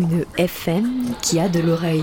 Une 0.00 0.24
FM 0.38 1.14
qui 1.20 1.38
a 1.38 1.50
de 1.50 1.60
l'oreille. 1.60 2.02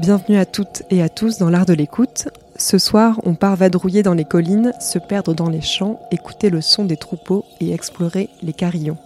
Bienvenue 0.00 0.36
à 0.36 0.44
toutes 0.44 0.82
et 0.90 1.00
à 1.00 1.08
tous 1.08 1.38
dans 1.38 1.48
l'art 1.48 1.64
de 1.64 1.72
l'écoute. 1.72 2.28
Ce 2.56 2.76
soir, 2.76 3.18
on 3.24 3.34
part 3.34 3.56
vadrouiller 3.56 4.02
dans 4.02 4.12
les 4.12 4.26
collines, 4.26 4.74
se 4.80 4.98
perdre 4.98 5.32
dans 5.32 5.48
les 5.48 5.62
champs, 5.62 5.98
écouter 6.10 6.50
le 6.50 6.60
son 6.60 6.84
des 6.84 6.98
troupeaux 6.98 7.46
et 7.60 7.72
explorer 7.72 8.28
les 8.42 8.52
carillons. 8.52 8.98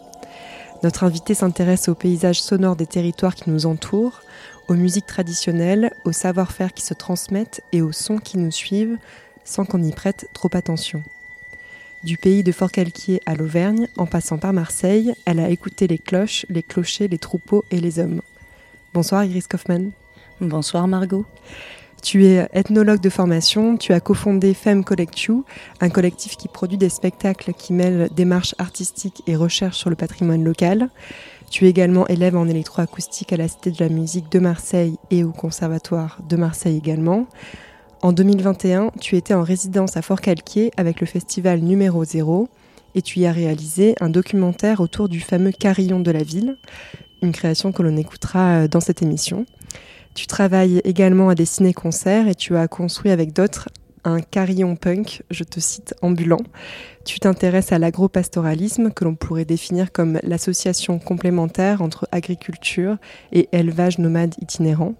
Notre 0.82 1.04
invité 1.04 1.34
s'intéresse 1.34 1.88
aux 1.88 1.94
paysages 1.94 2.42
sonores 2.42 2.76
des 2.76 2.86
territoires 2.86 3.34
qui 3.34 3.50
nous 3.50 3.66
entourent, 3.66 4.22
aux 4.68 4.74
musiques 4.74 5.06
traditionnelles, 5.06 5.92
aux 6.04 6.12
savoir-faire 6.12 6.72
qui 6.74 6.82
se 6.82 6.94
transmettent 6.94 7.62
et 7.72 7.82
aux 7.82 7.92
sons 7.92 8.18
qui 8.18 8.38
nous 8.38 8.50
suivent 8.50 8.98
sans 9.44 9.64
qu'on 9.64 9.82
y 9.82 9.92
prête 9.92 10.28
trop 10.32 10.50
attention. 10.52 11.02
Du 12.04 12.18
pays 12.18 12.42
de 12.42 12.52
Fort-Calquier 12.52 13.20
à 13.26 13.34
l'Auvergne, 13.34 13.88
en 13.96 14.06
passant 14.06 14.38
par 14.38 14.52
Marseille, 14.52 15.14
elle 15.24 15.40
a 15.40 15.48
écouté 15.48 15.86
les 15.86 15.98
cloches, 15.98 16.46
les 16.48 16.62
clochers, 16.62 17.08
les 17.08 17.18
troupeaux 17.18 17.64
et 17.70 17.80
les 17.80 17.98
hommes. 17.98 18.20
Bonsoir 18.92 19.24
Iris 19.24 19.46
Kaufmann. 19.46 19.90
Bonsoir 20.40 20.86
Margot. 20.88 21.24
Tu 22.06 22.24
es 22.24 22.48
ethnologue 22.52 23.00
de 23.00 23.10
formation, 23.10 23.76
tu 23.76 23.92
as 23.92 23.98
cofondé 23.98 24.54
Femme 24.54 24.84
Collective, 24.84 25.42
un 25.80 25.88
collectif 25.88 26.36
qui 26.36 26.46
produit 26.46 26.78
des 26.78 26.88
spectacles 26.88 27.52
qui 27.52 27.72
mêlent 27.72 28.10
démarche 28.14 28.54
artistique 28.58 29.24
et 29.26 29.34
recherche 29.34 29.76
sur 29.76 29.90
le 29.90 29.96
patrimoine 29.96 30.44
local. 30.44 30.88
Tu 31.50 31.66
es 31.66 31.68
également 31.68 32.06
élève 32.06 32.36
en 32.36 32.46
électroacoustique 32.46 33.32
à 33.32 33.36
la 33.36 33.48
Cité 33.48 33.72
de 33.72 33.80
la 33.80 33.88
musique 33.88 34.30
de 34.30 34.38
Marseille 34.38 34.94
et 35.10 35.24
au 35.24 35.32
Conservatoire 35.32 36.20
de 36.28 36.36
Marseille 36.36 36.76
également. 36.76 37.26
En 38.02 38.12
2021, 38.12 38.92
tu 39.00 39.16
étais 39.16 39.34
en 39.34 39.42
résidence 39.42 39.96
à 39.96 40.02
Fort-Calquier 40.02 40.70
avec 40.76 41.00
le 41.00 41.08
festival 41.08 41.58
numéro 41.58 42.04
0 42.04 42.48
et 42.94 43.02
tu 43.02 43.18
y 43.18 43.26
as 43.26 43.32
réalisé 43.32 43.96
un 44.00 44.10
documentaire 44.10 44.78
autour 44.80 45.08
du 45.08 45.18
fameux 45.18 45.50
carillon 45.50 45.98
de 45.98 46.12
la 46.12 46.22
ville, 46.22 46.56
une 47.20 47.32
création 47.32 47.72
que 47.72 47.82
l'on 47.82 47.96
écoutera 47.96 48.60
euh, 48.60 48.68
dans 48.68 48.80
cette 48.80 49.02
émission. 49.02 49.44
Tu 50.16 50.26
travailles 50.26 50.80
également 50.84 51.28
à 51.28 51.34
des 51.34 51.44
ciné-concerts 51.44 52.26
et 52.26 52.34
tu 52.34 52.56
as 52.56 52.68
construit 52.68 53.10
avec 53.10 53.34
d'autres 53.34 53.68
un 54.02 54.20
carillon 54.20 54.74
punk, 54.74 55.22
je 55.30 55.44
te 55.44 55.60
cite, 55.60 55.94
ambulant. 56.00 56.40
Tu 57.04 57.20
t'intéresses 57.20 57.72
à 57.72 57.78
l'agropastoralisme, 57.78 58.92
que 58.92 59.04
l'on 59.04 59.14
pourrait 59.14 59.44
définir 59.44 59.92
comme 59.92 60.18
l'association 60.22 60.98
complémentaire 60.98 61.82
entre 61.82 62.08
agriculture 62.12 62.96
et 63.32 63.50
élevage 63.52 63.98
nomade 63.98 64.34
itinérant. 64.40 64.94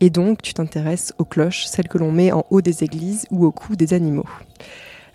Et 0.00 0.10
donc, 0.10 0.42
tu 0.42 0.52
t'intéresses 0.52 1.12
aux 1.18 1.24
cloches, 1.24 1.66
celles 1.66 1.88
que 1.88 1.98
l'on 1.98 2.10
met 2.10 2.32
en 2.32 2.44
haut 2.50 2.62
des 2.62 2.82
églises 2.82 3.26
ou 3.30 3.44
au 3.44 3.52
cou 3.52 3.76
des 3.76 3.94
animaux. 3.94 4.28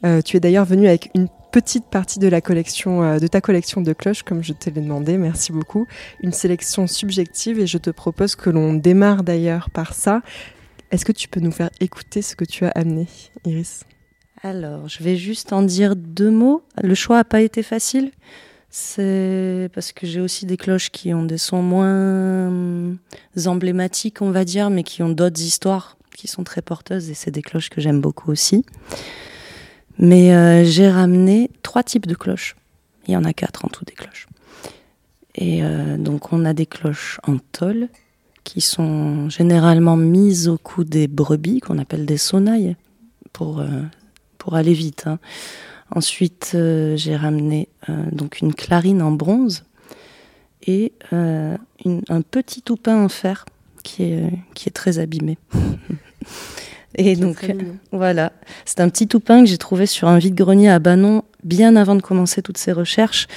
Euh, 0.05 0.21
tu 0.21 0.37
es 0.37 0.39
d'ailleurs 0.39 0.65
venu 0.65 0.87
avec 0.87 1.09
une 1.13 1.27
petite 1.55 1.85
partie 1.85 2.19
euh, 2.21 3.19
de 3.19 3.27
ta 3.27 3.39
collection 3.39 3.79
de 3.79 3.93
cloches, 3.93 4.23
comme 4.23 4.43
je 4.43 4.51
te 4.51 4.69
l'ai 4.69 4.81
demandé. 4.81 5.17
Merci 5.17 5.53
beaucoup. 5.53 5.87
Une 6.21 6.33
sélection 6.33 6.85
subjective 6.85 7.61
et 7.61 7.65
je 7.65 7.77
te 7.77 7.91
propose 7.91 8.35
que 8.35 8.49
l'on 8.49 8.73
démarre 8.73 9.23
d'ailleurs 9.23 9.69
par 9.69 9.93
ça. 9.93 10.21
Est-ce 10.91 11.05
que 11.05 11.13
tu 11.13 11.29
peux 11.29 11.39
nous 11.39 11.53
faire 11.53 11.69
écouter 11.79 12.21
ce 12.21 12.35
que 12.35 12.43
tu 12.43 12.65
as 12.65 12.71
amené, 12.71 13.07
Iris? 13.45 13.85
Alors, 14.43 14.89
je 14.89 15.01
vais 15.01 15.15
juste 15.15 15.53
en 15.53 15.61
dire 15.61 15.95
deux 15.95 16.29
mots. 16.29 16.61
Le 16.83 16.93
choix 16.93 17.15
n'a 17.15 17.23
pas 17.23 17.39
été 17.39 17.63
facile. 17.63 18.11
C'est 18.69 19.69
parce 19.73 19.93
que 19.93 20.05
j'ai 20.05 20.19
aussi 20.19 20.45
des 20.45 20.57
cloches 20.57 20.89
qui 20.89 21.13
ont 21.13 21.23
des 21.23 21.37
sons 21.37 21.61
moins 21.61 22.97
emblématiques, 23.45 24.21
on 24.21 24.31
va 24.31 24.43
dire, 24.43 24.69
mais 24.69 24.83
qui 24.83 25.03
ont 25.03 25.09
d'autres 25.09 25.41
histoires 25.41 25.97
qui 26.13 26.27
sont 26.27 26.43
très 26.43 26.61
porteuses 26.61 27.09
et 27.09 27.13
c'est 27.13 27.31
des 27.31 27.41
cloches 27.41 27.69
que 27.69 27.79
j'aime 27.79 28.01
beaucoup 28.01 28.29
aussi. 28.29 28.65
Mais 29.97 30.33
euh, 30.33 30.63
j'ai 30.65 30.89
ramené 30.89 31.49
trois 31.63 31.83
types 31.83 32.07
de 32.07 32.15
cloches. 32.15 32.55
Il 33.07 33.13
y 33.13 33.17
en 33.17 33.23
a 33.23 33.33
quatre 33.33 33.65
en 33.65 33.69
tout 33.69 33.85
des 33.85 33.93
cloches. 33.93 34.27
Et 35.35 35.63
euh, 35.63 35.97
donc 35.97 36.33
on 36.33 36.45
a 36.45 36.53
des 36.53 36.65
cloches 36.65 37.19
en 37.27 37.37
tôle 37.37 37.89
qui 38.43 38.61
sont 38.61 39.29
généralement 39.29 39.97
mises 39.97 40.47
au 40.47 40.57
cou 40.57 40.83
des 40.83 41.07
brebis 41.07 41.59
qu'on 41.59 41.79
appelle 41.79 42.05
des 42.05 42.17
sonnailles 42.17 42.75
pour, 43.33 43.59
euh, 43.59 43.81
aller 44.51 44.73
vite. 44.73 45.05
hein. 45.07 45.17
Ensuite, 45.89 46.51
j'ai 46.95 47.15
ramené 47.15 47.67
donc 48.11 48.41
une 48.41 48.53
clarine 48.53 49.01
en 49.01 49.11
bronze 49.11 49.65
et 50.67 50.93
un 51.11 52.21
petit 52.29 52.61
toupin 52.61 53.03
en 53.03 53.09
fer 53.09 53.45
qui 53.83 54.03
est 54.03 54.73
très 54.73 54.99
abîmé. 54.99 55.39
et 56.97 57.15
donc, 57.15 57.37
voilà, 57.91 58.31
c'est 58.65 58.79
un 58.79 58.89
petit 58.89 59.07
toupin 59.07 59.41
que 59.43 59.49
j'ai 59.49 59.57
trouvé 59.57 59.85
sur 59.85 60.07
un 60.07 60.17
vide-grenier 60.17 60.69
à 60.69 60.79
Banon 60.79 61.23
bien 61.43 61.75
avant 61.75 61.95
de 61.95 62.01
commencer 62.01 62.41
toutes 62.41 62.57
ces 62.57 62.71
recherches 62.71 63.27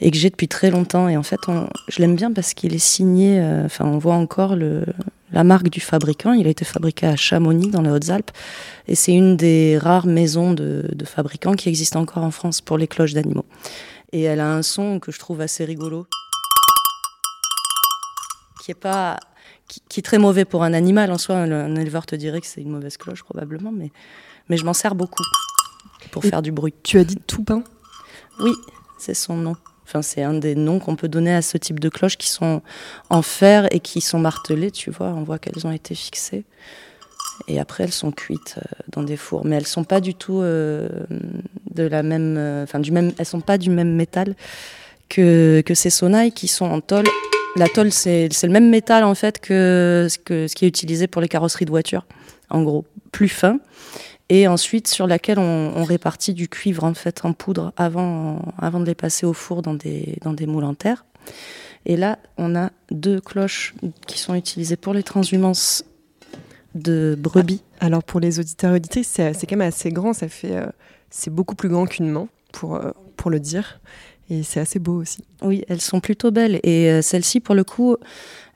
et 0.00 0.10
que 0.10 0.16
j'ai 0.16 0.30
depuis 0.30 0.48
très 0.48 0.70
longtemps. 0.70 1.08
Et 1.08 1.16
en 1.16 1.22
fait, 1.22 1.40
on- 1.48 1.68
je 1.88 2.00
l'aime 2.00 2.14
bien 2.16 2.32
parce 2.32 2.54
qu'il 2.54 2.74
est 2.74 2.78
signé, 2.78 3.40
euh, 3.40 3.64
enfin, 3.64 3.84
on 3.86 3.98
voit 3.98 4.14
encore 4.14 4.54
le, 4.54 4.84
la 5.32 5.42
marque 5.44 5.68
du 5.70 5.80
fabricant. 5.80 6.32
Il 6.32 6.46
a 6.46 6.50
été 6.50 6.64
fabriqué 6.64 7.06
à 7.06 7.16
Chamonix, 7.16 7.70
dans 7.70 7.82
les 7.82 7.90
Hautes-Alpes. 7.90 8.30
Et 8.86 8.94
c'est 8.94 9.12
une 9.14 9.36
des 9.36 9.78
rares 9.78 10.06
maisons 10.06 10.52
de, 10.52 10.84
de 10.94 11.04
fabricants 11.04 11.54
qui 11.54 11.68
existe 11.68 11.96
encore 11.96 12.22
en 12.22 12.30
France 12.30 12.60
pour 12.60 12.76
les 12.78 12.86
cloches 12.86 13.14
d'animaux. 13.14 13.46
Et 14.12 14.22
elle 14.22 14.40
a 14.40 14.52
un 14.52 14.62
son 14.62 15.00
que 15.00 15.10
je 15.10 15.18
trouve 15.18 15.40
assez 15.40 15.64
rigolo, 15.64 16.06
qui 18.62 18.70
est 18.70 18.74
pas, 18.74 19.18
qui, 19.68 19.82
qui 19.88 20.00
est 20.00 20.02
très 20.02 20.18
mauvais 20.18 20.44
pour 20.44 20.62
un 20.62 20.72
animal 20.72 21.10
en 21.10 21.18
soi. 21.18 21.36
Un, 21.36 21.76
éleveur 21.76 22.06
te 22.06 22.16
dirait 22.16 22.40
que 22.40 22.46
c'est 22.46 22.60
une 22.60 22.70
mauvaise 22.70 22.96
cloche 22.96 23.22
probablement, 23.22 23.72
mais, 23.72 23.90
mais 24.48 24.56
je 24.56 24.64
m'en 24.64 24.74
sers 24.74 24.94
beaucoup 24.94 25.24
pour 26.10 26.24
Et 26.24 26.28
faire 26.28 26.42
du 26.42 26.52
bruit. 26.52 26.74
Tu 26.82 26.98
as 26.98 27.04
dit 27.04 27.16
Toupin 27.26 27.62
Oui, 28.40 28.52
c'est 28.98 29.14
son 29.14 29.36
nom. 29.36 29.56
Enfin, 29.84 30.02
c'est 30.02 30.22
un 30.22 30.34
des 30.34 30.56
noms 30.56 30.80
qu'on 30.80 30.96
peut 30.96 31.08
donner 31.08 31.32
à 31.32 31.42
ce 31.42 31.56
type 31.58 31.78
de 31.78 31.88
cloches 31.88 32.16
qui 32.16 32.28
sont 32.28 32.60
en 33.08 33.22
fer 33.22 33.68
et 33.70 33.78
qui 33.78 34.00
sont 34.00 34.18
martelées, 34.18 34.72
tu 34.72 34.90
vois. 34.90 35.08
On 35.08 35.22
voit 35.22 35.38
qu'elles 35.38 35.66
ont 35.66 35.70
été 35.70 35.94
fixées. 35.94 36.44
Et 37.48 37.60
après, 37.60 37.84
elles 37.84 37.92
sont 37.92 38.10
cuites 38.10 38.56
euh, 38.58 38.82
dans 38.88 39.02
des 39.02 39.16
fours. 39.16 39.44
Mais 39.44 39.56
elles 39.56 39.66
sont 39.66 39.84
pas 39.84 40.00
du 40.00 40.14
tout 40.14 40.40
euh, 40.40 40.88
de 41.70 41.84
la 41.84 42.02
même, 42.02 42.36
euh, 42.36 42.64
enfin 42.64 42.80
du 42.80 42.90
même, 42.90 43.12
elles 43.18 43.26
sont 43.26 43.40
pas 43.40 43.58
du 43.58 43.70
même 43.70 43.94
métal 43.94 44.34
que, 45.08 45.62
que 45.64 45.74
ces 45.74 45.90
sonnailles 45.90 46.32
qui 46.32 46.48
sont 46.48 46.66
en 46.66 46.80
tôle. 46.80 47.04
La 47.56 47.68
tôle, 47.68 47.90
c'est 47.90 48.28
le 48.42 48.50
même 48.50 48.68
métal 48.68 49.02
en 49.02 49.14
fait 49.14 49.40
que 49.40 50.08
ce, 50.10 50.18
qui 50.18 50.64
est 50.64 50.68
utilisé 50.68 51.06
pour 51.06 51.22
les 51.22 51.28
carrosseries 51.28 51.64
de 51.64 51.70
voitures, 51.70 52.06
en 52.50 52.62
gros, 52.62 52.84
plus 53.12 53.30
fin. 53.30 53.60
Et 54.28 54.46
ensuite, 54.46 54.88
sur 54.88 55.06
laquelle 55.06 55.38
on, 55.38 55.84
répartit 55.84 56.34
du 56.34 56.48
cuivre 56.48 56.84
en 56.84 56.92
fait 56.92 57.24
en 57.24 57.32
poudre 57.32 57.72
avant, 57.78 58.42
de 58.60 58.84
les 58.84 58.94
passer 58.94 59.24
au 59.24 59.32
four 59.32 59.62
dans 59.62 59.72
des, 59.72 60.18
dans 60.22 60.34
moules 60.46 60.64
en 60.64 60.74
terre. 60.74 61.06
Et 61.86 61.96
là, 61.96 62.18
on 62.36 62.54
a 62.56 62.70
deux 62.90 63.20
cloches 63.20 63.74
qui 64.06 64.18
sont 64.18 64.34
utilisées 64.34 64.76
pour 64.76 64.92
les 64.92 65.02
transhumances 65.02 65.84
de 66.74 67.16
brebis. 67.18 67.62
Alors 67.80 68.02
pour 68.02 68.20
les 68.20 68.38
auditeurs 68.38 68.72
et 68.72 68.76
auditrices, 68.76 69.08
c'est 69.08 69.46
quand 69.46 69.56
même 69.56 69.68
assez 69.68 69.90
grand, 69.90 70.12
ça 70.12 70.28
fait, 70.28 70.56
euh, 70.56 70.66
c'est 71.08 71.30
beaucoup 71.32 71.54
plus 71.54 71.70
grand 71.70 71.86
qu'une 71.86 72.10
main, 72.10 72.28
pour, 72.52 72.74
euh, 72.74 72.90
pour 73.16 73.30
le 73.30 73.40
dire. 73.40 73.80
Et 74.30 74.42
c'est 74.42 74.60
assez 74.60 74.78
beau 74.78 75.00
aussi. 75.00 75.24
Oui, 75.42 75.64
elles 75.68 75.80
sont 75.80 76.00
plutôt 76.00 76.30
belles. 76.30 76.60
Et 76.62 76.90
euh, 76.90 77.02
celles-ci, 77.02 77.40
pour 77.40 77.54
le 77.54 77.64
coup, 77.64 77.96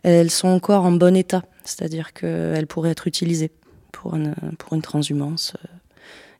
elles 0.02 0.30
sont 0.30 0.48
encore 0.48 0.84
en 0.84 0.92
bon 0.92 1.14
état. 1.16 1.44
C'est-à-dire 1.64 2.12
qu'elles 2.12 2.66
pourraient 2.66 2.90
être 2.90 3.06
utilisées 3.06 3.50
pour 3.92 4.16
une, 4.16 4.34
pour 4.58 4.74
une 4.74 4.82
transhumance. 4.82 5.54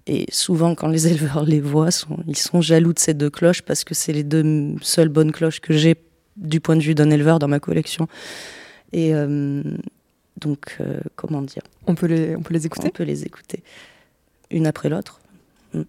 Et 0.06 0.27
souvent, 0.31 0.75
quand 0.75 0.88
les 0.88 1.06
éleveurs 1.12 1.44
les 1.44 1.61
voient, 1.61 1.91
sont, 1.91 2.19
ils 2.27 2.37
sont 2.37 2.61
jaloux 2.61 2.93
de 2.93 2.99
ces 2.99 3.15
deux 3.15 3.31
cloches 3.31 3.62
parce 3.62 3.85
que 3.85 3.94
c'est 3.94 4.12
les 4.12 4.25
deux 4.25 4.75
seules 4.82 5.09
bonnes 5.09 5.33
cloches 5.33 5.61
que 5.61 5.75
j'ai 5.75 5.97
du 6.37 6.61
point 6.61 6.76
de 6.76 6.83
vue 6.83 6.94
d'un 6.94 7.11
éleveur 7.11 7.38
dans 7.38 7.49
ma 7.49 7.61
collection. 7.61 8.09
Et 8.93 9.15
euh, 9.15 9.62
donc, 10.38 10.76
euh, 10.81 11.00
comment 11.17 11.43
dire? 11.43 11.62
On 11.87 11.94
peut 11.94 12.06
les, 12.06 12.35
on 12.35 12.43
peut 12.43 12.55
les 12.55 12.67
écouter? 12.67 12.88
On 12.88 12.91
peut 12.91 13.05
les 13.05 13.25
écouter. 13.25 13.62
Une 14.50 14.67
après 14.67 14.88
l'autre. 14.88 15.21
Mm. 15.75 15.83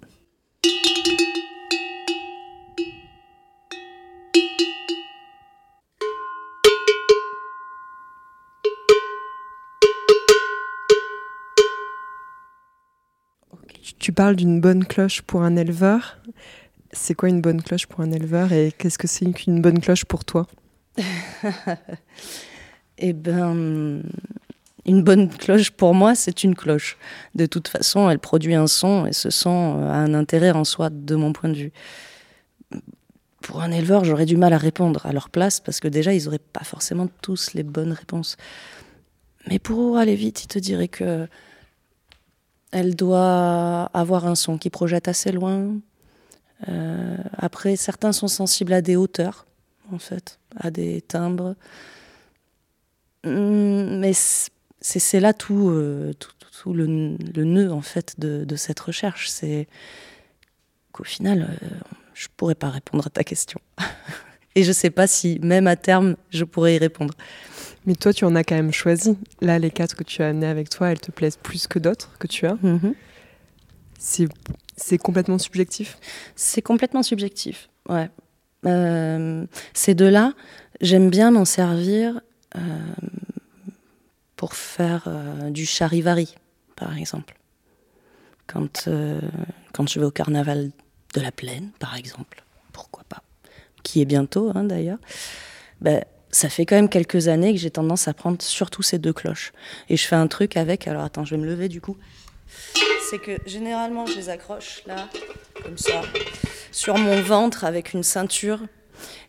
Tu- 14.00 14.12
parles 14.12 14.36
d'une 14.36 14.60
bonne 14.60 14.86
cloche 14.86 15.22
pour 15.22 15.42
un 15.42 15.56
éleveur. 15.56 16.18
C'est 16.92 17.14
quoi 17.14 17.30
une 17.30 17.42
bonne 17.42 17.62
cloche 17.62 17.88
pour 17.88 18.02
un 18.02 18.12
éleveur 18.12 18.52
et 18.52 18.74
qu'est-ce 18.78 18.98
que 18.98 19.08
c'est 19.08 19.32
qu'une 19.32 19.62
bonne 19.62 19.80
cloche 19.80 20.06
pour 20.06 20.26
toi? 20.26 20.48
Eh 23.04 23.14
ben, 23.14 24.04
une 24.86 25.02
bonne 25.02 25.28
cloche 25.30 25.72
pour 25.72 25.96
moi, 25.96 26.14
c'est 26.14 26.44
une 26.44 26.54
cloche. 26.54 26.98
De 27.34 27.48
toute 27.48 27.68
façon, 27.68 28.12
elle 28.12 28.20
produit 28.20 28.54
un 28.54 28.68
son 28.68 29.08
et 29.08 29.14
ce 29.14 29.32
son 29.32 29.82
a 29.90 29.94
un 29.96 30.14
intérêt 30.14 30.52
en 30.52 30.64
soi, 30.64 30.92
de 30.92 31.16
mon 31.16 31.34
point 31.34 31.50
de 31.50 31.56
vue. 31.56 31.72
Pour 33.42 33.62
un 33.62 33.72
éleveur, 33.72 34.04
j'aurais 34.04 34.26
du 34.26 34.38
mal 34.38 34.54
à 34.54 34.58
répondre 34.58 35.06
à 35.06 35.14
leur 35.14 35.30
place 35.30 35.60
parce 35.60 35.80
que 35.80 35.88
déjà, 35.88 36.14
ils 36.14 36.26
n'auraient 36.26 36.40
pas 36.40 36.64
forcément 36.64 37.08
tous 37.22 37.54
les 37.54 37.64
bonnes 37.64 37.92
réponses. 37.92 38.38
Mais 39.48 39.58
pour 39.60 39.98
aller 39.98 40.16
vite, 40.16 40.44
il 40.44 40.48
te 40.48 40.60
dirait 40.60 40.88
que 40.88 41.28
elle 42.72 42.96
doit 42.96 43.90
avoir 43.94 44.28
un 44.28 44.36
son 44.36 44.58
qui 44.58 44.70
projette 44.70 45.08
assez 45.08 45.32
loin. 45.32 45.76
Euh, 46.70 47.18
après, 47.34 47.76
certains 47.76 48.12
sont 48.12 48.28
sensibles 48.28 48.72
à 48.74 48.82
des 48.82 48.96
hauteurs, 48.96 49.46
en 49.92 49.98
fait, 50.00 50.40
à 50.58 50.70
des 50.72 51.02
timbres. 51.02 51.56
Hum, 53.26 54.00
Mais 54.00 54.14
c'est 54.14 55.20
là 55.20 55.34
tout, 55.34 55.70
euh, 55.70 56.14
tout, 56.14 56.32
tout- 56.40 56.48
tout 56.64 56.74
le, 56.74 56.86
nœud, 56.86 57.72
en 57.74 57.82
fait, 57.82 58.20
de, 58.20 58.46
de 58.46 58.56
cette 58.56 58.80
recherche. 58.80 59.30
C'est 59.30 59.68
qu'au 60.92 61.04
final, 61.04 61.58
euh, 61.64 61.68
je 62.22 62.28
pourrais 62.38 62.56
pas 62.56 62.70
répondre 62.70 63.08
à 63.08 63.10
ta 63.10 63.24
question. 63.24 63.60
Et 64.56 64.64
je 64.64 64.72
sais 64.72 64.90
pas 64.90 65.08
si, 65.08 65.40
même 65.42 65.66
à 65.66 65.76
terme, 65.76 66.18
je 66.30 66.44
pourrais 66.44 66.76
y 66.76 66.78
répondre. 66.78 67.14
Mais 67.86 67.96
toi, 67.96 68.14
tu 68.14 68.26
en 68.26 68.36
as 68.36 68.44
quand 68.44 68.56
même 68.56 68.74
choisi. 68.74 69.18
Là, 69.40 69.58
les 69.58 69.72
quatre 69.72 69.96
que 69.96 70.04
tu 70.04 70.22
as 70.22 70.28
amenés 70.28 70.48
avec 70.48 70.70
toi, 70.70 70.92
elles 70.92 71.00
te 71.00 71.10
plaisent 71.10 71.38
plus 71.38 71.68
que 71.68 71.80
d'autres 71.80 72.12
que 72.20 72.28
tu 72.28 72.46
as. 72.46 72.58
Mhm. 72.62 72.94
C'est 73.98 74.28
c'est 74.78 74.98
complètement 74.98 75.38
subjectif. 75.38 75.98
C'est 76.36 76.62
complètement 76.62 77.04
subjectif. 77.04 77.70
Ouais. 77.88 78.10
Euh, 78.66 79.46
ces 79.74 79.96
deux-là, 79.96 80.34
j'aime 80.80 81.10
bien 81.10 81.32
m'en 81.32 81.46
servir 81.46 82.22
euh, 82.56 82.60
pour 84.36 84.56
faire 84.56 85.04
euh, 85.08 85.50
du 85.50 85.66
charivari, 85.66 86.36
par 86.76 86.98
exemple. 86.98 87.36
Quand, 88.48 88.90
quand 89.72 89.88
je 89.88 90.00
vais 90.00 90.06
au 90.06 90.12
carnaval 90.12 90.72
de 91.14 91.22
la 91.22 91.32
plaine, 91.32 91.72
par 91.80 91.96
exemple, 91.96 92.44
pourquoi 92.74 93.04
pas, 93.08 93.24
qui 93.84 94.02
est 94.02 94.06
bientôt 94.06 94.52
hein, 94.56 94.64
d'ailleurs, 94.64 95.00
ben, 95.82 96.04
ça 96.32 96.50
fait 96.50 96.66
quand 96.66 96.76
même 96.76 96.90
quelques 96.90 97.28
années 97.28 97.54
que 97.54 97.60
j'ai 97.60 97.72
tendance 97.72 98.08
à 98.08 98.14
prendre 98.14 98.42
surtout 98.42 98.82
ces 98.82 99.00
deux 99.00 99.14
cloches. 99.14 99.52
Et 99.90 99.98
je 99.98 100.08
fais 100.08 100.16
un 100.16 100.28
truc 100.28 100.56
avec, 100.56 100.88
alors 100.88 101.04
attends, 101.04 101.26
je 101.26 101.36
vais 101.36 101.42
me 101.42 101.46
lever 101.46 101.68
du 101.68 101.82
coup. 101.82 101.98
C'est 103.10 103.20
que 103.20 103.38
généralement 103.46 104.06
je 104.06 104.16
les 104.16 104.30
accroche 104.30 104.84
là, 104.86 105.10
comme 105.64 105.78
ça, 105.78 106.02
sur 106.72 106.98
mon 106.98 107.22
ventre 107.22 107.66
avec 107.66 107.94
une 107.94 108.04
ceinture. 108.04 108.60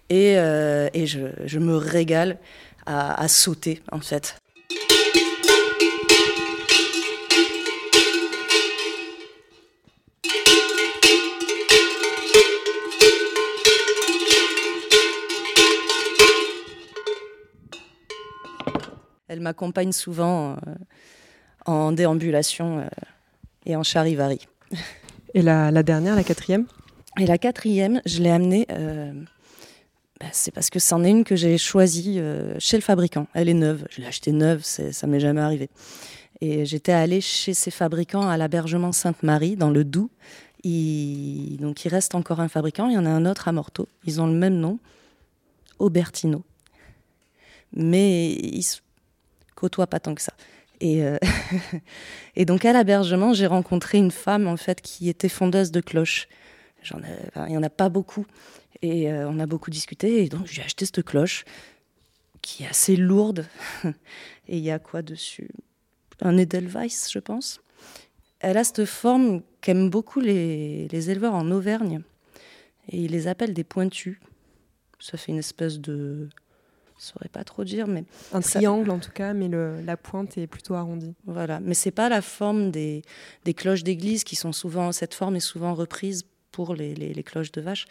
Et, 0.08 0.38
euh, 0.38 0.88
et 0.94 1.06
je, 1.06 1.20
je 1.46 1.58
me 1.58 1.76
régale 1.76 2.38
à, 2.86 3.20
à 3.20 3.28
sauter 3.28 3.82
en 3.90 4.00
fait. 4.00 4.36
M'accompagne 19.42 19.92
souvent 19.92 20.52
euh, 20.52 20.56
en 21.66 21.92
déambulation 21.92 22.78
euh, 22.78 22.88
et 23.66 23.76
en 23.76 23.82
charivari. 23.82 24.40
Et 25.34 25.42
la, 25.42 25.70
la 25.70 25.82
dernière, 25.82 26.16
la 26.16 26.24
quatrième? 26.24 26.66
Et 27.20 27.26
la 27.26 27.36
quatrième, 27.36 28.00
je 28.06 28.22
l'ai 28.22 28.30
amenée, 28.30 28.66
euh, 28.70 29.12
bah, 30.18 30.26
c'est 30.32 30.50
parce 30.50 30.70
que 30.70 30.78
c'en 30.78 31.04
est 31.04 31.10
une 31.10 31.24
que 31.24 31.36
j'ai 31.36 31.58
choisie 31.58 32.18
euh, 32.18 32.58
chez 32.58 32.78
le 32.78 32.82
fabricant. 32.82 33.26
Elle 33.34 33.50
est 33.50 33.54
neuve, 33.54 33.86
je 33.90 34.00
l'ai 34.00 34.06
achetée 34.06 34.32
neuve, 34.32 34.62
ça 34.62 35.06
m'est 35.06 35.20
jamais 35.20 35.42
arrivé. 35.42 35.68
Et 36.40 36.64
j'étais 36.64 36.92
allée 36.92 37.20
chez 37.20 37.54
ces 37.54 37.70
fabricants 37.70 38.28
à 38.28 38.36
l'hébergement 38.38 38.92
Sainte-Marie, 38.92 39.56
dans 39.56 39.70
le 39.70 39.84
Doubs. 39.84 40.10
Il... 40.64 41.58
Donc 41.60 41.84
il 41.84 41.88
reste 41.88 42.14
encore 42.14 42.40
un 42.40 42.48
fabricant, 42.48 42.88
il 42.88 42.94
y 42.94 42.98
en 42.98 43.06
a 43.06 43.10
un 43.10 43.26
autre 43.26 43.46
à 43.48 43.52
Morteau. 43.52 43.86
Ils 44.04 44.20
ont 44.20 44.26
le 44.26 44.32
même 44.32 44.56
nom, 44.56 44.78
Aubertino. 45.78 46.42
Mais 47.74 48.32
ils 48.32 48.64
pas 49.68 50.00
tant 50.00 50.14
que 50.14 50.22
ça. 50.22 50.32
Et, 50.80 51.04
euh, 51.04 51.18
et 52.36 52.44
donc 52.44 52.64
à 52.64 52.72
l'hébergement, 52.72 53.32
j'ai 53.32 53.46
rencontré 53.46 53.98
une 53.98 54.10
femme 54.10 54.46
en 54.46 54.56
fait 54.56 54.80
qui 54.80 55.08
était 55.08 55.28
fondeuse 55.28 55.70
de 55.70 55.80
cloches. 55.80 56.28
J'en 56.82 56.98
ai- 56.98 57.46
il 57.48 57.52
y 57.54 57.56
en 57.56 57.62
a 57.62 57.70
pas 57.70 57.88
beaucoup. 57.88 58.26
Et 58.82 59.10
euh, 59.12 59.28
on 59.28 59.38
a 59.38 59.46
beaucoup 59.46 59.70
discuté. 59.70 60.24
Et 60.24 60.28
donc 60.28 60.46
j'ai 60.46 60.62
acheté 60.62 60.84
cette 60.86 61.02
cloche 61.04 61.44
qui 62.40 62.64
est 62.64 62.68
assez 62.68 62.96
lourde. 62.96 63.46
et 64.48 64.56
il 64.58 64.62
y 64.64 64.70
a 64.70 64.78
quoi 64.78 65.02
dessus? 65.02 65.48
Un 66.20 66.36
Edelweiss, 66.36 67.10
je 67.12 67.18
pense. 67.18 67.60
Elle 68.40 68.56
a 68.56 68.64
cette 68.64 68.84
forme 68.84 69.42
qu'aiment 69.60 69.90
beaucoup 69.90 70.20
les, 70.20 70.88
les 70.88 71.10
éleveurs 71.10 71.34
en 71.34 71.50
Auvergne. 71.52 72.02
Et 72.88 72.98
ils 72.98 73.12
les 73.12 73.28
appellent 73.28 73.54
des 73.54 73.62
pointus. 73.64 74.18
Ça 74.98 75.16
fait 75.16 75.30
une 75.32 75.38
espèce 75.38 75.78
de... 75.78 76.28
Je 77.02 77.08
saurais 77.08 77.28
pas 77.28 77.42
trop 77.42 77.64
dire, 77.64 77.88
mais 77.88 78.04
Un 78.32 78.40
Ça- 78.42 78.60
triangle 78.60 78.88
en 78.90 79.00
tout 79.00 79.10
cas, 79.10 79.32
mais 79.34 79.48
le, 79.48 79.80
la 79.80 79.96
pointe 79.96 80.38
est 80.38 80.46
plutôt 80.46 80.74
arrondie. 80.74 81.14
Voilà, 81.26 81.58
mais 81.58 81.74
c'est 81.74 81.90
pas 81.90 82.08
la 82.08 82.22
forme 82.22 82.70
des, 82.70 83.02
des 83.44 83.54
cloches 83.54 83.82
d'église 83.82 84.22
qui 84.22 84.36
sont 84.36 84.52
souvent 84.52 84.92
cette 84.92 85.14
forme 85.14 85.34
est 85.34 85.40
souvent 85.40 85.74
reprise 85.74 86.22
pour 86.52 86.74
les, 86.76 86.94
les- 86.94 87.12
les 87.12 87.22
cloches 87.24 87.50
de 87.50 87.60
vache. 87.60 87.86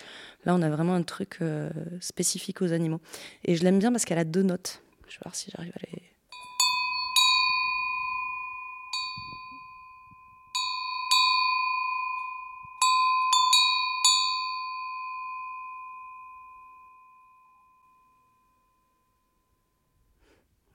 Là, 0.46 0.56
on 0.56 0.62
a 0.62 0.70
vraiment 0.70 0.94
un 0.94 1.04
truc 1.04 1.40
euh, 1.42 1.70
spécifique 2.00 2.62
aux 2.62 2.72
animaux. 2.72 3.02
Et 3.44 3.56
je 3.56 3.64
l'aime 3.64 3.80
bien 3.80 3.92
parce 3.92 4.06
qu'elle 4.06 4.18
a 4.20 4.24
deux 4.24 4.44
notes. 4.44 4.82
Je 5.10 5.16
vais 5.16 5.22
voir 5.26 5.36
si 5.36 5.52
j'arrive 5.52 5.74
à 5.76 5.80
les. 5.92 6.02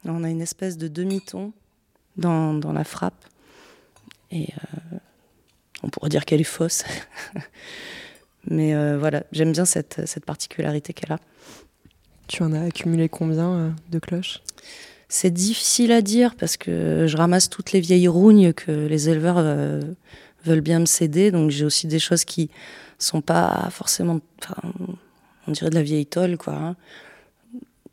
On 0.08 0.24
a 0.24 0.30
une 0.30 0.40
espèce 0.40 0.76
de 0.76 0.88
demi-ton 0.88 1.52
dans, 2.16 2.54
dans 2.54 2.72
la 2.72 2.84
frappe. 2.84 3.24
Et 4.30 4.48
euh, 4.52 4.98
on 5.82 5.88
pourrait 5.88 6.08
dire 6.08 6.24
qu'elle 6.24 6.40
est 6.40 6.44
fausse. 6.44 6.84
Mais 8.48 8.74
euh, 8.74 8.96
voilà, 8.98 9.24
j'aime 9.32 9.52
bien 9.52 9.64
cette, 9.64 10.02
cette 10.06 10.24
particularité 10.24 10.92
qu'elle 10.92 11.12
a. 11.12 11.18
Tu 12.28 12.42
en 12.42 12.52
as 12.52 12.62
accumulé 12.62 13.08
combien 13.08 13.50
euh, 13.52 13.70
de 13.90 13.98
cloches? 13.98 14.40
C'est 15.08 15.30
difficile 15.30 15.92
à 15.92 16.02
dire 16.02 16.34
parce 16.34 16.56
que 16.56 17.06
je 17.06 17.16
ramasse 17.16 17.48
toutes 17.48 17.72
les 17.72 17.80
vieilles 17.80 18.08
rougnes 18.08 18.52
que 18.52 18.72
les 18.72 19.08
éleveurs 19.08 19.36
euh, 19.38 19.80
veulent 20.44 20.60
bien 20.60 20.80
me 20.80 20.86
céder. 20.86 21.30
Donc 21.30 21.50
j'ai 21.50 21.64
aussi 21.64 21.86
des 21.86 22.00
choses 22.00 22.24
qui 22.24 22.50
sont 22.98 23.20
pas 23.20 23.68
forcément, 23.70 24.20
on 25.46 25.52
dirait 25.52 25.70
de 25.70 25.74
la 25.74 25.82
vieille 25.82 26.06
tôle, 26.06 26.36
quoi. 26.36 26.54
hein. 26.54 26.76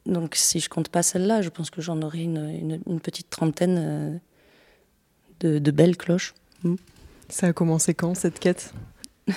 Donc 0.06 0.36
si 0.36 0.60
je 0.60 0.70
compte 0.70 0.90
pas 0.90 1.02
celle-là, 1.04 1.42
je 1.42 1.50
pense 1.50 1.70
que 1.70 1.82
j'en 1.82 2.02
aurai 2.02 2.24
une, 2.24 2.50
une- 2.50 2.82
une 2.88 3.00
petite 3.00 3.30
trentaine 3.30 3.78
euh, 3.80 4.18
de, 5.40 5.60
de 5.60 5.72
belles 5.72 5.98
cloches. 5.98 6.34
Ça 7.30 7.48
a 7.48 7.54
commencé 7.54 7.94
quand 7.94 8.14
cette 8.16 8.40
quête? 8.40 8.74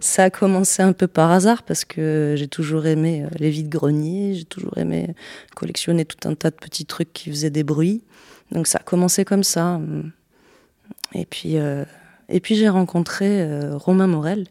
Ça 0.00 0.24
a 0.24 0.30
commencé 0.30 0.82
un 0.82 0.92
peu 0.92 1.08
par 1.08 1.30
hasard 1.32 1.62
parce 1.64 1.84
que 1.84 2.34
j'ai 2.36 2.46
toujours 2.46 2.86
aimé 2.86 3.24
euh, 3.24 3.28
les 3.38 3.50
vides-greniers, 3.50 4.34
j'ai 4.34 4.44
toujours 4.44 4.76
aimé 4.78 5.14
collectionner 5.56 6.04
tout 6.04 6.28
un 6.28 6.34
tas 6.34 6.50
de 6.50 6.56
petits 6.56 6.84
trucs 6.86 7.12
qui 7.12 7.30
faisaient 7.30 7.50
des 7.50 7.64
bruits. 7.64 8.04
Donc 8.52 8.66
ça 8.66 8.78
a 8.78 8.82
commencé 8.82 9.24
comme 9.24 9.42
ça. 9.42 9.80
Et 11.14 11.24
puis, 11.26 11.56
euh, 11.58 11.84
et 12.28 12.38
puis 12.40 12.54
j'ai 12.54 12.68
rencontré 12.68 13.42
euh, 13.42 13.76
Romain 13.76 14.06
Morel, 14.06 14.46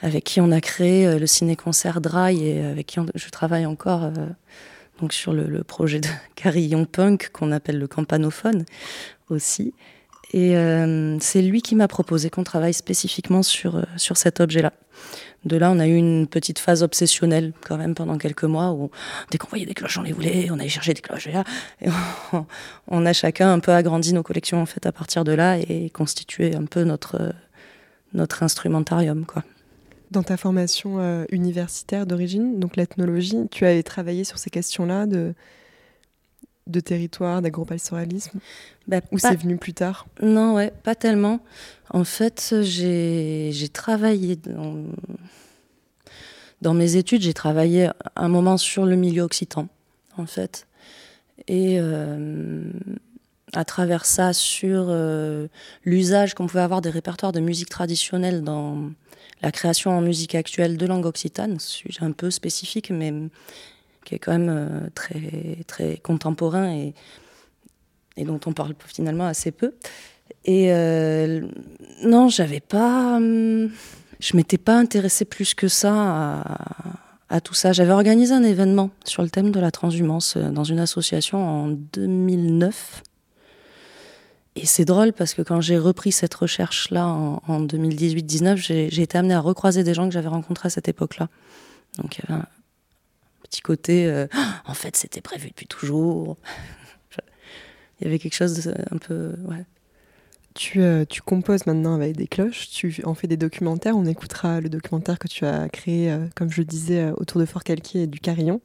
avec 0.00 0.24
qui 0.24 0.40
on 0.40 0.50
a 0.50 0.60
créé 0.60 1.06
euh, 1.06 1.18
le 1.18 1.26
ciné-concert 1.26 2.00
Dry 2.00 2.44
et 2.44 2.64
avec 2.64 2.86
qui 2.86 3.00
je 3.14 3.28
travaille 3.30 3.66
encore 3.66 4.10
donc 5.00 5.12
sur 5.12 5.32
le, 5.32 5.64
projet 5.64 6.00
de 6.00 6.08
Carillon 6.34 6.84
Punk 6.84 7.30
qu'on 7.32 7.52
appelle 7.52 7.78
le 7.78 7.86
campanophone 7.86 8.64
aussi. 9.30 9.74
Et 10.32 10.56
c'est 11.20 11.42
lui 11.42 11.62
qui 11.62 11.76
m'a 11.76 11.86
proposé 11.86 12.28
qu'on 12.28 12.42
travaille 12.42 12.74
spécifiquement 12.74 13.44
sur, 13.44 13.86
sur 13.96 14.16
cet 14.16 14.40
objet-là. 14.40 14.72
De 15.44 15.58
là, 15.58 15.70
on 15.70 15.78
a 15.78 15.86
eu 15.86 15.94
une 15.94 16.26
petite 16.26 16.58
phase 16.58 16.82
obsessionnelle 16.82 17.52
quand 17.66 17.76
même 17.76 17.94
pendant 17.94 18.16
quelques 18.16 18.44
mois 18.44 18.72
où 18.72 18.90
dès 19.30 19.36
qu'on 19.36 19.48
voyait 19.48 19.66
des 19.66 19.74
cloches, 19.74 19.98
on 19.98 20.02
les 20.02 20.12
voulait, 20.12 20.48
on 20.50 20.58
allait 20.58 20.70
chercher 20.70 20.94
des 20.94 21.02
cloches 21.02 21.28
là. 21.28 21.44
Et 21.82 21.88
on, 22.88 23.04
a 23.04 23.12
chacun 23.12 23.52
un 23.52 23.58
peu 23.58 23.72
agrandi 23.72 24.14
nos 24.14 24.22
collections 24.22 24.62
en 24.62 24.66
fait 24.66 24.86
à 24.86 24.92
partir 24.92 25.22
de 25.24 25.32
là 25.32 25.58
et 25.58 25.90
constitué 25.90 26.54
un 26.54 26.64
peu 26.64 26.84
notre, 26.84 27.34
notre 28.14 28.42
instrumentarium 28.42 29.26
quoi. 29.26 29.44
Dans 30.14 30.22
ta 30.22 30.36
formation 30.36 31.00
euh, 31.00 31.24
universitaire 31.32 32.06
d'origine, 32.06 32.60
donc 32.60 32.76
l'ethnologie, 32.76 33.48
tu 33.50 33.66
avais 33.66 33.82
travaillé 33.82 34.22
sur 34.22 34.38
ces 34.38 34.48
questions-là 34.48 35.06
de, 35.06 35.34
de 36.68 36.78
territoire, 36.78 37.42
d'agropastoralisme 37.42 38.38
bah, 38.86 39.00
Ou 39.10 39.18
c'est 39.18 39.34
venu 39.34 39.56
plus 39.56 39.74
tard? 39.74 40.06
Non, 40.22 40.54
ouais, 40.54 40.72
pas 40.84 40.94
tellement. 40.94 41.40
En 41.90 42.04
fait, 42.04 42.54
j'ai 42.62 43.68
travaillé 43.72 44.36
dans, 44.36 44.84
dans 46.62 46.74
mes 46.74 46.94
études, 46.94 47.22
j'ai 47.22 47.34
travaillé 47.34 47.90
un 48.14 48.28
moment 48.28 48.56
sur 48.56 48.86
le 48.86 48.94
milieu 48.94 49.22
occitan, 49.22 49.66
en 50.16 50.26
fait. 50.26 50.68
Et 51.48 51.80
euh, 51.80 52.70
à 53.52 53.64
travers 53.64 54.04
ça, 54.04 54.32
sur 54.32 54.86
euh, 54.88 55.48
l'usage 55.84 56.34
qu'on 56.34 56.46
pouvait 56.46 56.62
avoir 56.62 56.82
des 56.82 56.90
répertoires 56.90 57.32
de 57.32 57.40
musique 57.40 57.68
traditionnelle 57.68 58.44
dans 58.44 58.92
la 59.44 59.52
création 59.52 59.90
en 59.90 60.00
musique 60.00 60.34
actuelle 60.34 60.78
de 60.78 60.86
langue 60.86 61.04
occitane, 61.04 61.60
sujet 61.60 62.02
un 62.02 62.12
peu 62.12 62.30
spécifique, 62.30 62.90
mais 62.90 63.12
qui 64.04 64.14
est 64.14 64.18
quand 64.18 64.32
même 64.32 64.48
euh, 64.48 64.88
très, 64.94 65.58
très 65.66 65.98
contemporain 65.98 66.72
et, 66.72 66.94
dont 68.24 68.40
on 68.46 68.52
parle 68.54 68.74
finalement 68.86 69.26
assez 69.26 69.50
peu. 69.50 69.74
Et 70.46 70.72
euh, 70.72 71.46
non, 72.02 72.28
j'avais 72.28 72.60
pas. 72.60 73.16
Hum, 73.16 73.70
je 74.18 74.36
m'étais 74.36 74.56
pas 74.56 74.76
intéressée 74.76 75.26
plus 75.26 75.52
que 75.52 75.68
ça 75.68 75.92
à, 75.92 76.58
à 77.28 77.40
tout 77.42 77.54
ça. 77.54 77.72
J'avais 77.72 77.92
organisé 77.92 78.32
un 78.32 78.44
événement 78.44 78.90
sur 79.04 79.22
le 79.22 79.28
thème 79.28 79.50
de 79.50 79.60
la 79.60 79.70
transhumance 79.70 80.36
euh, 80.38 80.48
dans 80.48 80.64
une 80.64 80.78
association 80.78 81.38
en 81.38 81.68
2009. 81.68 83.02
Et 84.56 84.66
c'est 84.66 84.84
drôle 84.84 85.12
parce 85.12 85.34
que 85.34 85.42
quand 85.42 85.60
j'ai 85.60 85.78
repris 85.78 86.12
cette 86.12 86.34
recherche-là 86.34 87.06
en, 87.08 87.42
en 87.46 87.66
2018-19, 87.66 88.56
j'ai 88.56 89.02
été 89.02 89.18
amenée 89.18 89.34
à 89.34 89.40
recroiser 89.40 89.82
des 89.82 89.94
gens 89.94 90.06
que 90.06 90.14
j'avais 90.14 90.28
rencontrés 90.28 90.68
à 90.68 90.70
cette 90.70 90.88
époque-là. 90.88 91.28
Donc 91.98 92.18
il 92.18 92.22
y 92.22 92.32
avait 92.32 92.42
un 92.42 92.46
petit 93.42 93.60
côté, 93.62 94.06
euh, 94.06 94.26
en 94.66 94.74
fait 94.74 94.96
c'était 94.96 95.20
prévu 95.20 95.48
depuis 95.48 95.66
toujours. 95.66 96.36
il 98.00 98.04
y 98.04 98.06
avait 98.06 98.18
quelque 98.18 98.34
chose 98.34 98.64
de 98.64 98.74
un 98.90 98.98
peu... 98.98 99.34
Ouais. 99.44 99.64
Tu, 100.54 100.82
euh, 100.82 101.04
tu, 101.04 101.20
composes 101.20 101.66
maintenant 101.66 101.96
avec 101.96 102.16
des 102.16 102.28
cloches, 102.28 102.70
tu 102.70 103.02
en 103.04 103.14
fais 103.14 103.26
des 103.26 103.36
documentaires. 103.36 103.96
On 103.96 104.04
écoutera 104.04 104.60
le 104.60 104.68
documentaire 104.68 105.18
que 105.18 105.26
tu 105.26 105.44
as 105.44 105.68
créé, 105.68 106.12
euh, 106.12 106.26
comme 106.36 106.48
je 106.48 106.60
le 106.60 106.64
disais, 106.64 107.10
autour 107.16 107.40
de 107.40 107.46
Fort 107.46 107.64
Calquier 107.64 108.04
et 108.04 108.06
du 108.06 108.20
Carillon. 108.20 108.60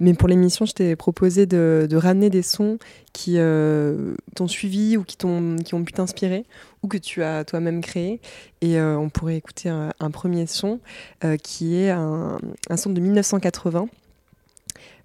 Mais 0.00 0.14
pour 0.14 0.28
l'émission, 0.28 0.64
je 0.64 0.72
t'ai 0.72 0.96
proposé 0.96 1.46
de, 1.46 1.88
ramener 1.92 2.30
des 2.30 2.42
sons 2.42 2.78
qui 3.12 3.34
euh, 3.38 4.14
t'ont 4.34 4.48
suivi 4.48 4.96
ou 4.96 5.04
qui, 5.04 5.16
qui 5.16 5.74
ont 5.74 5.84
pu 5.84 5.92
t'inspirer 5.92 6.44
ou 6.82 6.88
que 6.88 6.96
tu 6.96 7.22
as 7.22 7.44
toi-même 7.44 7.80
créé. 7.80 8.20
Et 8.60 8.78
euh, 8.78 8.96
on 8.96 9.08
pourrait 9.08 9.36
écouter 9.36 9.68
un, 9.68 10.10
premier 10.10 10.46
son 10.46 10.80
euh, 11.24 11.36
qui 11.36 11.76
est 11.76 11.90
un, 11.90 12.38
son 12.76 12.90
de 12.90 13.00
1980 13.00 13.88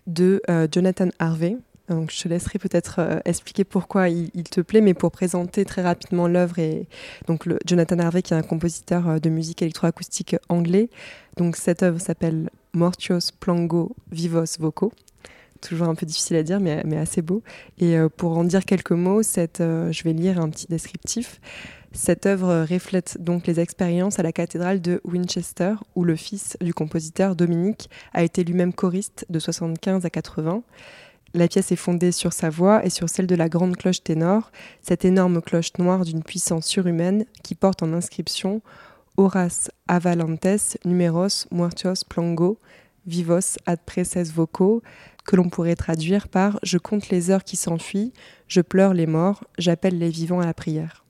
de 0.06 0.42
Jonathan 0.72 1.10
Harvey. 1.18 1.58
Donc 1.90 2.12
je 2.12 2.22
te 2.22 2.28
laisserai 2.30 2.60
peut-être 2.60 3.22
expliquer 3.26 3.64
pourquoi 3.64 4.10
il, 4.10 4.44
te 4.44 4.62
plaît, 4.62 4.82
mais 4.82 4.94
pour 4.94 5.12
présenter 5.12 5.66
très 5.66 5.82
rapidement 5.82 6.28
l'œuvre 6.28 6.60
et 6.60 6.88
donc 7.28 7.48
Jonathan 7.66 8.00
Harvey 8.00 8.22
qui 8.22 8.34
est 8.34 8.38
un 8.38 8.42
compositeur 8.42 9.20
de 9.20 9.30
musique 9.30 9.62
électroacoustique 9.62 10.36
anglais. 10.50 10.90
Donc 11.38 11.56
cette 11.58 11.84
œuvre 11.84 12.00
s'appelle 12.00 12.50
Mortios 12.74 13.32
Plango 13.40 13.96
Vivos 14.12 14.58
Voco. 14.60 14.92
Toujours 15.62 15.88
un 15.88 15.96
peu 15.96 16.06
difficile 16.06 16.36
à 16.38 16.44
dire, 16.44 16.60
mais, 16.60 16.98
assez 16.98 17.22
beau. 17.22 17.42
Et 17.80 17.98
euh, 17.98 18.10
pour 18.10 18.38
en 18.38 18.44
dire 18.44 18.66
quelques 18.66 18.92
mots, 18.92 19.24
cette, 19.24 19.62
euh, 19.62 19.92
je 19.92 20.04
vais 20.04 20.14
lire 20.14 20.40
un 20.40 20.50
petit 20.50 20.68
descriptif. 20.68 21.40
Cette 21.94 22.26
œuvre 22.26 22.66
reflète 22.68 23.18
donc 23.20 23.46
les 23.46 23.60
expériences 23.60 24.20
à 24.20 24.24
la 24.24 24.32
cathédrale 24.32 24.82
de 24.82 25.00
Winchester, 25.06 25.76
où 25.96 26.04
le 26.04 26.16
fils 26.16 26.58
du 26.60 26.74
compositeur 26.74 27.36
Dominique 27.36 27.90
a 28.14 28.24
été 28.24 28.44
lui-même 28.44 28.74
choriste 28.74 29.26
de 29.30 29.40
75 29.40 30.04
à 30.04 30.10
80. 30.10 30.64
La 31.36 31.48
pièce 31.48 31.72
est 31.72 31.78
fondée 31.78 32.12
sur 32.12 32.34
sa 32.34 32.50
voix 32.50 32.86
et 32.86 32.90
sur 32.90 33.10
celle 33.10 33.28
de 33.28 33.36
la 33.36 33.50
grande 33.50 33.78
cloche 33.78 34.04
ténor, 34.04 34.52
cette 34.82 35.06
énorme 35.06 35.42
cloche 35.42 35.72
noire 35.80 36.04
d'une 36.04 36.24
puissance 36.24 36.66
surhumaine 36.66 37.26
qui 37.44 37.56
porte 37.56 37.84
en 37.84 37.94
inscription 37.94 38.62
Horace 39.16 39.70
Avalantes 39.88 40.78
numeros 40.86 41.48
muertos 41.52 42.04
plango 42.04 42.60
vivos 43.06 43.58
ad 43.66 43.80
preces 43.86 44.32
voco 44.32 44.82
que 45.24 45.36
l'on 45.36 45.50
pourrait 45.50 45.76
traduire 45.76 46.28
par 46.28 46.60
Je 46.64 46.80
compte 46.80 47.10
les 47.10 47.30
heures 47.30 47.44
qui 47.44 47.56
s'enfuient, 47.56 48.12
je 48.48 48.62
pleure 48.62 48.94
les 48.94 49.06
morts, 49.06 49.44
j'appelle 49.60 50.00
les 50.00 50.10
vivants 50.10 50.40
à 50.40 50.46
la 50.46 50.54
prière. 50.54 51.06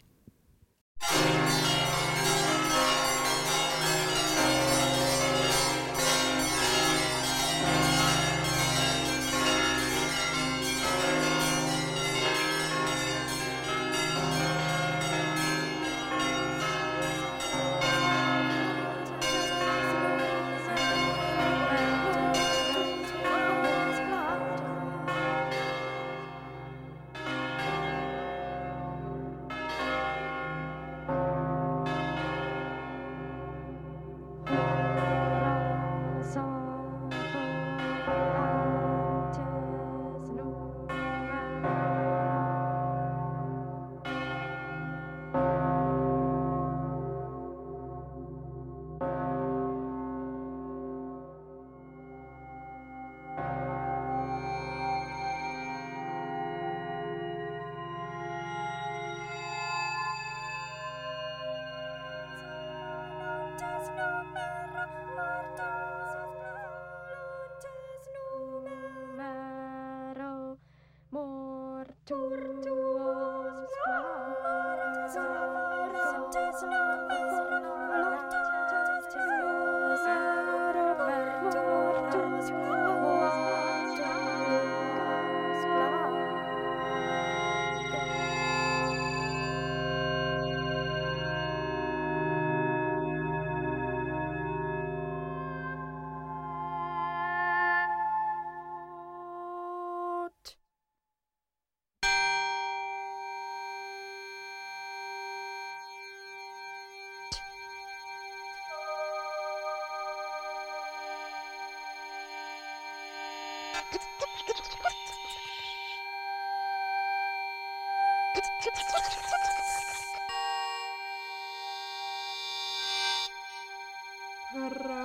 Ra 124.53 125.02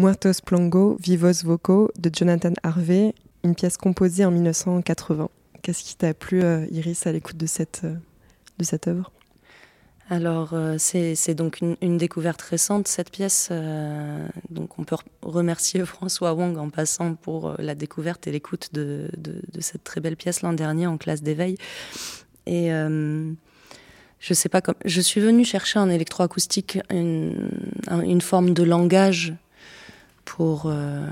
Muertos 0.00 0.40
Plango, 0.42 0.96
Vivos 0.98 1.44
Voco 1.44 1.90
de 1.98 2.10
Jonathan 2.10 2.54
Harvey, 2.62 3.14
une 3.44 3.54
pièce 3.54 3.76
composée 3.76 4.24
en 4.24 4.30
1980. 4.30 5.28
Qu'est-ce 5.60 5.84
qui 5.84 5.94
t'a 5.94 6.14
plu, 6.14 6.42
euh, 6.42 6.64
Iris, 6.70 7.06
à 7.06 7.12
l'écoute 7.12 7.36
de 7.36 7.44
cette, 7.44 7.82
euh, 7.84 7.94
de 8.58 8.64
œuvre? 8.88 9.12
Alors, 10.08 10.54
euh, 10.54 10.76
c'est 10.78 11.34
donc 11.34 11.60
une, 11.60 11.98
découverte 11.98 12.40
récente, 12.40 12.88
cette 12.88 13.10
pièce. 13.10 13.50
donc, 14.48 14.78
on 14.78 14.84
peut 14.84 14.96
re- 14.96 15.02
remercier 15.20 15.84
François 15.84 16.32
Wong 16.32 16.56
en 16.56 16.70
passant 16.70 17.14
pour 17.14 17.54
la 17.58 17.74
découverte 17.74 18.26
et 18.26 18.32
l'écoute 18.32 18.70
de, 18.72 19.10
de- 19.18 19.42
cette 19.60 19.84
très 19.84 20.00
belle 20.00 20.16
pièce 20.16 20.40
l'an 20.40 20.54
dernier 20.54 20.86
en 20.86 20.96
classe 20.96 21.22
d'éveil. 21.22 21.58
Et 22.46 22.70
je 22.70 24.34
sais 24.34 24.48
pas, 24.48 24.62
comme, 24.62 24.74
je 24.86 25.00
suis 25.02 25.20
venue 25.20 25.44
chercher 25.44 25.78
en 25.78 25.90
électroacoustique 25.90 26.78
une, 26.88 27.50
un- 27.86 28.00
une 28.00 28.22
forme 28.22 28.54
de 28.54 28.62
langage 28.62 29.34
pour. 30.36 30.66
euh, 30.66 31.06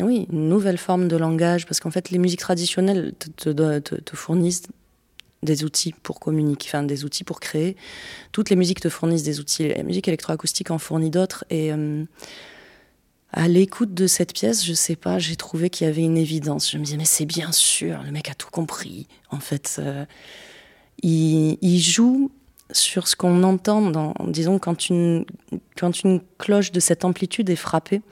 oui, 0.00 0.26
une 0.32 0.48
nouvelle 0.48 0.78
forme 0.78 1.06
de 1.06 1.16
langage, 1.16 1.64
parce 1.66 1.78
qu'en 1.78 1.92
fait, 1.92 2.10
les 2.10 2.18
musiques 2.18 2.40
traditionnelles 2.40 3.12
te, 3.36 4.16
fournissent 4.16 4.64
des 5.42 5.62
outils 5.62 5.94
pour 6.02 6.18
communiquer, 6.18 6.68
enfin 6.68 6.82
des 6.82 7.04
outils 7.04 7.22
pour 7.22 7.38
créer. 7.38 7.76
Toutes 8.32 8.50
les 8.50 8.56
musiques 8.56 8.80
te 8.80 8.88
fournissent 8.88 9.22
des 9.22 9.38
outils. 9.38 9.68
La 9.68 9.84
musique 9.84 10.08
électroacoustique 10.08 10.72
en 10.72 10.78
fournit 10.78 11.10
d'autres. 11.10 11.44
Et 11.50 11.72
euh, 11.72 12.04
à 13.32 13.46
l'écoute 13.46 13.94
de 13.94 14.08
cette 14.08 14.32
pièce, 14.32 14.64
je 14.64 14.74
sais 14.74 14.96
pas, 14.96 15.20
j'ai 15.20 15.36
trouvé 15.36 15.70
qu'il 15.70 15.86
y 15.86 15.90
avait 15.90 16.02
une 16.02 16.18
évidence. 16.18 16.70
Je 16.70 16.78
me 16.78 16.84
disais, 16.84 16.96
mais 16.96 17.04
c'est 17.04 17.26
bien 17.26 17.52
sûr, 17.52 18.02
le 18.02 18.10
mec 18.10 18.28
a 18.28 18.34
tout 18.34 18.50
compris. 18.50 19.06
En 19.30 19.38
fait, 19.38 19.76
euh, 19.78 20.04
il 21.02 21.80
joue 21.80 22.32
sur 22.72 23.08
ce 23.08 23.16
qu'on 23.16 23.42
entend 23.42 24.14
disons, 24.26 24.58
quand 24.58 24.88
une, 24.88 25.24
quand 25.78 26.02
une 26.02 26.20
cloche 26.38 26.72
de 26.72 26.80
cette 26.80 27.04
amplitude 27.04 27.50
est 27.50 27.56
frappée, 27.56 28.02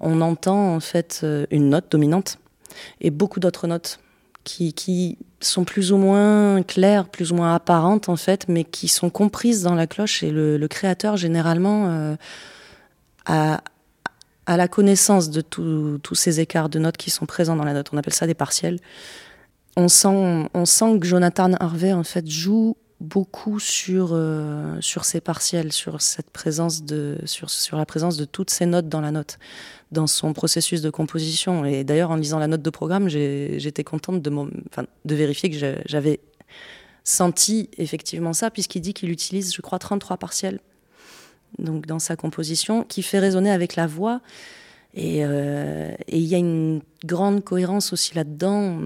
on 0.00 0.20
entend 0.20 0.74
en 0.74 0.80
fait 0.80 1.20
euh, 1.22 1.46
une 1.50 1.70
note 1.70 1.90
dominante 1.90 2.38
et 3.00 3.10
beaucoup 3.10 3.40
d'autres 3.40 3.66
notes 3.66 4.00
qui, 4.44 4.72
qui 4.72 5.18
sont 5.40 5.64
plus 5.64 5.92
ou 5.92 5.96
moins 5.96 6.62
claires, 6.62 7.08
plus 7.08 7.32
ou 7.32 7.36
moins 7.36 7.54
apparentes 7.54 8.08
en 8.08 8.16
fait, 8.16 8.48
mais 8.48 8.64
qui 8.64 8.88
sont 8.88 9.10
comprises 9.10 9.62
dans 9.62 9.74
la 9.74 9.86
cloche 9.86 10.22
et 10.22 10.30
le, 10.30 10.66
créateur 10.68 11.16
généralement 11.16 11.86
euh, 11.88 12.16
a, 13.26 13.62
a 14.46 14.56
la 14.56 14.68
connaissance 14.68 15.30
de 15.30 15.40
tous 15.40 16.14
ces 16.14 16.40
écarts 16.40 16.68
de 16.68 16.78
notes 16.78 16.96
qui 16.96 17.10
sont 17.10 17.26
présents 17.26 17.56
dans 17.56 17.64
la 17.64 17.74
note. 17.74 17.88
On 17.92 17.96
appelle 17.96 18.14
ça 18.14 18.26
des 18.26 18.34
partiels. 18.34 18.78
On 19.76 19.88
sent, 19.88 20.48
on 20.52 20.64
sent 20.66 20.98
que 20.98 21.06
Jonathan 21.06 21.52
Harvey 21.54 21.92
en 21.92 22.04
fait 22.04 22.28
joue 22.28 22.76
beaucoup 23.02 23.58
sur 23.58 24.10
euh, 24.12 24.80
sur 24.80 25.04
ces 25.04 25.20
partiels, 25.20 25.72
sur 25.72 26.00
cette 26.00 26.30
présence 26.30 26.84
de 26.84 27.18
sur 27.24 27.50
sur 27.50 27.76
la 27.76 27.84
présence 27.84 28.16
de 28.16 28.24
toutes 28.24 28.50
ces 28.50 28.64
notes 28.64 28.88
dans 28.88 29.00
la 29.00 29.10
note, 29.10 29.38
dans 29.90 30.06
son 30.06 30.32
processus 30.32 30.80
de 30.80 30.90
composition. 30.90 31.64
Et 31.64 31.84
d'ailleurs, 31.84 32.10
en 32.12 32.16
lisant 32.16 32.38
la 32.38 32.46
note 32.46 32.62
de 32.62 32.70
programme, 32.70 33.08
j'étais 33.08 33.84
contente 33.84 34.22
de 34.22 34.30
de 34.30 35.14
vérifier 35.14 35.50
que 35.50 35.76
j'avais 35.84 36.20
senti 37.04 37.68
effectivement 37.76 38.32
ça, 38.32 38.50
puisqu'il 38.50 38.80
dit 38.80 38.94
qu'il 38.94 39.10
utilise, 39.10 39.52
je 39.52 39.60
crois, 39.60 39.78
33 39.78 40.16
partiels 40.16 40.60
donc 41.58 41.86
dans 41.86 41.98
sa 41.98 42.16
composition, 42.16 42.82
qui 42.82 43.02
fait 43.02 43.18
résonner 43.18 43.50
avec 43.50 43.76
la 43.76 43.86
voix. 43.86 44.22
Et 44.94 45.24
euh, 45.24 45.90
il 46.08 46.22
y 46.22 46.34
a 46.34 46.38
une 46.38 46.80
grande 47.04 47.44
cohérence 47.44 47.92
aussi 47.92 48.14
là-dedans. 48.14 48.78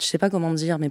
Je 0.00 0.06
sais 0.06 0.18
pas 0.18 0.30
comment 0.30 0.54
dire, 0.54 0.78
mais 0.78 0.90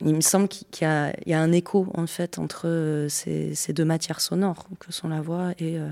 il 0.00 0.14
me 0.14 0.20
semble 0.20 0.48
qu'il 0.48 0.66
y, 0.82 0.84
a 0.84 1.40
un 1.40 1.52
écho 1.52 1.88
en 1.94 2.06
fait 2.06 2.38
entre 2.38 2.68
euh, 2.68 3.08
ces, 3.08 3.72
deux 3.72 3.84
matières 3.84 4.20
sonores 4.20 4.66
que 4.78 4.92
sont 4.92 5.08
la 5.08 5.20
voix 5.20 5.52
et, 5.58 5.78
euh, 5.78 5.88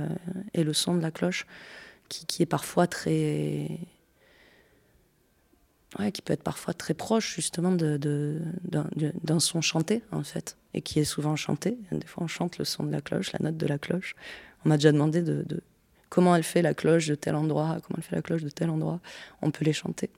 le 0.55 0.73
son 0.73 0.95
de 0.95 1.01
la 1.01 1.11
cloche, 1.11 1.47
qui, 2.09 2.43
est 2.43 2.47
parfois 2.47 2.87
très, 2.87 3.69
qui 6.13 6.23
peut 6.23 6.33
être 6.33 6.43
parfois 6.43 6.75
très 6.75 6.95
proche 6.95 7.35
justement 7.35 7.73
d'un, 7.73 7.99
du- 7.99 9.13
d'un 9.23 9.41
son 9.41 9.61
chanté 9.61 10.03
en 10.13 10.23
fait, 10.23 10.57
et 10.75 10.83
qui 10.83 11.01
est 11.01 11.05
souvent 11.05 11.37
chanté. 11.37 11.79
Des 11.91 12.07
fois, 12.07 12.25
on 12.25 12.29
chante 12.29 12.59
le 12.59 12.65
son 12.65 12.85
de 12.85 12.93
la 12.93 13.01
cloche, 13.01 13.33
la 13.33 13.39
note 13.43 13.57
de 13.57 13.67
la 13.67 13.79
cloche. 13.79 14.15
On 14.65 14.69
m'a 14.69 14.77
déjà 14.77 14.93
demandé 14.93 15.23
de, 15.23 15.45
de 15.47 15.63
comment 16.11 16.37
elle 16.37 16.43
fait 16.43 16.63
la 16.63 16.75
cloche 16.75 17.07
de 17.07 17.15
tel 17.15 17.35
endroit, 17.35 17.79
comment 17.83 17.97
elle 17.99 18.05
fait 18.05 18.17
la 18.17 18.23
cloche 18.23 18.43
de 18.43 18.51
tel 18.51 18.69
endroit. 18.69 19.01
On 19.41 19.51
peut 19.51 19.65
les 19.65 19.73
chanter, 19.73 20.11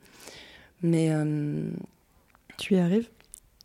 mais 0.83 1.11
euh, 1.12 1.70
Tu 2.56 2.74
y 2.74 2.78
arrives? 2.78 3.09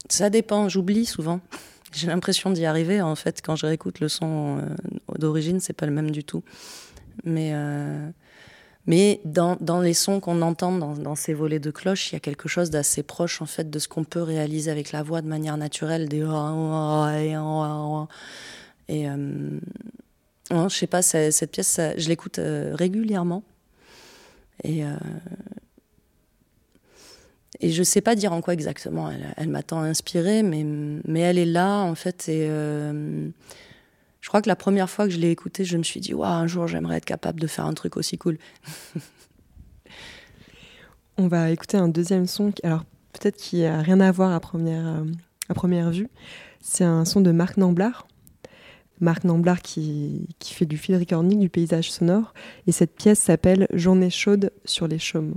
Ça 0.10 0.30
dépend, 0.30 0.70
j'oublie 0.70 1.06
souvent. 1.06 1.40
J'ai 1.94 2.08
l'impression 2.08 2.52
d'y 2.52 2.66
arriver. 2.66 3.02
En 3.02 3.16
fait, 3.16 3.42
quand 3.42 3.56
je 3.56 3.66
réécoute 3.66 4.00
le 4.00 4.10
son 4.10 4.60
euh, 4.60 4.62
d'origine, 5.18 5.60
c'est 5.60 5.74
pas 5.74 5.86
le 5.86 5.94
même 5.94 6.12
du 6.12 6.24
tout. 6.24 6.44
Mais, 7.24 7.52
euh, 7.54 8.10
mais 8.86 9.22
dans, 9.24 9.58
dans 9.62 9.80
les 9.80 9.94
sons 9.94 10.20
qu'on 10.20 10.42
entend 10.42 10.74
dans, 10.74 11.16
ces 11.16 11.34
volets 11.34 11.60
de 11.60 11.72
cloche, 11.72 12.12
il 12.12 12.16
y 12.16 12.18
a 12.18 12.20
quelque 12.20 12.50
chose 12.50 12.70
d'assez 12.70 13.02
proche 13.02 13.42
en 13.42 13.46
fait 13.46 13.70
de 13.70 13.80
ce 13.80 13.88
qu'on 13.88 14.04
peut 14.04 14.22
réaliser 14.22 14.70
avec 14.70 14.92
la 14.92 15.04
voix 15.04 15.22
de 15.22 15.28
manière 15.28 15.56
naturelle. 15.56 16.10
Des 16.10 16.26
et 18.88 19.06
je 20.52 20.76
sais 20.76 20.88
pas, 20.88 21.02
cette 21.02 21.52
pièce, 21.52 21.80
je 21.98 22.08
l'écoute 22.08 22.40
euh, 22.40 22.76
régulièrement. 22.76 23.44
Et 24.64 24.84
et 27.60 27.72
je 27.72 27.84
sais 27.84 28.02
pas 28.02 28.16
dire 28.16 28.34
en 28.34 28.42
quoi 28.42 28.54
exactement 28.54 29.10
elle, 29.10 29.34
elle 29.38 29.50
m'a 29.50 29.64
tant 29.64 29.82
inspirée, 29.82 30.44
mais, 30.44 30.66
mais 31.06 31.22
elle 31.22 31.38
est 31.38 31.46
là, 31.46 31.82
en 31.82 31.96
fait. 31.96 32.28
Et 32.30 32.48
euh, 32.50 33.30
je 34.22 34.28
crois 34.28 34.42
que 34.42 34.50
la 34.50 34.56
première 34.56 34.90
fois 34.90 35.06
que 35.06 35.12
je 35.12 35.20
l'ai 35.20 35.32
écoutée, 35.32 35.66
je 35.66 35.78
me 35.78 35.84
suis 35.84 36.00
dit, 36.00 36.14
Waouh, 36.14 36.32
un 36.32 36.48
jour, 36.48 36.68
j'aimerais 36.68 36.98
être 36.98 37.06
capable 37.06 37.40
de 37.40 37.48
faire 37.48 37.66
un 37.66 37.74
truc 37.74 37.98
aussi 37.98 38.18
cool. 38.18 38.38
On 41.18 41.28
va 41.28 41.50
écouter 41.50 41.78
un 41.78 41.88
deuxième 41.88 42.28
son, 42.28 42.52
alors 42.64 42.84
peut-être 43.14 43.38
qui 43.38 43.64
a 43.64 43.82
rien 43.82 44.02
à 44.02 44.12
voir 44.12 44.34
à 44.34 44.40
première, 44.42 44.86
euh, 44.86 45.06
à 45.48 45.54
première 45.54 45.92
vue. 45.92 46.10
C'est 46.60 46.84
un 46.84 47.06
son 47.06 47.22
de 47.22 47.32
Marc 47.32 47.58
Namblard. 47.58 48.08
Marc 49.00 49.24
Namblard 49.24 49.62
qui, 49.62 50.28
qui 50.40 50.54
fait 50.54 50.66
du 50.66 50.78
field 50.78 51.00
recording, 51.00 51.40
du 51.40 51.50
paysage 51.50 51.92
sonore. 51.92 52.34
Et 52.68 52.72
cette 52.72 52.96
pièce 52.96 53.20
s'appelle 53.20 53.68
Journée 53.74 54.10
chaude 54.10 54.52
sur 54.66 54.88
les 54.88 55.00
chaumes. 55.00 55.36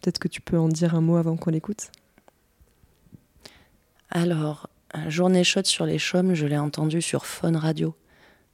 Peut-être 0.00 0.18
que 0.18 0.28
tu 0.28 0.40
peux 0.40 0.58
en 0.58 0.68
dire 0.68 0.94
un 0.94 1.00
mot 1.00 1.16
avant 1.16 1.36
qu'on 1.36 1.50
l'écoute. 1.50 1.90
Alors, 4.10 4.68
un 4.92 5.08
Journée 5.08 5.44
chaude 5.44 5.66
sur 5.66 5.86
les 5.86 5.98
chaumes, 5.98 6.34
je 6.34 6.46
l'ai 6.46 6.58
entendu 6.58 7.00
sur 7.02 7.26
Phone 7.26 7.56
Radio. 7.56 7.94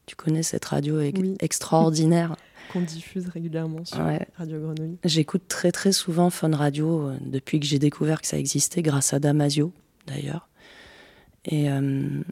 Tu 0.06 0.14
connais 0.16 0.42
cette 0.42 0.64
radio 0.64 0.98
Oui. 0.98 1.36
extraordinaire 1.40 2.36
Qu'on 2.72 2.80
diffuse 2.80 3.28
régulièrement 3.28 3.84
sur 3.84 3.98
Ouais. 4.04 4.26
Radio 4.36 4.60
Grenouille. 4.60 4.98
J'écoute 5.04 5.42
très 5.48 5.70
très 5.72 5.92
souvent 5.92 6.30
Fun 6.30 6.54
Radio 6.54 7.08
euh, 7.10 7.16
depuis 7.20 7.60
que 7.60 7.66
j'ai 7.66 7.78
découvert 7.78 8.20
que 8.20 8.26
ça 8.26 8.38
existait, 8.38 8.82
grâce 8.82 9.12
à 9.14 9.20
Damasio 9.20 9.72
d'ailleurs. 10.06 10.48
Et, 11.44 11.70
euh, 11.70 12.22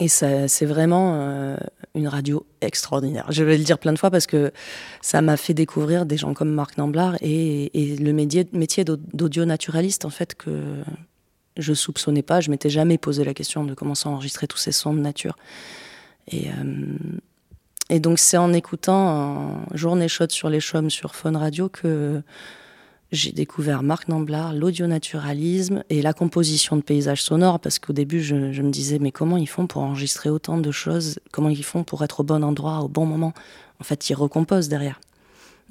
et 0.00 0.08
c'est 0.08 0.64
vraiment 0.64 1.12
euh, 1.14 1.56
une 1.94 2.08
radio 2.08 2.46
extraordinaire. 2.62 3.26
Je 3.30 3.44
vais 3.44 3.58
le 3.58 3.64
dire 3.64 3.78
plein 3.78 3.92
de 3.92 3.98
fois 3.98 4.10
parce 4.10 4.26
que 4.26 4.50
ça 5.02 5.20
m'a 5.20 5.36
fait 5.36 5.52
découvrir 5.52 6.06
des 6.06 6.16
gens 6.16 6.32
comme 6.32 6.50
Marc 6.50 6.78
Namblard 6.78 7.16
et, 7.20 7.70
le 8.00 8.12
métier, 8.12 8.48
métier 8.52 8.82
d'au- 8.84 8.96
d'audio 8.96 9.44
naturaliste 9.44 10.06
en 10.06 10.10
fait 10.10 10.34
que 10.34 10.82
je 11.58 11.74
soupçonnais 11.74 12.22
pas. 12.22 12.40
Je 12.40 12.50
m'étais 12.50 12.70
jamais 12.70 12.96
posé 12.96 13.24
la 13.24 13.34
question 13.34 13.62
de 13.64 13.74
comment 13.74 13.94
s'enregistrer 13.94 14.46
tous 14.46 14.56
ces 14.56 14.72
sons 14.72 14.94
de 14.94 15.00
nature. 15.00 15.36
Et, 16.28 16.48
euh, 16.48 17.98
donc 17.98 18.18
c'est 18.18 18.38
en 18.38 18.52
écoutant 18.54 19.60
Journée 19.74 20.08
chaude 20.08 20.30
sur 20.30 20.48
les 20.48 20.60
chaumes 20.60 20.90
sur 20.90 21.14
Phone 21.14 21.36
Radio 21.36 21.68
que 21.68 22.22
j'ai 23.12 23.32
découvert 23.32 23.82
Marc 23.82 24.08
Namblard, 24.08 24.54
l'audionaturalisme 24.54 25.82
et 25.90 26.00
la 26.00 26.12
composition 26.12 26.76
de 26.76 26.82
paysages 26.82 27.22
sonores 27.22 27.58
parce 27.58 27.78
qu'au 27.78 27.92
début 27.92 28.22
je, 28.22 28.34
me 28.34 28.70
disais 28.70 28.98
mais 29.00 29.10
comment 29.10 29.36
ils 29.36 29.48
font 29.48 29.66
pour 29.66 29.82
enregistrer 29.82 30.30
autant 30.30 30.58
de 30.58 30.70
choses? 30.70 31.18
Comment 31.32 31.48
ils 31.48 31.64
font 31.64 31.82
pour 31.82 32.04
être 32.04 32.20
au 32.20 32.22
bon 32.22 32.44
endroit 32.44 32.80
au 32.80 32.88
bon 32.88 33.06
moment? 33.06 33.32
En 33.80 33.84
fait 33.84 34.10
ils 34.10 34.14
recomposent 34.14 34.68
derrière. 34.68 35.00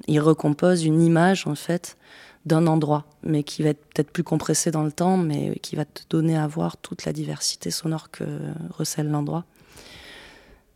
Ils 0.06 0.20
recomposent 0.20 0.84
une 0.84 1.00
image 1.02 1.46
en 1.46 1.54
fait 1.54 1.96
d'un 2.44 2.66
endroit 2.66 3.06
mais 3.22 3.42
qui 3.42 3.62
va 3.62 3.70
être 3.70 3.84
peut-être 3.86 4.10
plus 4.10 4.24
compressée 4.24 4.70
dans 4.70 4.84
le 4.84 4.92
temps 4.92 5.16
mais 5.16 5.58
qui 5.62 5.76
va 5.76 5.86
te 5.86 6.02
donner 6.10 6.36
à 6.36 6.46
voir 6.46 6.76
toute 6.76 7.06
la 7.06 7.12
diversité 7.14 7.70
sonore 7.70 8.10
que 8.10 8.24
recèle 8.70 9.10
l'endroit. 9.10 9.44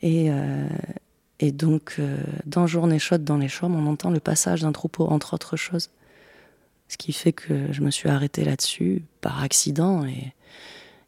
Et, 0.01 0.31
euh, 0.31 0.69
donc, 1.53 1.97
euh, 1.99 2.17
dans 2.47 2.67
Journée 2.67 2.99
chaude 2.99 3.25
dans 3.25 3.37
les 3.37 3.49
chaumes, 3.49 3.75
on 3.75 3.87
entend 3.91 4.11
le 4.11 4.21
passage 4.21 4.63
d'un 4.63 4.73
troupeau, 4.73 5.07
entre 5.07 5.35
autres 5.35 5.57
choses. 5.57 5.91
Ce 6.89 6.97
qui 6.97 7.13
fait 7.13 7.33
que 7.33 7.73
je 7.73 7.81
me 7.81 7.91
suis 7.91 8.09
arrêtée 8.09 8.45
là-dessus 8.45 9.05
par 9.21 9.43
accident. 9.43 10.05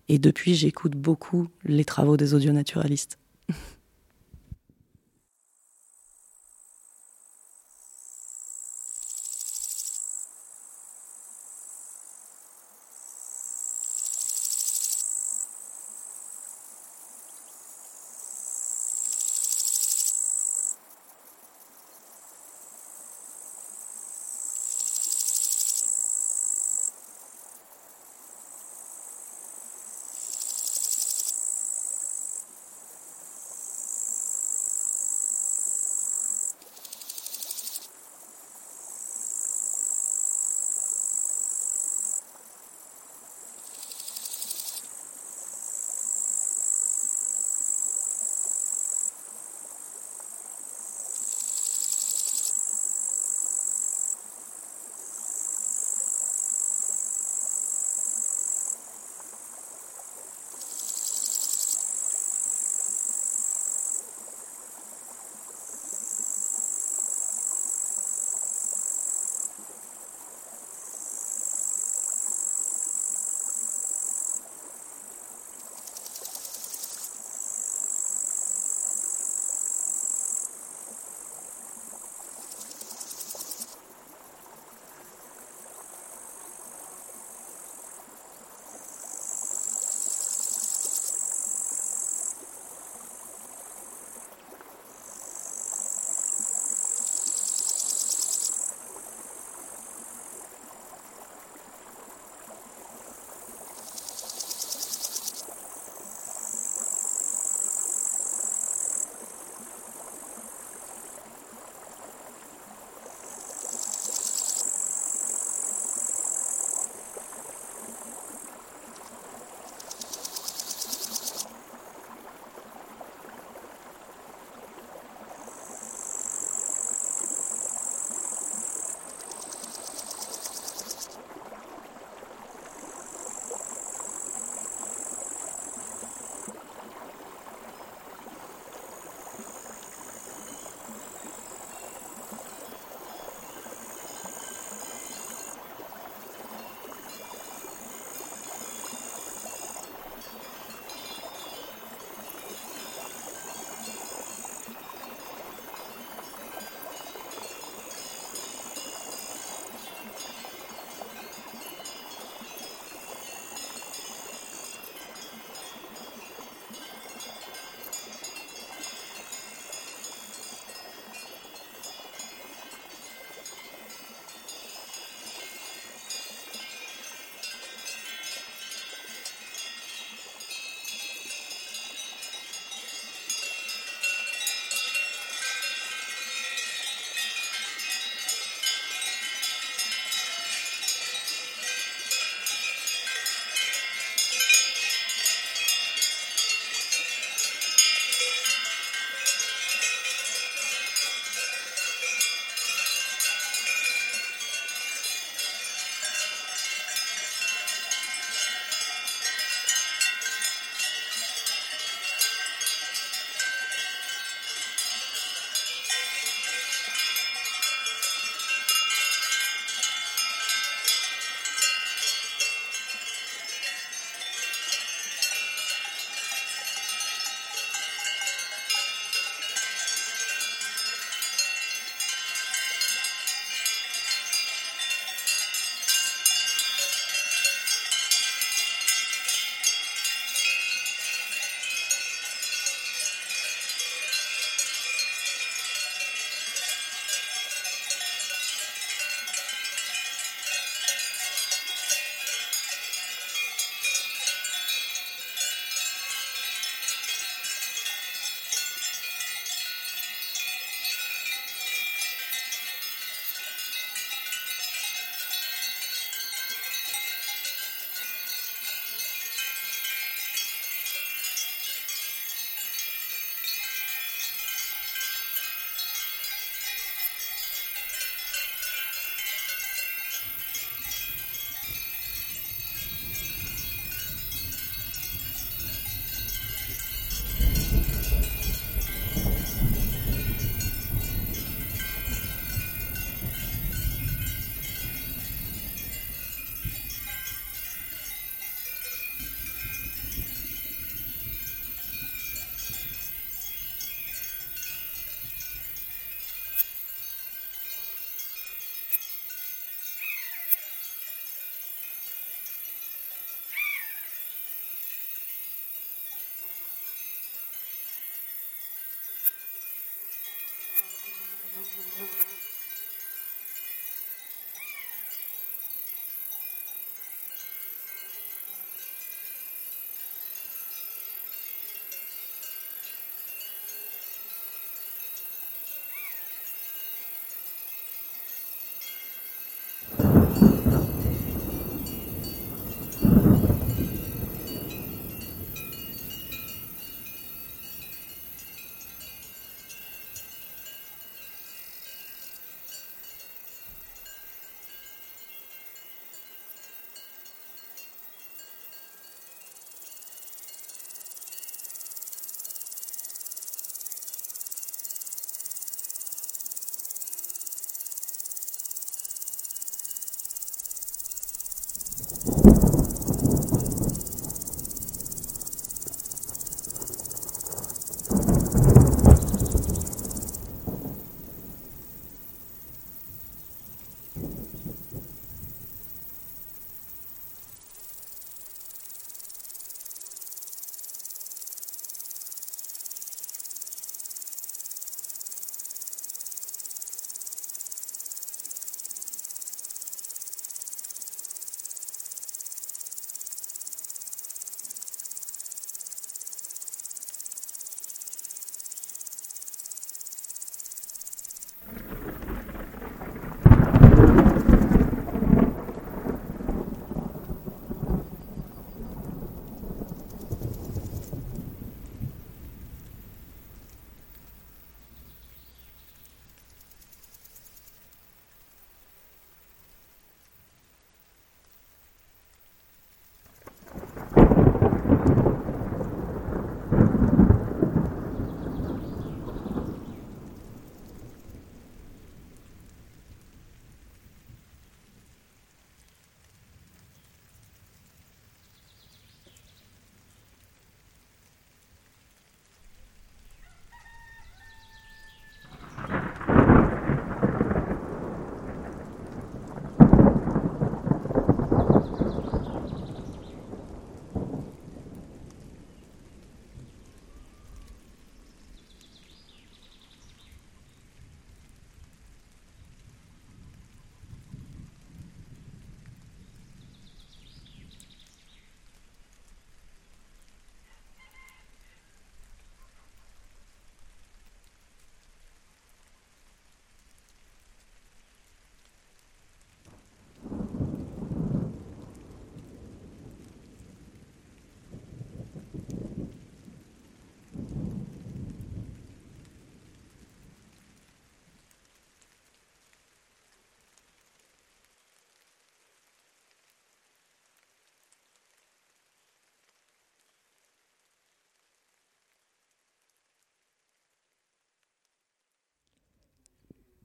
Et, 0.09 0.19
depuis, 0.19 0.55
j'écoute 0.55 0.93
beaucoup 0.93 1.49
les 1.65 1.85
travaux 1.85 2.17
des 2.17 2.35
audionaturalistes. 2.35 3.19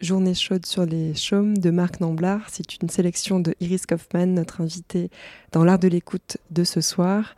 Journée 0.02 0.34
chaude 0.34 0.66
sur 0.66 0.84
les 0.84 1.14
chaumes 1.14 1.60
de 1.60 1.70
Marc 1.70 2.00
Namblard. 2.00 2.48
C'est 2.50 2.82
une 2.82 2.90
sélection 2.90 3.40
de 3.40 3.54
Iris 3.60 3.86
Kaufmann, 3.86 4.34
notre 4.34 4.62
invitée 4.62 5.12
dans 5.52 5.64
l'art 5.64 5.78
de 5.78 5.88
l'écoute 5.88 6.38
de 6.50 6.64
ce 6.64 6.82
soir. 6.82 7.36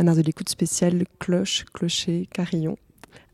Un 0.00 0.08
art 0.08 0.16
de 0.16 0.22
l'écoute 0.22 0.48
spécial 0.48 1.04
cloche, 1.20 1.64
clocher, 1.72 2.28
carillon. 2.32 2.76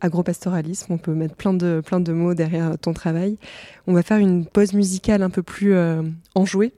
Agropastoralisme, 0.02 0.92
on 0.92 0.98
peut 0.98 1.14
mettre 1.14 1.34
plein 1.34 1.54
de, 1.54 1.80
plein 1.84 1.98
de 1.98 2.12
mots 2.12 2.34
derrière 2.34 2.78
ton 2.78 2.92
travail. 2.92 3.38
On 3.86 3.94
va 3.94 4.02
faire 4.02 4.18
une 4.18 4.44
pause 4.44 4.74
musicale 4.74 5.22
un 5.22 5.30
peu 5.30 5.42
plus 5.42 5.72
euh, 5.72 6.02
enjouée, 6.34 6.74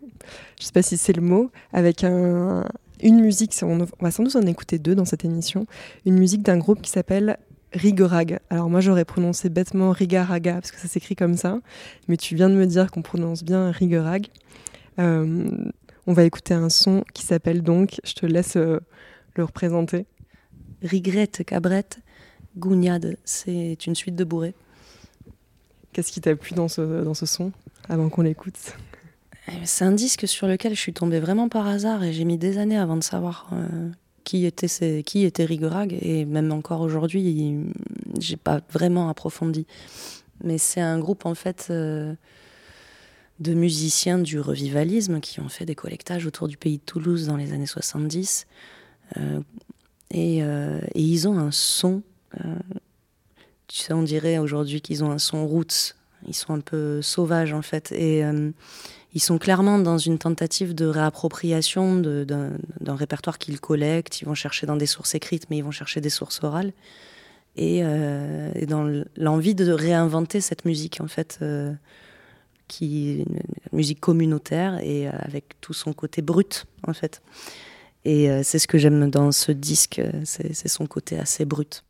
je 0.59 0.62
ne 0.62 0.66
sais 0.66 0.72
pas 0.72 0.82
si 0.82 0.97
c'est 0.97 1.12
le 1.12 1.22
mot, 1.22 1.51
avec 1.72 2.05
un, 2.05 2.64
une 3.03 3.20
musique, 3.20 3.55
on, 3.62 3.86
va 4.01 4.11
sans 4.11 4.22
doute 4.22 4.36
en 4.36 4.47
écouter 4.47 4.78
deux 4.78 4.95
dans 4.95 5.05
cette 5.05 5.24
émission, 5.24 5.66
une 6.07 6.18
musique 6.18 6.43
d'un 6.43 6.59
groupe 6.59 6.82
qui 6.82 6.91
s'appelle 6.91 7.38
Rigorag. 7.73 8.41
Alors 8.51 8.68
moi 8.68 8.81
j'aurais 8.81 9.05
prononcé 9.05 9.49
bêtement 9.49 9.91
Rigaraga 9.93 10.55
parce 10.55 10.73
que 10.73 10.79
ça 10.79 10.89
s'écrit 10.89 11.16
comme 11.16 11.37
ça, 11.37 11.61
mais 12.09 12.16
tu 12.16 12.35
viens 12.35 12.51
de 12.51 12.55
me 12.55 12.66
dire 12.66 12.91
qu'on 12.91 13.03
prononce 13.03 13.45
bien 13.45 13.71
Rigorag. 13.71 14.27
Euh, 14.99 15.49
on 16.07 16.12
va 16.12 16.25
écouter 16.25 16.55
un 16.55 16.68
son 16.68 17.05
qui 17.14 17.25
s'appelle 17.25 17.62
donc, 17.62 18.01
je 18.05 18.14
te 18.14 18.27
laisse 18.27 18.57
euh, 18.57 18.81
le 19.37 19.45
représenter. 19.45 20.07
Rigrette, 20.83 21.45
cabrette, 21.45 22.01
gougnade, 22.57 23.16
c'est 23.25 23.87
une 23.87 23.95
suite 23.95 24.16
de 24.16 24.25
bourrées. 24.25 24.55
Qu'est-ce 25.93 26.12
qui 26.12 26.21
t'a 26.21 26.35
plu 26.35 26.55
dans 26.55 26.68
ce, 26.68 27.03
dans 27.03 27.14
ce 27.14 27.27
son 27.27 27.53
avant 27.89 28.09
qu'on 28.09 28.23
l'écoute? 28.23 28.77
Eh, 29.49 29.53
C'est 29.64 29.85
un 29.85 29.93
disque 29.93 30.27
sur 30.27 30.47
lequel 30.47 30.75
je 30.75 30.81
suis 30.81 30.93
tombée 30.93 31.21
vraiment 31.21 31.49
par 31.49 31.66
hasard 31.66 32.03
et 32.03 32.12
j'ai 32.12 32.25
mis 32.25 32.39
des 32.39 32.59
années 32.59 32.79
avant 32.79 32.97
de 32.97 33.03
savoir 33.03 33.51
euh, 33.53 33.91
qui 34.31 34.47
était, 34.47 34.68
ces, 34.68 35.03
qui 35.03 35.24
était 35.24 35.45
Rigorag 35.45 35.99
et 36.01 36.24
même 36.24 36.53
encore 36.53 36.83
aujourd'hui, 36.83 37.57
j'ai 38.20 38.37
pas 38.37 38.61
vraiment 38.70 39.09
approfondi. 39.09 39.66
Mais 40.45 40.57
c'est 40.57 40.81
un 40.81 41.01
groupe 41.01 41.26
en 41.26 41.35
fait 41.35 41.66
euh, 41.70 42.14
de 43.41 43.55
musiciens 43.55 44.20
du 44.20 44.39
revivalisme 44.39 45.18
qui 45.18 45.41
ont 45.41 45.49
fait 45.49 45.64
des 45.64 45.74
collectages 45.74 46.26
autour 46.26 46.47
du 46.47 46.57
pays 46.57 46.78
de 46.78 46.83
Toulouse 46.85 47.26
dans 47.26 47.37
les 47.37 47.53
années 47.53 47.66
70. 47.66 48.47
Euh, 49.16 49.41
et, 50.12 50.45
euh, 50.45 50.78
et, 50.95 51.03
ils 51.03 51.26
ont 51.26 51.37
un 51.37 51.51
son, 51.51 52.05
tu 53.66 53.78
sais, 53.81 53.93
on 53.93 54.05
dirait 54.05 54.39
aujourd'hui 54.39 54.81
qu'ils 54.81 55.03
ont 55.03 55.11
un 55.11 55.18
son 55.18 55.45
roots. 55.45 55.97
Ils 56.28 56.35
sont 56.35 56.55
un 56.55 56.61
peu 56.61 57.03
sauvages 57.03 57.53
en 57.53 57.62
fait. 57.62 57.93
Ils 59.13 59.21
sont 59.21 59.39
clairement 59.39 59.79
dans 59.79 59.99
une 59.99 60.19
tentative 60.19 60.75
de 60.75 60.87
réappropriation 60.87 61.97
d'un 61.97 62.95
répertoire 62.95 63.39
qu'ils 63.39 63.61
collectent. 63.61 64.21
Ils 64.21 64.25
vont 64.25 64.35
chercher 64.35 64.67
dans 64.67 64.77
des 64.77 64.87
sources 64.87 65.15
écrites, 65.15 65.51
mais 65.51 65.59
ils 65.59 65.65
vont 65.65 65.73
chercher 65.73 66.01
des 66.01 66.11
sources 66.11 66.43
orales. 66.45 66.73
Et, 67.57 67.81
euh, 67.83 68.53
dans 68.67 69.05
l'envie 69.17 69.55
de 69.55 69.73
réinventer 69.73 70.41
cette 70.41 70.65
musique, 70.65 71.01
en 71.01 71.09
fait, 71.09 71.39
euh, 71.43 71.73
qui 72.69 73.19
une 73.19 73.41
musique 73.73 73.99
communautaire 73.99 74.79
et 74.79 75.09
euh, 75.09 75.13
avec 75.19 75.61
tout 75.61 75.73
son 75.73 75.93
côté 75.93 76.23
brut, 76.23 76.67
en 76.87 76.93
fait. 76.93 77.21
Et 78.05 78.31
c'est 78.45 78.59
ce 78.59 78.67
que 78.67 78.79
j'aime 78.79 79.11
dans 79.11 79.31
ce 79.31 79.53
disque, 79.53 80.01
c'est 80.25 80.69
son 80.69 80.87
côté 80.87 81.19
assez 81.19 81.45
brut. 81.45 81.85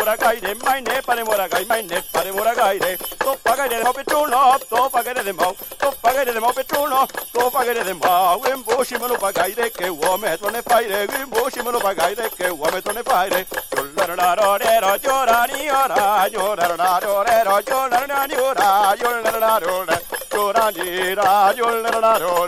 moragai 0.00 0.40
de 0.40 0.54
my 0.64 0.80
ne 0.80 1.22
moragai 1.22 1.64
my 1.68 1.82
nepa 1.82 2.08
pare 2.12 2.32
moragai 2.32 2.78
de 2.80 2.96
to 2.96 3.36
pagai 3.44 3.68
de 3.68 3.84
mo 3.84 3.92
petruno 3.92 4.58
to 4.70 4.88
pagai 4.94 5.14
de 5.14 5.32
mo 5.32 5.52
to 5.78 5.88
pagai 6.02 6.24
de 6.24 6.40
mo 6.40 6.52
petruno 6.56 7.06
to 7.32 7.50
pagai 7.50 7.84
de 7.84 7.94
mo 7.94 8.40
em 8.50 8.62
bo 8.62 8.82
shimano 8.82 9.16
pagai 9.20 9.54
de 9.54 9.68
ke 9.68 9.90
wo 9.90 10.16
me 10.16 10.36
to 10.38 10.48
ne 10.50 10.62
pai 10.62 10.84
de 10.88 11.06
em 11.06 11.80
pagai 11.80 12.14
de 12.16 12.28
ke 12.30 12.48
wo 12.48 12.70
me 12.72 12.80
to 12.80 12.92
ne 12.92 13.02
pai 13.02 13.28
de 13.28 13.44
yo 13.76 14.06
la 14.08 14.14
la 14.20 14.34
ro 14.40 14.56
re 14.56 14.80
ro 14.80 14.96
yo 15.04 15.16
ra 15.28 15.46
ni 15.52 15.68
ora 15.68 16.26
yo 16.32 16.54
la 16.54 16.66
la 16.82 16.98
ro 17.04 17.22
re 17.28 17.44
ro 17.44 17.60
yo 17.68 17.88
la 17.92 18.06
la 18.06 18.26
ni 18.26 18.34
yo 18.34 18.54
la 18.54 19.36
la 19.44 19.60
yo 19.60 19.84
ni 19.84 20.00
yo 20.32 20.42
la 20.50 21.00
la 21.00 21.10
yo 21.12 21.20
la 21.20 21.60
yo 21.60 21.80
la 21.80 22.00
la 22.00 22.18
yo 22.20 22.40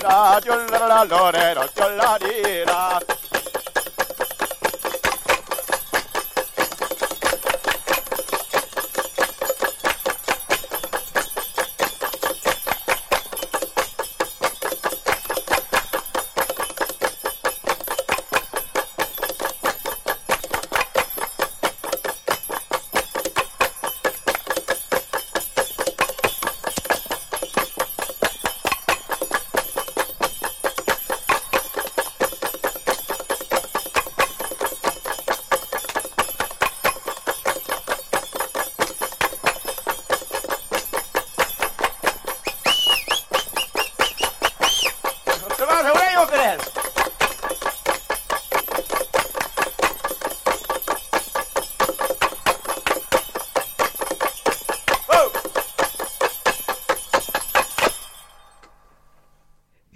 la 0.00 0.40
yo 0.40 0.56
la 0.70 0.86
la 0.88 1.04
yo 1.76 1.88
la 2.64 3.19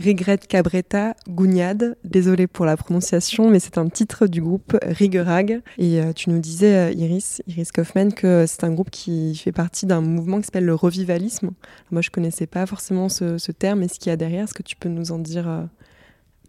Regrette 0.05 0.47
Cabretta, 0.47 1.17
Gougnade, 1.31 1.97
désolé 2.05 2.47
pour 2.47 2.67
la 2.67 2.77
prononciation, 2.77 3.49
mais 3.49 3.59
c'est 3.59 3.79
un 3.79 3.89
titre 3.89 4.27
du 4.27 4.43
groupe 4.43 4.77
Rigerag. 4.83 5.63
Et 5.79 5.99
euh, 5.99 6.13
tu 6.13 6.29
nous 6.29 6.41
disais, 6.41 6.75
euh, 6.75 6.93
Iris, 6.93 7.41
Iris 7.47 7.73
Kaufman, 7.73 8.11
que 8.11 8.45
c'est 8.47 8.65
un 8.65 8.73
groupe 8.73 8.91
qui 8.91 9.35
fait 9.35 9.53
partie 9.53 9.87
d'un 9.87 10.03
mouvement 10.03 10.41
qui 10.41 10.45
s'appelle 10.45 10.67
le 10.67 10.75
revivalisme. 10.75 11.53
Moi, 11.91 12.03
je 12.03 12.11
connaissais 12.11 12.47
pas 12.47 12.67
forcément 12.67 13.09
ce, 13.09 13.53
terme 13.53 13.83
et 13.83 13.89
ce 13.89 13.99
qu'il 13.99 14.11
y 14.11 14.13
a 14.13 14.17
derrière. 14.17 14.45
Est-ce 14.45 14.53
que 14.53 14.63
tu 14.63 14.77
peux 14.77 14.91
nous 14.91 15.11
en 15.11 15.19
dire 15.19 15.49
euh, 15.49 15.63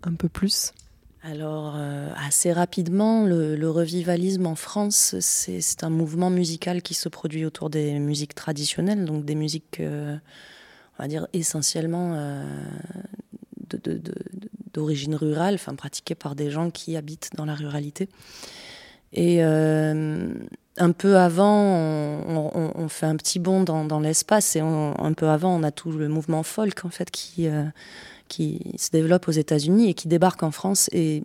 un 0.04 0.16
peu 0.16 0.28
plus? 0.28 0.74
Alors, 1.24 1.76
assez 2.24 2.54
rapidement, 2.54 3.26
le, 3.26 3.70
revivalisme 3.70 4.46
en 4.46 4.54
France, 4.54 5.16
c'est 5.22 5.84
un 5.84 5.90
mouvement 5.90 6.30
musical 6.30 6.84
qui 6.84 6.94
se 6.94 7.10
produit 7.10 7.46
autour 7.46 7.72
des 7.72 7.98
musiques 7.98 8.36
traditionnelles, 8.36 9.06
donc 9.06 9.26
des 9.26 9.34
musiques, 9.34 9.82
on 9.82 10.20
va 11.00 11.08
dire, 11.08 11.26
essentiellement 11.34 12.44
d'origine 14.74 15.16
rurale, 15.16 15.56
enfin 15.56 15.76
pratiquées 15.76 16.16
par 16.16 16.36
des 16.36 16.52
gens 16.52 16.70
qui 16.70 16.98
habitent 16.98 17.32
dans 17.36 17.46
la 17.46 17.56
ruralité. 17.56 18.10
Et 19.14 19.44
euh, 19.44 20.34
un 20.78 20.92
peu 20.92 21.18
avant, 21.18 21.64
on, 21.64 22.88
fait 22.90 23.06
un 23.06 23.16
petit 23.16 23.40
bond 23.40 23.64
dans, 23.64 24.00
l'espace, 24.00 24.56
et 24.56 24.60
un 24.60 25.14
peu 25.14 25.30
avant, 25.30 25.56
on 25.56 25.64
a 25.64 25.72
tout 25.72 25.92
le 25.92 26.10
mouvement 26.10 26.44
folk, 26.44 26.86
en 26.86 26.90
fait, 26.90 27.12
qui... 27.12 27.48
euh, 27.48 27.66
qui 28.28 28.74
se 28.78 28.92
développe 28.92 29.28
aux 29.28 29.32
États-Unis 29.32 29.90
et 29.90 29.94
qui 29.94 30.08
débarque 30.08 30.44
en 30.44 30.52
France. 30.52 30.90
Et 30.92 31.24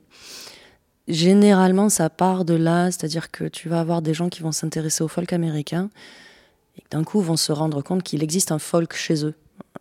généralement, 1.09 1.89
ça 1.89 2.11
part 2.11 2.45
de 2.45 2.55
là, 2.55 2.91
c'est-à-dire 2.91 3.31
que 3.31 3.45
tu 3.45 3.69
vas 3.69 3.81
avoir 3.81 4.03
des 4.03 4.15
gens 4.15 4.29
qui 4.29 4.43
vont 4.43 4.53
s'intéresser 4.53 5.03
au 5.03 5.09
folk 5.09 5.33
américain 5.33 5.91
et 6.79 6.83
d'un 6.91 7.05
coup 7.05 7.21
vont 7.21 7.37
se 7.37 7.53
rendre 7.53 7.83
compte 7.83 8.03
qu'il 8.03 8.23
existe 8.23 8.53
un 8.53 8.59
folk 8.59 8.95
chez 8.95 9.25
eux. 9.25 9.35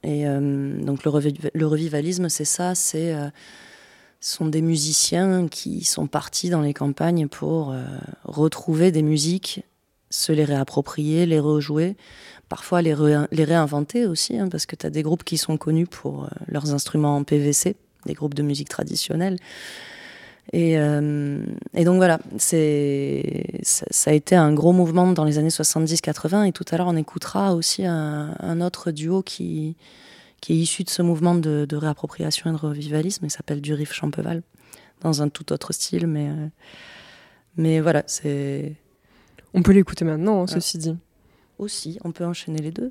Et 0.03 0.27
euh, 0.27 0.81
donc 0.81 1.03
le, 1.03 1.11
revi- 1.11 1.49
le 1.53 1.67
revivalisme, 1.67 2.29
c'est 2.29 2.45
ça, 2.45 2.75
c'est 2.75 3.13
euh, 3.13 3.29
sont 4.21 4.45
des 4.47 4.61
musiciens 4.61 5.47
qui 5.47 5.83
sont 5.83 6.07
partis 6.07 6.49
dans 6.49 6.61
les 6.61 6.73
campagnes 6.73 7.27
pour 7.27 7.71
euh, 7.71 7.83
retrouver 8.23 8.91
des 8.91 9.01
musiques, 9.01 9.63
se 10.09 10.31
les 10.31 10.45
réapproprier, 10.45 11.25
les 11.25 11.39
rejouer, 11.39 11.95
parfois 12.47 12.81
les, 12.81 12.93
ré- 12.93 13.25
les 13.31 13.43
réinventer 13.43 14.05
aussi, 14.05 14.37
hein, 14.37 14.47
parce 14.49 14.65
que 14.65 14.75
tu 14.75 14.85
as 14.85 14.89
des 14.89 15.03
groupes 15.03 15.23
qui 15.23 15.37
sont 15.37 15.57
connus 15.57 15.87
pour 15.87 16.29
leurs 16.47 16.73
instruments 16.73 17.15
en 17.17 17.23
PVC, 17.23 17.75
des 18.05 18.13
groupes 18.13 18.33
de 18.33 18.43
musique 18.43 18.69
traditionnelle. 18.69 19.37
Et, 20.51 20.79
euh, 20.79 21.43
et 21.75 21.83
donc 21.85 21.97
voilà, 21.97 22.19
c'est, 22.37 23.45
ça, 23.61 23.85
ça 23.91 24.11
a 24.11 24.13
été 24.13 24.35
un 24.35 24.51
gros 24.53 24.71
mouvement 24.73 25.11
dans 25.11 25.23
les 25.23 25.37
années 25.37 25.49
70-80. 25.49 26.47
Et 26.47 26.51
tout 26.51 26.65
à 26.71 26.77
l'heure, 26.77 26.87
on 26.87 26.95
écoutera 26.95 27.53
aussi 27.53 27.85
un, 27.85 28.35
un 28.39 28.61
autre 28.61 28.91
duo 28.91 29.21
qui, 29.21 29.75
qui 30.41 30.53
est 30.53 30.57
issu 30.57 30.83
de 30.83 30.89
ce 30.89 31.01
mouvement 31.01 31.35
de, 31.35 31.65
de 31.69 31.75
réappropriation 31.75 32.49
et 32.49 32.53
de 32.53 32.57
revivalisme. 32.57 33.25
Il 33.25 33.31
s'appelle 33.31 33.61
Du 33.61 33.73
Riff 33.73 33.93
Champeval, 33.93 34.41
dans 35.01 35.21
un 35.21 35.29
tout 35.29 35.51
autre 35.53 35.71
style. 35.73 36.07
Mais, 36.07 36.29
euh, 36.29 36.47
mais 37.55 37.79
voilà, 37.79 38.03
c'est 38.07 38.75
On 39.53 39.61
peut 39.61 39.71
l'écouter 39.73 40.03
maintenant, 40.05 40.41
hein, 40.41 40.45
Ah. 40.49 40.53
ceci 40.55 40.77
dit. 40.79 40.95
aussi, 41.59 41.99
on 42.03 42.11
peut 42.11 42.25
enchaîner 42.25 42.59
les 42.59 42.71
deux. 42.71 42.89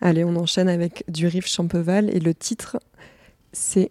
Allez, 0.00 0.24
on 0.24 0.36
enchaîne 0.36 0.68
avec 0.68 1.02
du 1.08 1.26
riff 1.26 1.48
Champeval 1.48 2.08
et 2.14 2.20
le 2.20 2.34
titre, 2.34 2.78
c'est 3.52 3.90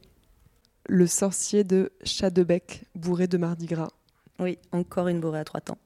Le 0.92 1.06
sorcier 1.06 1.64
de 1.64 1.92
Chadebec, 2.04 2.86
bourré 2.96 3.28
de 3.28 3.38
Mardi 3.38 3.68
Gras. 3.68 3.92
Oui, 4.40 4.58
encore 4.72 5.08
une 5.08 5.20
bourrée 5.20 5.38
à 5.38 5.44
trois 5.44 5.62
temps. 5.62 5.78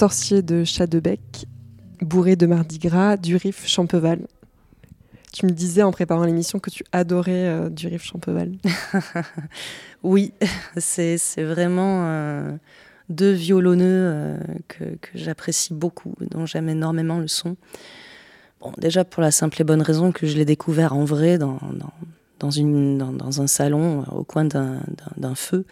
Sorcier 0.00 0.40
de 0.40 0.64
Chadebec, 0.64 1.44
bourré 2.00 2.34
de 2.34 2.46
Mardi 2.46 2.78
Gras, 2.78 3.18
Durif 3.18 3.66
Champeval. 3.68 4.26
Tu 5.30 5.44
me 5.44 5.50
disais 5.50 5.82
en 5.82 5.92
préparant 5.92 6.24
l'émission 6.24 6.58
que 6.58 6.70
tu 6.70 6.84
adorais 6.90 7.48
euh, 7.48 7.68
Durif 7.68 8.02
Champeval. 8.02 8.52
Oui, 10.02 10.32
c'est 10.78 11.18
vraiment 11.36 12.06
euh, 12.06 12.56
deux 13.10 13.32
violonneux 13.32 13.84
euh, 13.84 14.38
que, 14.68 14.84
que 14.84 15.10
j'apprécie 15.12 15.74
beaucoup, 15.74 16.14
dont 16.30 16.46
j'aime 16.46 16.70
énormément 16.70 17.18
le 17.18 17.28
son. 17.28 17.58
Bon, 18.62 18.72
déjà 18.78 19.04
pour 19.04 19.20
la 19.20 19.30
simple 19.30 19.60
et 19.60 19.64
bonne 19.64 19.82
raison 19.82 20.12
que 20.12 20.26
je 20.26 20.34
l'ai 20.34 20.46
découvert 20.46 20.94
en 20.94 21.04
vrai 21.04 21.36
dans, 21.36 21.60
dans, 22.38 23.12
dans 23.12 23.42
un 23.42 23.46
salon 23.46 24.00
euh, 24.00 24.16
au 24.16 24.24
coin 24.24 24.46
d'un 24.46 25.34
feu. 25.34 25.66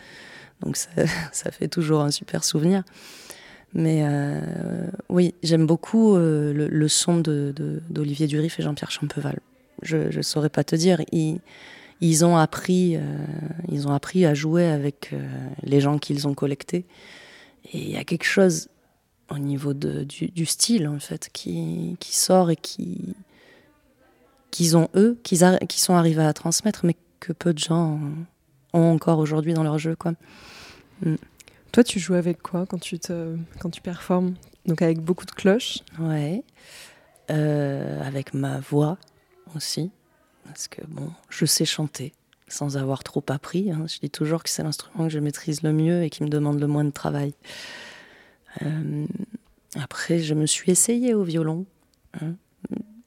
Donc 0.61 0.77
ça, 0.77 0.91
ça 1.33 1.51
fait 1.51 1.69
toujours 1.69 2.03
un 2.03 2.11
super 2.11 2.45
souvenir. 2.45 2.83
Mais 3.75 4.03
euh, 4.03 4.41
oui, 5.09 5.35
j'aime 5.43 5.67
beaucoup 5.67 6.17
euh, 6.17 6.69
le, 6.71 6.89
son 6.89 7.19
de- 7.19 7.53
de- 7.55 7.83
d'Olivier 7.91 8.27
Durif 8.27 8.59
et 8.59 8.63
Jean-Pierre 8.63 8.91
Champeval. 8.91 9.39
Je 9.83 10.17
ne 10.17 10.23
saurais 10.23 10.49
pas 10.49 10.65
te 10.65 10.75
dire. 10.75 11.03
Ils, 11.13 11.41
ils 12.01 12.25
ont 12.25 12.37
appris, 12.37 12.97
euh, 12.97 13.01
ils 13.71 13.87
ont 13.87 13.93
appris 13.93 14.25
à 14.25 14.35
jouer 14.35 14.67
avec 14.67 15.15
les 15.63 15.81
gens 15.81 15.99
qu'ils 15.99 16.27
ont 16.27 16.35
collectés. 16.35 16.85
Et 17.73 17.79
il 17.79 17.91
y 17.91 17.97
a 17.97 18.05
quelque 18.05 18.25
chose 18.25 18.69
au 19.31 19.39
niveau 19.39 19.75
de, 19.75 20.05
du, 20.05 20.47
style 20.47 20.89
en 20.89 20.99
fait 20.99 21.29
qui, 21.33 21.97
qui 22.01 22.17
sort 22.17 22.51
et 22.51 22.57
qui 22.57 23.15
qu'ils 24.51 24.77
ont 24.77 24.89
eux, 24.95 25.19
qu'ils 25.23 25.47
qui 25.69 25.81
sont 25.81 25.95
arrivés 25.95 26.23
à 26.25 26.33
transmettre, 26.33 26.87
mais 26.87 26.97
que 27.21 27.35
peu 27.35 27.53
de 27.53 27.59
gens 27.59 28.01
ont 28.73 28.91
encore 28.91 29.19
aujourd'hui 29.19 29.53
dans 29.53 29.63
leur 29.63 29.79
jeu 29.79 29.95
quoi. 29.97 30.15
Toi, 31.73 31.85
tu 31.85 31.99
joues 31.99 32.15
avec 32.15 32.43
quoi 32.43 32.67
quand 32.67 32.79
tu, 32.79 32.99
quand 33.61 33.71
tu 33.71 33.81
performes? 33.81 34.35
Donc 34.67 34.83
avec 34.83 35.01
beaucoup 35.01 35.27
de 35.27 35.31
cloches? 35.31 35.79
Ouais. 35.99 36.43
Euh, 37.31 38.03
avec 38.03 38.35
ma 38.35 38.59
voix 38.61 38.99
aussi. 39.55 39.91
Parce 40.45 40.67
que 40.69 40.81
bon, 40.87 41.11
je 41.29 41.45
sais 41.45 41.65
chanter 41.65 42.13
sans 42.49 42.79
avoir 42.79 43.05
trop 43.05 43.23
appris. 43.29 43.71
hein. 43.71 43.85
Je 43.87 43.99
dis 43.99 44.09
toujours 44.11 44.43
que 44.43 44.49
c'est 44.49 44.63
l'instrument 44.63 45.05
que 45.05 45.11
je 45.13 45.19
maîtrise 45.19 45.63
le 45.63 45.73
mieux 45.73 46.03
et 46.03 46.11
qui 46.11 46.23
me 46.23 46.29
demande 46.29 46.59
le 46.59 46.67
moins 46.67 46.85
de 46.85 46.91
travail. 46.91 47.35
Euh, 48.63 49.07
après, 49.79 50.21
je 50.21 50.33
me 50.35 50.47
suis 50.47 50.73
essayée 50.73 51.13
au 51.13 51.23
violon. 51.25 51.67
hein. 52.21 52.35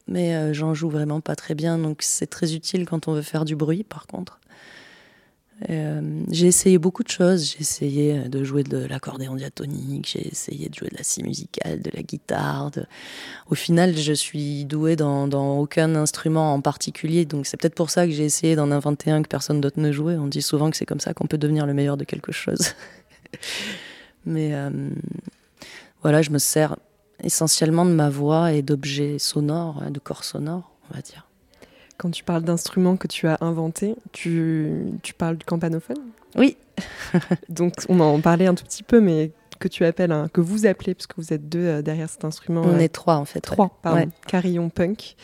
Mais 0.07 0.35
euh, 0.35 0.53
j'en 0.53 0.73
joue 0.73 0.89
vraiment 0.89 1.21
pas 1.21 1.35
très 1.35 1.55
bien. 1.55 1.77
Donc 1.79 2.01
c'est 2.03 2.27
très 2.27 2.53
utile 2.53 2.85
quand 2.85 3.07
on 3.07 3.13
veut 3.13 3.21
faire 3.21 3.45
du 3.45 3.55
bruit, 3.55 3.83
par 3.83 4.05
contre. 4.07 4.40
Euh, 5.69 6.23
j'ai 6.31 6.47
essayé 6.47 6.77
beaucoup 6.77 7.03
de 7.03 7.09
choses. 7.09 7.51
J'ai 7.51 7.61
essayé 7.61 8.19
de 8.29 8.43
jouer 8.43 8.63
de 8.63 8.77
l'accordéon 8.77 9.35
diatonique, 9.35 10.09
j'ai 10.11 10.27
essayé 10.27 10.69
de 10.69 10.75
jouer 10.75 10.89
de 10.89 10.97
la 10.97 11.03
scie 11.03 11.23
musicale, 11.23 11.81
de 11.81 11.91
la 11.93 12.01
guitare. 12.01 12.71
Au 13.49 13.55
final, 13.55 13.95
je 13.95 14.13
suis 14.13 14.65
douée 14.65 14.95
dans, 14.95 15.29
aucun 15.59 15.95
instrument 15.95 16.53
en 16.53 16.61
particulier. 16.61 17.25
Donc 17.25 17.45
c'est 17.45 17.57
peut-être 17.57 17.75
pour 17.75 17.89
ça 17.89 18.05
que 18.05 18.11
j'ai 18.11 18.25
essayé 18.25 18.55
d'en 18.55 18.71
inventer 18.71 19.11
un 19.11 19.21
que 19.21 19.27
personne 19.27 19.61
d'autre 19.61 19.79
ne 19.79 19.91
jouait. 19.91 20.15
On 20.15 20.27
dit 20.27 20.41
souvent 20.41 20.71
que 20.71 20.77
c'est 20.77 20.85
comme 20.85 20.99
ça 20.99 21.13
qu'on 21.13 21.27
peut 21.27 21.37
devenir 21.37 21.65
le 21.65 21.73
meilleur 21.73 21.97
de 21.97 22.03
quelque 22.03 22.31
chose. 22.31 22.73
Mais 24.25 24.53
euh, 24.53 24.69
voilà, 26.01 26.21
je 26.21 26.31
me 26.31 26.37
sers 26.37 26.75
essentiellement 27.23 27.85
de 27.85 27.91
ma 27.91 28.09
voix 28.09 28.51
et 28.51 28.61
d'objets 28.61 29.19
sonores, 29.19 29.83
de 29.89 29.99
corps 29.99 30.23
sonores, 30.23 30.71
on 30.89 30.95
va 30.95 31.01
dire. 31.01 31.27
Quand 32.01 32.09
tu 32.09 32.23
parles 32.23 32.41
d'instruments 32.41 32.97
que 32.97 33.05
tu 33.05 33.27
as 33.27 33.37
inventés, 33.41 33.95
tu, 34.11 34.71
tu 35.03 35.13
parles 35.13 35.37
du 35.37 35.45
campanophone? 35.45 35.99
Oui. 36.35 36.57
Donc 37.49 37.73
on 37.89 37.99
en 37.99 38.19
parlait 38.21 38.47
un 38.47 38.55
tout 38.55 38.63
petit 38.63 38.81
peu, 38.81 38.99
mais 38.99 39.29
que 39.59 39.67
tu 39.67 39.85
appelles, 39.85 40.11
un- 40.11 40.27
que 40.27 40.41
vous 40.41 40.65
appelez, 40.65 40.95
parce 40.95 41.05
que 41.05 41.13
vous 41.17 41.31
êtes 41.31 41.47
deux 41.47 41.59
euh, 41.59 41.81
derrière 41.83 42.09
cet 42.09 42.25
instrument. 42.25 42.61
On 42.65 42.73
euh, 42.73 42.79
est 42.79 42.89
trois 42.89 43.17
en 43.17 43.25
fait. 43.25 43.41
trois, 43.41 43.77
pardon. 43.83 43.99
Ouais. 43.99 44.09
Carillon 44.25 44.69
punk. 44.69 45.15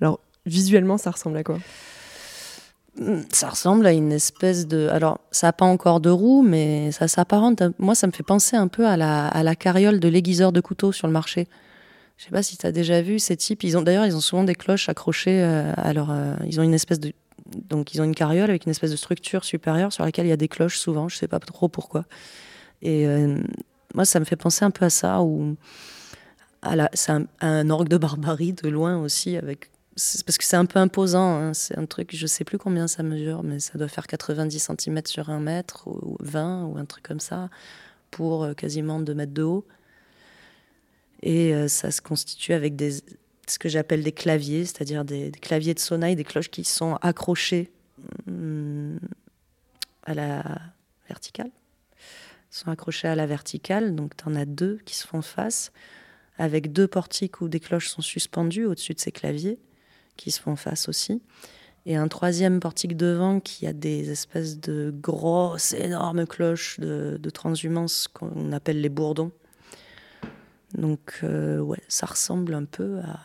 Alors 0.00 0.20
visuellement, 0.46 0.96
ça 0.96 1.10
ressemble 1.10 1.36
à 1.36 1.44
quoi? 1.44 1.58
Mm, 2.98 3.20
Ça 3.30 3.50
ressemble 3.50 3.86
à 3.86 3.92
une 3.92 4.12
espèce 4.12 4.66
de. 4.66 4.88
Alors, 4.88 5.18
ça 5.32 5.48
n'a 5.48 5.52
pas 5.52 5.66
encore 5.66 6.00
de 6.00 6.08
roue, 6.08 6.40
mais 6.42 6.92
ça 6.92 7.08
s'apparente. 7.08 7.62
Moi, 7.78 7.94
ça 7.94 8.06
me 8.06 8.12
fait 8.12 8.22
penser 8.22 8.56
un 8.56 8.68
peu 8.68 8.86
à 8.86 8.96
la, 8.96 9.28
à 9.28 9.42
la 9.42 9.54
carriole 9.54 10.00
de 10.00 10.08
l'aiguiseur 10.08 10.52
de 10.52 10.62
couteau 10.62 10.92
sur 10.92 11.06
le 11.06 11.12
marché. 11.12 11.46
Je 12.22 12.26
sais 12.26 12.30
pas 12.30 12.44
si 12.44 12.56
tu 12.56 12.64
as 12.64 12.70
déjà 12.70 13.02
vu 13.02 13.18
ces 13.18 13.36
types. 13.36 13.64
Ils 13.64 13.76
ont 13.76 13.82
d'ailleurs, 13.82 14.06
ils 14.06 14.14
ont 14.14 14.20
souvent 14.20 14.44
des 14.44 14.54
cloches 14.54 14.88
accrochées 14.88 15.42
euh, 15.42 15.72
à 15.76 15.92
leur. 15.92 16.12
euh, 16.12 16.36
ils 16.46 16.60
ont 16.60 16.62
une 16.62 16.72
espèce 16.72 17.00
de. 17.00 17.12
Donc, 17.68 17.94
ils 17.94 18.00
ont 18.00 18.04
une 18.04 18.14
carriole 18.14 18.48
avec 18.48 18.64
une 18.64 18.70
espèce 18.70 18.92
de 18.92 18.96
structure 18.96 19.42
supérieure 19.44 19.92
sur 19.92 20.04
laquelle 20.04 20.26
il 20.26 20.28
y 20.28 20.32
a 20.32 20.36
des 20.36 20.46
cloches 20.46 20.78
souvent. 20.78 21.08
Je 21.08 21.16
sais 21.16 21.26
pas 21.26 21.40
trop 21.40 21.66
pourquoi. 21.66 22.04
Et 22.80 23.08
euh, 23.08 23.42
moi, 23.96 24.04
ça 24.04 24.20
me 24.20 24.24
fait 24.24 24.36
penser 24.36 24.64
un 24.64 24.70
peu 24.70 24.84
à 24.84 24.90
ça, 24.90 25.20
ou 25.20 25.56
à 26.62 26.76
la, 26.76 26.88
un, 27.08 27.24
un 27.40 27.70
orgue 27.70 27.88
de 27.88 27.96
barbarie 27.96 28.52
de 28.52 28.68
loin 28.68 28.98
aussi, 28.98 29.36
avec 29.36 29.70
parce 29.96 30.38
que 30.38 30.44
c'est 30.44 30.56
un 30.56 30.64
peu 30.64 30.78
imposant. 30.78 31.34
hein. 31.40 31.54
C'est 31.54 31.76
un 31.76 31.86
truc, 31.86 32.14
je 32.14 32.28
sais 32.28 32.44
plus 32.44 32.56
combien 32.56 32.86
ça 32.86 33.02
mesure, 33.02 33.42
mais 33.42 33.58
ça 33.58 33.78
doit 33.78 33.88
faire 33.88 34.06
90 34.06 34.70
cm 34.78 35.00
sur 35.06 35.28
1 35.28 35.40
mètre 35.40 35.88
ou 35.88 36.16
20 36.20 36.66
ou 36.66 36.78
un 36.78 36.84
truc 36.84 37.02
comme 37.02 37.20
ça 37.20 37.50
pour 38.12 38.54
quasiment 38.54 39.00
2 39.00 39.12
mètres 39.12 39.34
de 39.34 39.42
haut. 39.42 39.66
Et 41.22 41.54
euh, 41.54 41.68
ça 41.68 41.90
se 41.90 42.00
constitue 42.00 42.52
avec 42.52 42.76
des, 42.76 42.98
ce 43.48 43.58
que 43.58 43.68
j'appelle 43.68 44.02
des 44.02 44.12
claviers, 44.12 44.64
c'est-à-dire 44.64 45.04
des, 45.04 45.30
claviers 45.30 45.74
de 45.74 45.78
sonaille, 45.78 46.16
des 46.16 46.24
cloches 46.24 46.50
qui 46.50 46.64
sont 46.64 46.96
accrochées 46.96 47.70
hum, 48.26 48.98
à 50.04 50.14
la 50.14 50.60
verticale. 51.08 51.50
sont 52.50 52.70
accrochées 52.70 53.08
à 53.08 53.14
la 53.14 53.26
verticale, 53.26 53.94
donc 53.94 54.16
tu 54.16 54.28
en 54.28 54.34
as 54.34 54.46
deux 54.46 54.78
qui 54.84 54.96
se 54.96 55.06
font 55.06 55.22
face, 55.22 55.72
avec 56.38 56.72
deux 56.72 56.88
portiques 56.88 57.40
où 57.40 57.48
des 57.48 57.60
cloches 57.60 57.88
sont 57.88 58.02
suspendues 58.02 58.66
au-dessus 58.66 58.94
de 58.94 59.00
ces 59.00 59.12
claviers 59.12 59.58
qui 60.16 60.30
se 60.30 60.40
font 60.40 60.56
face 60.56 60.88
aussi. 60.88 61.22
Et 61.84 61.96
un 61.96 62.06
troisième 62.08 62.60
portique 62.60 62.96
devant 62.96 63.40
qui 63.40 63.66
a 63.66 63.72
des 63.72 64.10
espèces 64.10 64.58
de 64.58 64.94
grosses, 64.96 65.72
énormes 65.72 66.26
cloches 66.26 66.78
de 66.78 67.30
transhumance 67.30 68.06
qu'on 68.06 68.52
appelle 68.52 68.80
les 68.80 68.88
bourdons. 68.88 69.32
Donc, 70.74 71.20
euh, 71.22 71.58
ouais, 71.60 71.80
ça 71.88 72.06
ressemble 72.06 72.54
un 72.54 72.64
peu 72.64 72.98
à. 73.00 73.20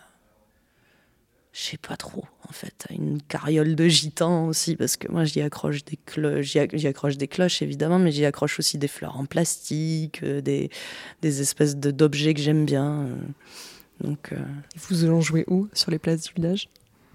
Je 1.53 1.61
sais 1.63 1.77
pas 1.77 1.97
trop, 1.97 2.23
en 2.47 2.51
fait, 2.51 2.85
à 2.87 2.93
une 2.93 3.19
carriole 3.19 3.73
de 3.75 3.87
gitan 3.87 4.45
aussi, 4.45 4.75
parce 4.75 4.95
que 4.95 5.11
moi 5.11 5.23
j'y 5.25 5.41
accroche 5.41 5.83
des 5.85 5.97
cloches, 5.97 6.45
j'y 6.45 6.59
ac- 6.59 6.77
j'y 6.77 6.85
accroche 6.85 7.17
des 7.17 7.27
cloches 7.27 7.63
évidemment, 7.63 7.97
mais 7.97 8.11
j'y 8.11 8.25
accroche 8.25 8.59
aussi 8.59 8.77
des 8.77 8.87
fleurs 8.87 9.17
en 9.17 9.25
plastique, 9.25 10.21
euh, 10.21 10.39
des, 10.41 10.69
des 11.23 11.41
espèces 11.41 11.75
d'objets 11.75 12.35
que 12.35 12.41
j'aime 12.41 12.65
bien. 12.65 13.07
euh. 13.07 13.15
Donc, 14.01 14.33
euh, 14.33 14.37
Vous 14.75 15.09
en 15.09 15.19
jouez 15.21 15.45
où 15.47 15.67
Sur 15.73 15.89
les 15.89 15.97
places 15.97 16.21
du 16.27 16.33
village? 16.35 16.69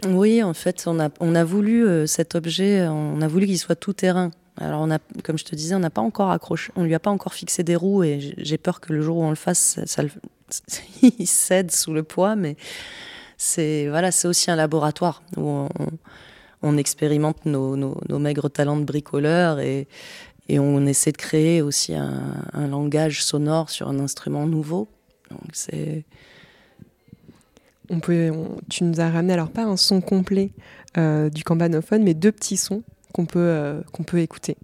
Oui, 0.08 0.42
en 0.42 0.54
fait, 0.54 0.82
on 0.88 0.98
a, 0.98 1.10
on 1.20 1.36
a 1.36 1.44
voulu 1.44 1.86
euh, 1.86 2.06
cet 2.08 2.34
objet, 2.34 2.88
on 2.88 3.20
a 3.20 3.28
voulu 3.28 3.46
qu'il 3.46 3.58
soit 3.60 3.76
tout 3.76 3.92
terrain. 3.92 4.32
Alors, 4.58 4.82
on 4.82 4.90
a, 4.90 4.98
comme 5.24 5.38
je 5.38 5.44
te 5.44 5.54
disais, 5.54 5.74
on 5.74 5.80
n'a 5.80 5.90
pas 5.90 6.02
encore 6.02 6.30
accroché, 6.30 6.72
on 6.76 6.84
lui 6.84 6.94
a 6.94 6.98
pas 6.98 7.10
encore 7.10 7.34
fixé 7.34 7.62
des 7.62 7.76
roues 7.76 8.04
et 8.04 8.34
j'ai- 8.36 8.58
peur 8.58 8.80
que 8.80 8.92
le 8.92 9.00
jour 9.00 9.16
où 9.16 9.22
on 9.22 9.30
le 9.30 9.36
fasse, 9.36 9.80
ça, 9.86 10.02
il 11.02 11.26
cède 11.26 11.70
sous 11.70 11.94
le 11.94 12.02
poids. 12.02 12.36
Mais 12.36 12.56
c'est 13.38 13.88
voilà, 13.88 14.12
c'est 14.12 14.28
aussi 14.28 14.50
un 14.50 14.56
laboratoire 14.56 15.22
où 15.36 15.68
on, 16.62 16.76
expérimente 16.76 17.46
nos, 17.46 17.94
maigres 18.18 18.50
talents 18.50 18.76
de 18.76 18.84
bricoleur 18.84 19.58
et, 19.58 19.88
on 20.50 20.86
essaie 20.86 21.12
de 21.12 21.16
créer 21.16 21.62
aussi 21.62 21.94
un, 21.94 22.68
langage 22.68 23.24
sonore 23.24 23.70
sur 23.70 23.88
un 23.88 23.98
instrument 23.98 24.46
nouveau. 24.46 24.86
Donc 25.30 25.40
c'est 25.54 26.04
on 27.88 28.00
peut, 28.00 28.30
Tu 28.68 28.84
nous 28.84 29.00
as 29.00 29.10
ramené, 29.10 29.32
alors 29.32 29.50
pas 29.50 29.64
un 29.64 29.76
son 29.76 30.00
complet 30.00 30.50
euh, 30.98 31.30
du 31.30 31.42
campanophone, 31.42 32.02
mais 32.02 32.14
deux 32.14 32.32
petits 32.32 32.58
sons 32.58 32.82
qu'on 33.12 33.26
peut, 33.26 33.38
euh, 33.38 33.80
qu'on 33.92 34.02
peut 34.02 34.18
écouter. 34.18 34.56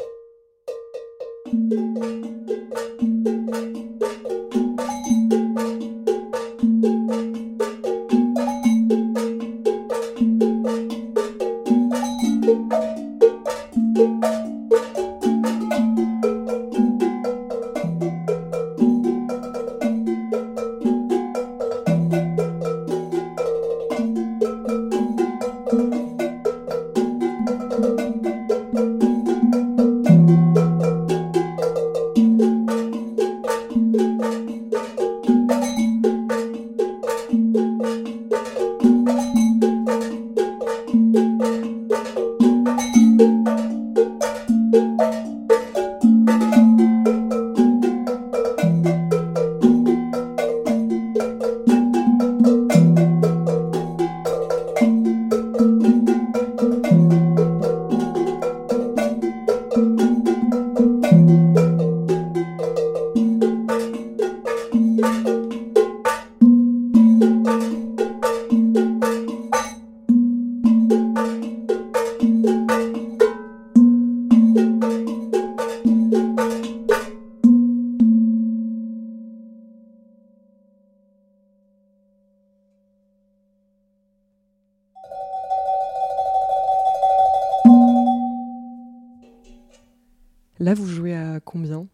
Vient 90.60 91.86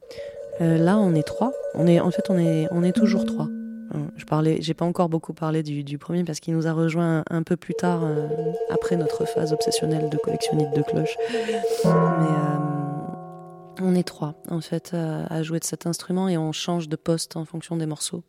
Euh, 0.60 0.78
là, 0.78 0.98
on 0.98 1.14
est 1.14 1.22
trois. 1.24 1.52
On 1.74 1.86
est, 1.86 2.00
en 2.00 2.10
fait, 2.10 2.30
on 2.30 2.38
est, 2.38 2.68
on 2.70 2.82
est 2.82 2.92
toujours 2.92 3.24
trois. 3.24 3.48
Euh, 3.94 3.98
Je 4.16 4.24
parlais, 4.24 4.58
j'ai 4.60 4.74
pas 4.74 4.84
encore 4.84 5.08
beaucoup 5.08 5.34
parlé 5.34 5.62
du, 5.62 5.82
du 5.84 5.98
premier 5.98 6.24
parce 6.24 6.40
qu'il 6.40 6.54
nous 6.54 6.66
a 6.66 6.72
rejoint 6.72 7.18
un, 7.30 7.38
un 7.38 7.42
peu 7.42 7.56
plus 7.56 7.74
tard, 7.74 8.02
euh, 8.04 8.28
après 8.70 8.96
notre 8.96 9.24
phase 9.26 9.52
obsessionnelle 9.52 10.08
de 10.10 10.16
collectionnite 10.16 10.72
de 10.74 10.82
cloches. 10.82 11.16
Mais 11.84 11.90
euh, 11.90 13.82
on 13.82 13.94
est 13.94 14.04
trois, 14.04 14.34
en 14.48 14.60
fait, 14.60 14.94
à, 14.94 15.26
à 15.26 15.42
jouer 15.42 15.58
de 15.58 15.64
cet 15.64 15.86
instrument 15.86 16.28
et 16.28 16.38
on 16.38 16.52
change 16.52 16.88
de 16.88 16.96
poste 16.96 17.36
en 17.36 17.44
fonction 17.44 17.76
des 17.76 17.86
morceaux. 17.86 18.22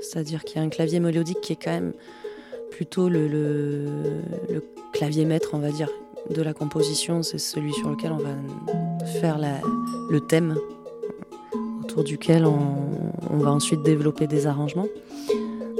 C'est-à-dire 0.00 0.42
qu'il 0.44 0.56
y 0.56 0.60
a 0.60 0.62
un 0.66 0.70
clavier 0.70 0.98
mélodique 0.98 1.40
qui 1.42 1.52
est 1.52 1.62
quand 1.62 1.70
même 1.70 1.92
plutôt 2.70 3.08
le, 3.10 3.28
le, 3.28 3.84
le 4.50 4.64
clavier 4.92 5.26
maître, 5.26 5.50
on 5.52 5.58
va 5.58 5.70
dire, 5.70 5.90
de 6.30 6.42
la 6.42 6.54
composition. 6.54 7.22
C'est 7.22 7.38
celui 7.38 7.72
sur 7.74 7.90
lequel 7.90 8.10
on 8.12 8.16
va 8.16 8.30
faire 9.12 9.38
le 10.10 10.20
thème 10.20 10.56
autour 11.82 12.04
duquel 12.04 12.46
on, 12.46 13.38
va 13.38 13.50
ensuite 13.50 13.82
développer 13.82 14.26
des 14.26 14.46
arrangements. 14.46 14.86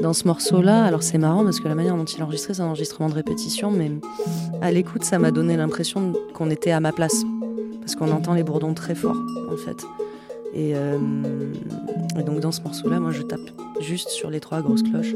Dans 0.00 0.12
ce 0.12 0.26
morceau-là, 0.26 0.84
alors 0.84 1.02
c'est 1.02 1.18
marrant 1.18 1.44
parce 1.44 1.60
que 1.60 1.68
la 1.68 1.74
manière 1.74 1.96
dont 1.96 2.04
il 2.04 2.18
est 2.18 2.22
enregistré, 2.22 2.54
c'est 2.54 2.62
un 2.62 2.66
enregistrement 2.66 3.08
de 3.08 3.14
répétition, 3.14 3.70
mais 3.70 3.90
à 4.60 4.72
l'écoute, 4.72 5.04
ça 5.04 5.18
m'a 5.18 5.30
donné 5.30 5.56
l'impression 5.56 6.12
qu'on 6.34 6.50
était 6.50 6.72
à 6.72 6.80
ma 6.80 6.92
place. 6.92 7.22
Parce 7.80 7.94
qu'on 7.94 8.10
entend 8.10 8.34
les 8.34 8.42
bourdons 8.42 8.74
très 8.74 8.94
fort, 8.94 9.16
en 9.50 9.56
fait. 9.56 9.84
Et, 10.54 10.72
euh, 10.74 10.98
donc 12.26 12.40
dans 12.40 12.52
ce 12.52 12.62
morceau-là, 12.62 13.00
moi 13.00 13.10
je 13.10 13.22
tape 13.22 13.40
juste 13.80 14.10
sur 14.10 14.30
les 14.30 14.40
trois 14.40 14.60
grosses 14.60 14.82
cloches. 14.82 15.14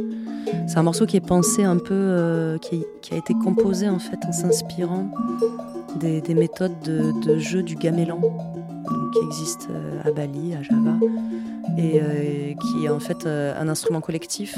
C'est 0.67 0.79
un 0.79 0.83
morceau 0.83 1.07
qui 1.07 1.17
est 1.17 1.27
pensé 1.27 1.65
un 1.65 1.77
peu, 1.77 1.93
euh, 1.93 2.59
qui 2.59 2.85
a 3.13 3.17
été 3.17 3.35
composé 3.35 3.89
en 3.89 3.99
fait 3.99 4.19
en 4.27 4.33
s'inspirant 4.33 5.11
des, 5.97 6.21
des 6.21 6.35
méthodes 6.35 6.79
de, 6.81 7.39
jeu 7.39 7.63
du 7.63 7.77
gamelan 7.77 8.21
qui 9.13 9.25
existe 9.25 9.69
euh, 9.71 10.03
à 10.05 10.11
Bali, 10.11 10.55
à 10.55 10.63
Java, 10.63 10.97
et 11.79 12.01
euh, 12.01 12.55
qui 12.55 12.85
est 12.85 12.89
en 12.89 13.01
fait 13.01 13.27
euh, 13.27 13.59
un 13.59 13.69
instrument 13.69 14.01
collectif 14.01 14.57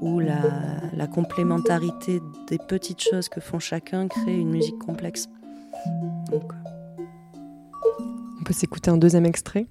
où 0.00 0.20
la, 0.20 1.06
complémentarité 1.12 2.20
des 2.48 2.58
petites 2.58 3.00
choses 3.00 3.28
que 3.28 3.40
font 3.40 3.58
chacun 3.58 4.08
crée 4.08 4.38
une 4.38 4.50
musique 4.50 4.78
complexe. 4.78 5.28
On 8.40 8.44
peut 8.44 8.54
s'écouter 8.54 8.90
un 8.90 8.96
deuxième 8.96 9.26
extrait 9.26 9.66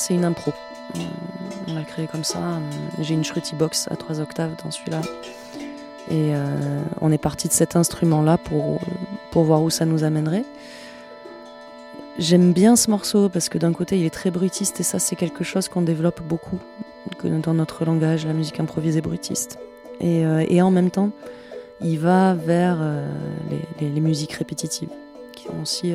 c'est 0.00 0.14
une 0.14 0.24
impro. 0.24 0.52
On 1.68 1.74
l'a 1.74 1.82
créé 1.82 2.06
comme 2.06 2.24
ça. 2.24 2.38
J'ai 3.00 3.14
une 3.14 3.24
Shruti 3.24 3.54
Box 3.54 3.86
à 3.90 3.96
trois 3.96 4.20
octaves 4.20 4.52
dans 4.64 4.70
celui-là. 4.70 5.02
Et 6.10 6.34
euh, 6.34 6.80
on 7.00 7.12
est 7.12 7.18
parti 7.18 7.46
de 7.46 7.52
cet 7.52 7.76
instrument-là 7.76 8.38
pour, 8.38 8.80
pour 9.30 9.44
voir 9.44 9.62
où 9.62 9.70
ça 9.70 9.84
nous 9.84 10.02
amènerait. 10.02 10.44
J'aime 12.18 12.52
bien 12.52 12.76
ce 12.76 12.90
morceau 12.90 13.28
parce 13.28 13.48
que 13.48 13.58
d'un 13.58 13.72
côté, 13.72 13.98
il 13.98 14.04
est 14.04 14.10
très 14.10 14.30
brutiste 14.30 14.80
et 14.80 14.82
ça, 14.82 14.98
c'est 14.98 15.16
quelque 15.16 15.44
chose 15.44 15.68
qu'on 15.68 15.82
développe 15.82 16.20
beaucoup 16.22 16.58
dans 17.24 17.54
notre 17.54 17.84
langage, 17.84 18.26
la 18.26 18.32
musique 18.32 18.60
improvisée 18.60 19.00
brutiste. 19.00 19.58
Et, 20.00 20.24
euh, 20.24 20.44
et 20.48 20.60
en 20.62 20.70
même 20.70 20.90
temps, 20.90 21.10
il 21.80 21.98
va 21.98 22.34
vers 22.34 22.78
euh, 22.80 23.06
les, 23.80 23.88
les- 23.88 24.00
musiques 24.00 24.32
répétitives 24.32 24.90
qui 25.32 25.48
ont 25.48 25.62
aussi 25.62 25.92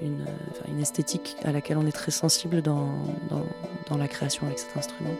une, 0.00 0.24
une 0.68 0.80
esthétique 0.80 1.36
à 1.44 1.52
laquelle 1.52 1.78
on 1.78 1.86
est 1.86 1.92
très 1.92 2.10
sensible 2.10 2.62
dans, 2.62 2.88
dans, 3.28 3.44
dans 3.88 3.96
la 3.96 4.08
création 4.08 4.46
avec 4.46 4.58
cet 4.58 4.76
instrument. 4.76 5.14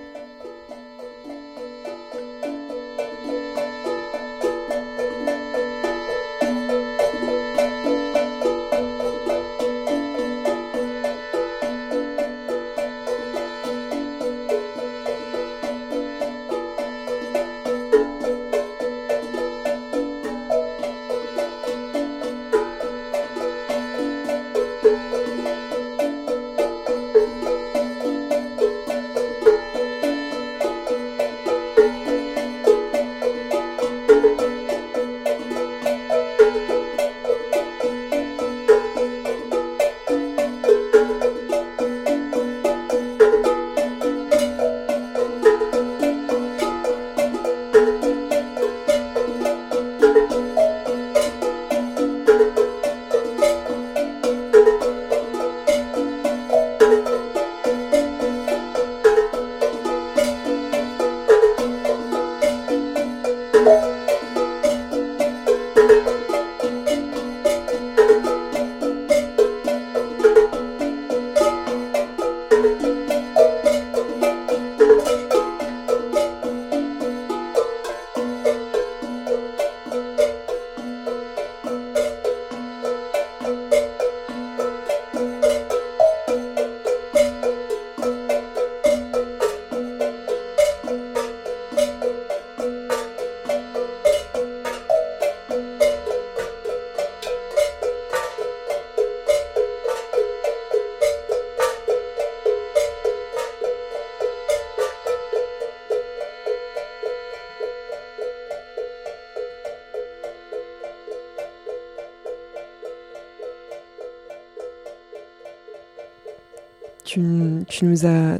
Tu, 117.78 117.84
nous 117.84 118.06
as, 118.06 118.38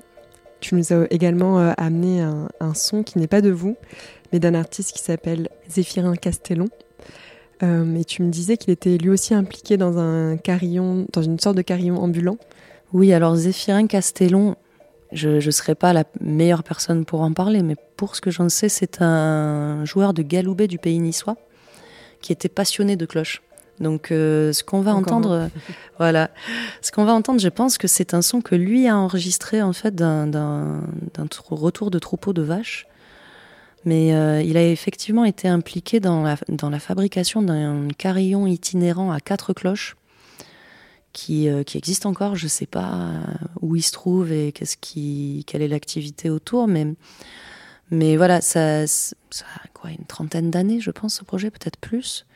tu 0.59 0.75
nous 0.75 0.93
as 0.93 1.07
également 1.11 1.61
euh, 1.61 1.73
amené 1.77 2.21
un, 2.21 2.49
un 2.59 2.75
son 2.75 3.05
qui 3.05 3.19
n'est 3.19 3.29
pas 3.29 3.41
de 3.41 3.51
vous, 3.51 3.77
mais 4.33 4.41
d'un 4.41 4.55
artiste 4.55 4.93
qui 4.93 4.99
s'appelle 4.99 5.49
Zéphirin 5.69 6.17
Castellon. 6.17 6.67
Euh, 7.63 7.95
et 7.95 8.05
tu 8.05 8.23
me 8.23 8.31
disais 8.31 8.57
qu'il 8.57 8.73
était 8.73 8.99
lui 8.99 9.11
aussi 9.11 9.35
impliqué 9.35 9.77
dans 9.77 9.97
un 9.97 10.37
carillon, 10.39 11.07
dans 11.13 11.23
une 11.23 11.39
sorte 11.39 11.57
de 11.57 11.63
carillon 11.63 12.03
ambulant 12.03 12.37
Oui, 12.93 13.13
alors 13.13 13.37
Zéphirin 13.37 13.87
Castellon, 13.87 14.57
je 15.13 15.45
ne 15.45 15.51
serais 15.53 15.77
pas 15.77 15.93
la 15.93 16.03
meilleure 16.21 16.65
personne 16.65 17.05
pour 17.05 17.21
en 17.21 17.33
parler, 17.33 17.63
mais 17.63 17.77
pour 17.97 18.17
ce 18.17 18.21
que 18.21 18.33
j'en 18.33 18.49
sais, 18.49 18.69
c'est 18.69 19.01
un 19.01 19.85
joueur 19.85 20.15
de 20.15 20.23
galoubet 20.23 20.67
du 20.67 20.79
pays 20.79 20.99
niçois 20.99 21.37
qui 22.21 22.33
était 22.33 22.49
passionné 22.49 22.97
de 22.97 23.07
cloches. 23.07 23.41
Donc 23.81 24.11
euh, 24.11 24.53
ce 24.53 24.65
qu'on 24.65 24.81
va 24.81 24.95
Encore 24.95 25.15
entendre, 25.15 25.31
euh, 25.33 25.49
voilà, 25.99 26.31
ce 26.83 26.91
qu'on 26.91 27.05
va 27.05 27.13
entendre, 27.13 27.41
je 27.41 27.49
pense 27.49 27.79
que 27.79 27.87
c'est 27.87 28.15
un 28.15 28.23
son 28.23 28.41
que 28.41 28.55
lui 28.55 28.89
a 28.89 28.97
enregistré 28.97 29.63
en 29.63 29.73
fait 29.73 29.95
d'un 29.95 30.83
retour 31.51 31.91
de 31.91 31.99
troupeau 31.99 32.33
de 32.33 32.43
vaches. 32.43 32.87
Mais 33.85 34.13
euh, 34.13 34.43
il 34.43 34.57
a 34.57 34.67
effectivement 34.67 35.25
été 35.25 35.47
impliqué 35.49 36.01
dans 36.01 36.23
la, 36.23 36.37
dans 36.49 36.69
la 36.69 36.81
fabrication 36.81 37.43
d'un 37.43 37.89
carillon 37.97 38.47
itinérant 38.47 39.13
à 39.13 39.21
quatre 39.21 39.53
cloches 39.53 39.97
qui, 41.13 41.49
euh, 41.49 41.63
qui 41.63 41.79
existe 41.79 42.05
encore. 42.05 42.35
Je 42.35 42.47
ne 42.47 42.51
sais 42.51 42.67
pas 42.67 43.13
où 43.61 43.77
il 43.77 43.83
se 43.83 43.93
trouve 43.93 44.33
et 44.33 44.53
qu'est-ce 44.53 44.77
qui, 44.77 45.45
quelle 45.47 45.63
est 45.63 45.69
l'activité 45.69 46.29
autour, 46.29 46.67
mais, 46.67 46.89
mais 47.91 48.17
voilà, 48.17 48.41
ça, 48.41 48.87
ça 48.87 49.45
a 49.65 49.69
quoi, 49.73 49.91
une 49.91 50.05
trentaine 50.07 50.51
d'années, 50.51 50.81
je 50.81 50.91
pense, 50.91 51.15
ce 51.15 51.25
projet, 51.25 51.51
peut-être 51.51 51.79
plus. 51.79 52.27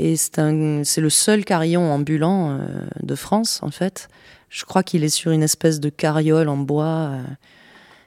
Et 0.00 0.14
c'est 0.16 1.00
le 1.00 1.10
seul 1.10 1.44
carillon 1.44 1.92
ambulant 1.92 2.52
euh, 2.52 2.86
de 3.02 3.16
France, 3.16 3.58
en 3.62 3.72
fait. 3.72 4.08
Je 4.48 4.64
crois 4.64 4.84
qu'il 4.84 5.02
est 5.02 5.08
sur 5.08 5.32
une 5.32 5.42
espèce 5.42 5.80
de 5.80 5.88
carriole 5.90 6.48
en 6.48 6.56
bois. 6.56 7.10
euh, 7.12 7.22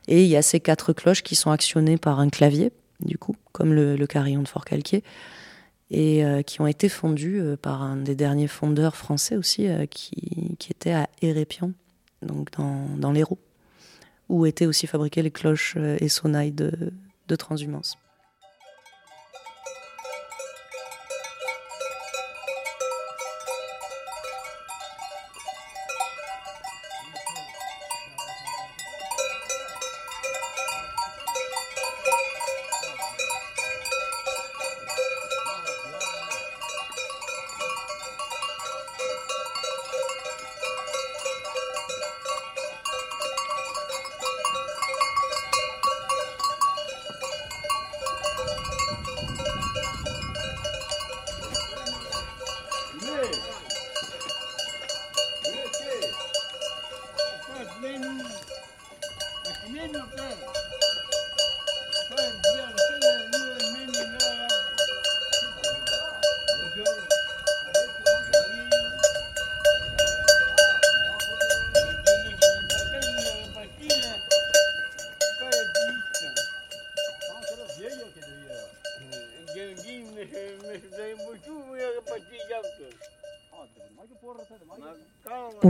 et 0.08 0.24
il 0.24 0.30
y 0.30 0.38
a 0.38 0.42
ces 0.42 0.62
quatre 0.62 0.94
cloches 0.94 1.22
qui 1.22 1.36
sont 1.36 1.52
actionnées 1.52 1.98
par 1.98 2.22
un 2.22 2.30
clavier, 2.30 2.72
du 3.02 3.18
coup, 3.18 3.36
comme 3.52 3.74
le, 3.74 4.08
carillon 4.08 4.42
de 4.42 4.48
Fort-Calquier, 4.48 5.04
et 5.92 6.26
euh, 6.26 6.42
qui 6.44 6.62
ont 6.62 6.68
été 6.68 6.88
fondues 6.88 7.44
par 7.62 7.84
un 7.84 7.98
des 7.98 8.16
derniers 8.16 8.48
fondeurs 8.48 8.96
français 8.96 9.36
aussi, 9.36 9.68
qui, 9.89 10.58
était 10.72 10.94
à 10.94 11.10
Hérépion, 11.22 11.74
donc 12.22 12.52
dans, 12.58 13.12
l'Hérault, 13.12 13.39
où 14.30 14.46
étaient 14.46 14.66
aussi 14.66 14.88
fabriquées 14.88 15.24
les 15.24 15.32
cloches 15.32 15.76
et 15.76 16.08
sonnailles 16.08 16.54
de 16.54 17.36
transhumance. 17.36 17.98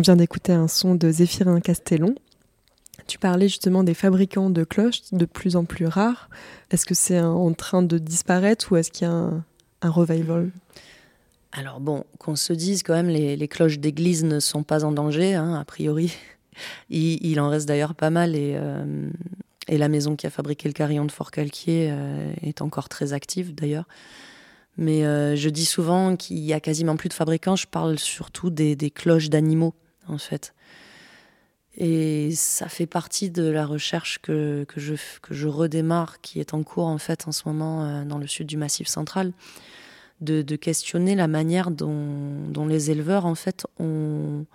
On 0.01 0.03
vient 0.03 0.15
d'écouter 0.15 0.51
un 0.51 0.67
son 0.67 0.95
de 0.95 1.11
Zéphirin 1.11 1.59
Castellon. 1.59 2.15
Tu 3.05 3.19
parlais 3.19 3.47
justement 3.47 3.83
des 3.83 3.93
fabricants 3.93 4.49
de 4.49 4.63
cloches 4.63 5.03
de 5.11 5.25
plus 5.25 5.55
en 5.55 5.63
plus 5.63 5.85
rares. 5.85 6.27
Est-ce 6.71 6.87
que 6.87 6.95
c'est 6.95 7.19
en 7.19 7.53
train 7.53 7.83
de 7.83 7.99
disparaître 7.99 8.71
ou 8.71 8.77
est-ce 8.77 8.89
qu'il 8.89 9.07
y 9.07 9.11
a 9.11 9.13
un, 9.13 9.45
un 9.83 9.89
revival? 9.91 10.49
Alors 11.51 11.79
bon, 11.79 12.03
qu'on 12.17 12.35
se 12.35 12.51
dise 12.51 12.81
quand 12.81 12.95
même, 12.95 13.09
les, 13.09 13.47
cloches 13.47 13.77
d'église 13.77 14.23
ne 14.23 14.39
sont 14.39 14.63
pas 14.63 14.85
en 14.85 14.91
danger, 14.91 15.35
hein, 15.35 15.53
a 15.53 15.65
priori. 15.65 16.11
Il, 16.89 17.39
en 17.39 17.49
reste 17.49 17.67
d'ailleurs 17.67 17.93
pas 17.93 18.09
mal 18.09 18.35
et, 18.35 18.55
euh, 18.55 19.07
et 19.67 19.77
la 19.77 19.87
maison 19.87 20.15
qui 20.15 20.25
a 20.25 20.31
fabriqué 20.31 20.67
le 20.67 20.73
carillon 20.73 21.05
de 21.05 21.11
Fort-Calquier 21.11 21.89
euh, 21.91 22.33
est 22.41 22.63
encore 22.63 22.89
très 22.89 23.13
active 23.13 23.53
d'ailleurs. 23.53 23.87
Mais 24.77 25.05
euh, 25.05 25.35
je 25.35 25.49
dis 25.49 25.65
souvent 25.65 26.15
qu'il 26.15 26.39
y 26.39 26.53
a 26.53 26.59
quasiment 26.59 26.95
plus 26.95 27.09
de 27.09 27.13
fabricants, 27.13 27.55
je 27.55 27.67
parle 27.67 27.99
surtout 27.99 28.49
des 28.49 28.89
cloches 28.89 29.29
d'animaux 29.29 29.75
en 30.12 30.18
fait. 30.18 30.53
Et 31.78 32.32
ça 32.36 32.68
fait 32.68 32.86
partie 32.86 33.30
de 33.30 33.43
la 33.43 33.66
recherche 33.66 34.20
que, 34.22 34.66
que, 34.68 34.80
je, 34.80 34.95
que 35.22 35.34
je 35.34 35.47
redémarre, 35.47 36.20
qui 36.22 36.39
est 36.39 36.53
en 36.53 36.64
cours 36.64 36.88
en 36.88 36.97
fait 36.97 37.28
en 37.28 37.32
ce 37.32 37.43
moment 37.45 37.86
euh, 37.86 38.03
dans 38.03 38.18
le 38.18 38.28
sud 38.28 38.47
du 38.47 38.57
Massif 38.57 38.88
central 38.88 39.32
de, 40.22 40.55
questionner 40.55 41.16
la 41.16 41.28
manière 41.28 41.72
dont, 41.72 42.47
dont 42.49 42.68
les 42.68 42.91
éleveurs 42.91 43.26
en 43.26 43.36
fait 43.36 43.66
ont, 43.80 44.45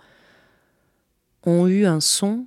ont 1.45 1.67
eu 1.67 1.85
un 1.85 1.99
son 1.99 2.45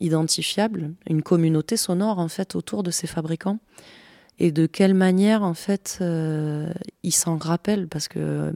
identifiable, 0.00 0.92
une 1.08 1.22
communauté 1.22 1.76
sonore 1.76 2.18
en 2.18 2.26
fait 2.26 2.56
autour 2.56 2.82
de 2.82 2.90
ces 2.90 3.06
fabricants 3.06 3.60
et 4.38 4.50
de 4.50 4.66
quelle 4.66 4.94
manière 4.94 5.42
en 5.44 5.54
fait 5.54 5.98
euh, 6.00 6.72
ils 7.02 7.14
s'en 7.14 7.36
rappellent 7.36 7.86
parce 7.86 8.08
que 8.08 8.18
euh, 8.18 8.52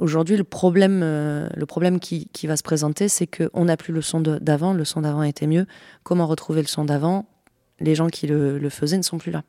aujourd'hui 0.00 0.36
le 0.36 0.44
problème 0.44 1.00
euh, 1.02 1.48
le 1.54 1.66
problème 1.66 2.00
qui, 2.00 2.28
va 2.44 2.56
se 2.56 2.62
présenter 2.62 3.08
c'est 3.08 3.26
qu'on 3.26 3.64
n'a 3.64 3.76
plus 3.76 3.92
le 3.92 4.02
son 4.02 4.20
d'avant 4.20 4.72
le 4.72 4.84
son 4.84 5.02
d'avant 5.02 5.22
était 5.22 5.46
mieux 5.46 5.66
comment 6.02 6.26
retrouver 6.26 6.62
le 6.62 6.68
son 6.68 6.84
d'avant? 6.84 7.26
Les 7.82 7.94
gens 7.94 8.08
qui 8.08 8.26
le, 8.26 8.68
faisaient 8.68 8.98
ne 8.98 9.02
sont 9.02 9.18
plus 9.18 9.30
là 9.30 9.42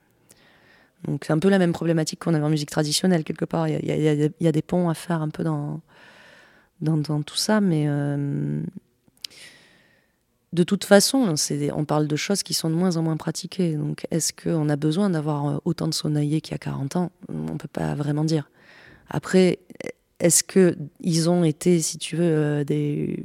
donc 1.06 1.26
c'est 1.26 1.34
un 1.34 1.40
peu 1.40 1.50
la 1.50 1.60
même 1.60 1.74
problématique 1.74 2.20
qu'on 2.20 2.34
avait 2.34 2.46
en 2.46 2.50
musique 2.50 2.70
traditionnelle 2.70 3.24
quelque 3.24 3.46
part. 3.46 3.68
Il 3.68 3.84
y 3.84 4.48
a, 4.48 4.52
des 4.52 4.62
ponts 4.62 4.88
à 4.88 4.94
faire 4.94 5.22
un 5.24 5.30
peu 5.30 5.44
dans, 5.44 5.82
tout 7.24 7.36
ça, 7.36 7.60
mais 7.60 7.86
euh, 7.88 8.62
de 10.54 10.64
toute 10.64 10.84
façon, 10.84 11.34
on 11.76 11.86
parle 11.86 12.08
de 12.08 12.16
choses 12.16 12.44
qui 12.44 12.54
sont 12.54 12.70
de 12.70 12.76
moins 12.76 12.98
en 12.98 13.04
moins 13.04 13.18
pratiquées. 13.18 13.76
Donc 13.76 14.06
est-ce 14.12 14.34
qu'on 14.34 14.70
a 14.70 14.76
besoin 14.76 15.10
d'avoir 15.10 15.48
euh, 15.48 15.58
autant 15.66 15.88
de 15.88 15.94
sonnaillés 15.94 16.42
qu'il 16.42 16.52
y 16.52 16.56
a 16.56 16.60
40 16.60 16.98
ans? 16.98 17.12
On 17.30 17.54
ne 17.54 17.58
peut 17.58 17.70
pas 17.72 17.96
vraiment 17.96 18.24
dire. 18.24 18.50
Après, 19.10 19.60
est-ce 20.22 20.44
qu'ils 20.44 21.30
ont 21.30 21.44
été, 21.44 21.82
si 21.82 21.98
tu 21.98 22.16
veux, 22.16 22.24
euh, 22.24 22.64
des... 22.64 23.24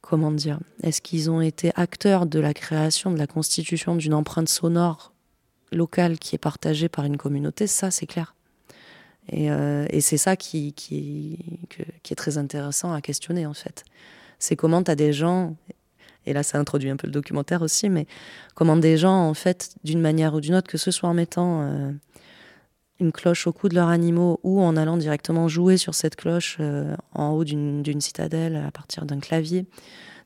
Comment 0.00 0.32
dire 0.32 0.58
Est-ce 0.82 1.02
qu'ils 1.02 1.30
ont 1.30 1.42
été 1.42 1.70
acteurs 1.74 2.24
de 2.24 2.40
la 2.40 2.54
création, 2.54 3.12
de 3.12 3.18
la 3.18 3.26
constitution 3.26 3.94
d'une 3.94 4.14
empreinte 4.14 4.48
sonore 4.48 5.12
locale 5.70 6.18
qui 6.18 6.34
est 6.34 6.38
partagée 6.38 6.88
par 6.88 7.04
une 7.04 7.18
communauté, 7.18 7.66
ça 7.66 7.90
c'est 7.90 8.06
clair. 8.06 8.34
Et, 9.30 9.50
euh, 9.50 9.84
et 9.90 10.00
c'est 10.00 10.16
ça 10.16 10.34
qui, 10.34 10.74
est 10.90 12.14
très 12.14 12.38
intéressant 12.38 12.94
à 12.94 13.02
questionner 13.02 13.44
en 13.44 13.52
fait. 13.52 13.84
C'est 14.38 14.56
comment 14.56 14.82
tu 14.82 14.90
as 14.90 14.94
des 14.94 15.12
gens, 15.12 15.56
et 16.24 16.32
là 16.32 16.42
ça 16.42 16.58
introduit 16.58 16.88
un 16.88 16.96
peu 16.96 17.06
le 17.06 17.12
documentaire 17.12 17.60
aussi, 17.60 17.90
mais 17.90 18.06
comment 18.54 18.78
des 18.78 18.96
gens 18.96 19.28
en 19.28 19.34
fait, 19.34 19.74
d'une 19.84 20.00
manière 20.00 20.32
ou 20.32 20.40
d'une 20.40 20.54
autre, 20.54 20.70
que 20.70 20.78
ce 20.78 20.90
soit 20.90 21.10
en 21.10 21.14
mettant 21.14 21.60
euh, 21.60 21.92
une 23.00 23.12
cloche 23.12 23.46
au 23.46 23.52
cou 23.52 23.68
de 23.68 23.74
leurs 23.74 23.88
animaux 23.88 24.40
ou 24.42 24.60
en 24.60 24.76
allant 24.76 24.96
directement 24.96 25.46
jouer 25.48 25.76
sur 25.76 25.94
cette 25.94 26.16
cloche 26.16 26.56
euh, 26.60 26.96
en 27.12 27.30
haut 27.30 27.44
d'une 27.44 28.00
citadelle 28.00 28.56
à 28.56 28.70
partir 28.70 29.06
d'un 29.06 29.20
clavier, 29.20 29.66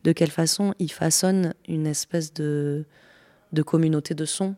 de 0.04 0.12
quelle 0.12 0.30
façon 0.30 0.74
ils 0.78 0.90
façonnent 0.92 1.54
une 1.68 1.86
espèce 1.86 2.32
de, 2.32 2.84
de 3.52 3.62
communauté 3.62 4.14
de 4.14 4.24
son 4.24 4.56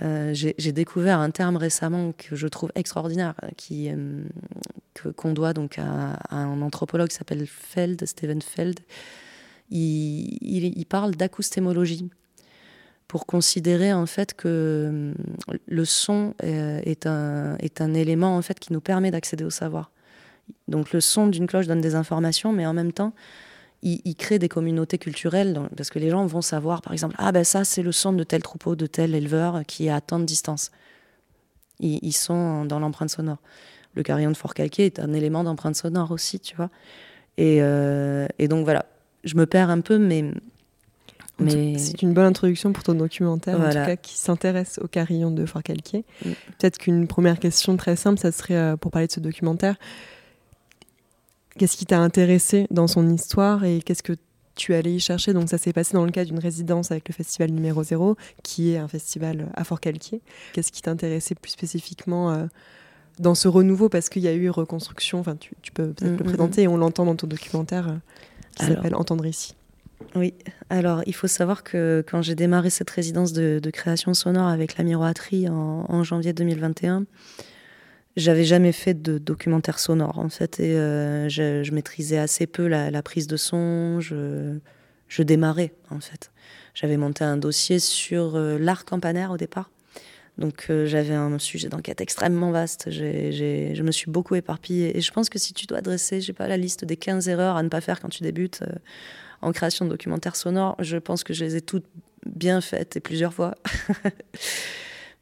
euh, 0.00 0.32
j'ai 0.32 0.72
découvert 0.72 1.18
un 1.18 1.30
terme 1.30 1.56
récemment 1.58 2.12
que 2.12 2.34
je 2.34 2.48
trouve 2.48 2.72
extraordinaire, 2.74 3.34
euh, 3.42 3.48
qui 3.58 3.90
euh, 3.90 4.24
qu'on 5.16 5.34
doit 5.34 5.52
donc 5.52 5.78
à, 5.78 6.14
à 6.30 6.36
un 6.36 6.62
anthropologue 6.62 7.08
qui 7.08 7.16
s'appelle 7.16 7.46
Feld, 7.46 8.06
Steven 8.06 8.40
Feld. 8.40 8.80
Il, 9.70 10.38
il- 10.40 10.78
il 10.78 10.86
parle 10.86 11.10
d'acoustémologie 11.14 12.08
pour 13.12 13.26
considérer 13.26 13.92
en 13.92 14.06
fait 14.06 14.32
que 14.32 14.48
euh, 14.48 15.14
le 15.66 15.84
son 15.84 16.32
euh, 16.42 16.80
est 16.82 17.06
un 17.06 17.58
est 17.58 17.82
un 17.82 17.92
élément 17.92 18.38
en 18.38 18.40
fait 18.40 18.58
qui 18.58 18.72
nous 18.72 18.80
permet 18.80 19.10
d'accéder 19.10 19.44
au 19.44 19.50
savoir. 19.50 19.90
Donc 20.66 20.92
le 20.92 21.02
son 21.02 21.26
d'une 21.26 21.46
cloche 21.46 21.66
donne 21.66 21.82
des 21.82 21.94
informations, 21.94 22.54
mais 22.54 22.64
en 22.64 22.72
même 22.72 22.90
temps 22.90 23.12
il, 23.82 24.16
crée 24.16 24.38
des 24.38 24.48
communautés 24.48 24.96
culturelles 24.96 25.52
dans- 25.52 25.68
parce 25.76 25.90
que 25.90 25.98
les 25.98 26.08
gens 26.08 26.24
vont 26.24 26.40
savoir, 26.40 26.80
par 26.80 26.94
exemple, 26.94 27.14
ah 27.18 27.32
ben 27.32 27.44
ça 27.44 27.64
c'est 27.64 27.82
le 27.82 27.92
son 27.92 28.14
de 28.14 28.24
tel 28.24 28.42
troupeau, 28.42 28.76
de 28.76 28.86
tel 28.86 29.14
éleveur 29.14 29.60
qui 29.66 29.88
est 29.88 29.90
à 29.90 30.00
tant 30.00 30.18
de 30.18 30.24
distance. 30.24 30.70
Ils, 31.80 31.98
ils 32.00 32.16
sont 32.16 32.64
dans 32.64 32.80
l'empreinte 32.80 33.10
sonore. 33.10 33.42
Le 33.92 34.02
carillon 34.02 34.30
de 34.30 34.38
Fort 34.38 34.54
Calquier 34.54 34.86
est 34.86 35.00
un 35.00 35.12
élément 35.12 35.44
d'empreinte 35.44 35.76
sonore 35.76 36.12
aussi, 36.12 36.40
tu 36.40 36.56
vois. 36.56 36.70
Et, 37.36 37.58
euh, 37.60 38.26
et 38.38 38.48
donc 38.48 38.64
voilà, 38.64 38.86
je 39.22 39.36
me 39.36 39.44
perds 39.44 39.68
un 39.68 39.82
peu, 39.82 39.98
mais. 39.98 40.32
Mais... 41.38 41.78
C'est 41.78 42.02
une 42.02 42.12
bonne 42.12 42.26
introduction 42.26 42.72
pour 42.72 42.84
ton 42.84 42.94
documentaire, 42.94 43.60
en 43.60 43.68
tout 43.68 43.74
cas, 43.74 43.96
qui 43.96 44.18
s'intéresse 44.18 44.78
au 44.82 44.88
carillon 44.88 45.30
de 45.30 45.46
Fort-Calquier. 45.46 46.04
Mm. 46.24 46.30
Peut-être 46.58 46.78
qu'une 46.78 47.06
première 47.06 47.38
question 47.38 47.76
très 47.76 47.96
simple, 47.96 48.18
ça 48.18 48.32
serait 48.32 48.54
euh, 48.54 48.76
pour 48.76 48.90
parler 48.90 49.06
de 49.06 49.12
ce 49.12 49.20
documentaire. 49.20 49.76
Qu'est-ce 51.58 51.76
qui 51.76 51.86
t'a 51.86 51.98
intéressé 51.98 52.66
dans 52.70 52.86
son 52.86 53.08
histoire 53.10 53.64
et 53.64 53.80
qu'est-ce 53.82 54.02
que 54.02 54.14
tu 54.54 54.74
allé 54.74 54.92
y 54.92 55.00
chercher? 55.00 55.32
Donc 55.32 55.48
ça 55.48 55.58
s'est 55.58 55.72
passé 55.72 55.94
dans 55.94 56.04
le 56.04 56.10
cadre 56.10 56.30
d'une 56.30 56.38
résidence 56.38 56.90
avec 56.90 57.08
le 57.08 57.14
festival 57.14 57.50
numéro 57.50 57.82
0, 57.82 58.16
qui 58.42 58.72
est 58.72 58.78
un 58.78 58.88
festival 58.88 59.48
à 59.54 59.64
Fort-Calquier. 59.64 60.20
Qu'est-ce 60.52 60.72
qui 60.72 60.82
t'intéressait 60.82 61.34
plus 61.34 61.50
spécifiquement 61.50 62.30
euh, 62.30 62.46
dans 63.18 63.34
ce 63.34 63.48
renouveau? 63.48 63.88
Parce 63.88 64.08
qu'il 64.08 64.22
y 64.22 64.28
a 64.28 64.34
eu 64.34 64.48
reconstruction, 64.48 65.20
enfin 65.20 65.36
tu, 65.36 65.52
tu 65.62 65.72
peux 65.72 65.92
peut-être 65.92 66.12
Mm, 66.12 66.16
le 66.16 66.24
mm, 66.24 66.28
présenter 66.28 66.62
et 66.62 66.68
on 66.68 66.76
l'entend 66.76 67.04
dans 67.04 67.16
ton 67.16 67.26
documentaire 67.26 67.88
euh, 67.88 67.96
qui 68.56 68.66
s'appelle 68.66 68.94
Entendre 68.94 69.26
ici. 69.26 69.54
Oui, 70.14 70.34
alors 70.70 71.02
il 71.06 71.14
faut 71.14 71.26
savoir 71.26 71.62
que 71.62 72.04
quand 72.08 72.22
j'ai 72.22 72.34
démarré 72.34 72.70
cette 72.70 72.90
résidence 72.90 73.32
de, 73.32 73.60
création 73.70 74.14
sonore 74.14 74.48
avec 74.48 74.76
la 74.76 74.84
miroiterie 74.84 75.48
en, 75.48 76.04
janvier 76.04 76.32
2021, 76.32 77.04
j'avais 78.16 78.44
jamais 78.44 78.72
fait 78.72 79.00
de 79.00 79.18
documentaire 79.18 79.78
sonore 79.78 80.18
en 80.18 80.28
fait 80.28 80.60
et 80.60 80.76
euh, 80.76 81.28
je, 81.28 81.70
maîtrisais 81.72 82.18
assez 82.18 82.46
peu 82.46 82.66
la, 82.66 83.02
prise 83.02 83.26
de 83.26 83.36
son, 83.36 84.00
je, 84.00 84.58
démarrais 85.22 85.72
en 85.90 86.00
fait. 86.00 86.30
J'avais 86.74 86.96
monté 86.96 87.24
un 87.24 87.36
dossier 87.36 87.78
sur 87.78 88.36
euh, 88.36 88.58
l'art 88.58 88.84
campanaire 88.84 89.30
au 89.30 89.36
départ. 89.36 89.70
Donc 90.38 90.66
euh, 90.70 90.86
j'avais 90.86 91.14
un 91.14 91.38
sujet 91.38 91.68
d'enquête 91.68 92.00
extrêmement 92.00 92.50
vaste. 92.50 92.90
Je 92.90 93.82
me 93.82 93.90
suis 93.92 94.10
beaucoup 94.10 94.34
éparpillée. 94.34 94.96
Et 94.96 95.02
je 95.02 95.12
pense 95.12 95.28
que 95.28 95.38
si 95.38 95.52
tu 95.52 95.66
dois 95.66 95.82
dresser, 95.82 96.22
j'ai 96.22 96.32
pas 96.32 96.48
la 96.48 96.56
liste 96.56 96.86
des 96.86 96.96
15 96.96 97.28
erreurs 97.28 97.56
à 97.56 97.62
ne 97.62 97.68
pas 97.68 97.82
faire 97.82 98.00
quand 98.00 98.08
tu 98.08 98.22
débutes 98.22 98.62
en 99.42 99.52
création 99.52 99.84
de 99.84 99.90
documentaires 99.90 100.36
sonores, 100.36 100.76
je 100.78 100.96
pense 100.96 101.24
que 101.24 101.34
je 101.34 101.44
les 101.44 101.56
ai 101.56 101.60
toutes 101.60 101.86
bien 102.26 102.60
faites 102.60 102.96
et 102.96 103.00
plusieurs 103.00 103.34
fois. 103.34 103.54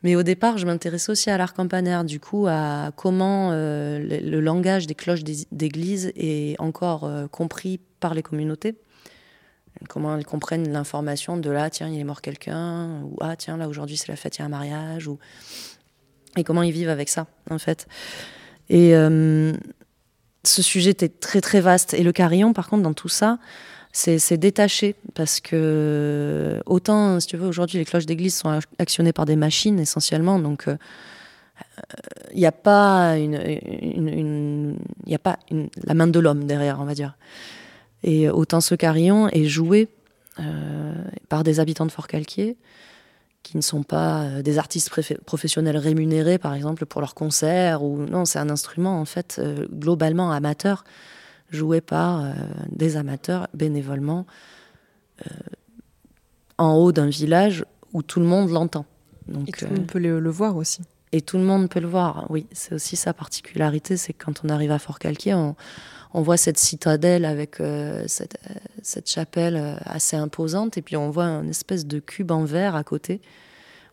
Mais 0.03 0.16
au 0.16 0.23
départ, 0.23 0.57
je 0.57 0.64
m'intéressais 0.64 1.12
aussi 1.12 1.29
à 1.29 1.37
l'art 1.37 1.53
campanaire, 1.53 2.05
du 2.05 2.21
coup, 2.21 2.47
à 2.49 2.91
comment 2.97 3.51
euh, 3.53 3.99
le, 3.99 4.41
langage 4.41 4.87
des 4.87 4.95
cloches 4.95 5.25
d'église 5.25 6.12
est 6.16 6.59
encore 6.59 7.05
euh, 7.05 7.27
compris 7.27 7.81
par 8.01 8.14
les 8.14 8.23
communautés. 8.23 8.77
Comment 9.89 10.16
elles 10.16 10.25
comprennent 10.25 10.73
l'information 10.73 11.37
de 11.37 11.51
là, 11.51 11.68
tiens, 11.68 11.89
il 11.89 11.99
est 11.99 12.05
mort 12.05 12.23
quelqu'un, 12.23 13.03
ou 13.03 13.16
ah, 13.21 13.37
tiens, 13.37 13.57
là, 13.57 13.68
aujourd'hui, 13.68 13.97
c'est 13.97 14.09
la 14.09 14.16
fête, 14.16 14.39
il 14.39 14.41
y 14.41 14.43
a 14.43 14.47
un 14.47 14.51
mariage, 14.51 15.07
ou... 15.07 15.18
et 16.37 16.45
comment 16.45 16.62
ils 16.62 16.73
vivent 16.73 16.89
avec 16.89 17.09
ça, 17.09 17.27
en 17.51 17.59
fait. 17.59 17.87
Et 18.71 18.95
euh, 18.97 19.53
ce 20.45 20.62
sujet 20.62 20.91
était 20.91 21.09
très, 21.09 21.41
très 21.41 21.61
vaste. 21.61 21.93
Et 21.93 22.03
le 22.03 22.12
carillon, 22.12 22.53
par 22.53 22.68
contre, 22.68 22.83
dans 22.83 22.95
tout 22.95 23.09
ça, 23.09 23.39
c'est 23.93 24.36
détaché 24.36 24.95
parce 25.14 25.41
que 25.41 26.61
autant, 26.66 27.18
si 27.20 27.26
tu 27.26 27.36
veux, 27.36 27.47
aujourd'hui 27.49 27.78
les 27.78 27.84
cloches 27.84 28.07
d'église 28.07 28.36
sont 28.36 28.49
ac- 28.49 28.66
actionnées 28.78 29.12
par 29.12 29.26
des 29.26 29.36
machines 29.36 29.80
essentiellement, 29.80 30.38
donc 30.38 30.68
euh, 30.68 30.76
il 32.32 32.38
n'y 32.38 32.47
a 32.47 32.53
pas 32.53 33.16
une, 33.18 33.34
une- 33.34 34.09
une- 34.09 34.78
il 35.07 35.12
y 35.12 35.14
a 35.14 35.18
pas 35.18 35.38
la 35.84 35.95
main 35.95 36.07
de 36.07 36.18
l'homme 36.20 36.45
derrière, 36.45 36.78
on 36.80 36.84
va 36.84 36.95
dire. 36.95 37.16
Et 38.03 38.30
autant 38.30 38.61
ce 38.61 38.74
carillon 38.74 39.28
est 39.28 39.45
joué 39.47 39.88
euh, 40.38 40.95
par 41.28 41.43
des 41.43 41.61
habitants 41.61 41.86
de 41.86 41.93
Fort-Calquier 41.93 42.57
qui 43.43 43.57
ne 43.57 43.62
sont 43.62 43.82
pas 43.82 44.22
euh, 44.22 44.43
des 44.43 44.59
artistes 44.59 44.91
professionnels 45.24 45.76
rémunérés, 45.76 46.38
par 46.38 46.55
exemple, 46.55 46.86
pour 46.86 47.01
leurs 47.01 47.14
concerts. 47.14 47.82
Ou 47.82 47.99
non, 48.07 48.24
c'est 48.24 48.38
un 48.38 48.51
instrument 48.51 49.01
en 49.01 49.05
fait 49.05 49.38
euh, 49.38 49.66
globalement 49.72 50.30
amateur, 50.30 50.84
joué 51.51 51.80
par 51.80 52.24
euh, 52.24 52.32
des 52.70 52.96
amateurs 52.96 53.48
bénévolement 53.55 54.26
euh, 55.26 55.34
en 56.59 56.74
haut 56.74 56.92
d'un 56.92 57.09
village 57.09 57.64
où 57.92 58.03
tout 58.03 58.20
le 58.20 58.26
monde 58.26 58.51
l'entend. 58.51 58.86
Et 59.28 59.32
Donc, 59.32 59.57
tout 59.57 59.64
euh, 59.64 59.68
le 59.68 59.74
monde 59.76 59.86
peut 59.86 59.98
le, 59.98 60.20
le 60.20 60.30
voir 60.30 60.57
aussi. 60.57 60.82
et 61.12 61.20
tout 61.20 61.38
le 61.38 61.44
monde 61.44 61.68
peut 61.68 61.80
le 61.80 61.88
voir. 61.88 62.26
Oui, 62.30 62.46
c'est 62.53 62.74
aussi 62.74 62.96
sa 62.96 63.12
particularité, 63.12 63.96
c'est 63.96 64.12
que 64.12 64.24
quand 64.24 64.42
on 64.44 64.48
arrive 64.48 64.70
à 64.70 64.78
Fort-Calquier, 64.78 65.34
on, 65.34 65.57
on 66.12 66.22
voit 66.22 66.36
cette 66.36 66.59
citadelle 66.59 67.24
avec 67.24 67.61
euh, 67.61 68.05
cette, 68.07 68.38
euh, 68.51 68.55
cette 68.82 69.09
chapelle 69.09 69.57
euh, 69.57 69.74
assez 69.84 70.16
imposante, 70.16 70.76
et 70.76 70.82
puis 70.82 70.96
on 70.96 71.11
voit 71.11 71.24
un 71.24 71.48
espèce 71.48 71.86
de 71.86 71.98
cube 72.01 72.30
en 72.32 72.44
verre 72.44 72.74
à 72.74 72.84
côté. 72.84 73.20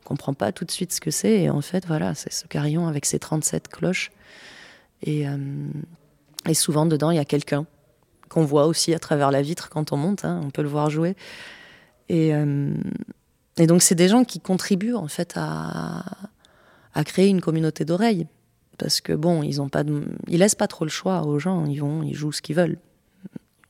On 0.04 0.08
comprend 0.10 0.34
pas 0.34 0.52
tout 0.52 0.66
de 0.66 0.72
suite 0.72 0.94
ce 0.94 1.02
que 1.02 1.12
c'est, 1.12 1.42
et 1.44 1.50
en 1.50 1.62
fait, 1.62 1.86
voilà, 1.86 2.16
c'est 2.16 2.32
ce 2.34 2.48
carillon 2.48 2.88
avec 2.88 3.06
ses 3.06 3.20
37 3.20 3.68
cloches. 3.68 4.12
Et, 5.04 5.28
euh, 5.28 5.38
et 6.48 6.54
souvent, 6.54 6.86
dedans, 6.86 7.12
il 7.12 7.18
y 7.18 7.20
a 7.20 7.26
quelqu'un 7.26 7.66
qu'on 8.30 8.44
voit 8.44 8.66
aussi 8.66 8.94
à 8.94 9.00
travers 9.00 9.32
la 9.32 9.42
vitre 9.42 9.70
quand 9.70 9.92
on 9.92 9.98
monte, 9.98 10.26
hein, 10.26 10.42
on 10.44 10.50
peut 10.50 10.62
le 10.62 10.68
voir 10.68 10.90
jouer. 10.90 11.16
Et, 12.10 12.34
euh, 12.34 12.74
et 13.58 13.68
donc, 13.68 13.82
c'est 13.82 13.96
des 13.96 14.08
gens 14.08 14.24
qui 14.24 14.40
contribuent, 14.40 14.96
en 14.96 15.08
fait, 15.08 15.34
à, 15.36 16.04
à 16.94 17.04
créer 17.04 17.28
une 17.28 17.42
communauté 17.42 17.86
d'oreilles. 17.86 18.28
Parce 18.78 19.02
que 19.02 19.14
bon, 19.14 19.44
ils 19.44 19.62
ont 19.62 19.70
pas 19.70 19.84
de... 19.84 20.04
ils 20.28 20.40
laissent 20.40 20.56
pas 20.56 20.68
trop 20.68 20.86
le 20.86 20.92
choix 20.92 21.24
aux 21.24 21.40
gens. 21.40 21.66
Ils 21.66 21.80
vont, 21.80 22.04
ils 22.04 22.14
jouent 22.14 22.32
ce 22.32 22.42
qu'ils 22.42 22.56
veulent. 22.56 22.78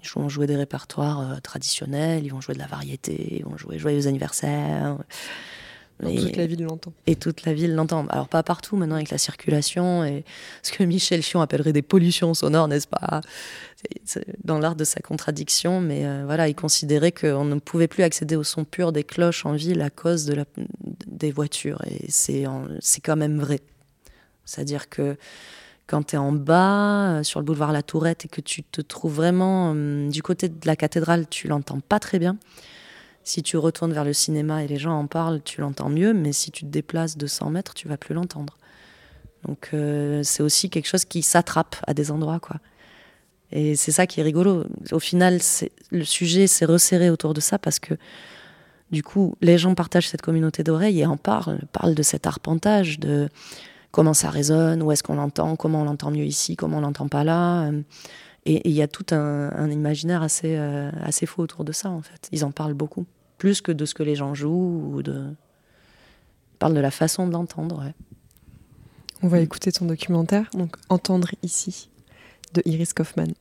Ils 0.04 0.10
vont 0.10 0.30
jouer 0.30 0.48
des 0.48 0.56
répertoires 0.56 1.20
euh, 1.22 1.40
traditionnels, 1.42 2.26
ils 2.26 2.30
vont 2.30 2.42
jouer 2.42 2.54
de 2.54 2.60
la 2.60 2.68
variété, 2.68 3.38
ils 3.40 3.46
vont 3.46 3.58
jouer 3.58 3.80
joyeux 3.80 4.08
anniversaire. 4.08 4.98
Et- 6.06 6.16
Toute 6.22 6.36
la 6.36 6.46
ville 6.46 6.64
l'entend. 6.64 6.94
et 7.08 7.16
toute 7.16 7.44
la 7.46 7.54
ville 7.54 7.74
l'entend. 7.74 8.06
Alors 8.10 8.28
pas 8.28 8.44
partout 8.44 8.76
maintenant 8.76 8.96
avec 8.96 9.10
la 9.10 9.18
circulation 9.18 10.04
et 10.04 10.24
ce 10.62 10.72
que 10.72 10.84
Michel 10.84 11.24
Chion 11.24 11.42
appellerait 11.42 11.74
des 11.74 11.82
pollutions 11.82 12.34
sonores, 12.36 12.68
n'est-ce 12.68 12.88
pas? 12.88 13.22
C'est- 14.06 14.26
Dans 14.44 14.60
l'art 14.60 14.76
de 14.76 14.84
sa 14.84 15.00
contradiction, 15.00 15.82
mais 15.82 16.06
euh, 16.06 16.24
voilà, 16.26 16.48
il 16.48 16.56
considérait 16.56 17.12
qu'on 17.12 17.46
ne 17.46 17.56
pouvait 17.60 17.88
plus 17.88 18.04
accéder 18.04 18.36
au 18.36 18.44
son 18.44 18.64
pur 18.64 18.92
des 18.92 19.04
cloches 19.04 19.46
en 19.46 19.54
ville 19.54 19.82
à 19.82 19.90
cause 19.90 20.26
de 20.26 20.34
la, 20.36 20.46
des 21.08 21.32
voitures 21.32 21.82
et 21.88 22.06
c'est 22.10 22.46
en- 22.48 22.68
c'est 22.80 23.02
quand 23.02 23.16
même 23.16 23.40
vrai. 23.40 23.60
C'est-à-dire 24.46 24.90
que 24.90 25.18
quand 25.88 26.04
tu 26.08 26.16
es 26.16 26.18
en 26.20 26.32
bas, 26.32 27.18
euh, 27.20 27.24
sur 27.24 27.40
le 27.40 27.46
boulevard 27.46 27.72
La 27.72 27.82
Tourette, 27.82 28.26
et 28.26 28.28
que 28.28 28.42
tu 28.42 28.62
te 28.64 28.82
trouves 28.82 29.16
vraiment 29.16 29.72
hum, 29.72 30.10
du 30.10 30.22
côté 30.22 30.50
de 30.50 30.66
la 30.66 30.76
cathédrale, 30.76 31.28
tu 31.30 31.48
l'entends 31.48 31.80
pas 31.80 32.00
très 32.00 32.20
bien. 32.20 32.38
Si 33.28 33.44
tu 33.44 33.58
retournes 33.58 33.92
vers 33.92 34.06
le 34.06 34.14
cinéma 34.14 34.64
et 34.64 34.70
les 34.70 34.78
gens 34.78 34.98
en 34.98 35.06
parlent, 35.06 35.42
tu 35.44 35.60
l'entends 35.60 35.90
mieux, 35.90 36.14
mais 36.14 36.32
si 36.32 36.50
tu 36.50 36.64
te 36.64 36.70
déplaces 36.70 37.18
de 37.18 37.28
100 37.28 37.50
mètres, 37.50 37.74
tu 37.74 37.90
vas 37.90 37.98
plus 37.98 38.16
l'entendre. 38.16 38.58
Donc 39.44 39.72
euh, 39.74 40.22
c'est 40.24 40.42
aussi 40.42 40.70
quelque 40.70 40.88
chose 40.88 41.04
qui 41.04 41.22
s'attrape 41.22 41.76
à 41.86 41.94
des 41.94 42.10
endroits, 42.10 42.40
quoi. 42.40 42.56
Et 43.52 43.76
c'est 43.76 43.92
ça 43.92 44.08
qui 44.08 44.22
est 44.22 44.24
rigolo. 44.24 44.64
Au 44.94 45.00
final, 45.00 45.40
le 45.92 46.06
sujet 46.06 46.48
s'est 46.48 46.64
resserré 46.64 47.10
autour 47.10 47.34
de 47.34 47.42
ça 47.42 47.60
parce 47.60 47.80
que 47.80 47.96
du 48.92 49.04
coup, 49.04 49.36
les 49.42 49.58
gens 49.58 49.76
partagent 49.76 50.08
cette 50.08 50.22
communauté 50.22 50.64
d'oreilles 50.64 51.02
et 51.02 51.06
en 51.06 51.18
parlent, 51.18 51.60
parlent 51.74 51.96
de 51.96 52.04
cet 52.04 52.28
arpentage, 52.28 52.98
de 52.98 53.28
comment 53.92 54.14
ça 54.14 54.30
résonne, 54.30 54.82
où 54.82 54.94
est-ce 54.94 55.04
qu'on 55.04 55.16
l'entend, 55.16 55.58
comment 55.58 55.82
on 55.82 55.86
l'entend 55.86 56.12
mieux 56.12 56.24
ici, 56.24 56.56
comment 56.56 56.78
on 56.78 56.82
l'entend 56.82 57.10
pas 57.10 57.26
là. 57.26 57.64
Euh, 57.64 57.82
Et 58.46 58.70
il 58.70 58.74
y 58.74 58.82
a 58.82 58.88
tout 58.88 59.14
un, 59.14 59.70
imaginaire 59.70 60.22
assez, 60.22 60.56
euh, 60.56 60.92
assez 61.04 61.26
faux 61.26 61.44
autour 61.44 61.66
de 61.66 61.74
ça, 61.74 61.90
en 61.90 62.02
fait. 62.02 62.30
Ils 62.32 62.46
en 62.46 62.52
parlent 62.52 62.74
beaucoup, 62.74 63.06
plus 63.38 63.62
que 63.62 63.72
de 63.72 63.86
ce 63.86 63.94
que 63.94 64.04
les 64.04 64.16
gens 64.16 64.34
jouent 64.34 64.94
ou 64.94 65.04
de. 65.04 65.32
Ils 66.54 66.58
parlent 66.58 66.74
de 66.74 66.80
la 66.80 66.92
façon 66.92 67.28
de 67.28 67.34
l'entendre, 67.34 67.84
ouais. 67.84 67.94
On 69.24 69.28
va 69.28 69.40
écouter 69.40 69.72
ton 69.72 69.86
documentaire, 69.86 70.50
donc 70.54 70.76
Entendre 70.90 71.30
ici, 71.42 71.90
de 72.54 72.62
Iris 72.66 72.94
Kaufman. 72.94 73.34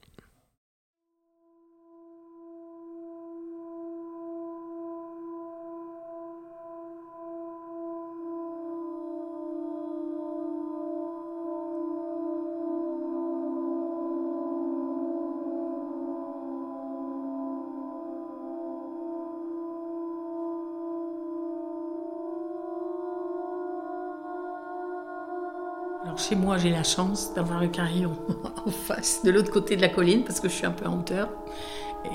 Chez 26.28 26.34
moi, 26.36 26.58
j'ai 26.58 26.70
la 26.70 26.82
chance 26.82 27.32
d'avoir 27.34 27.60
le 27.60 27.68
carillon 27.68 28.12
en 28.66 28.70
face, 28.70 29.22
de 29.24 29.30
l'autre 29.30 29.50
côté 29.52 29.76
de 29.76 29.80
la 29.82 29.88
colline, 29.88 30.24
parce 30.24 30.40
que 30.40 30.48
je 30.48 30.54
suis 30.54 30.66
un 30.66 30.70
peu 30.72 30.86
en 30.86 30.98
hauteur. 30.98 31.28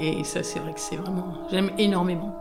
Et 0.02 0.24
ça, 0.24 0.44
c'est 0.44 0.60
vrai 0.60 0.74
que 0.74 0.80
c'est 0.80 0.96
vraiment... 0.96 1.34
J'aime 1.50 1.72
énormément. 1.78 2.36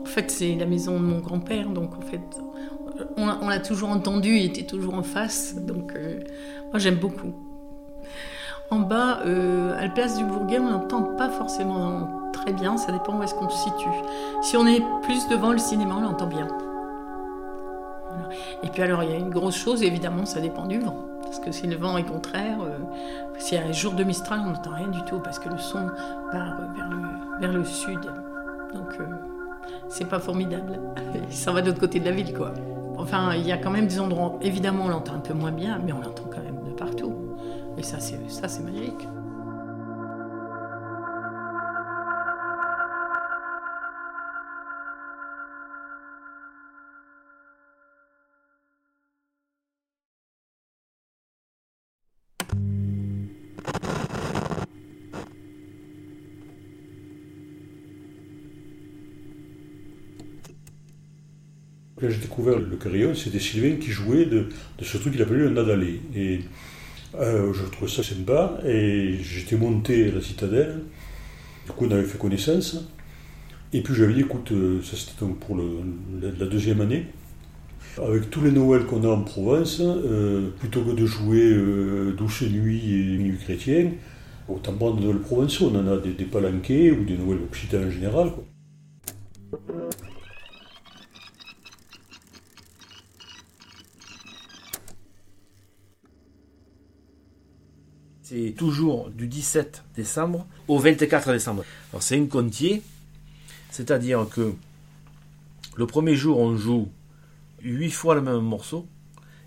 En 0.00 0.04
fait, 0.04 0.30
c'est 0.30 0.54
la 0.56 0.66
maison 0.66 0.94
de 0.98 1.04
mon 1.04 1.18
grand-père, 1.20 1.68
donc 1.68 1.96
en 1.96 2.00
fait, 2.00 2.20
on 3.16 3.48
l'a- 3.48 3.60
toujours 3.60 3.90
entendu, 3.90 4.36
il 4.36 4.46
était 4.46 4.66
toujours 4.66 4.94
en 4.94 5.02
face, 5.04 5.54
donc 5.54 5.94
euh, 5.94 6.20
moi 6.70 6.78
j'aime 6.78 6.96
beaucoup. 6.96 7.32
En 8.70 8.80
bas, 8.80 9.20
euh, 9.24 9.76
à 9.78 9.82
la 9.82 9.88
place 9.88 10.16
du 10.18 10.24
Bourguet, 10.24 10.58
on 10.58 10.70
n'entend 10.70 11.02
pas 11.16 11.28
forcément 11.28 12.30
très 12.32 12.52
bien, 12.52 12.76
ça 12.76 12.90
dépend 12.92 13.18
où 13.18 13.22
est-ce 13.22 13.34
qu'on 13.34 13.48
se 13.48 13.64
situe. 13.64 13.88
Si 14.42 14.56
on 14.56 14.66
est 14.66 14.82
plus 15.02 15.28
devant 15.28 15.52
le 15.52 15.58
cinéma, 15.58 15.94
on 15.98 16.02
l'entend 16.02 16.26
bien. 16.26 16.48
Et 18.62 18.68
puis 18.68 18.82
alors, 18.82 19.02
il 19.02 19.10
y 19.10 19.12
a 19.12 19.16
une 19.16 19.30
grosse 19.30 19.56
chose, 19.56 19.82
évidemment, 19.82 20.26
ça 20.26 20.40
dépend 20.40 20.66
du 20.66 20.78
vent. 20.78 20.96
Parce 21.22 21.38
que 21.38 21.52
si 21.52 21.66
le 21.66 21.76
vent 21.76 21.96
est 21.96 22.04
contraire, 22.04 22.58
euh, 22.62 22.78
s'il 23.38 23.58
y 23.58 23.60
a 23.60 23.64
un 23.64 23.72
jour 23.72 23.92
de 23.92 24.04
Mistral, 24.04 24.40
on 24.44 24.50
n'entend 24.50 24.74
rien 24.74 24.88
du 24.88 25.02
tout 25.04 25.20
parce 25.20 25.38
que 25.38 25.48
le 25.48 25.58
son 25.58 25.86
part 26.32 26.56
vers 26.76 26.88
le, 26.88 27.40
vers 27.40 27.52
le 27.52 27.64
sud. 27.64 28.00
Donc 28.74 28.88
euh, 28.98 29.04
c'est 29.88 30.08
pas 30.08 30.18
formidable. 30.18 30.80
Ça 31.30 31.52
va 31.52 31.62
de 31.62 31.68
l'autre 31.68 31.80
côté 31.80 32.00
de 32.00 32.04
la 32.04 32.10
ville, 32.10 32.34
quoi. 32.34 32.52
Enfin, 32.98 33.34
il 33.34 33.46
y 33.46 33.52
a 33.52 33.56
quand 33.56 33.70
même 33.70 33.86
des 33.86 34.00
endroits, 34.00 34.38
évidemment, 34.42 34.84
on 34.84 34.88
l'entend 34.88 35.14
un 35.14 35.20
peu 35.20 35.32
moins 35.32 35.52
bien, 35.52 35.78
mais 35.84 35.92
on 35.92 36.00
l'entend 36.00 36.24
quand 36.24 36.42
même 36.42 36.62
de 36.66 36.72
partout. 36.72 37.14
Et 37.78 37.82
ça, 37.82 37.98
c'est 37.98 38.18
ça, 38.28 38.48
c'est 38.48 38.62
magique. 38.62 39.08
Le 62.46 62.76
carillon, 62.76 63.14
c'était 63.14 63.38
Sylvain 63.38 63.76
qui 63.76 63.90
jouait 63.90 64.26
de, 64.26 64.48
de 64.78 64.84
ce 64.84 64.98
truc 64.98 65.12
qu'il 65.12 65.22
appelait 65.22 65.38
le 65.38 65.50
nadalé. 65.50 66.00
Et 66.14 66.40
euh, 67.18 67.52
je 67.52 67.64
trouvais 67.64 67.90
ça 67.90 68.02
sympa, 68.02 68.58
et 68.64 69.16
j'étais 69.22 69.56
monté 69.56 70.08
à 70.08 70.14
la 70.14 70.20
citadelle. 70.20 70.82
Du 71.66 71.72
coup, 71.72 71.86
on 71.86 71.90
avait 71.90 72.04
fait 72.04 72.18
connaissance. 72.18 72.88
Et 73.72 73.82
puis 73.82 73.94
j'avais 73.94 74.14
dit, 74.14 74.20
écoute, 74.20 74.52
euh, 74.52 74.82
ça 74.82 74.96
c'était 74.96 75.24
pour 75.40 75.56
la, 75.56 76.46
deuxième 76.46 76.80
année. 76.80 77.06
Avec 77.98 78.30
tous 78.30 78.42
les 78.42 78.52
Noëls 78.52 78.86
qu'on 78.86 79.02
a 79.04 79.08
en 79.08 79.22
Provence, 79.22 79.80
euh, 79.80 80.50
plutôt 80.60 80.82
que 80.82 80.92
de 80.92 81.06
jouer 81.06 81.54
Douce 82.16 82.42
Nuit 82.42 82.94
et 82.94 83.18
Nuit 83.18 83.38
chrétienne, 83.38 83.94
autant 84.48 84.72
prendre 84.74 84.96
des 84.96 85.06
Noëls 85.06 85.20
provençaux. 85.20 85.70
On 85.72 85.78
en 85.78 85.88
a 85.88 85.96
des, 85.98 86.24
palanquets 86.24 86.92
ou 86.92 87.04
des 87.04 87.16
Noëls 87.16 87.40
occitans 87.42 87.84
en 87.84 87.90
général. 87.90 88.32
Quoi. 88.32 88.44
C'est 98.30 98.54
toujours 98.56 99.10
du 99.10 99.26
17 99.26 99.82
décembre 99.96 100.46
au 100.68 100.78
24 100.78 101.32
décembre. 101.32 101.64
Alors 101.90 102.00
c'est 102.00 102.16
un 102.16 102.26
comptier, 102.26 102.80
c'est-à-dire 103.72 104.24
que 104.30 104.54
le 105.74 105.86
premier 105.88 106.14
jour 106.14 106.38
on 106.38 106.56
joue 106.56 106.88
8 107.64 107.90
fois 107.90 108.14
le 108.14 108.20
même 108.20 108.38
morceau 108.38 108.86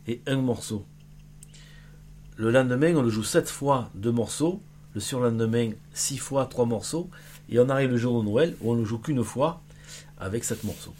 et 0.05 0.19
un 0.27 0.35
morceau. 0.35 0.85
Le 2.35 2.51
lendemain 2.51 2.93
on 2.97 3.03
le 3.03 3.09
joue 3.09 3.23
7 3.23 3.49
fois 3.49 3.89
deux 3.95 4.11
morceaux, 4.11 4.61
le 4.95 4.99
surlendemain 4.99 5.69
6 5.93 6.17
fois 6.17 6.45
trois 6.45 6.65
morceaux, 6.65 7.09
et 7.47 7.59
on 7.59 7.69
arrive 7.69 7.89
le 7.89 7.97
jour 7.97 8.21
de 8.21 8.27
Noël 8.27 8.53
où 8.59 8.73
on 8.73 8.75
ne 8.75 8.83
joue 8.83 8.97
qu'une 8.97 9.23
fois 9.23 9.61
avec 10.19 10.43
7 10.43 10.65
morceaux. 10.65 10.93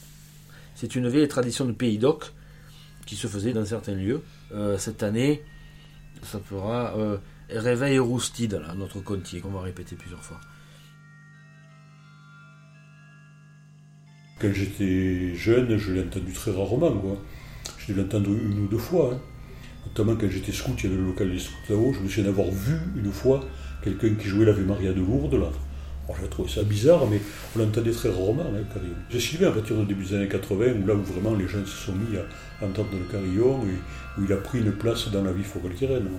C'est 0.76 0.96
une 0.96 1.10
vieille 1.10 1.28
tradition 1.28 1.66
de 1.66 1.74
pays 1.74 1.98
d'oc 1.98 2.32
qui 3.06 3.18
se 3.18 3.28
faisait 3.28 3.52
dans 3.52 3.66
certains 3.66 3.96
lieux. 3.96 4.24
Euh, 4.54 4.78
cette 4.78 5.04
année, 5.04 5.44
ça 6.22 6.40
fera 6.40 6.98
euh, 6.98 7.18
Réveil 7.54 8.00
roustide, 8.00 8.54
là, 8.54 8.74
notre 8.76 9.00
contier, 9.00 9.40
qu'on 9.40 9.52
va 9.52 9.62
répéter 9.62 9.96
plusieurs 9.96 10.24
fois. 10.24 10.40
Quand 14.40 14.52
j'étais 14.52 15.36
jeune, 15.36 15.78
je 15.78 15.94
l'ai 15.94 16.02
entendu 16.02 16.34
très 16.34 16.52
rarement. 16.52 16.92
Quoi. 16.92 17.18
Je 17.78 17.94
l'ai 17.94 18.02
entendu 18.02 18.32
une 18.32 18.66
ou 18.66 18.68
deux 18.68 18.78
fois. 18.78 19.12
hein. 19.14 19.20
Notamment 19.86 20.16
quand 20.16 20.30
j'étais 20.30 20.52
scout, 20.52 20.76
il 20.80 20.90
y 20.90 20.94
avait 20.94 21.02
le 21.02 21.08
local 21.08 21.32
des 21.32 21.40
scouts 21.40 21.54
là-haut. 21.70 21.94
Je 21.94 22.00
me 22.00 22.08
souviens 22.08 22.26
d'avoir 22.26 22.50
vu 22.50 22.76
une 22.96 23.12
fois 23.12 23.46
quelqu'un 23.84 24.16
qui 24.16 24.28
jouait 24.28 24.46
l'Ave 24.46 24.66
Maria 24.66 24.92
de 24.92 25.00
Lourdes. 25.00 25.36
Là. 25.36 25.50
Trouvé 26.30 26.50
ça 26.50 26.64
bizarre, 26.64 27.08
mais 27.08 27.22
on 27.56 27.60
l'entendait 27.60 27.92
très 27.92 28.10
rarement, 28.10 28.44
là, 28.44 28.60
le 28.60 28.66
carillon. 28.74 28.96
J'ai 29.10 29.20
suivi 29.20 29.46
à 29.46 29.52
partir 29.52 29.78
du 29.78 29.86
début 29.86 30.04
des 30.04 30.16
années 30.16 30.28
80, 30.28 30.74
où 30.84 30.88
là 30.88 30.96
où 30.96 31.02
vraiment 31.02 31.34
les 31.36 31.48
gens 31.48 31.66
se 31.66 31.86
sont 31.86 31.94
mis 31.94 32.18
à 32.18 32.66
entendre 32.66 32.90
le 32.92 33.06
carillon, 33.10 33.62
et 33.64 34.20
où 34.20 34.26
il 34.26 34.34
a 34.34 34.38
pris 34.38 34.60
une 34.60 34.72
place 34.74 35.10
dans 35.10 35.24
la 35.24 35.32
vie 35.32 35.44
folklorienne. 35.44 36.10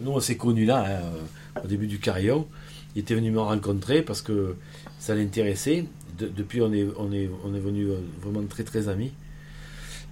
Nous, 0.00 0.10
on 0.10 0.20
s'est 0.20 0.36
connus 0.36 0.64
là, 0.64 0.84
hein, 0.86 1.02
euh, 1.56 1.60
au 1.64 1.66
début 1.66 1.86
du 1.86 1.98
carillon. 1.98 2.46
Il 2.96 3.00
était 3.00 3.14
venu 3.14 3.30
me 3.30 3.40
rencontrer 3.40 4.02
parce 4.02 4.22
que 4.22 4.56
ça 4.98 5.14
l'intéressait. 5.14 5.84
De- 6.18 6.28
depuis, 6.28 6.60
on 6.62 6.72
est, 6.72 6.86
on 6.98 7.12
est, 7.12 7.30
on 7.44 7.54
est 7.54 7.60
venu 7.60 7.86
vraiment 8.22 8.44
très 8.46 8.64
très 8.64 8.88
amis. 8.88 9.12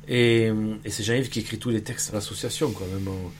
Et, 0.07 0.49
euh, 0.49 0.75
et 0.85 0.91
c'est 0.91 1.03
Jean-Yves 1.03 1.29
qui 1.29 1.41
écrit 1.41 1.59
tous 1.59 1.71
les 1.71 1.83
textes 1.83 2.11
à 2.11 2.15
l'association. 2.15 2.71
Quoi. 2.73 2.87
Même, 2.93 3.09
on- 3.09 3.31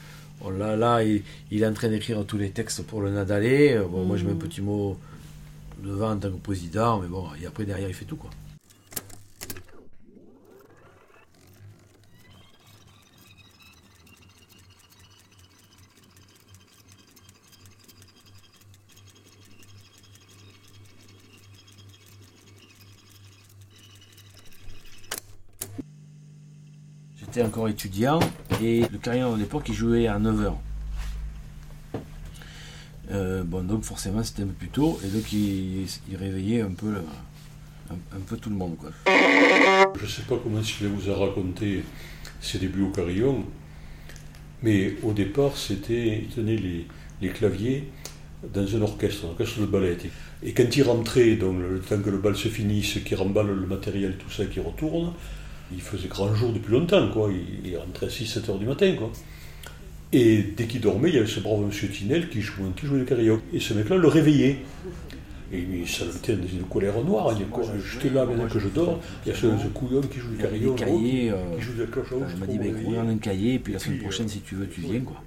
on 0.47 0.49
l'a 0.51 0.75
là, 0.77 1.03
il, 1.03 1.23
il 1.51 1.63
est 1.63 1.67
en 1.67 1.73
train 1.73 1.89
d'écrire 1.89 2.23
tous 2.25 2.37
les 2.37 2.49
textes 2.51 2.83
pour 2.83 3.01
le 3.01 3.11
Nadalé. 3.11 3.73
Euh, 3.73 3.85
Bon, 3.85 4.03
Moi, 4.05 4.17
je 4.17 4.25
mets 4.25 4.31
un 4.31 4.35
petit 4.35 4.61
mot 4.61 4.97
devant 5.83 6.11
en 6.11 6.17
tant 6.17 6.29
que 6.29 6.37
président, 6.37 6.99
mais 6.99 7.07
bon, 7.07 7.25
et 7.41 7.45
après, 7.45 7.65
derrière, 7.65 7.87
il 7.89 7.93
fait 7.95 8.05
tout. 8.05 8.15
Quoi. 8.17 8.29
J'étais 27.31 27.45
encore 27.45 27.69
étudiant 27.69 28.19
et 28.59 28.81
le 28.91 28.97
carillon 28.97 29.35
à 29.35 29.37
l'époque 29.37 29.65
il 29.69 29.75
jouait 29.75 30.07
à 30.07 30.17
9h. 30.17 30.53
bon 33.45 33.63
donc 33.63 33.83
forcément 33.83 34.23
c'était 34.23 34.41
un 34.41 34.47
peu 34.47 34.53
plus 34.53 34.69
tôt 34.69 34.99
et 35.05 35.09
donc 35.09 35.31
il, 35.31 35.85
il 36.09 36.15
réveillait 36.17 36.61
un 36.61 36.71
peu, 36.71 36.95
un, 37.91 38.19
peu 38.25 38.35
tout 38.37 38.49
le 38.49 38.55
monde 38.55 38.77
quoi. 38.77 38.89
Je 39.05 40.07
sais 40.07 40.23
pas 40.23 40.37
comment 40.41 40.63
Sylvain 40.63 40.91
vous 40.95 41.11
a 41.11 41.15
raconté 41.15 41.83
ses 42.41 42.57
débuts 42.57 42.81
au 42.81 42.89
carillon, 42.89 43.45
mais 44.63 44.95
au 45.03 45.13
départ, 45.13 45.55
c'était, 45.55 46.23
il 46.23 46.27
tenait 46.29 46.55
les, 46.55 46.87
les 47.21 47.29
claviers 47.29 47.91
dans 48.53 48.75
un 48.75 48.81
orchestre, 48.81 49.25
un 49.25 49.29
orchestre 49.29 49.61
de 49.61 49.65
ballet. 49.67 49.97
Et 50.41 50.53
quand 50.53 50.75
il 50.75 50.81
rentrait, 50.81 51.35
donc 51.35 51.59
le 51.59 51.79
temps 51.79 52.01
que 52.01 52.09
le 52.09 52.17
bal 52.17 52.35
se 52.35 52.47
finisse, 52.47 52.97
qu'il 53.05 53.17
remballe 53.17 53.47
le 53.47 53.67
matériel, 53.67 54.17
tout 54.17 54.31
ça, 54.31 54.45
qu'il 54.45 54.61
retourne, 54.61 55.13
il 55.71 55.81
faisait 55.81 56.07
grand 56.07 56.33
jour 56.33 56.51
depuis 56.51 56.71
longtemps, 56.71 57.09
quoi. 57.11 57.29
Il, 57.31 57.69
il 57.69 57.77
rentrait 57.77 58.07
à 58.07 58.09
6-7 58.09 58.49
heures 58.49 58.59
du 58.59 58.65
matin, 58.65 58.93
quoi. 58.97 59.11
Et 60.11 60.43
dès 60.57 60.65
qu'il 60.65 60.81
dormait, 60.81 61.09
il 61.09 61.15
y 61.15 61.17
avait 61.19 61.27
ce 61.27 61.39
brave 61.39 61.61
monsieur 61.61 61.87
Tinel 61.87 62.29
qui 62.29 62.41
jouait, 62.41 62.65
qui 62.75 62.87
jouait 62.87 62.99
le 62.99 63.05
carillon. 63.05 63.39
Et 63.53 63.59
ce 63.59 63.73
mec-là 63.73 63.97
le 63.97 64.07
réveillait. 64.07 64.57
Et 65.51 65.61
lui, 65.61 65.87
ça 65.87 66.05
le 66.05 66.13
mettait 66.13 66.35
dans 66.35 66.47
une 66.47 66.63
colère 66.63 67.03
noire. 67.03 67.29
Il 67.31 67.43
dit 67.43 67.49
quoi 67.49 67.63
J'étais 67.93 68.09
là 68.09 68.25
maintenant 68.25 68.47
que 68.47 68.59
je 68.59 68.67
dors, 68.67 68.99
il 69.25 69.29
y 69.29 69.31
a 69.31 69.35
ce, 69.35 69.47
ce 69.57 69.67
couillon 69.67 70.01
qui 70.01 70.19
joue 70.19 70.29
du 70.29 70.37
carillon. 70.37 70.75
cahiers, 70.75 71.31
euh, 71.31 71.57
qui 71.57 71.63
joue 71.63 71.73
de 71.73 71.83
la 71.83 71.87
cloche 71.87 72.11
à 72.11 72.15
eau, 72.15 72.23
Il 72.33 72.39
m'a 72.39 72.45
dit 72.45 72.57
bah, 72.57 72.65
comment 72.83 72.97
on 72.99 73.07
a 73.07 73.11
un 73.11 73.17
cahier 73.17 73.55
et 73.55 73.59
puis 73.59 73.73
la 73.73 73.79
semaine 73.79 73.99
prochaine 73.99 74.27
euh, 74.27 74.29
si 74.29 74.41
tu 74.41 74.55
veux 74.55 74.67
tu 74.67 74.81
viens 74.81 74.99
quoi. 74.99 75.23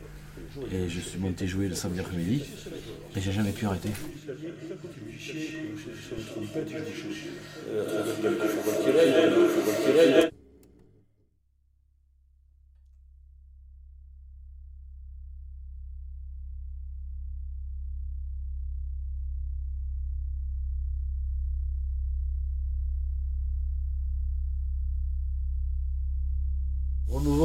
Et 0.70 0.89
je 0.89 1.01
suis 1.01 1.19
monté 1.19 1.47
jouer 1.47 1.69
le 1.69 1.74
samedi 1.74 2.01
après-midi 2.01 2.43
et 3.16 3.20
j'ai 3.20 3.32
jamais 3.32 3.51
pu 3.51 3.66
arrêter. 3.66 3.89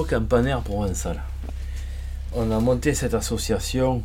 Campanaire 0.07 0.61
provençal. 0.61 1.21
On 2.34 2.49
a 2.51 2.59
monté 2.59 2.93
cette 2.93 3.13
association 3.13 4.03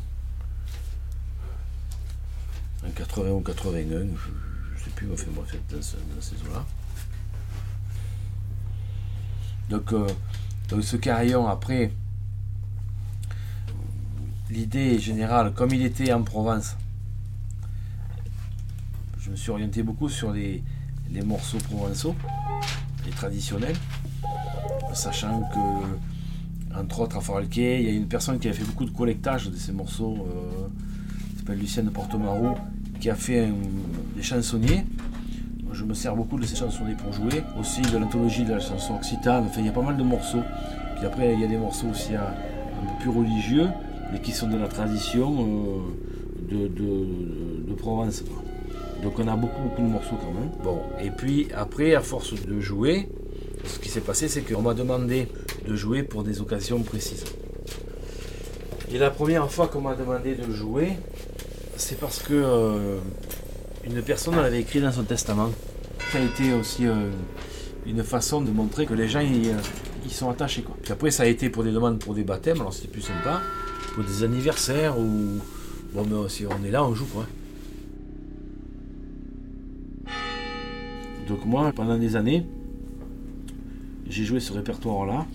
en 2.86 2.90
80 2.90 3.30
ou 3.30 3.40
81, 3.40 3.84
je 3.86 4.02
ne 4.04 4.08
sais 4.84 4.90
plus, 4.94 5.08
enfin 5.12 5.26
bref, 5.34 5.54
dans, 5.70 5.82
ce- 5.82 5.96
dans 5.96 6.20
ces 6.20 6.34
eaux-là. 6.36 6.64
Donc, 9.70 9.92
euh, 9.92 10.06
donc 10.68 10.82
ce 10.84 10.96
carillon, 10.96 11.46
après, 11.48 11.92
l'idée 14.50 14.98
générale, 14.98 15.52
comme 15.54 15.70
il 15.72 15.82
était 15.84 16.12
en 16.12 16.22
Provence, 16.22 16.76
je 19.20 19.30
me 19.30 19.36
suis 19.36 19.50
orienté 19.50 19.82
beaucoup 19.82 20.08
sur 20.08 20.32
les, 20.32 20.62
les 21.10 21.22
morceaux 21.22 21.58
provençaux, 21.58 22.16
les 23.06 23.12
traditionnels, 23.12 23.76
sachant 24.94 25.43
que, 25.52 26.78
entre 26.78 27.01
autres, 27.01 27.16
à 27.16 27.20
Foralquet, 27.20 27.82
il 27.82 27.89
y 27.89 27.90
a 27.90 27.94
une 27.94 28.09
personne 28.09 28.39
qui 28.39 28.48
a 28.48 28.52
fait 28.52 28.64
beaucoup 28.64 28.85
de 28.85 28.90
collectage 28.90 29.51
de 29.51 29.56
ces 29.56 29.73
morceaux, 29.73 30.16
euh, 30.20 30.69
qui 31.31 31.39
s'appelle 31.39 31.59
Lucienne 31.59 31.90
Portemarou, 31.90 32.55
qui 33.01 33.10
a 33.10 33.14
fait 33.14 33.48
des 34.16 34.23
chansonniers. 34.23 34.85
Je 35.73 35.85
me 35.85 35.94
sers 35.94 36.14
beaucoup 36.14 36.39
de 36.39 36.44
ces 36.44 36.56
chansonniers 36.56 36.94
pour 36.94 37.12
jouer, 37.12 37.43
aussi 37.59 37.81
de 37.81 37.97
l'anthologie 37.97 38.44
de 38.44 38.52
la 38.52 38.60
chanson 38.60 38.94
occitane. 38.94 39.44
Enfin, 39.47 39.60
il 39.60 39.66
y 39.66 39.70
a 39.70 39.73
pas 39.73 39.82
mal 39.82 39.97
de 39.97 40.02
morceaux. 40.02 40.43
Puis 40.97 41.06
après, 41.06 41.32
il 41.35 41.40
y 41.40 41.44
a 41.44 41.48
des 41.48 41.56
morceaux 41.56 41.89
aussi 41.89 42.14
un 42.14 42.20
peu 42.20 43.02
plus 43.02 43.10
religieux, 43.10 43.69
mais 44.12 44.20
qui 44.20 44.32
sont 44.32 44.48
de 44.48 44.56
la 44.56 44.69
tradition 44.69 45.47
euh, 46.52 46.69
de, 46.69 47.74
Provence. 47.74 48.23
Donc 49.02 49.19
on 49.19 49.27
a 49.27 49.35
beaucoup, 49.35 49.60
beaucoup 49.62 49.82
de 49.82 49.89
morceaux 49.89 50.16
quand 50.20 50.39
même. 50.39 50.51
Bon, 50.62 50.78
et 51.02 51.10
puis 51.10 51.48
après, 51.56 51.97
à 51.97 52.01
force 52.01 52.35
de 52.47 52.60
jouer, 52.60 53.09
ce 53.64 53.78
qui 53.78 53.89
s'est 53.89 54.01
passé, 54.01 54.28
c'est 54.28 54.43
qu'on 54.43 54.62
m'a 54.62 54.74
demandé 54.74 55.28
de 55.66 55.76
jouer 55.76 56.02
pour 56.02 56.22
des 56.22 56.40
occasions 56.40 56.80
précises. 56.82 57.24
Et 58.93 58.98
la 58.98 59.10
première 59.10 59.51
fois 59.51 59.68
qu'on 59.68 59.80
m'a 59.80 59.94
demandé 59.94 60.34
de 60.34 60.52
jouer, 60.52 60.93
c'est 61.76 61.98
parce 61.98 62.20
que 62.20 62.34
euh, 62.34 62.98
une 63.84 64.02
personne 64.02 64.36
l'avait 64.36 64.60
écrit 64.60 64.80
dans 64.80 64.93
son 64.93 65.05
testament. 65.05 65.51
Ça 66.10 66.18
a 66.18 66.20
été 66.20 66.52
aussi 66.52 66.86
euh, 66.86 67.10
une 67.86 68.02
façon 68.02 68.43
de 68.43 68.51
montrer 68.51 68.84
que 68.86 68.94
les 68.94 69.09
gens 69.09 69.20
ils, 69.20 69.48
euh, 69.48 70.09
sont 70.10 70.28
attachés. 70.28 70.64
Puis 70.82 70.93
après, 70.93 71.10
ça 71.10 71.22
a 71.22 71.26
été 71.26 71.48
pour 71.48 71.64
des 71.64 71.72
demandes 71.72 71.98
pour 71.98 72.14
des 72.14 72.24
baptêmes, 72.24 72.60
alors 72.60 72.74
c'était 72.74 72.89
plus 72.89 73.02
sympa, 73.02 73.40
pour 73.94 74.05
des 74.05 74.22
anniversaires 74.22 74.98
ou. 74.98 75.39
Bon, 75.94 76.06
mais 76.09 76.28
si 76.28 76.47
on 76.47 76.64
est 76.64 76.70
là, 76.70 76.84
on 76.84 76.94
joue 76.94 77.06
quoi. 77.06 77.26
Donc 81.28 81.44
moi, 81.44 81.72
pendant 81.74 81.98
des 81.98 82.16
années, 82.16 82.47
j'ai 84.12 84.24
joué 84.24 84.40
ce 84.40 84.52
répertoire-là. 84.52 85.26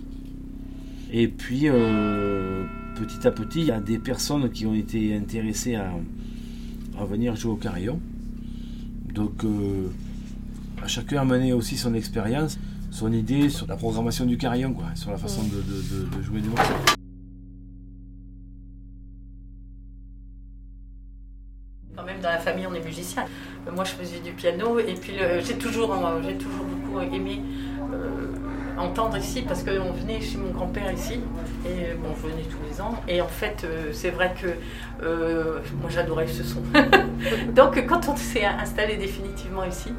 Et 1.12 1.28
puis, 1.28 1.64
euh, 1.66 2.64
petit 2.96 3.28
à 3.28 3.32
petit, 3.32 3.62
il 3.62 3.68
y 3.68 3.72
a 3.72 3.80
des 3.80 3.98
personnes 3.98 4.52
qui 4.52 4.68
ont 4.68 4.76
été 4.76 5.16
intéressées 5.16 5.76
à, 5.76 5.90
venir 7.06 7.36
jouer 7.36 7.54
au 7.54 7.56
carillon. 7.56 8.00
Donc, 9.14 9.44
euh, 9.44 9.88
à 10.84 10.88
chacun 10.88 11.22
a 11.22 11.26
mené 11.26 11.54
aussi 11.54 11.76
son 11.76 11.94
expérience, 11.96 12.60
son 12.92 13.12
idée 13.12 13.50
sur 13.50 13.66
la 13.68 13.76
programmation 13.76 14.26
du 14.26 14.38
carillon, 14.38 14.76
sur 14.96 15.10
la 15.12 15.18
façon 15.18 15.42
de, 15.44 16.22
jouer 16.22 16.42
des 16.42 16.50
morceaux. 16.50 16.74
Quand 21.96 22.04
même, 22.04 22.20
dans 22.22 22.30
la 22.30 22.38
famille, 22.38 22.68
on 22.68 22.74
est 22.76 22.86
musicien. 22.86 23.26
Euh, 23.68 23.72
Moi, 23.72 23.84
je 23.86 23.92
faisais 23.92 24.20
du 24.20 24.34
piano 24.34 24.78
et 24.78 24.94
puis 24.94 25.14
j'ai 25.44 25.56
toujours, 25.56 25.94
euh, 25.94 26.22
j'ai 26.24 26.38
toujours 26.38 26.66
beaucoup 26.66 27.00
aimé 27.00 27.42
entendre 28.78 29.18
ici 29.18 29.42
parce 29.42 29.64
qu'on 29.64 29.92
venait 29.92 30.22
chez 30.22 30.38
mon 30.38 30.52
grand-père 30.52 30.92
ici 30.92 31.20
et 31.66 31.94
bon, 31.96 32.10
je 32.16 32.28
venais 32.28 32.44
tous 32.44 32.58
les 32.70 32.82
ans. 32.82 32.96
Et 33.08 33.22
en 33.22 33.28
fait, 33.28 33.64
euh, 33.64 33.92
c'est 33.92 34.10
vrai 34.10 34.34
que 34.40 34.48
euh, 35.04 35.60
moi, 35.82 35.90
j'adorais 35.90 36.28
ce 36.28 36.44
son. 36.44 36.62
Donc, 37.54 37.84
quand 37.88 38.08
on 38.10 38.16
s'est 38.16 38.46
installé 38.46 38.98
définitivement 38.98 39.64
ici, 39.64 39.94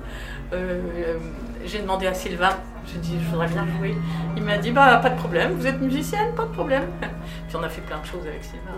euh, 0.53 1.19
j'ai 1.65 1.81
demandé 1.81 2.07
à 2.07 2.15
Sylvain. 2.15 2.57
J'ai 2.87 2.99
dit, 2.99 3.19
je 3.23 3.31
voudrais 3.31 3.49
bien 3.49 3.67
jouer. 3.79 3.95
Il 4.37 4.43
m'a 4.43 4.59
dit, 4.59 4.71
bah, 4.71 4.99
pas 5.03 5.11
de 5.11 5.19
problème, 5.19 5.53
vous 5.53 5.67
êtes 5.67 5.81
musicienne, 5.81 6.35
pas 6.35 6.45
de 6.45 6.53
problème. 6.53 6.85
Puis 7.49 7.57
on 7.57 7.63
a 7.63 7.69
fait 7.69 7.83
plein 7.83 8.01
de 8.01 8.07
choses 8.07 8.27
avec 8.27 8.43
Sylvain. 8.45 8.73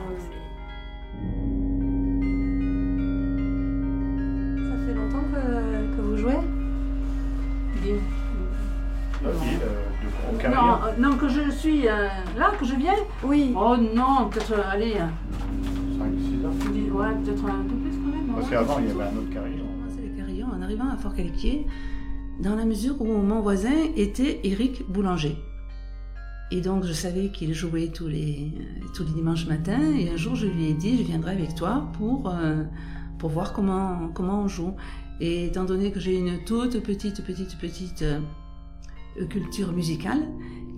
Ça 4.56 4.86
fait 4.86 4.94
longtemps 4.94 5.26
que, 5.32 5.96
que 5.96 6.00
vous 6.00 6.16
jouez? 6.16 6.40
Non, 10.48 10.74
euh, 10.84 10.96
non, 10.98 11.16
que 11.16 11.28
je 11.28 11.50
suis 11.50 11.86
euh, 11.88 12.08
là, 12.38 12.52
que 12.58 12.64
je 12.64 12.74
viens 12.74 12.94
Oui. 13.22 13.52
Oh 13.56 13.76
non, 13.76 14.28
peut-être, 14.30 14.52
euh, 14.52 14.62
allez, 14.70 14.94
euh, 14.96 15.06
5-6 15.98 16.46
ans. 16.46 16.72
dix- 16.72 16.90
ouais, 16.90 17.14
peut-être 17.24 17.44
un 17.44 17.62
peu 17.64 17.74
plus 17.76 17.90
quand 17.98 18.16
même. 18.16 18.26
Parce 18.34 18.44
ouais. 18.46 18.50
qu'avant, 18.50 18.78
il 18.78 18.88
y 18.88 18.90
avait 18.90 19.02
un 19.02 19.16
autre 19.18 19.30
carillon. 19.32 19.64
commencé 19.78 20.00
les 20.02 20.16
carillons 20.16 20.48
en 20.56 20.62
arrivant 20.62 20.88
à 20.88 20.96
Fort-Caliquier, 20.96 21.66
dans 22.40 22.56
la 22.56 22.64
mesure 22.64 23.00
où 23.00 23.04
mon 23.04 23.40
voisin 23.40 23.74
était 23.96 24.40
Éric 24.44 24.90
Boulanger. 24.90 25.36
Et 26.52 26.60
donc 26.62 26.84
je 26.84 26.92
savais 26.92 27.28
qu'il 27.30 27.54
jouait 27.54 27.88
tous 27.88 28.08
les, 28.08 28.52
euh, 28.58 28.86
tous 28.94 29.04
les 29.04 29.12
dimanches 29.12 29.46
matins, 29.46 29.80
et 29.96 30.10
un 30.10 30.16
jour 30.16 30.34
je 30.34 30.46
lui 30.46 30.66
ai 30.70 30.74
dit, 30.74 30.98
je 30.98 31.02
viendrai 31.04 31.32
avec 31.32 31.54
toi 31.54 31.88
pour, 31.98 32.28
euh, 32.28 32.64
pour 33.18 33.30
voir 33.30 33.52
comment, 33.52 34.08
comment 34.14 34.40
on 34.40 34.48
joue. 34.48 34.74
Et 35.20 35.46
étant 35.46 35.64
donné 35.64 35.92
que 35.92 36.00
j'ai 36.00 36.16
une 36.18 36.42
toute 36.44 36.82
petite, 36.82 37.22
petite, 37.24 37.56
petite 37.58 38.02
euh, 38.02 38.18
culture 39.28 39.72
musicale, 39.72 40.22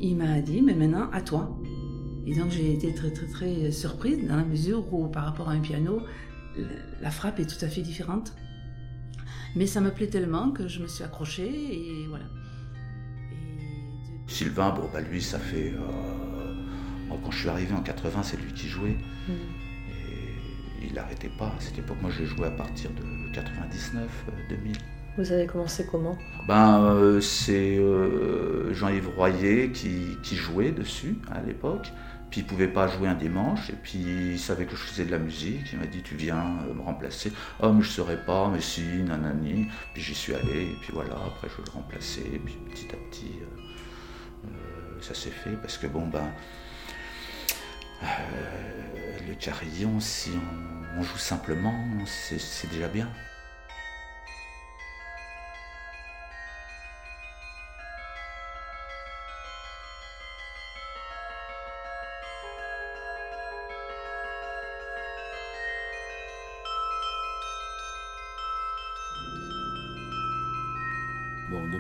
il 0.01 0.17
m'a 0.17 0.41
dit, 0.41 0.63
mais 0.63 0.75
maintenant 0.75 1.09
à 1.13 1.21
toi. 1.23 1.59
Et 2.27 2.35
donc 2.35 2.51
j'ai 2.51 2.73
été 2.73 2.95
très 2.95 3.11
très 3.11 3.27
très 3.27 3.71
surprise 3.73 4.27
dans 4.27 4.37
la 4.37 4.45
mesure 4.45 4.93
où 4.95 5.09
par 5.09 5.25
rapport 5.25 5.49
à 5.49 5.53
un 5.53 5.61
piano, 5.61 6.01
la 7.01 7.11
frappe 7.11 7.41
est 7.41 7.47
tout 7.47 7.65
à 7.65 7.69
fait 7.69 7.83
différente. 7.83 8.35
Mais 9.57 9.67
ça 9.67 9.81
me 9.81 9.91
plaît 9.91 10.07
tellement 10.07 10.51
que 10.51 10.67
je 10.69 10.81
me 10.81 10.87
suis 10.87 11.05
accrochée 11.05 11.51
et 11.51 12.07
voilà. 12.09 12.25
Sylvain, 14.27 14.71
bon, 14.71 14.89
bah 14.93 15.01
lui, 15.03 15.21
ça 15.21 15.39
fait. 15.39 15.75
euh, 15.75 16.55
moi, 17.09 17.19
quand 17.23 17.31
je 17.31 17.41
suis 17.41 17.49
arrivé 17.49 17.75
en 17.75 17.83
80, 17.83 18.23
c'est 18.23 18.41
lui 18.41 18.53
qui 18.55 18.67
jouait. 18.69 18.97
Et 19.29 20.87
il 20.87 20.95
n'arrêtait 20.95 21.31
pas. 21.39 21.49
À 21.49 21.61
cette 21.61 21.79
époque, 21.79 21.99
moi, 22.01 22.11
j'ai 22.11 22.25
joué 22.25 22.47
à 22.47 22.51
partir 22.51 22.91
de 22.93 23.33
99, 23.35 24.25
euh, 24.29 24.33
2000. 24.49 24.73
Vous 25.19 25.31
avez 25.31 25.47
commencé 25.47 25.85
comment 25.85 26.17
Ben, 26.49 26.85
euh, 26.85 27.21
c'est 27.21 27.77
euh, 27.77 28.73
Jean-Yves 28.73 29.11
Royer 29.15 29.71
qui, 29.71 30.17
jouait 30.37 30.73
dessus 30.73 31.19
à 31.31 31.43
l'époque. 31.43 31.93
Puis 32.31 32.41
il 32.41 32.47
pouvait 32.47 32.69
pas 32.69 32.89
jouer 32.89 33.09
un 33.09 33.15
dimanche. 33.15 33.69
Et 33.69 33.75
puis 33.75 33.99
il 33.99 34.39
savait 34.39 34.65
que 34.65 34.75
je 34.75 34.83
faisais 34.83 35.05
de 35.05 35.11
la 35.11 35.19
musique. 35.19 35.67
Il 35.71 35.81
m'a 35.81 35.87
dit 35.87 36.03
Tu 36.03 36.15
viens 36.15 36.57
euh, 36.67 36.73
me 36.73 36.81
remplacer 36.81 37.31
Oh, 37.63 37.73
mais 37.73 37.83
je 37.83 37.89
ne 37.89 37.93
saurais 37.93 38.25
pas, 38.25 38.49
mais 38.49 38.63
si, 38.63 38.81
nanani. 38.81 39.67
Puis 39.93 40.03
j'y 40.03 40.15
suis 40.15 40.35
allé. 40.35 40.63
Et 40.63 40.77
puis 40.81 40.93
voilà, 40.95 41.15
après 41.27 41.49
je 41.49 41.63
le 41.63 41.71
remplaçais. 41.71 42.25
Et 42.33 42.39
puis 42.39 42.57
petit 42.71 42.89
à 42.93 42.97
petit, 43.11 43.39
ça 45.03 45.13
s'est 45.13 45.29
fait. 45.29 45.57
Parce 45.61 45.77
que 45.77 45.89
bon, 45.89 46.07
ben. 46.07 46.33
le 49.29 49.35
carillon, 49.35 50.01
si 50.01 50.31
on, 50.99 51.03
joue 51.03 51.19
simplement, 51.19 51.75
c'est 52.07 52.71
déjà 52.71 52.89
bien. 52.89 53.09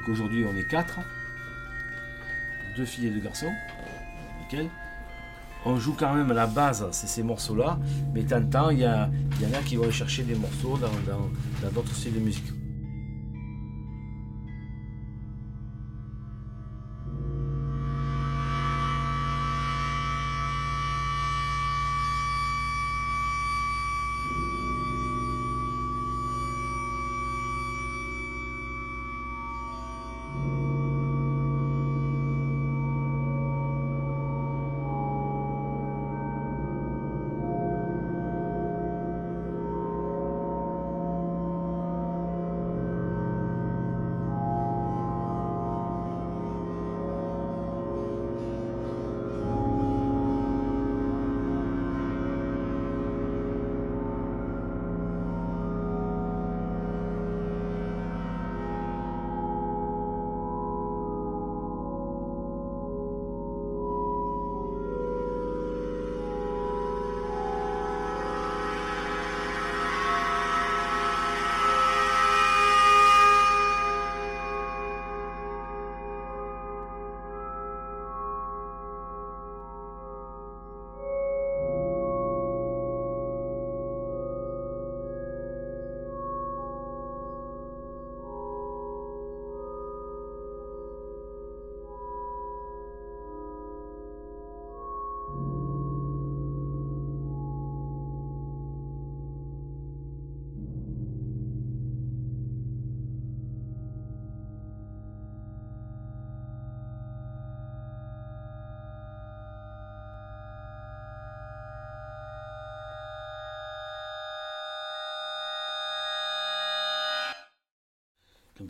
Aujourd'hui 0.08 0.44
on 0.44 0.56
est 0.56 0.68
quatre. 0.68 1.00
Deux 2.76 2.84
filles 2.84 3.08
et 3.08 3.10
deux 3.10 3.20
garçons. 3.20 3.52
On 5.64 5.78
joue 5.78 5.94
quand 5.98 6.12
même 6.14 6.30
à 6.30 6.34
la 6.34 6.46
base, 6.46 6.86
c'est 6.92 7.06
ces 7.06 7.22
morceaux-là. 7.22 7.78
Mais 8.12 8.22
de 8.22 8.38
temps 8.50 8.70
il 8.70 8.78
y, 8.78 8.82
y 8.82 8.86
en 8.86 9.52
a 9.54 9.62
qui 9.64 9.76
vont 9.76 9.90
chercher 9.90 10.22
des 10.24 10.34
morceaux 10.34 10.78
dans 10.78 11.70
d'autres 11.70 11.94
styles 11.94 12.14
de 12.14 12.20
musique. 12.20 12.61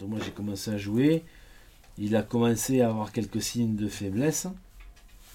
Moi 0.06 0.18
j'ai 0.24 0.30
commencé 0.30 0.70
à 0.70 0.78
jouer, 0.78 1.24
il 1.98 2.16
a 2.16 2.22
commencé 2.22 2.80
à 2.80 2.88
avoir 2.88 3.12
quelques 3.12 3.42
signes 3.42 3.76
de 3.76 3.88
faiblesse. 3.88 4.46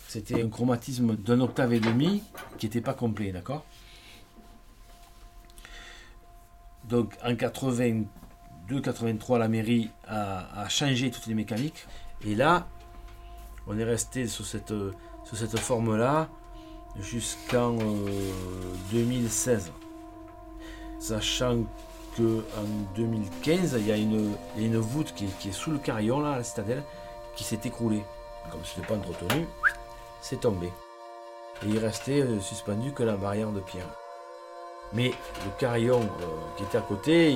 C'était 0.07 0.41
un 0.41 0.49
chromatisme 0.49 1.15
d'un 1.15 1.41
octave 1.41 1.73
et 1.73 1.79
demi 1.79 2.23
qui 2.57 2.65
n'était 2.65 2.81
pas 2.81 2.93
complet, 2.93 3.31
d'accord? 3.31 3.65
Donc 6.87 7.13
en 7.23 7.33
82-83, 7.33 9.37
la 9.37 9.47
mairie 9.47 9.89
a, 10.07 10.67
changé 10.69 11.11
toutes 11.11 11.27
les 11.27 11.33
mécaniques. 11.33 11.85
Et 12.25 12.35
là, 12.35 12.67
on 13.67 13.77
est 13.77 13.83
resté 13.83 14.27
sur 14.27 14.45
cette, 14.45 14.73
sur 15.25 15.37
cette 15.37 15.59
forme-là 15.59 16.29
jusqu'en 16.99 17.77
euh, 17.79 18.31
2016. 18.91 19.71
Sachant 20.99 21.65
en 22.19 22.95
2015, 22.95 23.75
il 23.79 23.87
y 23.87 23.91
a 23.91 23.97
une, 23.97 24.77
voûte 24.77 25.13
qui 25.15 25.25
est, 25.25 25.51
sous 25.51 25.71
le 25.71 25.77
carillon, 25.77 26.19
là, 26.19 26.33
à 26.33 26.37
la 26.37 26.43
citadelle, 26.43 26.83
qui 27.35 27.43
s'est 27.43 27.59
écroulée. 27.65 28.03
Comme 28.51 28.63
ce 28.63 28.79
n'était 28.79 28.93
pas 28.93 28.99
entretenu, 28.99 29.45
c'est 30.21 30.39
tombé. 30.39 30.67
Et 31.63 31.69
il 31.69 31.79
restait 31.79 32.21
euh, 32.21 32.39
suspendu 32.39 32.93
que 32.93 33.03
la 33.03 33.17
barrière 33.17 33.51
de 33.51 33.59
pierre. 33.59 33.89
Mais 34.93 35.09
le 35.09 35.59
carillon 35.59 36.01
euh, 36.01 36.25
qui 36.55 36.63
était 36.63 36.77
à 36.77 36.81
côté, 36.81 37.35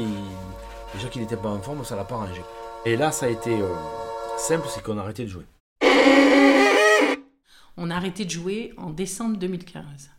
déjà 0.94 1.10
qu'il 1.10 1.22
n'était 1.22 1.36
pas 1.36 1.50
en 1.50 1.62
forme, 1.62 1.84
ça 1.84 1.96
l'a 1.96 2.06
pas 2.06 2.16
rangé. 2.16 2.42
Et 2.86 2.96
là, 2.96 3.12
ça 3.12 3.26
a 3.26 3.30
été 3.30 3.52
euh, 3.52 3.74
simple, 4.38 4.68
c'est 4.70 4.82
qu'on 4.82 4.98
a 4.98 5.02
arrêté 5.02 5.24
de 5.24 5.30
jouer. 5.30 5.46
On 7.78 7.90
a 7.90 7.96
arrêté 7.96 8.26
de 8.26 8.30
jouer 8.30 8.74
en 8.78 8.90
décembre 8.90 9.38
2015 9.38 10.12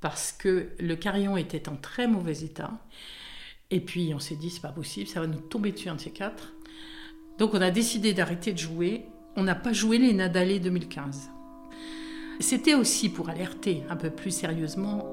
parce 0.00 0.32
que 0.32 0.70
le 0.78 0.96
carillon 0.96 1.36
était 1.36 1.68
en 1.68 1.76
très 1.76 2.06
mauvais 2.06 2.42
état. 2.42 2.72
Et 3.72 3.80
puis 3.80 4.12
on 4.14 4.18
s'est 4.18 4.36
dit, 4.36 4.50
c'est 4.50 4.60
pas 4.60 4.68
possible, 4.68 5.08
ça 5.08 5.20
va 5.20 5.26
nous 5.26 5.40
tomber 5.40 5.72
dessus 5.72 5.88
un 5.88 5.94
de 5.94 6.00
ces 6.00 6.10
quatre. 6.10 6.52
Donc 7.38 7.54
on 7.54 7.60
a 7.62 7.70
décidé 7.70 8.12
d'arrêter 8.12 8.52
de 8.52 8.58
jouer. 8.58 9.06
On 9.34 9.42
n'a 9.42 9.54
pas 9.54 9.72
joué 9.72 9.96
les 9.96 10.12
Nadalés 10.12 10.60
2015. 10.60 11.30
C'était 12.38 12.74
aussi 12.74 13.08
pour 13.08 13.30
alerter 13.30 13.82
un 13.88 13.96
peu 13.96 14.10
plus 14.10 14.30
sérieusement 14.30 15.06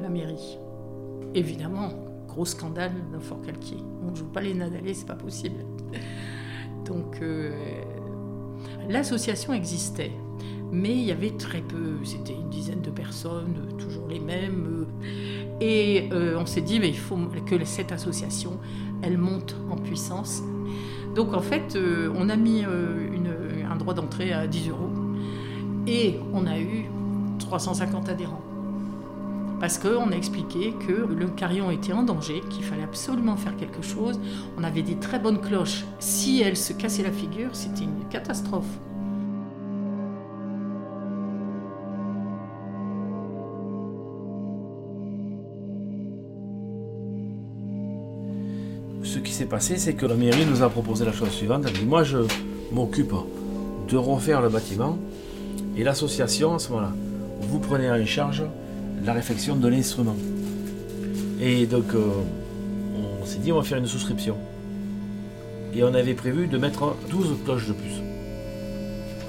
la 0.00 0.08
mairie. 0.08 0.56
Évidemment, 1.34 1.90
gros 2.26 2.46
scandale 2.46 2.92
dans 3.12 3.20
Fort 3.20 3.42
Calquier. 3.42 3.76
On 4.02 4.12
ne 4.12 4.16
joue 4.16 4.32
pas 4.32 4.40
les 4.40 4.54
Nadalés, 4.54 4.94
c'est 4.94 5.06
pas 5.06 5.14
possible. 5.14 5.66
Donc 6.86 7.20
euh, 7.20 7.52
l'association 8.88 9.52
existait, 9.52 10.12
mais 10.72 10.92
il 10.92 11.04
y 11.04 11.12
avait 11.12 11.36
très 11.36 11.60
peu, 11.60 12.02
c'était 12.02 12.32
une 12.32 12.48
dizaine 12.48 12.80
de 12.80 12.90
personnes, 12.90 13.76
toujours 13.76 14.06
les 14.08 14.20
mêmes. 14.20 14.86
Et 15.60 16.08
euh, 16.12 16.38
on 16.38 16.46
s'est 16.46 16.60
dit, 16.60 16.80
mais 16.80 16.88
il 16.88 16.98
faut 16.98 17.16
que 17.46 17.64
cette 17.64 17.92
association, 17.92 18.58
elle 19.02 19.18
monte 19.18 19.56
en 19.70 19.76
puissance. 19.76 20.42
Donc 21.14 21.34
en 21.34 21.40
fait, 21.40 21.76
euh, 21.76 22.12
on 22.14 22.28
a 22.28 22.36
mis 22.36 22.64
euh, 22.64 23.08
un 23.70 23.76
droit 23.76 23.94
d'entrée 23.94 24.32
à 24.32 24.46
10 24.46 24.68
euros 24.68 24.90
et 25.86 26.18
on 26.34 26.46
a 26.46 26.58
eu 26.58 26.86
350 27.38 28.08
adhérents. 28.08 28.42
Parce 29.58 29.78
qu'on 29.78 30.10
a 30.12 30.14
expliqué 30.14 30.74
que 30.86 30.92
le 30.92 31.28
carillon 31.28 31.70
était 31.70 31.94
en 31.94 32.02
danger, 32.02 32.42
qu'il 32.50 32.62
fallait 32.62 32.82
absolument 32.82 33.36
faire 33.36 33.56
quelque 33.56 33.80
chose. 33.80 34.20
On 34.58 34.64
avait 34.64 34.82
des 34.82 34.96
très 34.96 35.18
bonnes 35.18 35.40
cloches. 35.40 35.86
Si 35.98 36.42
elles 36.42 36.58
se 36.58 36.74
cassaient 36.74 37.02
la 37.04 37.12
figure, 37.12 37.48
c'était 37.54 37.84
une 37.84 38.06
catastrophe. 38.10 38.66
Passé, 49.44 49.76
c'est 49.76 49.94
que 49.94 50.06
la 50.06 50.14
mairie 50.14 50.46
nous 50.46 50.62
a 50.62 50.70
proposé 50.70 51.04
la 51.04 51.12
chose 51.12 51.30
suivante. 51.30 51.64
Elle 51.66 51.72
dit 51.72 51.84
Moi, 51.84 52.04
je 52.04 52.18
m'occupe 52.72 53.12
de 53.88 53.96
refaire 53.96 54.40
le 54.40 54.48
bâtiment 54.48 54.98
et 55.76 55.84
l'association, 55.84 56.54
à 56.54 56.58
ce 56.58 56.70
moment-là, 56.70 56.92
vous 57.40 57.58
prenez 57.58 57.90
en 57.90 58.04
charge 58.06 58.44
la 59.04 59.12
réfection 59.12 59.56
de 59.56 59.68
l'instrument. 59.68 60.16
Et 61.40 61.66
donc, 61.66 61.94
euh, 61.94 62.00
on 63.20 63.26
s'est 63.26 63.38
dit 63.38 63.52
On 63.52 63.56
va 63.56 63.62
faire 63.62 63.78
une 63.78 63.86
souscription. 63.86 64.36
Et 65.74 65.84
on 65.84 65.92
avait 65.92 66.14
prévu 66.14 66.46
de 66.46 66.56
mettre 66.56 66.96
12 67.10 67.36
cloches 67.44 67.68
de 67.68 67.74
plus. 67.74 68.00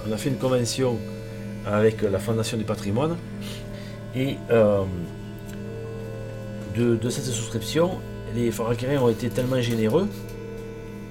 On 0.08 0.12
a 0.14 0.18
fait 0.18 0.30
une 0.30 0.38
convention 0.38 0.98
avec 1.66 2.02
la 2.02 2.20
Fondation 2.20 2.58
du 2.58 2.64
patrimoine 2.64 3.18
et 4.16 4.38
euh, 4.52 4.84
de 6.78 7.10
cette 7.10 7.26
souscription, 7.26 8.00
les 8.36 8.52
Foracariens 8.52 9.02
ont 9.02 9.10
été 9.10 9.30
tellement 9.30 9.62
généreux 9.62 10.08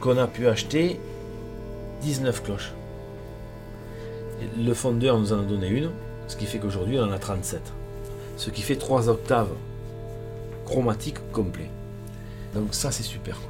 qu'on 0.01 0.19
a 0.19 0.27
pu 0.27 0.47
acheter 0.47 1.01
19 2.03 2.43
cloches. 2.43 2.73
Le 4.59 4.75
fondeur 4.75 5.19
nous 5.19 5.33
en 5.33 5.41
a 5.41 5.45
donné 5.45 5.69
une, 5.69 5.91
ce 6.29 6.37
qui 6.37 6.47
fait 6.47 6.59
qu'aujourd'hui 6.59 6.99
on 6.99 7.05
en 7.05 7.13
a 7.13 7.19
37. 7.19 7.61
Ce 8.37 8.51
qui 8.51 8.63
fait 8.63 8.77
3 8.77 9.09
octaves 9.09 9.51
chromatiques 10.67 11.19
complets. 11.33 11.71
Donc 12.55 12.75
ça 12.75 12.91
c'est 12.91 13.03
super. 13.03 13.41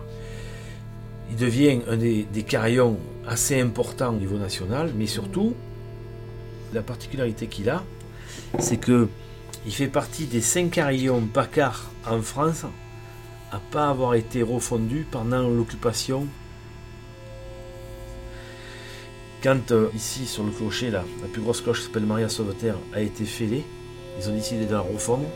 Il 1.30 1.36
devient 1.36 1.80
un 1.88 1.96
des, 1.96 2.26
carillons 2.46 2.98
assez 3.26 3.60
importants 3.60 4.10
au 4.10 4.16
niveau 4.16 4.38
national, 4.38 4.92
mais 4.96 5.06
surtout, 5.06 5.54
la 6.72 6.82
particularité 6.82 7.48
qu'il 7.48 7.68
a, 7.68 7.82
c'est 8.60 8.76
que 8.76 9.08
il 9.66 9.72
fait 9.72 9.88
partie 9.88 10.26
des 10.26 10.40
5 10.40 10.70
carillons 10.70 11.26
Paccard 11.26 11.90
en 12.08 12.22
France 12.22 12.64
à 13.52 13.58
pas 13.58 13.88
avoir 13.88 14.14
été 14.14 14.42
refondu 14.42 15.06
pendant 15.10 15.48
l'occupation. 15.48 16.26
Quand 19.42 19.70
euh, 19.70 19.88
ici 19.94 20.26
sur 20.26 20.44
le 20.44 20.50
clocher, 20.50 20.90
là, 20.90 21.04
la 21.22 21.28
plus 21.28 21.42
grosse 21.42 21.60
cloche 21.60 21.80
qui 21.80 21.86
s'appelle 21.86 22.06
Maria 22.06 22.28
Sauveterre 22.28 22.76
a 22.92 23.00
été 23.00 23.24
fêlée, 23.24 23.64
ils 24.18 24.28
ont 24.28 24.32
décidé 24.32 24.66
de 24.66 24.72
la 24.72 24.80
refondre. 24.80 25.26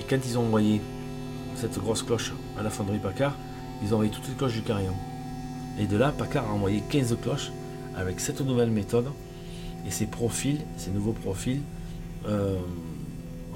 Et 0.00 0.02
quand 0.08 0.18
ils 0.24 0.38
ont 0.38 0.42
envoyé 0.42 0.80
cette 1.54 1.78
grosse 1.78 2.02
cloche 2.02 2.32
à 2.58 2.62
la 2.62 2.70
fonderie 2.70 2.98
Paccard, 2.98 3.36
ils 3.82 3.90
ont 3.90 3.94
envoyé 3.94 4.10
toutes 4.10 4.28
les 4.28 4.34
cloches 4.34 4.54
du 4.54 4.62
carillon. 4.62 4.94
Et 5.78 5.86
de 5.86 5.96
là, 5.96 6.12
Paccard 6.16 6.48
a 6.48 6.52
envoyé 6.52 6.82
15 6.90 7.16
cloches 7.22 7.52
avec 7.94 8.18
cette 8.20 8.40
nouvelle 8.40 8.70
méthode 8.70 9.10
et 9.86 9.90
ces 9.90 10.06
profils, 10.06 10.60
ces 10.76 10.90
nouveaux 10.90 11.12
profils. 11.12 11.60
euh, 12.26 12.56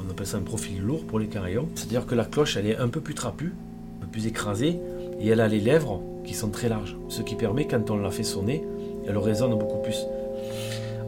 on 0.07 0.11
appelle 0.11 0.27
ça 0.27 0.39
un 0.39 0.43
profil 0.43 0.81
lourd 0.83 1.05
pour 1.05 1.19
les 1.19 1.27
carillons. 1.27 1.69
C'est-à-dire 1.75 2.07
que 2.07 2.15
la 2.15 2.25
cloche, 2.25 2.57
elle 2.57 2.67
est 2.67 2.77
un 2.77 2.89
peu 2.89 3.01
plus 3.01 3.15
trapue, 3.15 3.53
un 3.99 4.05
peu 4.07 4.11
plus 4.11 4.27
écrasée, 4.27 4.79
et 5.21 5.29
elle 5.29 5.41
a 5.41 5.49
les 5.49 5.61
lèvres 5.61 6.01
qui 6.25 6.35
sont 6.35 6.49
très 6.51 6.69
larges. 6.69 6.97
Ce 7.09 7.23
qui 7.23 7.35
permet, 7.35 7.67
quand 7.67 7.91
on 7.91 7.97
la 7.99 8.11
fait 8.11 8.23
sonner, 8.25 8.65
elle 9.07 9.19
résonne 9.19 9.57
beaucoup 9.59 9.79
plus. 9.83 10.07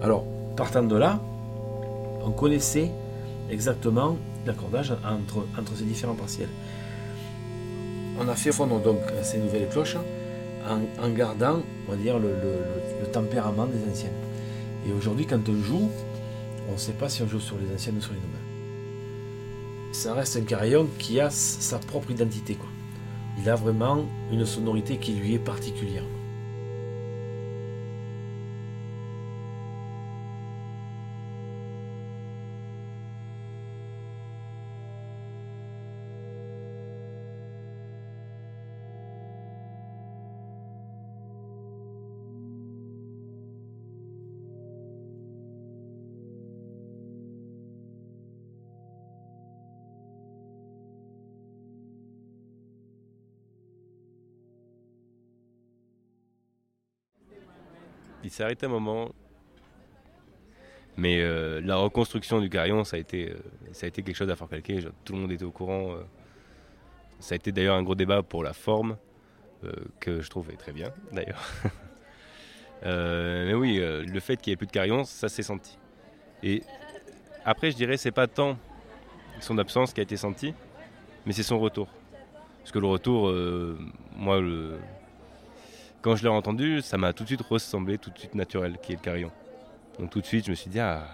Alors, 0.03 0.25
partant 0.57 0.83
de 0.83 0.97
là, 0.97 1.21
on 2.25 2.31
connaissait 2.31 2.91
exactement 3.51 4.17
l'accordage 4.47 4.93
entre, 4.93 5.77
ces 5.77 5.85
différents 5.85 6.15
partiels. 6.15 6.49
On 8.21 8.29
a 8.29 8.35
fait 8.35 8.53
fondre 8.53 8.81
donc 8.81 8.99
ces 9.23 9.39
nouvelles 9.39 9.69
cloches 9.69 9.97
en, 10.69 11.09
gardant, 11.11 11.61
on 11.87 11.91
va 11.91 11.97
dire, 11.97 12.19
le- 12.19 12.35
le 13.01 13.07
tempérament 13.11 13.67
des 13.67 13.91
anciennes. 13.91 14.13
Et 14.87 14.93
aujourd'hui, 14.93 15.27
quand 15.27 15.49
on 15.49 15.63
joue, 15.63 15.89
on 16.69 16.73
ne 16.73 16.77
sait 16.79 16.93
pas 16.93 17.09
si 17.09 17.23
on 17.23 17.29
joue 17.29 17.41
sur 17.41 17.57
les 17.57 17.75
anciennes 17.75 17.97
ou 17.99 18.01
sur 18.01 18.13
les 18.13 18.19
nouvelles 18.19 18.42
ça 19.93 20.15
reste 20.15 20.37
un 20.37 20.43
carillon 20.43 20.89
qui 20.99 21.21
a 21.21 21.31
sa 21.31 21.79
propre 21.79 22.11
identité. 22.11 22.57
Il 23.39 23.49
a 23.49 23.55
vraiment 23.55 24.05
une 24.31 24.47
sonorité 24.47 24.97
qui 24.97 25.13
lui 25.13 25.35
est 25.35 25.39
particulière. 25.39 26.05
Il 58.25 58.31
s'est 58.31 58.45
arrêté 58.45 58.67
un 58.67 58.69
moment. 58.69 59.11
Mais 60.97 61.21
euh, 61.21 61.61
la 61.65 61.77
reconstruction 61.77 62.41
du 62.41 62.51
carillon, 62.51 62.85
ça 62.85 62.97
a 62.97 62.99
été, 62.99 63.31
euh, 63.31 63.37
ça 63.73 63.87
a 63.87 63.89
été 63.89 64.03
quelque 64.03 64.17
chose 64.17 64.31
à 64.31 64.37
faire 64.37 64.49
calquer. 64.49 64.81
Tout 65.05 65.15
le 65.15 65.21
monde 65.21 65.33
était 65.33 65.45
au 65.45 65.51
courant. 65.51 65.93
euh. 65.93 66.03
Ça 67.19 67.35
a 67.35 67.37
été 67.37 67.53
d'ailleurs 67.53 67.77
un 67.77 67.83
gros 67.83 67.95
débat 67.95 68.23
pour 68.23 68.43
la 68.43 68.53
forme, 68.53 68.97
que 70.01 70.21
je 70.21 70.29
trouve 70.29 70.53
très 70.57 70.73
bien 70.73 70.89
d'ailleurs. 71.13 71.41
Mais 72.85 73.55
oui, 73.55 73.77
le 73.79 74.19
fait 74.19 74.37
qu'il 74.37 74.51
n'y 74.51 74.55
ait 74.55 74.57
plus 74.57 74.67
de 74.67 74.73
carillon, 74.73 75.05
ça 75.05 75.29
s'est 75.29 75.45
senti. 75.45 75.79
Et 76.43 76.65
après, 77.45 77.71
je 77.71 77.77
dirais, 77.77 77.97
c'est 77.97 78.11
pas 78.11 78.27
tant 78.27 78.59
son 79.39 79.57
absence 79.59 79.93
qui 79.93 80.01
a 80.01 80.03
été 80.03 80.17
senti, 80.17 80.53
mais 81.25 81.33
c'est 81.33 81.45
son 81.45 81.61
retour. 81.61 81.87
Parce 82.59 82.73
que 82.73 82.81
le 82.81 82.89
retour, 82.89 83.33
moi, 84.17 84.41
le, 84.41 84.81
quand 86.03 86.17
je 86.17 86.25
l'ai 86.25 86.29
entendu, 86.29 86.83
ça 86.83 86.99
m'a 86.99 87.13
tout 87.13 87.23
de 87.23 87.29
suite 87.29 87.43
ressemblé, 87.43 87.97
tout 87.97 88.11
de 88.11 88.19
suite 88.19 88.35
naturel, 88.35 88.77
qui 88.83 88.93
est 88.93 88.97
le 88.97 89.01
carillon. 89.01 89.31
Donc 89.99 90.11
tout 90.11 90.21
de 90.21 90.27
suite, 90.27 90.45
je 90.47 90.51
me 90.51 90.57
suis 90.57 90.69
dit, 90.69 90.81
ah, 90.81 91.07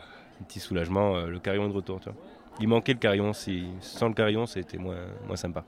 petit 0.48 0.60
soulagement, 0.60 1.16
euh, 1.16 1.26
le 1.28 1.38
carillon 1.38 1.66
est 1.66 1.68
de 1.68 1.74
retour. 1.74 2.00
Tu 2.00 2.08
vois. 2.08 2.18
Il 2.58 2.68
manquait 2.68 2.94
le 2.94 2.98
carillon, 2.98 3.32
si, 3.34 3.64
sans 3.80 4.08
le 4.08 4.14
carillon, 4.14 4.46
c'était 4.46 4.78
moins, 4.78 4.96
moins 5.26 5.36
sympa. 5.36 5.62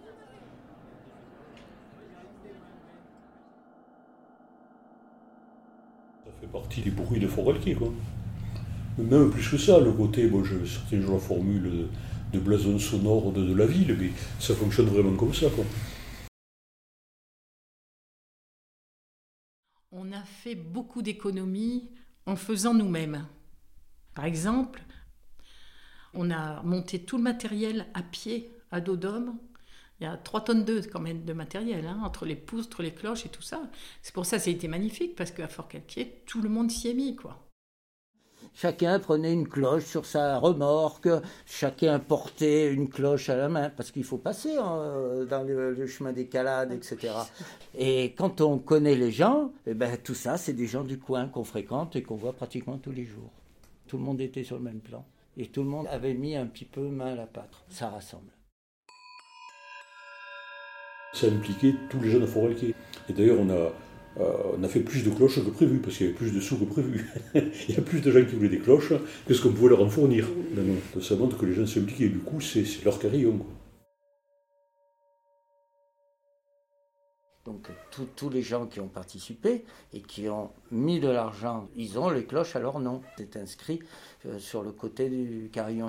Ça 6.24 6.32
fait 6.40 6.46
partie 6.46 6.80
des 6.80 6.90
bruits 6.90 7.20
de 7.20 7.28
Forelquier, 7.28 7.74
quoi. 7.74 7.92
Même 8.98 9.30
plus 9.30 9.48
que 9.48 9.58
ça, 9.58 9.78
le 9.78 9.92
côté, 9.92 10.26
bon, 10.28 10.42
je, 10.44 10.64
certains 10.64 11.00
jours 11.00 11.14
la 11.14 11.20
formule 11.20 11.62
de, 11.62 11.88
de 12.32 12.38
blason 12.38 12.78
sonore 12.78 13.32
de, 13.32 13.44
de, 13.44 13.54
la 13.54 13.66
ville, 13.66 13.96
mais 13.98 14.10
ça 14.38 14.54
fonctionne 14.54 14.86
vraiment 14.86 15.16
comme 15.16 15.34
ça, 15.34 15.46
quoi. 15.54 15.64
On 20.10 20.12
a 20.12 20.22
fait 20.24 20.56
beaucoup 20.56 21.02
d'économies 21.02 21.88
en 22.26 22.34
faisant 22.34 22.74
nous-mêmes. 22.74 23.28
Par 24.12 24.24
exemple, 24.24 24.82
on 26.14 26.32
a 26.32 26.64
monté 26.64 27.04
tout 27.04 27.16
le 27.16 27.22
matériel 27.22 27.86
à 27.94 28.02
pied 28.02 28.50
à 28.72 28.80
dos 28.80 28.96
d'homme. 28.96 29.38
Il 30.00 30.04
y 30.04 30.06
a 30.06 30.16
3 30.16 30.42
tonnes 30.42 30.64
de, 30.64 30.80
quand 30.80 30.98
même, 30.98 31.24
de 31.24 31.32
matériel, 31.32 31.86
hein, 31.86 32.00
entre 32.02 32.26
les 32.26 32.34
poutres, 32.34 32.82
les 32.82 32.92
cloches 32.92 33.24
et 33.24 33.28
tout 33.28 33.42
ça. 33.42 33.70
C'est 34.02 34.12
pour 34.12 34.26
ça 34.26 34.38
que 34.38 34.42
ça 34.42 34.50
a 34.50 34.52
été 34.52 34.66
magnifique, 34.66 35.14
parce 35.14 35.30
qu'à 35.30 35.46
Fort-Calquier, 35.46 36.24
tout 36.26 36.42
le 36.42 36.48
monde 36.48 36.72
s'y 36.72 36.88
est 36.88 36.94
mis. 36.94 37.14
quoi. 37.14 37.49
Chacun 38.54 38.98
prenait 38.98 39.32
une 39.32 39.48
cloche 39.48 39.84
sur 39.84 40.04
sa 40.04 40.38
remorque, 40.38 41.08
chacun 41.46 41.98
portait 41.98 42.72
une 42.72 42.88
cloche 42.88 43.28
à 43.28 43.36
la 43.36 43.48
main, 43.48 43.70
parce 43.70 43.90
qu'il 43.90 44.04
faut 44.04 44.18
passer 44.18 44.56
hein, 44.58 45.24
dans 45.28 45.42
le, 45.44 45.86
chemin 45.86 46.12
des 46.12 46.26
calades, 46.26 46.72
etc. 46.72 47.14
Et 47.78 48.12
quand 48.18 48.40
on 48.40 48.58
connaît 48.58 48.96
les 48.96 49.12
gens, 49.12 49.52
eh 49.66 49.74
ben, 49.74 49.96
tout 49.96 50.14
ça, 50.14 50.36
c'est 50.36 50.52
des 50.52 50.66
gens 50.66 50.84
du 50.84 50.98
coin 50.98 51.28
qu'on 51.28 51.44
fréquente 51.44 51.96
et 51.96 52.02
qu'on 52.02 52.16
voit 52.16 52.32
pratiquement 52.32 52.76
tous 52.78 52.92
les 52.92 53.04
jours. 53.04 53.30
Tout 53.86 53.96
le 53.96 54.04
monde 54.04 54.20
était 54.20 54.44
sur 54.44 54.56
le 54.56 54.62
même 54.62 54.80
plan. 54.80 55.04
Et 55.36 55.46
tout 55.46 55.62
le 55.62 55.68
monde 55.68 55.86
avait 55.88 56.14
mis 56.14 56.36
un 56.36 56.46
petit 56.46 56.64
peu 56.64 56.82
main 56.82 57.12
à 57.12 57.14
la 57.14 57.26
pâte. 57.26 57.64
Ça 57.68 57.88
rassemble. 57.88 58.32
Ça 61.12 61.26
impliquait 61.26 61.74
tous 61.88 62.00
les 62.00 62.10
jeunes 62.10 62.26
Forelquier. 62.26 62.74
Et 63.08 63.12
d'ailleurs, 63.12 63.38
on 63.40 63.50
a, 63.50 63.72
euh, 64.18 64.32
on 64.58 64.62
a 64.64 64.68
fait 64.68 64.80
plus 64.80 65.04
de 65.04 65.10
cloches 65.10 65.36
que 65.44 65.50
prévu, 65.50 65.78
parce 65.78 65.96
qu'il 65.96 66.06
y 66.06 66.08
avait 66.08 66.18
plus 66.18 66.32
de 66.32 66.40
sous 66.40 66.58
que 66.58 66.64
prévu. 66.64 67.08
Il 67.34 67.74
y 67.74 67.78
a 67.78 67.82
plus 67.82 68.00
de 68.00 68.10
gens 68.10 68.24
qui 68.24 68.34
voulaient 68.34 68.48
des 68.48 68.58
cloches 68.58 68.92
que 69.26 69.34
ce 69.34 69.42
qu'on 69.42 69.52
pouvait 69.52 69.70
leur 69.70 69.82
en 69.82 69.88
fournir. 69.88 70.28
Non, 70.54 70.62
non. 70.62 71.02
Ça 71.02 71.14
montre 71.14 71.38
que 71.38 71.46
les 71.46 71.54
gens 71.54 71.66
s'impliquaient. 71.66 72.08
Du 72.08 72.18
coup, 72.18 72.40
c'est 72.40 72.64
leur 72.84 72.98
carillon. 72.98 73.40
Donc 77.46 77.68
tous 78.16 78.28
les 78.28 78.42
gens 78.42 78.66
qui 78.66 78.80
ont 78.80 78.88
participé 78.88 79.64
et 79.94 80.02
qui 80.02 80.28
ont 80.28 80.50
mis 80.70 81.00
de 81.00 81.08
l'argent, 81.08 81.68
ils 81.74 81.98
ont 81.98 82.10
les 82.10 82.24
cloches 82.24 82.54
à 82.54 82.60
leur 82.60 82.80
nom. 82.80 83.00
C'est 83.16 83.36
inscrit 83.36 83.80
euh, 84.26 84.38
sur 84.38 84.62
le 84.62 84.72
côté 84.72 85.08
du 85.08 85.48
carillon. 85.52 85.88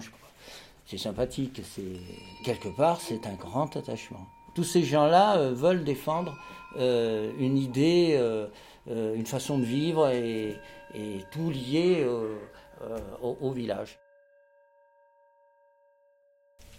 C'est 0.85 0.98
sympathique. 0.98 1.61
C'est 1.64 1.99
quelque 2.43 2.69
part, 2.69 3.02
c'est 3.02 3.27
un 3.27 3.34
grand 3.34 3.76
attachement. 3.76 4.27
Tous 4.56 4.64
ces 4.64 4.84
gens-là 4.84 5.38
euh, 5.38 5.53
veulent 5.53 5.84
défendre 5.84 6.38
euh, 6.78 7.32
une 7.38 7.57
idée, 7.57 8.15
euh, 8.18 8.48
euh, 8.90 9.15
une 9.15 9.26
façon 9.26 9.57
de 9.57 9.65
vivre 9.65 10.07
et, 10.10 10.56
et 10.94 11.26
tout 11.32 11.49
lié 11.49 12.06
au, 13.22 13.38
au, 13.41 13.52
village. 13.52 13.99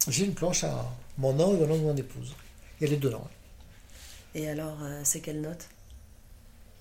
J'ai 0.08 0.24
une 0.24 0.34
cloche 0.34 0.64
à 0.64 0.86
mon 1.18 1.32
nom 1.34 1.56
et 1.56 1.62
au 1.62 1.66
nom 1.66 1.76
de 1.76 1.82
mon 1.82 1.96
épouse. 1.96 2.34
Il 2.80 2.84
y 2.84 2.86
a 2.86 2.90
les 2.90 2.96
deux 2.96 3.10
noms. 3.10 3.26
Et 4.34 4.48
alors, 4.48 4.78
c'est 5.04 5.20
quelle 5.20 5.40
note? 5.40 5.68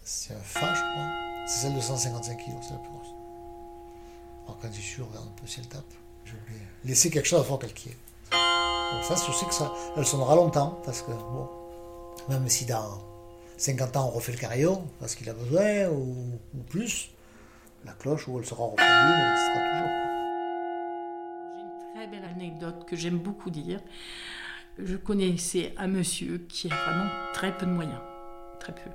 C'est 0.04 0.34
un 0.34 0.40
Fa, 0.40 0.74
je 0.74 0.80
crois. 0.80 1.48
C'est 1.48 1.62
celle 1.64 1.76
de 1.76 1.82
155 1.82 2.38
kg, 2.38 2.46
c'est 2.62 2.72
la 2.72 2.78
plus 2.78 2.90
grosse. 2.90 3.14
Alors 4.46 4.58
quand 4.60 4.74
je 4.74 4.80
suis, 4.80 5.02
regarde 5.02 5.28
un 5.28 5.40
peu 5.40 5.46
si 5.46 5.60
elle 5.60 5.68
tape. 5.68 5.84
J'ai 6.26 6.34
oublié. 6.34 6.62
Laisser 6.86 7.10
quelque 7.12 7.28
chose 7.28 7.42
à 7.42 7.44
fort 7.44 7.60
calquier. 7.60 7.96
Ça, 8.32 9.16
je 9.16 9.32
sais 9.32 9.46
que 9.46 9.54
ça, 9.54 9.74
elle 9.98 10.06
sonnera 10.06 10.36
longtemps, 10.36 10.80
parce 10.86 11.02
que, 11.02 11.12
bon, 11.12 11.50
même 12.30 12.48
si 12.48 12.66
dans 12.66 13.00
50 13.58 13.98
ans 13.98 14.08
on 14.08 14.12
refait 14.12 14.32
le 14.32 14.38
carillon, 14.38 14.88
parce 15.00 15.16
qu'il 15.16 15.30
a 15.30 15.34
besoin, 15.34 15.90
ou, 15.90 16.40
plus, 16.70 17.10
la 17.84 17.94
cloche 17.94 18.28
où 18.28 18.40
elle 18.40 18.46
sera 18.46 18.64
reproduite, 18.64 18.88
elle 18.88 19.32
existera 19.32 19.60
toujours. 19.72 19.90
J'ai 21.56 21.62
une 21.62 21.94
très 21.96 22.08
belle 22.08 22.30
anecdote 22.30 22.86
que 22.86 22.96
j'aime 22.96 23.18
beaucoup 23.18 23.50
dire. 23.50 23.82
Je 24.78 24.96
connaissais 24.96 25.74
un 25.78 25.88
monsieur 25.88 26.46
qui 26.48 26.72
a 26.72 26.76
vraiment 26.76 27.10
très 27.34 27.58
peu 27.58 27.66
de 27.66 27.72
moyens, 27.72 28.00
très 28.60 28.74
peu. 28.74 28.90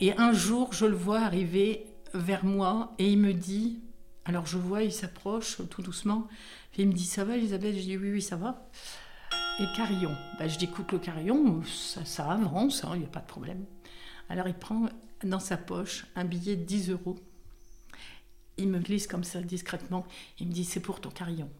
Et 0.00 0.12
un 0.18 0.32
jour, 0.32 0.72
je 0.72 0.84
le 0.84 0.96
vois 0.96 1.20
arriver 1.20 1.86
vers 2.12 2.44
moi 2.44 2.92
et 2.98 3.10
il 3.10 3.18
me 3.18 3.32
dit, 3.32 3.80
alors 4.24 4.46
je 4.46 4.58
vois, 4.58 4.82
il 4.82 4.92
s'approche 4.92 5.60
tout 5.70 5.80
doucement, 5.80 6.26
il 6.78 6.88
me 6.88 6.92
dit, 6.92 7.04
ça 7.04 7.24
va 7.24 7.36
Elisabeth? 7.36 7.76
Je 7.76 7.82
dis, 7.82 7.96
oui, 7.96 8.12
oui, 8.12 8.22
ça 8.22 8.36
va. 8.36 8.68
Et 9.60 9.64
carillon? 9.76 10.14
Ben, 10.38 10.48
je 10.48 10.58
dis, 10.58 10.64
écoute, 10.64 10.92
le 10.92 10.98
carillon, 10.98 11.62
ça, 11.64 12.04
ça 12.04 12.30
avance, 12.30 12.82
il 12.84 12.88
hein, 12.88 12.96
n'y 12.96 13.04
a 13.04 13.08
pas 13.08 13.20
de 13.20 13.26
problème. 13.26 13.64
Alors 14.28 14.48
il 14.48 14.54
prend 14.54 14.88
dans 15.24 15.40
sa 15.40 15.56
poche 15.56 16.06
un 16.16 16.24
billet 16.24 16.56
de 16.56 16.64
10 16.64 16.90
euros. 16.90 17.18
Il 18.56 18.68
me 18.68 18.78
glisse 18.78 19.06
comme 19.06 19.24
ça 19.24 19.40
discrètement. 19.40 20.06
Il 20.38 20.48
me 20.48 20.52
dit, 20.52 20.64
c'est 20.64 20.80
pour 20.80 21.00
ton 21.00 21.10
carillon. 21.10 21.50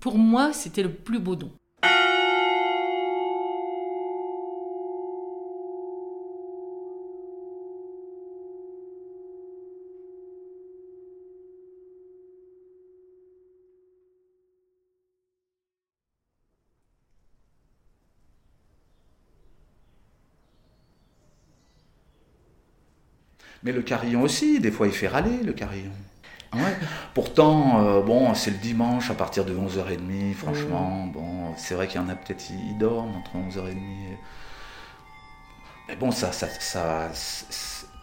Pour 0.00 0.18
moi, 0.18 0.52
c'était 0.52 0.82
le 0.82 0.92
plus 0.92 1.18
beau 1.18 1.36
don. 1.36 1.52
Mais 23.62 23.72
le 23.72 23.82
carillon 23.82 24.22
aussi, 24.22 24.60
des 24.60 24.70
fois 24.70 24.86
il 24.86 24.92
fait 24.92 25.08
râler 25.08 25.42
le 25.42 25.52
carillon. 25.52 25.92
Ouais. 26.54 26.76
Pourtant, 27.12 27.84
euh, 27.84 28.02
bon, 28.02 28.32
c'est 28.34 28.50
le 28.50 28.56
dimanche 28.56 29.10
à 29.10 29.14
partir 29.14 29.44
de 29.44 29.54
11h30, 29.54 30.34
franchement, 30.34 31.06
mmh. 31.06 31.12
bon, 31.12 31.54
c'est 31.56 31.74
vrai 31.74 31.86
qu'il 31.86 32.00
y 32.00 32.04
en 32.04 32.08
a 32.08 32.14
peut-être, 32.14 32.44
ils 32.50 32.78
dorment 32.78 33.16
entre 33.16 33.32
11h30 33.36 33.72
et... 33.72 34.18
Mais 35.88 35.96
bon, 35.96 36.10
ça, 36.10 36.32
ça, 36.32 36.48
ça, 36.48 37.10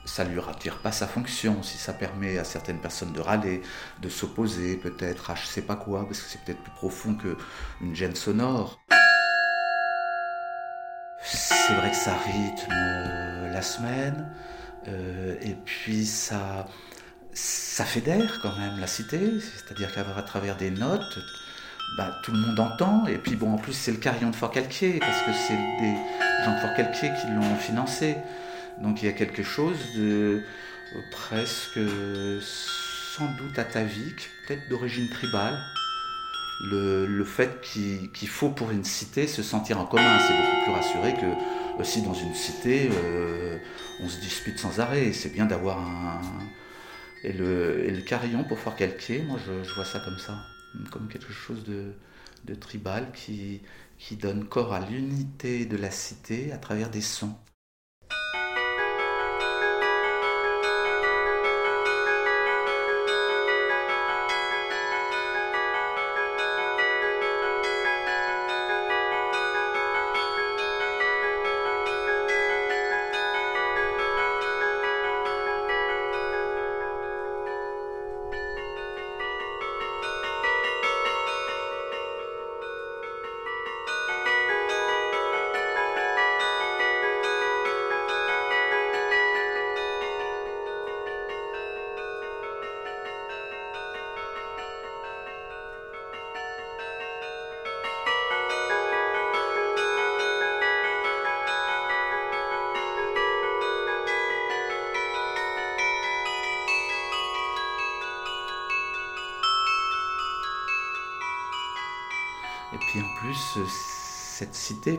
ça 0.05 0.23
lui 0.23 0.39
retire 0.39 0.77
pas 0.80 0.91
sa 0.91 1.07
fonction, 1.07 1.63
si 1.63 1.77
ça 1.77 1.93
permet 1.93 2.38
à 2.38 2.43
certaines 2.43 2.80
personnes 2.80 3.11
de 3.11 3.19
râler, 3.19 3.61
de 4.01 4.09
s'opposer 4.09 4.77
peut-être 4.77 5.31
à 5.31 5.35
je 5.35 5.45
sais 5.45 5.61
pas 5.61 5.75
quoi, 5.75 6.05
parce 6.05 6.21
que 6.21 6.30
c'est 6.30 6.41
peut-être 6.41 6.61
plus 6.61 6.71
profond 6.71 7.15
qu'une 7.15 7.95
gêne 7.95 8.15
sonore. 8.15 8.80
C'est 11.23 11.73
vrai 11.75 11.89
que 11.91 11.97
ça 11.97 12.15
rythme 12.15 12.71
euh, 12.71 13.51
la 13.51 13.61
semaine, 13.61 14.30
euh, 14.88 15.35
et 15.41 15.55
puis 15.65 16.05
ça, 16.05 16.68
ça 17.34 17.85
fédère 17.85 18.39
quand 18.41 18.57
même 18.57 18.80
la 18.80 18.88
cité, 18.88 19.19
c'est-à-dire 19.39 19.93
qu'à 19.93 20.03
travers 20.22 20.55
des 20.55 20.72
notes, 20.72 21.19
bah, 21.97 22.19
tout 22.23 22.31
le 22.31 22.39
monde 22.39 22.60
entend. 22.60 23.07
Et 23.07 23.18
puis 23.18 23.35
bon, 23.35 23.53
en 23.53 23.57
plus 23.57 23.73
c'est 23.73 23.91
le 23.91 23.97
carillon 23.97 24.30
de 24.30 24.35
Fort-Calquier, 24.35 24.99
parce 24.99 25.22
que 25.22 25.31
c'est 25.47 25.55
des 25.55 25.95
gens 26.45 26.55
de 26.55 26.60
Fort-Calquier 26.60 27.10
qui 27.22 27.27
l'ont 27.27 27.55
financé. 27.55 28.18
Donc 28.81 29.01
il 29.01 29.05
y 29.05 29.10
a 29.10 29.14
quelque 29.14 29.43
chose 29.43 29.77
de 29.95 30.41
presque 31.11 31.80
sans 33.15 33.26
doute 33.38 33.60
atavique, 33.60 34.30
peut-être 34.47 34.68
d'origine 34.69 35.10
tribale. 35.10 35.60
Le, 36.65 37.05
le 37.05 37.23
fait 37.26 37.61
qu'il 37.61 38.10
qu 38.11 38.27
faut 38.27 38.49
pour 38.49 38.72
une 38.72 38.84
cité 38.84 39.27
se 39.27 39.43
sentir 39.43 39.80
en 39.80 39.85
commun, 39.85 40.18
c'est 40.19 40.34
beaucoup 40.34 40.64
plus 40.64 40.72
rassuré 40.72 41.14
que 41.14 41.62
aussi 41.79 42.01
dans 42.01 42.13
une 42.13 42.33
cité, 42.33 42.89
euh, 42.91 43.57
on 44.01 44.09
se 44.09 44.19
dispute 44.19 44.59
sans 44.59 44.79
arrêt. 44.79 45.13
C'est 45.13 45.33
bien 45.33 45.45
d'avoir 45.45 45.79
un. 45.79 46.21
Et 47.23 47.31
le, 47.31 47.85
et 47.85 47.91
le, 47.91 48.01
carillon 48.01 48.43
pour 48.43 48.59
Fort 48.59 48.75
Calquier, 48.75 49.21
moi 49.21 49.39
je, 49.45 49.73
vois 49.75 49.85
ça 49.85 50.01
comme 50.01 50.17
ça, 50.17 50.45
comme 50.91 51.07
quelque 51.07 51.31
chose 51.31 51.63
de, 51.63 51.93
tribal 52.55 53.07
qui 53.13 53.61
donne 54.17 54.43
corps 54.45 54.73
à 54.73 54.81
l'unité 54.81 55.65
de 55.65 55.77
la 55.77 55.89
cité 55.89 56.51
à 56.51 56.57
travers 56.57 56.89
des 56.89 56.99
sons. 56.99 57.33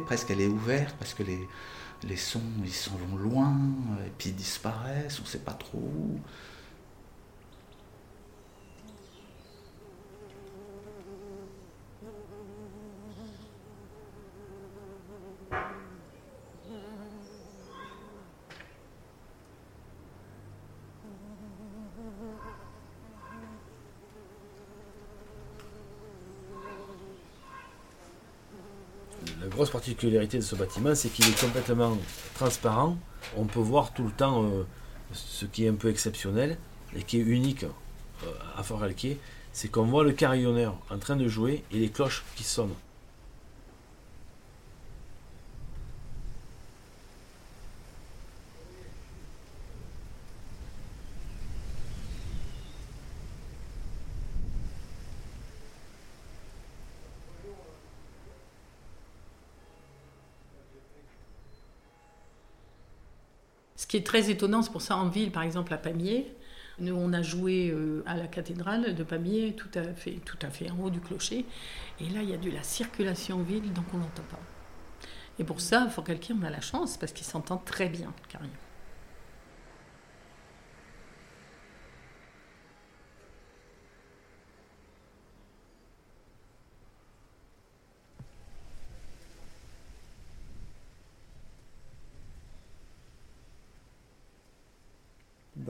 Presque, 0.05 0.31
elle 0.31 0.41
est 0.41 0.47
ouverte 0.47 0.95
parce 0.99 1.15
que 1.15 1.23
les, 1.23 1.49
les 2.03 2.17
sons, 2.17 2.41
ils 2.65 2.73
s'en 2.73 2.97
vont 2.97 3.17
loin, 3.17 3.57
et 4.07 4.11
puis 4.19 4.31
ils 4.31 4.37
disparaissent, 4.37 5.21
on 5.21 5.27
sait 5.27 5.39
pas 5.39 5.53
trop. 5.53 5.91
La 29.41 29.51
grosse 29.51 29.71
particularité 29.85 30.39
de 30.39 30.43
ce 30.43 30.57
bâtiment, 30.57 30.95
c'est 30.95 31.11
qu'il 31.11 31.29
est 31.29 31.39
complètement 31.39 31.99
transparent. 32.37 32.97
On 33.37 33.45
peut 33.45 33.61
voir 33.61 33.93
tout 33.93 34.05
le 34.05 34.13
temps 34.13 34.43
euh, 34.45 34.65
ce 35.13 35.45
qui 35.45 35.67
est 35.67 35.69
un 35.69 35.75
peu 35.75 35.91
exceptionnel 35.91 36.57
et 36.97 37.03
qui 37.03 37.19
est 37.19 37.23
unique 37.23 37.65
euh, 37.65 38.27
à 38.57 38.63
Fort-Alquier, 38.63 39.19
c'est 39.53 39.69
qu'on 39.69 39.85
voit 39.85 40.03
le 40.03 40.13
carillonneur 40.13 40.75
en 40.89 40.97
train 40.97 41.17
de 41.17 41.29
jouer 41.29 41.65
et 41.71 41.77
les 41.77 41.91
cloches 41.91 42.25
qui 42.35 42.45
sonnent. 42.45 42.73
Qui 63.95 63.99
est 63.99 64.03
très 64.03 64.29
étonnant, 64.29 64.61
c'est 64.61 64.73
pour 64.73 64.83
ça 64.83 64.97
en 64.97 65.09
ville, 65.09 65.31
par 65.31 65.45
exemple 65.45 65.73
à 65.73 65.77
Pamiers, 65.79 66.27
nous 66.81 66.97
on 66.97 67.13
a 67.13 67.23
joué 67.23 67.71
euh, 67.71 68.03
à 68.07 68.17
la 68.17 68.27
cathédrale 68.27 68.93
de 68.93 69.05
Pamiers, 69.05 69.55
tout 69.55 69.69
à 69.77 69.85
fait, 69.85 70.19
tout 70.25 70.37
à 70.43 70.51
fait 70.51 70.69
en 70.69 70.81
haut 70.81 70.91
du 70.91 70.99
clocher, 70.99 71.45
et 72.01 72.09
là 72.11 72.21
il 72.21 72.29
y 72.29 72.35
a 72.35 72.37
de 72.37 72.51
la 72.51 72.65
circulation 72.65 73.37
en 73.37 73.43
ville, 73.43 73.73
donc 73.73 73.85
on 73.95 73.99
n'entend 73.99 74.25
pas. 74.29 74.41
Et 75.39 75.45
pour 75.45 75.61
ça, 75.61 75.89
faut 75.91 76.03
quelqu'un 76.03 76.35
on 76.43 76.45
a 76.45 76.51
la 76.51 76.61
chance 76.61 76.97
parce 76.97 77.13
qu'il 77.13 77.25
s'entend 77.25 77.59
très 77.59 77.89
bien, 77.89 78.13
le 78.33 78.49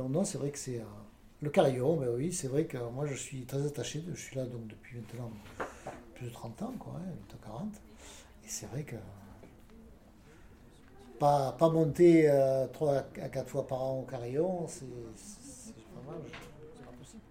Non, 0.09 0.25
c'est 0.25 0.39
vrai 0.39 0.51
que 0.51 0.59
c'est. 0.59 0.79
euh, 0.81 0.85
le 1.43 1.51
carillon, 1.51 1.97
ben 1.97 2.09
oui, 2.17 2.33
c'est 2.33 2.49
vrai 2.49 2.65
que 2.65 2.79
moi 2.79 3.07
je 3.07 3.15
suis 3.15 3.45
très 3.45 3.65
attaché, 3.67 4.03
je 4.09 4.21
suis 4.21 4.37
là 4.37 4.45
donc 4.47 4.67
depuis 4.67 4.97
maintenant 4.97 5.31
plus 6.15 6.27
de 6.27 6.33
30 6.33 6.63
ans, 6.63 6.73
quoi, 6.79 6.95
hein, 6.97 7.13
bientôt 7.17 7.37
40. 7.45 7.69
Et 8.45 8.49
c'est 8.49 8.67
vrai 8.67 8.83
que. 8.83 8.97
Pas, 11.19 11.53
pas 11.53 11.69
monter 11.71 12.29
3 12.73 12.95
à 13.23 13.29
4 13.29 13.49
fois 13.49 13.67
par 13.67 13.83
an 13.83 14.01
au 14.01 14.03
carillon, 14.03 14.67
c'est 14.69 14.85
pas 14.85 16.11
mal, 16.13 16.21
c'est 16.77 16.85
pas 16.85 16.91
possible. 16.99 17.23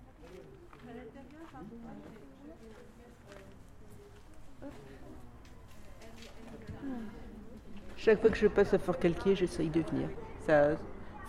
Chaque 7.98 8.20
fois 8.22 8.30
que 8.30 8.38
je 8.38 8.48
passe 8.48 8.74
à 8.74 8.80
Fort-Calquier, 8.80 9.36
j'essaye 9.36 9.70
de 9.70 9.82
venir. 9.82 10.10
Ça, 10.46 10.72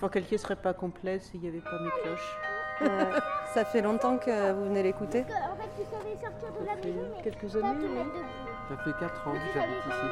Fort-Calquier 0.00 0.38
serait 0.38 0.56
pas 0.56 0.74
complet 0.74 1.18
s'il 1.18 1.40
n'y 1.40 1.48
avait 1.48 1.60
pas 1.60 1.78
mes 1.80 1.90
cloches. 2.02 2.38
Euh, 2.82 3.18
ça 3.54 3.64
fait 3.64 3.80
longtemps 3.80 4.16
que 4.18 4.52
vous 4.52 4.64
venez 4.64 4.82
l'écouter 4.82 5.20
En 5.20 5.56
fait, 5.56 5.70
tu 5.76 5.84
savais 5.90 6.16
sortir 6.20 6.60
de 6.60 6.66
la 6.66 6.74
maison, 6.74 7.08
mais 7.16 7.22
quelques 7.22 7.56
années, 7.56 7.86
oui. 7.88 8.20
Ça 8.68 8.76
fait 8.82 8.92
4 8.98 9.28
ans 9.28 9.32
que 9.32 9.38
j'habite 9.54 9.84
ici. 9.86 10.06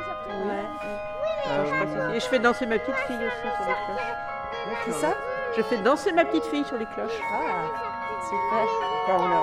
Euh, 1.49 2.11
je. 2.11 2.17
Et 2.17 2.21
je 2.21 2.27
fais 2.27 2.39
danser 2.39 2.67
ma 2.67 2.79
petite 2.79 2.95
fille 2.95 3.17
aussi 3.17 3.57
sur 3.57 3.67
les 3.67 3.75
cloches. 3.87 4.85
Qui 4.85 4.93
ça 4.93 5.15
Je 5.57 5.63
fais 5.63 5.79
danser 5.79 6.13
ma 6.13 6.25
petite 6.25 6.45
fille 6.45 6.65
sur 6.65 6.77
les 6.77 6.87
cloches. 6.87 7.21
Ah, 7.33 7.67
super. 8.29 9.17
Voilà. 9.19 9.43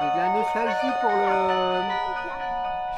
J'ai 0.00 0.10
de 0.10 0.18
la 0.18 0.28
nostalgie 0.28 0.92
pour 1.00 1.10
le. 1.10 1.82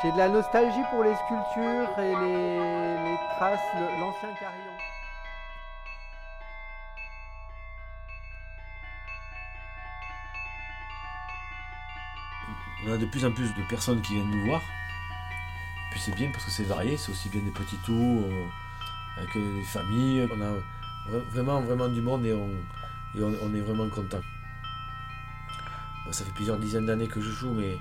J'ai 0.03 0.13
de 0.13 0.19
la 0.19 0.29
nostalgie 0.29 0.85
pour 0.91 1.05
les 1.05 1.15
sculptures 1.15 1.99
et 1.99 2.15
les, 2.15 2.59
les 2.59 3.17
traces, 3.39 3.61
l'ancien 3.99 4.29
carillon. 4.39 4.76
On 12.87 12.93
a 12.93 12.97
de 12.97 13.07
plus 13.07 13.25
en 13.25 13.33
plus 13.33 13.49
de 13.55 13.63
personnes 13.69 14.01
qui 14.03 14.15
viennent 14.15 14.31
nous 14.31 14.47
voir. 14.47 14.63
Puis 15.91 16.01
c'est 16.01 16.15
bien 16.15 16.31
parce 16.31 16.45
que 16.45 16.51
c'est 16.51 16.65
varié, 16.65 16.97
c'est 16.97 17.11
aussi 17.11 17.29
bien 17.29 17.41
des 17.41 17.51
petits 17.51 17.77
tours, 17.85 18.25
euh, 18.31 18.47
avec 19.17 19.33
des 19.35 19.63
familles. 19.65 20.29
On 20.33 20.41
a 20.41 20.51
vra- 21.11 21.25
vraiment, 21.33 21.61
vraiment 21.63 21.89
du 21.89 22.01
monde 22.01 22.25
et 22.27 22.33
on, 22.35 23.55
est 23.55 23.61
vraiment 23.61 23.89
content. 23.89 24.21
Ça 26.13 26.25
fait 26.25 26.33
plusieurs 26.35 26.59
dizaines 26.59 26.87
d'années 26.87 27.09
que 27.09 27.21
je 27.21 27.31
joue, 27.31 27.53
mais. 27.53 27.77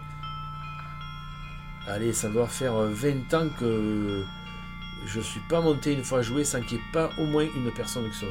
Allez, 1.88 2.14
ça 2.14 2.30
doit 2.30 2.48
faire 2.48 2.74
euh, 2.74 2.90
20 2.92 3.32
ans 3.36 3.48
que 3.60 4.24
je 5.06 5.20
suis 5.20 5.42
pas 5.42 5.62
monté 5.62 5.94
une 5.94 6.04
fois 6.04 6.24
jouer 6.24 6.44
sans 6.44 6.60
qu'il 6.62 6.80
n'y 6.80 6.84
ait 6.84 6.92
pas 6.92 7.12
au 7.20 7.26
moins 7.28 7.46
une 7.56 7.72
personne 7.72 8.10
qui 8.10 8.18
soit. 8.18 8.28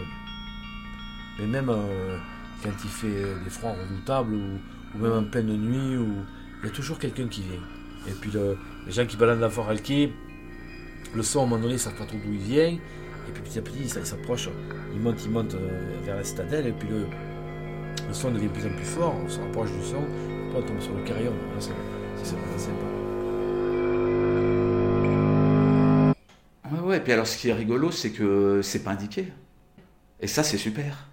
Mais 1.38 1.46
même 1.46 1.68
euh, 1.68 2.18
quand 2.64 2.72
il 2.82 2.90
fait 2.90 3.24
des 3.44 3.50
froids 3.50 3.72
redoutables 3.80 4.34
ou, 4.34 4.58
ou 4.94 4.98
même 4.98 5.12
en 5.12 5.24
pleine 5.24 5.56
nuit, 5.56 5.96
ou, 5.98 6.24
il 6.64 6.68
y 6.68 6.70
a 6.70 6.74
toujours 6.74 6.98
quelqu'un 6.98 7.28
qui 7.28 7.42
vient. 7.42 7.60
Et 8.08 8.12
puis 8.12 8.30
le- 8.30 8.56
les 8.86 8.92
gens 8.92 9.04
qui 9.04 9.16
baladent 9.18 9.46
Fort 9.50 9.68
Alquier, 9.68 10.12
le 11.14 11.22
son 11.22 11.40
à 11.40 11.42
un 11.42 11.46
moment 11.46 11.60
donné, 11.62 11.74
ils 11.74 11.78
savent 11.78 11.94
pas 11.94 12.06
trop 12.06 12.16
d'où 12.16 12.32
il 12.32 12.38
vient. 12.38 12.68
Et 12.68 13.32
puis 13.32 13.42
petit 13.42 13.58
à 13.58 13.62
petit, 13.62 13.88
ça, 13.88 14.00
il 14.00 14.06
s'approche, 14.06 14.48
il 14.94 15.00
monte, 15.00 15.22
il 15.24 15.30
monte 15.30 15.54
euh, 15.54 15.96
vers 16.04 16.16
la 16.16 16.24
citadelle, 16.24 16.66
et 16.66 16.72
puis 16.72 16.88
le, 16.88 17.06
le 18.08 18.14
son 18.14 18.30
devient 18.30 18.46
de 18.48 18.52
plus 18.52 18.66
en 18.66 18.74
plus 18.74 18.84
fort, 18.84 19.14
on 19.24 19.28
se 19.28 19.38
rapproche 19.40 19.70
du 19.72 19.82
son, 19.84 20.02
puis 20.02 20.56
on 20.56 20.62
tombe 20.62 20.80
sur 20.80 20.94
le 20.94 21.02
carillon. 21.04 21.32
C'est 21.58 22.34
vraiment 22.36 22.58
sympa. 22.58 22.86
Ouais, 26.72 26.80
ouais, 26.80 26.96
et 26.96 27.00
puis 27.00 27.12
alors 27.12 27.26
ce 27.26 27.36
qui 27.38 27.48
est 27.48 27.52
rigolo, 27.54 27.90
c'est 27.90 28.10
que 28.10 28.60
c'est 28.62 28.82
pas 28.82 28.92
indiqué. 28.92 29.32
Et 30.20 30.26
ça, 30.26 30.42
c'est 30.42 30.58
super. 30.58 31.08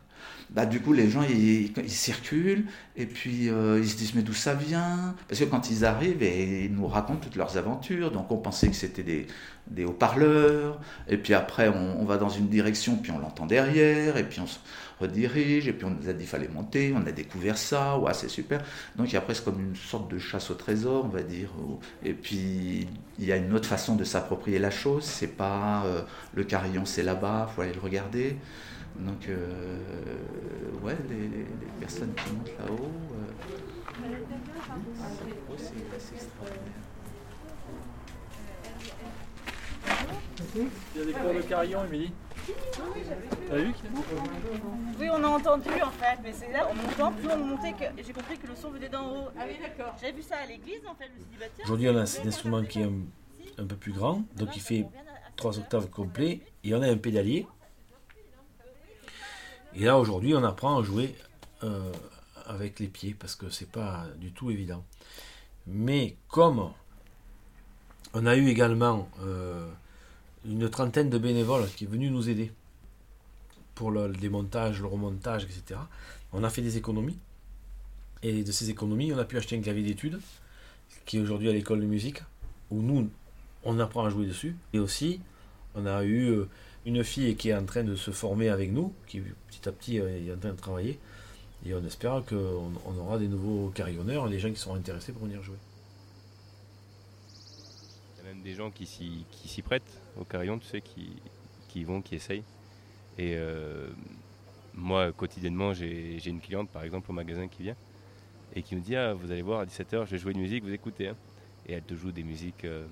Bah, 0.52 0.65
du 0.65 0.82
coup, 0.82 0.91
les 0.91 1.10
gens, 1.10 1.23
ils, 1.23 1.90
circulent, 1.90 2.65
et 2.98 3.06
puis 3.06 3.49
euh, 3.49 3.80
ils 3.82 3.90
se 3.90 3.95
disent, 3.95 4.14
mais 4.15 4.22
d'où 4.22 4.34
ça 4.34 4.53
vient? 4.53 5.15
Parce 5.30 5.40
que 5.40 5.45
quand 5.45 5.72
ils 5.72 5.86
arrivent, 5.86 6.22
et 6.22 6.65
ils 6.65 6.73
nous 6.73 6.88
racontent 6.88 7.22
toutes 7.22 7.38
leurs 7.38 7.56
aventures, 7.57 8.11
donc 8.11 8.30
on 8.32 8.38
pensait 8.38 8.68
que 8.68 8.76
c'était 8.76 9.26
des, 9.68 9.86
haut-parleurs, 9.86 10.82
et 11.07 11.15
puis 11.18 11.34
après, 11.34 11.69
on, 11.69 12.03
va 12.03 12.18
dans 12.18 12.28
une 12.28 12.49
direction, 12.49 12.98
puis 12.98 13.14
on 13.14 13.19
l'entend 13.19 13.45
derrière, 13.45 14.18
et 14.18 14.28
puis 14.28 14.41
on 14.41 14.48
se 14.48 14.60
redirige, 14.99 15.69
et 15.69 15.73
puis 15.73 15.86
on 15.86 15.91
nous 15.91 16.10
a 16.10 16.14
dit 16.14 16.26
fallait 16.26 16.49
monter, 16.49 16.94
on 16.98 17.07
a 17.07 17.14
découvert 17.14 17.57
ça, 17.57 17.98
ouais, 17.98 18.14
c'est 18.14 18.30
super. 18.30 18.61
Donc 18.98 19.10
il 19.10 19.14
y 19.14 19.18
a 19.18 19.22
presque 19.22 19.45
comme 19.45 19.61
une 19.61 19.76
sorte 19.78 20.11
de 20.11 20.19
chasse 20.19 20.52
au 20.52 20.56
trésor, 20.56 21.06
on 21.06 21.10
va 21.10 21.22
dire. 21.22 21.49
Et 22.03 22.14
puis, 22.14 22.90
il 23.19 23.26
y 23.26 23.32
a 23.32 23.38
une 23.38 23.53
autre 23.53 23.69
façon 23.69 23.95
de 23.95 24.03
s'approprier 24.03 24.60
la 24.60 24.69
chose, 24.69 25.06
c'est 25.06 25.38
pas 25.38 25.86
euh, 25.86 26.02
le 26.34 26.44
carillon, 26.44 26.86
c'est 26.86 27.03
là-bas, 27.03 27.49
faut 27.56 27.61
aller 27.61 27.73
le 27.73 27.80
regarder. 27.80 28.36
Donc, 28.97 29.27
euh, 29.30 29.77
ouais, 30.84 30.95
les, 31.09 31.27
les- 31.27 31.45
personnes 31.80 32.13
qui 32.13 32.34
montent 32.34 32.51
là-haut, 32.59 32.91
euh, 33.15 33.31
c'est 35.57 36.15
extraordinaire. 36.15 36.61
Il 40.55 40.99
y 40.99 41.01
a 41.01 41.05
des 41.05 41.13
cours 41.13 41.34
de 41.34 41.41
carillon, 41.41 41.85
Émilie 41.85 42.11
T'as 43.49 43.55
vu 43.57 43.73
Oui, 44.99 45.07
on 45.11 45.23
a 45.23 45.27
entendu 45.27 45.69
en 45.84 45.91
fait, 45.91 46.18
mais 46.23 46.34
c'est 46.34 46.51
là 46.51 46.68
en 46.69 46.73
montant, 46.76 47.11
plus 47.11 47.30
on 47.31 47.38
montait 47.45 47.73
que 47.73 47.85
j'ai 48.03 48.13
compris 48.13 48.38
que 48.38 48.47
le 48.47 48.55
son 48.55 48.69
venait 48.72 48.89
d'en 48.89 49.07
haut. 49.09 49.27
Ah 49.39 49.43
oui, 49.47 49.55
d'accord. 49.61 49.95
J'avais 49.99 50.13
vu 50.13 50.22
ça 50.22 50.38
à 50.38 50.45
l'église 50.45 50.81
en 50.88 50.95
fait, 50.95 51.05
je 51.05 51.19
me 51.19 51.23
suis 51.23 51.31
dit 51.31 51.38
bah 51.39 51.45
tiens. 51.55 51.65
Aujourd'hui, 51.65 51.89
on 51.89 51.97
a 51.97 52.05
cet 52.05 52.26
instrument 52.26 52.63
qui 52.63 52.81
est 52.81 52.85
un, 52.85 52.93
un 53.63 53.65
peu 53.65 53.76
plus 53.76 53.91
grand, 53.91 54.23
donc 54.35 54.55
il 54.55 54.61
fait 54.61 54.85
trois 55.35 55.57
octaves 55.57 55.89
complets, 55.89 56.41
et 56.63 56.73
on 56.76 56.81
a 56.81 56.88
un 56.88 56.97
pédalier. 56.97 57.47
Et 59.76 59.85
là, 59.85 59.98
aujourd'hui, 59.98 60.35
on 60.35 60.43
apprend 60.43 60.80
à 60.80 60.84
jouer 60.84 61.15
euh, 61.64 61.91
avec 62.45 62.80
les 62.80 62.88
pieds, 62.88 63.15
parce 63.18 63.35
que 63.35 63.49
c'est 63.49 63.69
pas 63.69 64.06
du 64.18 64.31
tout 64.31 64.52
évident. 64.52 64.84
Mais 65.68 66.15
comme 66.27 66.72
on 68.14 68.26
a 68.26 68.35
eu 68.35 68.48
également 68.48 69.10
euh, 69.22 69.69
une 70.45 70.69
trentaine 70.69 71.10
de 71.10 71.18
bénévoles 71.18 71.69
qui 71.76 71.85
est 71.85 71.88
venu 71.88 72.10
nous 72.10 72.30
aider 72.30 72.52
pour 73.76 73.91
le, 73.91 74.07
le 74.07 74.15
démontage, 74.15 74.81
le 74.81 74.88
remontage, 74.88 75.45
etc., 75.45 75.80
on 76.34 76.43
a 76.43 76.49
fait 76.49 76.61
des 76.61 76.77
économies. 76.77 77.18
Et 78.23 78.43
de 78.43 78.52
ces 78.52 78.69
économies, 78.69 79.14
on 79.14 79.18
a 79.18 79.26
pu 79.26 79.38
acheter 79.38 79.57
un 79.57 79.61
clavier 79.61 79.84
d'études 79.84 80.19
qui 81.06 81.18
est 81.18 81.19
aujourd'hui 81.19 81.49
à 81.49 81.53
l'école 81.53 81.80
de 81.80 81.85
musique, 81.85 82.22
où 82.69 82.81
nous, 82.81 83.10
on 83.64 83.80
apprend 83.80 84.06
à 84.06 84.10
jouer 84.10 84.26
dessus. 84.26 84.56
Et 84.73 84.80
aussi, 84.80 85.22
on 85.76 85.85
a 85.85 86.03
eu 86.03 86.30
euh, 86.30 86.49
une 86.86 87.03
fille 87.03 87.36
qui 87.36 87.49
est 87.49 87.56
en 87.56 87.66
train 87.66 87.84
de 87.84 87.95
se 87.95 88.12
former 88.12 88.49
avec 88.49 88.72
nous, 88.72 88.94
qui 89.08 89.22
petit 89.22 89.68
à 89.70 89.72
petit 89.72 89.99
euh, 89.99 90.28
est 90.28 90.34
en 90.34 90.38
train 90.38 90.52
de 90.52 90.58
travailler. 90.58 90.99
Et 91.66 91.74
on 91.76 91.86
espère 91.86 92.24
qu'on 92.26 92.72
on 92.86 92.98
aura 92.98 93.20
des 93.20 93.28
nouveaux 93.28 93.70
carillonneurs, 93.70 94.28
des 94.30 94.40
gens 94.40 94.49
qui 94.49 94.60
seront 94.60 94.76
intéressés 94.76 95.12
pour 95.12 95.24
venir 95.26 95.44
jouer. 95.44 95.58
Il 98.16 98.26
y 98.26 98.28
a 98.28 98.34
même 98.34 98.41
des 98.41 98.56
gens 98.56 98.72
qui 98.72 98.88
s'y, 98.88 99.62
prêtent 99.62 100.02
au 100.20 100.24
carillon, 100.24 100.58
tu 100.58 100.68
sais, 100.68 100.82
qui, 100.82 101.84
vont, 101.84 102.02
qui 102.02 102.16
essayent. 102.16 102.44
Et 103.20 103.36
euh, 103.36 103.90
moi, 104.74 105.12
quotidiennement, 105.12 105.74
j'ai, 105.74 106.18
une 106.26 106.41
cliente, 106.41 106.70
par 106.70 106.84
exemple, 106.84 107.12
au 107.12 107.14
magasin 107.14 107.48
qui 107.48 107.64
vient 107.64 107.76
et 108.56 108.64
qui 108.64 108.76
me 108.76 108.82
dit 108.82 108.95
Ah, 108.95 109.14
vous 109.14 109.32
allez 109.32 109.44
voir, 109.44 109.60
à 109.60 109.66
17h, 109.66 110.06
je 110.06 110.12
vais 110.12 110.18
jouer 110.18 110.32
une 110.34 110.41
musique, 110.41 110.64
vous 110.64 110.74
écoutez. 110.74 111.10
hein. 111.10 111.16
Et 111.68 111.74
elle 111.74 111.84
te 111.84 111.94
joue 111.94 112.12
des 112.12 112.24
musiques, 112.24 112.66
euh, 112.66 112.86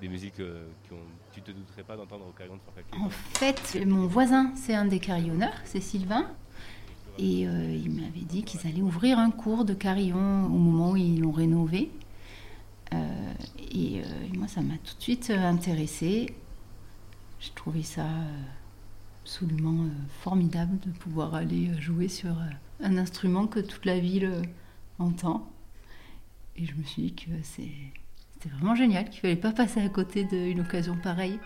des 0.00 0.08
musiques 0.08 0.40
euh, 0.40 0.68
que 0.88 0.94
tu 1.32 1.42
te 1.42 1.50
douterais 1.50 1.82
pas 1.82 1.96
d'entendre 1.96 2.26
au 2.28 2.32
carillon 2.32 2.56
de. 2.56 2.98
En 2.98 3.10
fait, 3.10 3.84
mon 3.84 4.06
voisin, 4.06 4.52
c'est 4.54 4.74
un 4.74 4.84
des 4.84 4.98
carillonneurs, 4.98 5.54
c'est 5.64 5.80
Sylvain. 5.80 6.30
Et 7.18 7.48
euh, 7.48 7.74
il 7.74 7.90
m'avait 7.90 8.20
dit 8.20 8.44
qu'ils 8.44 8.64
allaient 8.68 8.82
ouvrir 8.82 9.18
un 9.18 9.30
cours 9.30 9.64
de 9.64 9.74
carillon 9.74 10.44
au 10.46 10.58
moment 10.58 10.92
où 10.92 10.96
ils 10.96 11.20
l'ont 11.20 11.32
rénové. 11.32 11.90
Euh, 12.94 13.32
et, 13.72 14.02
moi, 14.36 14.46
ça 14.46 14.62
m'a 14.62 14.74
tout 14.78 14.96
de 14.96 15.02
suite 15.02 15.30
intéressée. 15.30 16.32
J'ai 17.40 17.50
trouvé 17.50 17.82
ça 17.82 18.06
absolument 19.24 19.86
formidable 20.20 20.78
de 20.80 20.90
pouvoir 20.90 21.34
aller 21.34 21.70
jouer 21.80 22.08
sur 22.08 22.36
un 22.80 22.96
instrument 22.98 23.46
que 23.48 23.58
toute 23.60 23.84
la 23.84 23.98
ville 23.98 24.42
entend. 25.00 25.50
Et 26.56 26.66
je 26.66 26.74
me 26.74 26.84
suis 26.84 27.02
dit 27.02 27.14
que 27.14 27.30
c'est- 27.42 27.92
c'était 28.40 28.54
vraiment 28.54 28.74
génial, 28.74 29.08
qu'il 29.08 29.20
fallait 29.20 29.36
pas 29.36 29.52
passer 29.52 29.80
à 29.80 29.88
côté 29.88 30.24
d'une 30.24 30.60
occasion 30.60 30.96
pareille. 30.96 31.40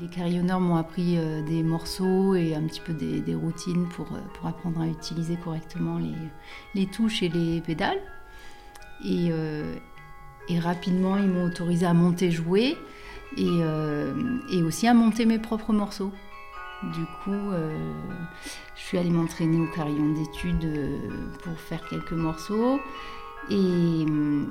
Les 0.00 0.08
carillonneurs 0.08 0.60
m'ont 0.60 0.76
appris 0.76 1.16
euh, 1.16 1.42
des 1.42 1.62
morceaux 1.62 2.34
et 2.34 2.54
un 2.54 2.62
petit 2.66 2.80
peu 2.80 2.92
des, 2.92 3.34
routines 3.34 3.88
pour, 3.88 4.06
euh, 4.12 4.20
pour 4.34 4.46
apprendre 4.46 4.82
à 4.82 4.86
utiliser 4.86 5.36
correctement 5.36 5.98
les, 5.98 6.14
les 6.74 6.86
touches 6.86 7.22
et 7.22 7.28
les 7.28 7.60
pédales. 7.60 8.00
Et, 9.04 9.28
euh, 9.30 9.74
rapidement, 10.58 11.16
ils 11.16 11.28
m'ont 11.28 11.46
autorisé 11.46 11.86
à 11.86 11.94
monter 11.94 12.30
jouer 12.30 12.76
et, 13.36 13.60
et 14.52 14.62
aussi 14.62 14.86
à 14.86 14.94
monter 14.94 15.26
mes 15.26 15.40
propres 15.40 15.72
morceaux. 15.72 16.12
Du 16.94 17.04
coup, 17.24 17.50
je 18.76 18.80
suis 18.80 18.96
allée 18.96 19.10
m'entraîner 19.10 19.58
au 19.58 19.66
carillon 19.74 20.12
d'études 20.12 20.70
pour 21.42 21.58
faire 21.58 21.84
quelques 21.88 22.12
morceaux. 22.12 22.78
Et 23.50 23.54
hum, 23.54 24.50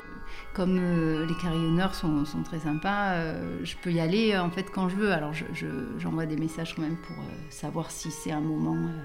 comme 0.54 0.78
euh, 0.80 1.26
les 1.26 1.36
carillonneurs 1.36 1.94
sont, 1.96 2.24
très 2.44 2.60
sympas, 2.60 3.14
euh, 3.14 3.60
je 3.64 3.76
peux 3.82 3.92
y 3.92 4.00
aller 4.00 4.34
euh, 4.34 4.42
en 4.44 4.50
fait 4.50 4.72
quand 4.72 4.90
je 4.90 4.96
veux. 4.96 5.12
Alors 5.12 5.34
je- 5.34 5.46
je- 5.54 5.98
j'envoie 6.00 6.26
des 6.26 6.38
messages 6.38 6.76
quand 6.76 6.82
même 6.82 6.98
pour 6.98 7.18
euh, 7.18 7.30
savoir 7.50 7.92
si 7.92 8.10
c'est 8.12 8.32
un 8.32 8.42
moment 8.42 8.76
euh, 8.76 9.04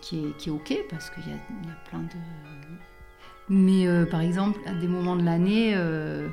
qui, 0.00 0.26
est, 0.46 0.50
ok, 0.50 0.74
parce 0.88 1.10
qu'il 1.10 1.28
y 1.28 1.32
a, 1.32 1.88
plein 1.90 2.00
de... 2.00 2.06
Mais 3.48 3.86
euh, 3.86 4.06
par 4.06 4.20
exemple, 4.20 4.58
à 4.66 4.72
des 4.72 4.88
moments 4.88 5.16
de 5.16 5.24
l'année, 5.24 5.72
euh, 5.76 6.28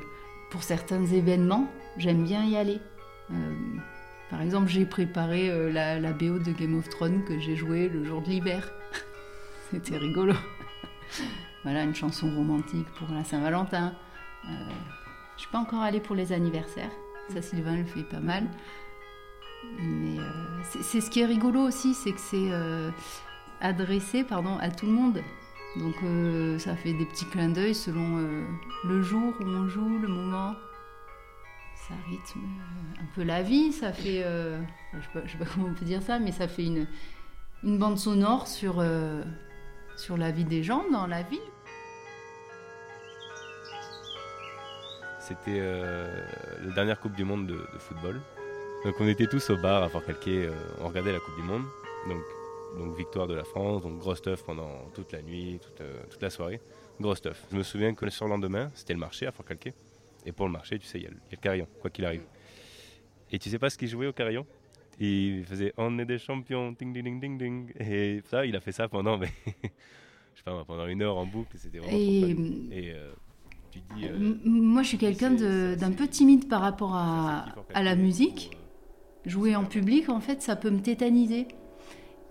pour 0.50 0.62
certains 0.62 1.04
événements, 1.04 1.70
j'aime 1.96 2.24
bien 2.24 2.44
y 2.44 2.56
aller. 2.56 2.80
Euh, 3.30 3.54
par 4.30 4.40
exemple, 4.42 4.68
j'ai 4.68 4.84
préparé 4.84 5.50
euh, 5.50 5.70
la, 5.70 6.00
la 6.00 6.12
BO 6.12 6.38
de 6.38 6.52
Game 6.52 6.76
of 6.78 6.88
Thrones 6.88 7.24
que 7.24 7.38
j'ai 7.38 7.56
jouée 7.56 7.88
le 7.88 8.04
jour 8.04 8.22
de 8.22 8.28
l'hiver. 8.28 8.72
C'était 9.70 9.96
rigolo. 9.96 10.34
Voilà, 11.64 11.82
une 11.82 11.94
chanson 11.94 12.34
romantique 12.34 12.86
pour 12.98 13.08
la 13.10 13.24
Saint-Valentin. 13.24 13.94
Euh, 14.46 14.68
je 15.36 15.42
suis 15.42 15.50
pas 15.50 15.58
encore 15.58 15.80
allée 15.80 16.00
pour 16.00 16.14
les 16.14 16.32
anniversaires. 16.32 16.90
Ça, 17.30 17.42
Sylvain 17.42 17.76
le 17.76 17.84
fait 17.84 18.02
pas 18.04 18.20
mal. 18.20 18.46
Mais 19.78 20.18
euh, 20.18 20.62
c'est 20.82 21.00
ce 21.00 21.10
qui 21.10 21.20
est 21.20 21.26
rigolo 21.26 21.60
aussi, 21.60 21.94
c'est 21.94 22.12
que 22.12 22.20
c'est 22.20 22.50
euh, 22.50 22.90
adressé 23.60 24.24
pardon, 24.24 24.58
à 24.58 24.70
tout 24.70 24.86
le 24.86 24.92
monde. 24.92 25.22
Donc 25.76 25.94
euh, 26.04 26.58
ça 26.58 26.76
fait 26.76 26.92
des 26.92 27.06
petits 27.06 27.24
clins 27.26 27.48
d'œil 27.48 27.74
selon 27.74 28.18
le 28.84 29.02
jour 29.02 29.34
où 29.40 29.44
on 29.44 29.66
joue, 29.68 29.98
le 29.98 30.08
moment. 30.08 30.54
Ça 31.88 31.94
rythme 32.08 32.40
un 33.00 33.06
peu 33.14 33.22
la 33.22 33.42
vie, 33.42 33.72
ça 33.72 33.92
fait... 33.92 34.22
je 34.22 35.00
sais 35.00 35.08
pas, 35.12 35.28
sais 35.28 35.38
pas 35.38 35.44
comment 35.44 35.68
on 35.68 35.74
peut 35.74 35.84
dire 35.84 36.02
ça, 36.02 36.18
mais 36.18 36.32
ça 36.32 36.48
fait 36.48 36.64
une, 36.64 36.86
une 37.62 37.78
bande 37.78 37.98
sonore 37.98 38.46
sur, 38.46 38.82
sur 39.96 40.16
la 40.16 40.30
vie 40.30 40.44
des 40.44 40.62
gens 40.62 40.84
dans 40.90 41.06
la 41.06 41.22
ville. 41.22 41.40
C'était 45.26 45.58
euh, 45.60 46.22
la 46.64 46.74
dernière 46.74 47.00
Coupe 47.00 47.14
du 47.14 47.24
Monde 47.24 47.46
de, 47.46 47.54
de 47.54 47.78
football. 47.78 48.20
Donc 48.84 48.94
on 49.00 49.08
était 49.08 49.26
tous 49.26 49.48
au 49.50 49.56
bar 49.56 49.82
à 49.82 49.88
Fort-Calquier, 49.88 50.46
euh, 50.46 50.52
on 50.80 50.88
regardait 50.88 51.12
la 51.12 51.20
Coupe 51.20 51.36
du 51.36 51.42
Monde. 51.42 51.62
Donc, 52.08 52.22
donc 52.78 52.96
victoire 52.96 53.26
de 53.26 53.34
la 53.34 53.44
France, 53.44 53.82
donc 53.82 53.98
gros 53.98 54.14
stuff 54.14 54.44
pendant 54.44 54.90
toute 54.94 55.12
la 55.12 55.22
nuit, 55.22 55.58
toute, 55.62 55.80
euh, 55.80 56.02
toute 56.10 56.20
la 56.20 56.28
soirée. 56.28 56.60
Gros 57.00 57.14
stuff. 57.14 57.46
Je 57.50 57.56
me 57.56 57.62
souviens 57.62 57.94
que 57.94 58.04
le 58.04 58.10
surlendemain, 58.10 58.70
c'était 58.74 58.92
le 58.92 58.98
marché 58.98 59.26
à 59.26 59.32
Fort-Calquier. 59.32 59.72
Et 60.26 60.32
pour 60.32 60.46
le 60.46 60.52
marché, 60.52 60.78
tu 60.78 60.86
sais, 60.86 60.98
il 60.98 61.04
y, 61.04 61.06
a 61.06 61.10
le- 61.10 61.16
il 61.16 61.32
y 61.32 61.34
a 61.34 61.36
le 61.36 61.40
carillon, 61.42 61.68
quoi 61.80 61.90
qu'il 61.90 62.04
arrive. 62.04 62.22
Et 63.30 63.38
tu 63.38 63.48
sais 63.48 63.58
pas 63.58 63.70
ce 63.70 63.78
qu'il 63.78 63.88
jouait 63.88 64.06
au 64.06 64.12
carillon? 64.12 64.46
Il 65.00 65.44
faisait 65.44 65.72
On 65.76 65.98
est 65.98 66.04
des 66.04 66.18
champions, 66.18 66.72
ding 66.72 66.92
ding 66.92 67.02
ding 67.04 67.20
ding 67.20 67.38
ding. 67.38 67.72
Et 67.80 68.20
ça, 68.26 68.44
il 68.44 68.54
a 68.54 68.60
fait 68.60 68.72
ça 68.72 68.88
pendant, 68.88 69.16
mais, 69.18 69.28
je 69.62 70.38
sais 70.38 70.44
pas, 70.44 70.64
pendant 70.66 70.86
une 70.86 71.00
heure 71.02 71.16
en 71.16 71.24
boucle, 71.26 71.56
c'était 71.56 71.78
vraiment 71.78 71.96
Et-. 71.96 72.30
Et 72.70 72.92
euh, 72.92 73.12
tu 73.74 73.80
te 73.80 73.94
dis... 73.94 74.06
euh, 74.06 74.34
Moi, 74.44 74.82
je 74.82 74.88
suis 74.88 74.98
quelqu'un 74.98 75.30
d'un 75.30 75.90
peu 75.90 76.06
timide 76.06 76.48
par 76.48 76.60
rapport 76.60 76.94
à, 76.94 77.46
à 77.74 77.82
la 77.82 77.96
musique. 77.96 78.56
Jouer 79.26 79.56
en 79.56 79.64
public, 79.64 80.08
en 80.10 80.20
fait, 80.20 80.42
ça 80.42 80.54
peut 80.54 80.70
me 80.70 80.80
tétaniser. 80.80 81.48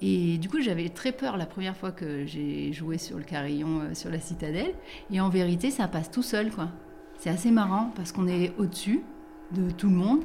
Et 0.02 0.38
du 0.38 0.49
coup, 0.49 0.61
j'avais 0.61 0.90
très 0.90 1.11
peur 1.11 1.38
la 1.38 1.45
première 1.45 1.76
fois 1.76 1.91
que 1.91 2.26
j'ai 2.26 2.72
joué 2.74 2.98
sur 2.98 3.18
le 3.18 3.24
carillon 3.24 3.82
euh, 3.82 3.94
sur 3.94 4.10
la 4.10 4.20
citadelle. 4.20 4.74
Et 5.11 5.20
en 5.20 5.30
vérité, 5.30 5.72
ça 5.72 5.88
passe 5.88 6.11
tout 6.11 6.24
seul, 6.24 6.52
quoi. 6.52 6.70
C'est 7.18 7.30
assez 7.30 7.52
marrant 7.52 7.91
parce 7.95 8.11
qu'on 8.11 8.28
est 8.28 8.53
au-dessus 8.57 9.02
de 9.52 9.72
tout 9.72 9.90
le 9.90 9.95
monde. 9.95 10.24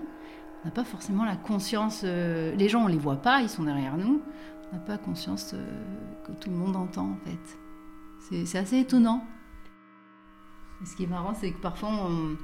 On 0.63 0.67
n'a 0.67 0.73
pas 0.73 0.85
forcément 0.85 1.25
la 1.25 1.37
conscience. 1.37 2.03
euh, 2.05 2.55
les 2.57 2.69
gens, 2.69 2.85
on 2.85 2.89
les 2.89 2.99
voit 2.99 3.23
pas, 3.23 3.41
ils 3.41 3.49
sont 3.49 3.63
derrière 3.65 3.97
nous. 3.97 4.21
On 4.71 4.77
n'a 4.77 4.83
pas 4.83 4.99
conscience 4.99 5.53
euh, 5.55 5.65
que 6.27 6.33
tout 6.33 6.51
le 6.51 6.57
monde 6.57 6.77
entend, 6.77 7.11
en 7.13 7.17
fait. 7.25 8.45
C'est 8.45 8.59
assez 8.59 8.79
étonnant. 8.79 9.25
Et 10.83 10.87
ce 10.87 10.97
qui 10.97 11.05
est 11.05 11.09
marrant, 11.09 11.35
c'est 11.35 11.53
que 11.53 11.61
parfois, 11.61 11.91
on, 11.91 12.37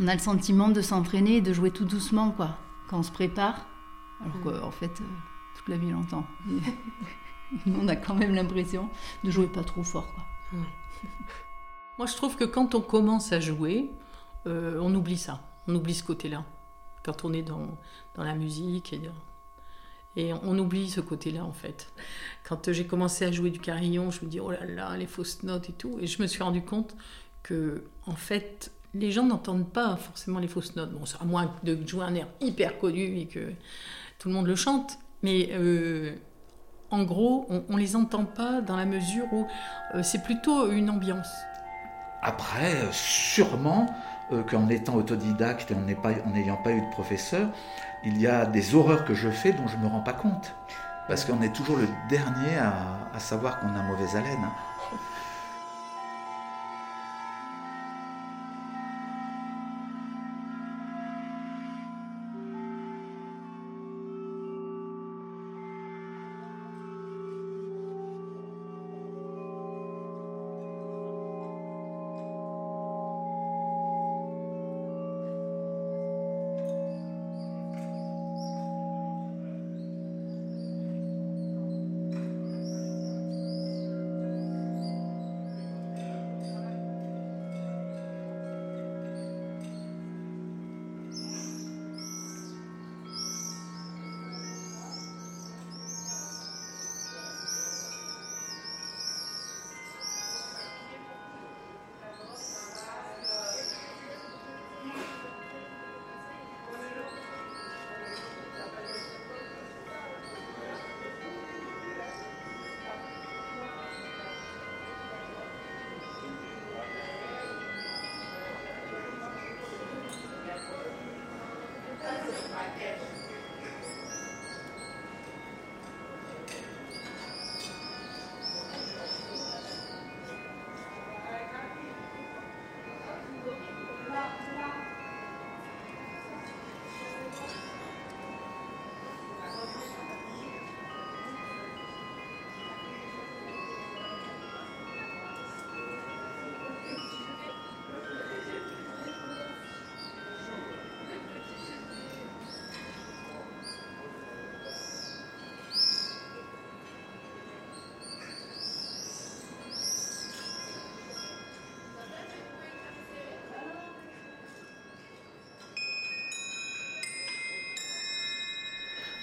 on 0.00 0.08
a 0.08 0.14
le 0.14 0.20
sentiment 0.20 0.68
de 0.68 0.80
s'entraîner 0.80 1.36
et 1.36 1.40
de 1.40 1.52
jouer 1.52 1.70
tout 1.70 1.84
doucement, 1.84 2.30
quoi, 2.30 2.56
quand 2.88 2.98
on 2.98 3.02
se 3.02 3.10
prépare. 3.10 3.66
Alors 4.20 4.40
qu'en 4.42 4.70
fait, 4.70 5.00
euh, 5.00 5.04
toute 5.56 5.68
la 5.68 5.76
ville 5.76 5.94
entend. 5.94 6.26
Et 6.50 7.70
on 7.70 7.88
a 7.88 7.96
quand 7.96 8.14
même 8.14 8.34
l'impression 8.34 8.88
de 9.24 9.30
jouer 9.30 9.46
pas 9.46 9.64
trop 9.64 9.82
fort, 9.82 10.06
quoi. 10.14 10.24
Moi, 11.98 12.06
je 12.06 12.14
trouve 12.14 12.36
que 12.36 12.44
quand 12.44 12.74
on 12.74 12.80
commence 12.80 13.32
à 13.32 13.40
jouer, 13.40 13.90
euh, 14.46 14.78
on 14.80 14.94
oublie 14.94 15.18
ça. 15.18 15.40
On 15.66 15.74
oublie 15.74 15.94
ce 15.94 16.04
côté-là. 16.04 16.44
Quand 17.04 17.24
on 17.24 17.32
est 17.32 17.42
dans, 17.42 17.78
dans 18.14 18.22
la 18.22 18.34
musique 18.34 18.94
et 20.16 20.32
on 20.32 20.58
oublie 20.58 20.90
ce 20.90 21.00
côté-là, 21.00 21.44
en 21.44 21.52
fait. 21.52 21.92
Quand 22.44 22.72
j'ai 22.72 22.86
commencé 22.86 23.24
à 23.24 23.32
jouer 23.32 23.50
du 23.50 23.60
carillon, 23.60 24.10
je 24.10 24.24
me 24.24 24.30
dis, 24.30 24.40
oh 24.40 24.50
là 24.50 24.64
là, 24.64 24.96
les 24.96 25.06
fausses 25.06 25.42
notes 25.42 25.70
et 25.70 25.72
tout. 25.72 25.98
Et 26.00 26.06
je 26.06 26.20
me 26.22 26.26
suis 26.26 26.42
rendu 26.42 26.62
compte 26.62 26.96
que, 27.42 27.84
en 28.06 28.14
fait, 28.14 28.72
les 28.94 29.10
gens 29.12 29.24
n'entendent 29.24 29.70
pas 29.70 29.96
forcément 29.96 30.38
les 30.38 30.48
fausses 30.48 30.74
notes. 30.76 30.92
Bon, 30.92 31.04
à 31.20 31.24
moins 31.24 31.54
de 31.62 31.78
jouer 31.86 32.04
un 32.04 32.14
air 32.14 32.26
hyper 32.40 32.78
connu 32.78 33.18
et 33.18 33.26
que 33.26 33.52
tout 34.18 34.28
le 34.28 34.34
monde 34.34 34.46
le 34.46 34.56
chante. 34.56 34.98
Mais 35.22 35.50
euh, 35.52 36.14
en 36.90 37.02
gros, 37.04 37.46
on, 37.50 37.64
on 37.68 37.76
les 37.76 37.96
entend 37.96 38.24
pas 38.24 38.60
dans 38.60 38.76
la 38.76 38.86
mesure 38.86 39.26
où 39.32 39.46
euh, 39.94 40.02
c'est 40.02 40.22
plutôt 40.22 40.70
une 40.70 40.90
ambiance. 40.90 41.28
Après, 42.22 42.76
euh, 42.76 42.92
sûrement 42.92 43.86
qu'en 44.50 44.68
étant 44.68 44.94
autodidacte 44.94 45.70
et 45.70 45.74
en 45.74 45.80
n'ayant 45.80 46.56
pas, 46.58 46.72
eu 46.72 46.82
de 46.82 46.90
professeur, 46.90 47.48
il 48.04 48.20
y 48.20 48.26
a 48.26 48.44
des 48.44 48.74
horreurs 48.74 49.06
que 49.06 49.14
je 49.14 49.30
fais 49.30 49.52
dont 49.52 49.66
je 49.66 49.76
ne 49.78 49.82
me 49.82 49.86
rends 49.86 50.02
pas 50.02 50.12
compte. 50.12 50.54
Parce 51.08 51.24
qu'on 51.24 51.40
est 51.40 51.54
toujours 51.54 51.78
le 51.78 51.88
dernier 52.10 52.58
à, 52.58 53.08
à 53.14 53.18
savoir 53.20 53.58
qu'on 53.58 53.68
a 53.74 53.82
mauvaise 53.82 54.14
haleine. 54.16 54.44
hein. 54.44 54.52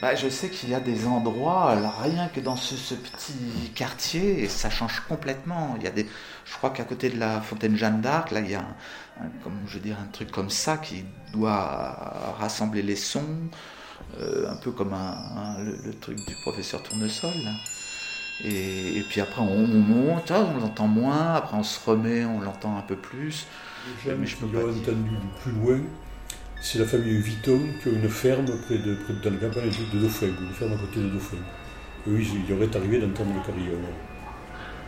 Bah, 0.05 0.13
je 0.13 0.29
sais 0.29 0.51
qu'il 0.51 0.69
y 0.69 0.75
a 0.75 0.79
des 0.79 1.07
endroits, 1.07 1.73
rien 2.03 2.27
que 2.27 2.39
dans 2.39 2.55
ce, 2.55 2.75
ce 2.75 2.93
petit 2.93 3.71
quartier, 3.73 4.43
et 4.43 4.47
ça 4.47 4.69
change 4.69 4.99
complètement. 5.09 5.73
Il 5.79 5.83
y 5.83 5.87
a 5.87 5.89
des, 5.89 6.05
je 6.45 6.53
crois 6.53 6.69
qu'à 6.69 6.83
côté 6.83 7.09
de 7.09 7.17
la 7.19 7.41
fontaine 7.41 7.75
Jeanne 7.75 8.01
d'Arc, 8.01 8.29
là, 8.29 8.41
il 8.41 8.51
y 8.51 8.53
a 8.53 8.59
un, 8.59 9.23
un- 9.25 9.29
comme 9.43 9.57
je 9.67 9.79
dire, 9.79 9.97
un 9.99 10.05
truc 10.11 10.29
comme 10.29 10.51
ça 10.51 10.77
qui 10.77 11.05
doit 11.33 12.35
rassembler 12.39 12.83
les 12.83 12.95
sons, 12.95 13.25
euh, 14.19 14.47
un 14.47 14.57
peu 14.57 14.71
comme 14.71 14.93
un, 14.93 15.57
le, 15.63 15.75
le 15.83 15.93
truc 15.99 16.17
du 16.23 16.35
professeur 16.35 16.83
Tournesol. 16.83 17.31
là. 17.43 17.51
Et, 18.43 18.97
et 18.97 19.01
puis 19.01 19.21
après, 19.21 19.41
on, 19.41 19.47
on 19.63 19.67
monte, 19.67 20.29
ah, 20.29 20.41
on 20.55 20.59
l'entend 20.59 20.87
moins, 20.87 21.33
après 21.33 21.57
on 21.57 21.63
se 21.63 21.79
remet, 21.89 22.25
on 22.25 22.41
l'entend 22.41 22.77
un 22.77 22.81
peu 22.83 22.95
plus. 22.95 23.47
Mais 24.19 24.27
je 24.27 24.35
peux 24.37 24.47
pas 24.47 24.71
dire. 24.71 24.83
plus 25.41 25.51
loin, 25.51 25.79
c'est 26.65 26.79
la 26.79 26.85
famille 26.85 27.17
Vuitton 27.19 27.61
qui 27.81 27.89
a 27.89 27.91
une 27.91 28.09
ferme 28.09 28.45
près 28.65 28.79
de, 28.79 28.95
près 28.95 29.13
de 29.13 29.19
dans 29.23 29.31
la 29.35 29.37
campagne 29.37 29.69
de 29.93 29.99
Dauphin, 29.99 30.25
une 30.27 30.53
ferme 30.53 30.73
à 30.73 30.77
côté 30.77 30.99
de 30.99 31.09
Dauphin. 31.09 31.37
Et 32.07 32.09
oui, 32.09 32.27
il 32.33 32.49
y 32.49 32.53
aurait 32.53 32.75
arrivé 32.75 32.99
d'entendre 32.99 33.33
le 33.35 33.41
carillon. 33.45 33.77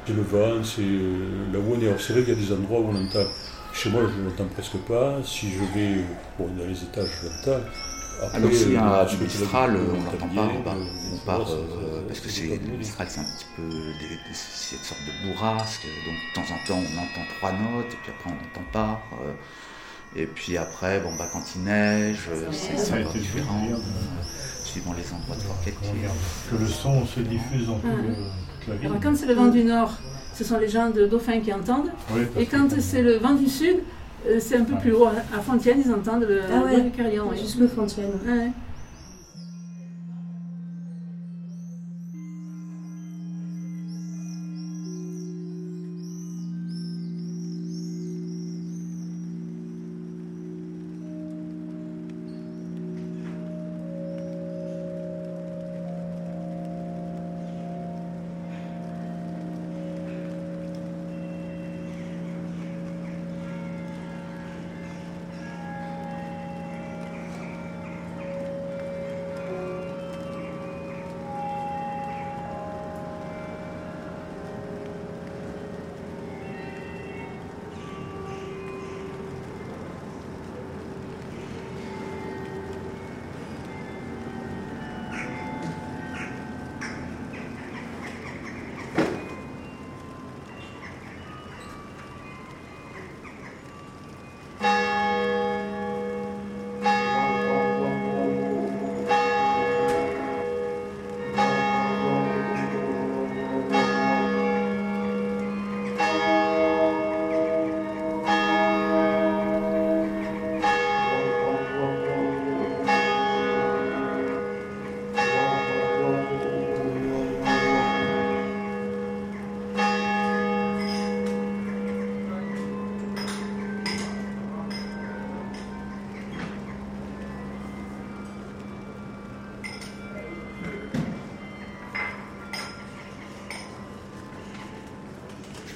C'est 0.06 0.14
le 0.14 0.22
vent, 0.24 0.64
c'est 0.64 0.82
euh, 0.82 1.52
là 1.54 1.60
où 1.60 1.74
on 1.76 1.82
est. 1.82 1.88
Alors, 1.88 2.00
C'est 2.02 2.14
vrai 2.14 2.24
qu'il 2.24 2.34
y 2.34 2.38
a 2.38 2.40
des 2.40 2.52
endroits 2.54 2.80
où 2.80 2.90
on 2.90 2.96
entend. 3.06 3.28
Chez 3.74 3.90
moi, 3.92 4.02
je 4.12 4.20
ne 4.20 4.26
l'entends 4.30 4.48
presque 4.48 4.78
pas. 4.88 5.22
Si 5.24 5.52
je 5.52 5.60
vais 5.78 6.00
euh, 6.00 6.04
bon, 6.40 6.48
dans 6.58 6.66
les 6.66 6.82
étages, 6.82 7.10
je 7.22 7.28
l'entends. 7.28 7.64
Alors 8.34 8.52
s'il 8.52 8.74
y 8.74 8.78
a 8.78 9.02
euh, 9.02 9.06
du 9.06 9.18
Mistral, 9.18 9.78
on 9.78 10.26
bien, 10.28 10.48
pas, 10.66 10.76
on 11.14 11.18
part, 11.20 11.42
on 11.48 11.54
euh, 11.54 12.02
parce 12.08 12.20
que 12.20 12.30
c'est 12.30 12.48
le 12.48 12.78
Mistral, 12.78 13.06
c'est 13.10 13.20
un 13.20 13.24
petit 13.26 13.46
peu 13.56 13.62
des, 13.62 14.16
une 14.16 14.84
sorte 14.84 15.02
de 15.06 15.28
bourrasque, 15.28 15.86
donc 16.06 16.16
de 16.16 16.34
temps 16.34 16.54
en 16.56 16.58
temps 16.68 16.80
on 16.80 16.98
entend 16.98 17.28
trois 17.38 17.52
notes, 17.52 17.94
et 17.94 17.98
puis 18.02 18.12
après 18.18 18.32
on 18.32 18.34
n'entend 18.34 18.72
pas. 18.72 19.02
euh, 19.22 19.34
et 20.16 20.26
puis 20.26 20.58
après, 20.58 21.00
bon 21.00 21.10
bah 21.18 21.26
quand 21.32 21.44
il 21.56 21.64
neige, 21.64 22.20
euh, 22.32 22.48
c'est 22.52 23.00
encore 23.02 23.14
différent, 23.14 23.62
bien. 23.66 23.76
euh, 23.76 23.80
suivant 24.64 24.94
les 24.94 25.14
endroits 25.14 25.36
de 25.36 25.42
Fort-Calquier. 25.42 26.10
Que 26.52 26.56
le 26.58 26.68
son 26.68 27.06
se 27.06 27.20
diffuse 27.22 27.68
dans 27.68 27.80
tout 27.80 27.88
Ah. 27.92 28.02
le- 28.02 28.14
toute 28.14 28.68
la 28.70 28.76
ville. 28.76 28.86
Alors, 28.90 29.00
quand 29.02 29.16
c'est 29.18 29.26
le 29.28 29.34
vent 29.34 29.48
du 29.48 29.64
nord, 29.64 29.92
ce 30.34 30.44
sont 30.44 30.58
les 30.60 30.70
gens 30.70 30.90
de 30.90 31.06
Dauphin 31.08 31.40
qui 31.40 31.52
entendent. 31.54 31.92
Oui, 32.14 32.22
et 32.38 32.46
quand 32.46 32.68
c'est 32.80 33.02
le 33.02 33.18
vent 33.18 33.34
du 33.34 33.48
sud, 33.48 33.78
euh, 34.28 34.40
c'est 34.40 34.58
un 34.58 34.64
peu 34.64 34.76
plus 34.78 34.94
haut. 34.94 35.08
À 35.08 35.40
Fontienne, 35.42 35.82
ils 35.86 35.92
entendent 35.92 36.24
le 36.28 36.42
Ah 36.54 36.64
ouais, 36.66 36.82
du 36.82 36.92
carillon. 36.92 37.30
ouais. 37.30 37.38
jusque 37.38 37.68
Fontienne. 37.68 38.12
Ouais. 38.26 38.52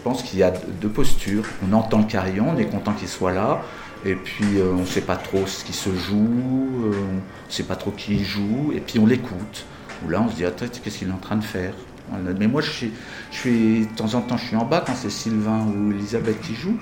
Pense 0.04 0.24
qu'il 0.24 0.40
y 0.40 0.44
a 0.44 0.52
deux 0.82 0.90
postures. 0.90 1.46
On 1.68 1.74
entend 1.74 2.00
le 2.00 2.06
carillon, 2.06 2.48
on 2.56 2.58
est 2.58 2.66
content 2.66 2.94
qu'il 2.94 3.08
soit 3.08 3.32
là, 3.32 3.62
et 4.06 4.16
puis 4.16 4.58
euh, 4.58 4.74
on 4.74 4.82
ne 4.82 4.86
sait 4.86 5.02
pas 5.02 5.16
trop 5.16 5.46
ce 5.46 5.64
qui 5.64 5.74
se 5.74 5.96
joue, 5.96 6.86
euh, 6.86 6.92
on 6.92 7.16
ne 7.16 7.52
sait 7.52 7.64
pas 7.64 7.76
trop 7.76 7.92
qui 7.92 8.24
joue, 8.24 8.72
et 8.76 8.80
puis 8.80 9.00
on 9.00 9.06
l'écoute. 9.06 9.66
Ou 10.06 10.10
là, 10.10 10.22
on 10.22 10.30
se 10.30 10.36
dit, 10.36 10.46
attends, 10.46 10.66
qu'est-ce 10.84 10.98
qu'il 10.98 11.10
est 11.10 11.14
en 11.14 11.18
train 11.18 11.36
de 11.36 11.44
faire? 11.44 11.74
Mais 12.40 12.48
moi, 12.48 12.62
je 12.62 12.70
suis, 12.70 12.92
je 13.32 13.38
suis, 13.38 13.80
de 13.86 13.96
temps 13.96 14.14
en 14.16 14.22
temps, 14.22 14.36
je 14.36 14.46
suis 14.48 14.56
en 14.56 14.66
bas 14.66 14.84
quand 14.86 14.96
c'est 14.96 15.10
Sylvain 15.10 15.66
ou 15.66 15.92
Elisabeth 15.92 16.42
qui 16.42 16.56
jouent, 16.56 16.80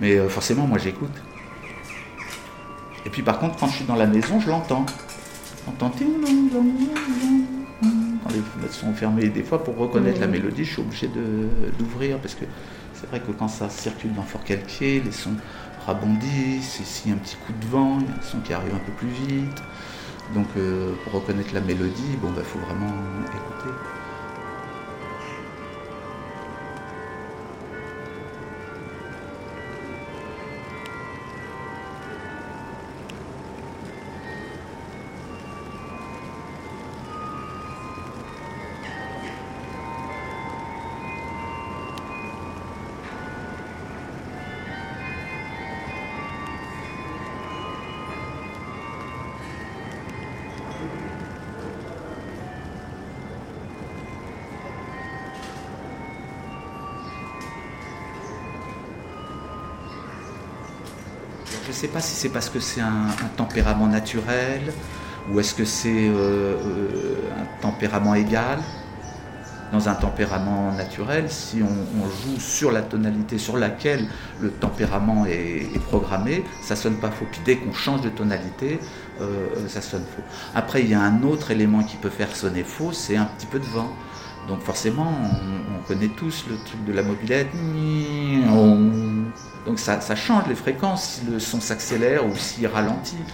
mais 0.00 0.16
euh, 0.16 0.28
forcément, 0.28 0.66
moi, 0.66 0.78
j'écoute. 0.78 1.12
Et 3.04 3.10
puis, 3.10 3.22
par 3.22 3.38
contre, 3.38 3.56
quand 3.56 3.66
je 3.66 3.76
suis 3.76 3.84
dans 3.84 3.96
la 3.96 4.06
maison, 4.06 4.40
je 4.40 4.48
l'entends. 4.48 4.86
J'entends 5.66 5.92
sont 8.72 8.92
fermées. 8.92 9.28
Des 9.28 9.42
fois, 9.42 9.62
pour 9.64 9.76
reconnaître 9.76 10.20
la 10.20 10.26
mélodie, 10.26 10.64
je 10.64 10.72
suis 10.72 10.82
obligé 10.82 11.08
de- 11.08 11.48
d'ouvrir 11.78 12.18
parce 12.18 12.34
que 12.34 12.44
c'est 12.94 13.06
vrai 13.08 13.20
que 13.20 13.32
quand 13.32 13.48
ça 13.48 13.68
circule 13.68 14.12
dans 14.14 14.22
Fort 14.22 14.44
Calquier, 14.44 15.00
les 15.00 15.12
sons 15.12 15.36
y 17.10 17.14
a 17.14 17.16
un 17.16 17.18
petit 17.18 17.36
coup 17.36 17.52
de 17.52 17.66
vent, 17.66 17.98
il 18.00 18.06
y 18.06 18.10
a 18.10 18.12
un 18.12 18.22
son 18.22 18.40
qui 18.40 18.52
arrive 18.52 18.74
un 18.74 18.78
peu 18.78 18.92
plus 18.92 19.08
vite. 19.08 19.62
Donc, 20.34 20.48
euh, 20.56 20.92
pour 21.04 21.14
reconnaître 21.14 21.54
la 21.54 21.60
mélodie, 21.60 22.16
bon, 22.20 22.32
il 22.36 22.42
faut 22.44 22.58
vraiment 22.58 22.92
écouter. 23.34 23.74
C'est 62.18 62.30
parce 62.30 62.50
que 62.50 62.58
c'est 62.58 62.80
un, 62.80 63.06
tempérament 63.36 63.86
naturel 63.86 64.72
ou 65.30 65.38
est-ce 65.38 65.54
que 65.54 65.64
c'est 65.64 66.08
euh, 66.08 66.56
euh, 66.56 67.14
un 67.40 67.62
tempérament 67.62 68.14
égal? 68.14 68.58
Dans 69.70 69.88
un 69.88 69.94
tempérament 69.94 70.72
naturel, 70.72 71.26
si 71.28 71.58
on, 71.62 72.08
joue 72.08 72.40
sur 72.40 72.72
la 72.72 72.80
tonalité 72.80 73.36
sur 73.36 73.58
laquelle 73.58 74.08
le 74.40 74.50
tempérament 74.50 75.26
est, 75.26 75.78
programmé, 75.88 76.42
ça 76.62 76.74
sonne 76.74 76.96
pas 76.96 77.10
faux. 77.10 77.26
Puis 77.30 77.42
dès 77.44 77.56
qu'on 77.56 77.74
change 77.74 78.00
de 78.00 78.08
tonalité, 78.08 78.80
euh, 79.20 79.68
ça 79.68 79.82
sonne 79.82 80.04
faux. 80.16 80.22
Après, 80.54 80.82
il 80.82 80.88
y 80.88 80.94
a 80.94 81.02
un 81.02 81.22
autre 81.22 81.50
élément 81.50 81.82
qui 81.82 81.98
peut 81.98 82.08
faire 82.08 82.34
sonner 82.34 82.64
faux, 82.64 82.92
c'est 82.92 83.16
un 83.16 83.26
petit 83.26 83.46
peu 83.46 83.58
de 83.58 83.66
vent. 83.66 83.92
Donc 84.48 84.62
forcément, 84.62 85.12
on, 85.22 85.78
on 85.78 85.86
connaît 85.86 86.10
tous 86.16 86.46
le 86.48 86.56
truc 86.56 86.84
de 86.86 86.92
la 86.94 87.02
mobilette. 87.02 87.48
Donc 89.66 89.78
ça, 89.78 90.00
change 90.16 90.46
les 90.48 90.54
fréquences 90.54 91.04
si 91.04 91.26
le 91.30 91.38
son 91.38 91.60
s'accélère 91.60 92.26
ou 92.26 92.34
s'il 92.36 92.66
ralentit. 92.66 93.24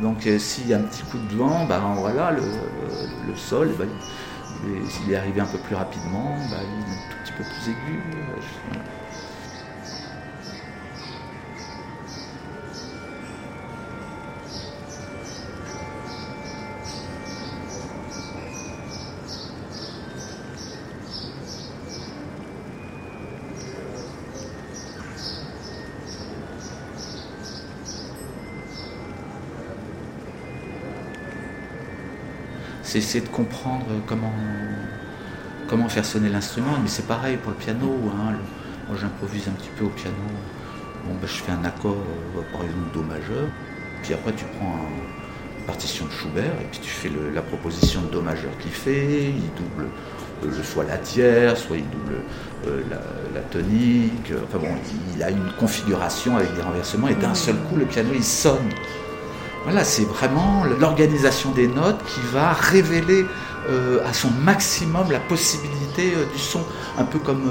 Donc 0.00 0.26
euh, 0.26 0.38
s'il 0.38 0.68
y 0.68 0.74
a 0.74 0.78
un 0.78 0.82
petit 0.82 1.02
coup 1.04 1.18
de 1.18 1.34
vent, 1.36 1.66
ben 1.66 1.94
voilà, 1.96 2.30
le, 2.30 2.42
sol, 3.36 3.70
est- 4.66 4.88
s'il 4.90 5.10
est 5.12 5.16
arrivé 5.16 5.40
un 5.40 5.46
peu 5.46 5.58
plus 5.58 5.74
rapidement, 5.74 6.36
ben, 6.50 6.58
il 6.62 6.90
est 6.92 6.96
un 6.96 7.00
tout 7.10 7.18
petit 7.24 7.32
peu 7.32 7.44
plus 7.44 7.68
aigu. 7.70 8.02
euh. 8.14 8.40
C'est 32.90 32.98
essayer 32.98 33.24
de 33.24 33.28
comprendre 33.30 33.86
comment, 34.08 34.32
comment 35.68 35.88
faire 35.88 36.04
sonner 36.04 36.28
l'instrument. 36.28 36.72
Mais 36.82 36.88
c'est 36.88 37.06
pareil 37.06 37.36
pour 37.36 37.52
le 37.52 37.56
piano. 37.56 37.86
hein. 38.08 38.32
Moi, 38.88 38.98
j'improvise 39.00 39.46
un 39.46 39.52
petit 39.52 39.70
peu 39.78 39.84
au 39.84 39.90
piano. 39.90 40.16
Bon, 41.04 41.14
ben, 41.14 41.28
je 41.28 41.34
fais 41.40 41.52
un 41.52 41.64
accord, 41.64 41.94
euh, 42.36 42.40
par 42.50 42.62
exemple, 42.62 42.90
Do 42.92 43.02
majeur. 43.02 43.46
Puis 44.02 44.12
après, 44.12 44.32
tu 44.32 44.44
prends 44.58 44.74
un- 44.74 45.60
une 45.60 45.64
partition 45.66 46.04
de 46.06 46.10
Schubert 46.10 46.50
et 46.60 46.64
puis 46.68 46.80
tu 46.82 46.90
fais 46.90 47.08
le- 47.10 47.30
la 47.32 47.42
proposition 47.42 48.00
de 48.02 48.08
Do 48.08 48.22
majeur 48.22 48.50
qu'il 48.58 48.72
fait. 48.72 49.26
Il 49.30 49.50
double 49.54 49.86
euh, 50.44 50.62
soit 50.64 50.82
la 50.82 50.96
tierce, 50.98 51.60
soit 51.66 51.76
il 51.76 51.88
double 51.90 52.16
euh, 52.66 52.82
la, 52.90 52.96
la 53.36 53.40
tonique. 53.52 54.32
Enfin 54.48 54.58
bon, 54.58 54.74
il 55.14 55.22
a 55.22 55.30
une 55.30 55.52
configuration 55.60 56.36
avec 56.38 56.52
des 56.56 56.62
renversements 56.62 57.06
et 57.06 57.14
d'un 57.14 57.34
seul 57.34 57.54
coup, 57.68 57.76
le 57.76 57.84
piano, 57.84 58.10
il 58.12 58.24
sonne. 58.24 58.68
Voilà, 59.64 59.84
c'est 59.84 60.04
vraiment 60.04 60.64
l'organisation 60.64 61.50
des 61.50 61.68
notes 61.68 62.02
qui 62.06 62.20
va 62.32 62.52
révéler 62.52 63.26
euh, 63.68 63.98
à 64.08 64.14
son 64.14 64.30
maximum 64.30 65.12
la 65.12 65.20
possibilité 65.20 66.14
euh, 66.16 66.24
du 66.32 66.38
son, 66.38 66.62
un 66.96 67.04
peu 67.04 67.18
comme 67.18 67.46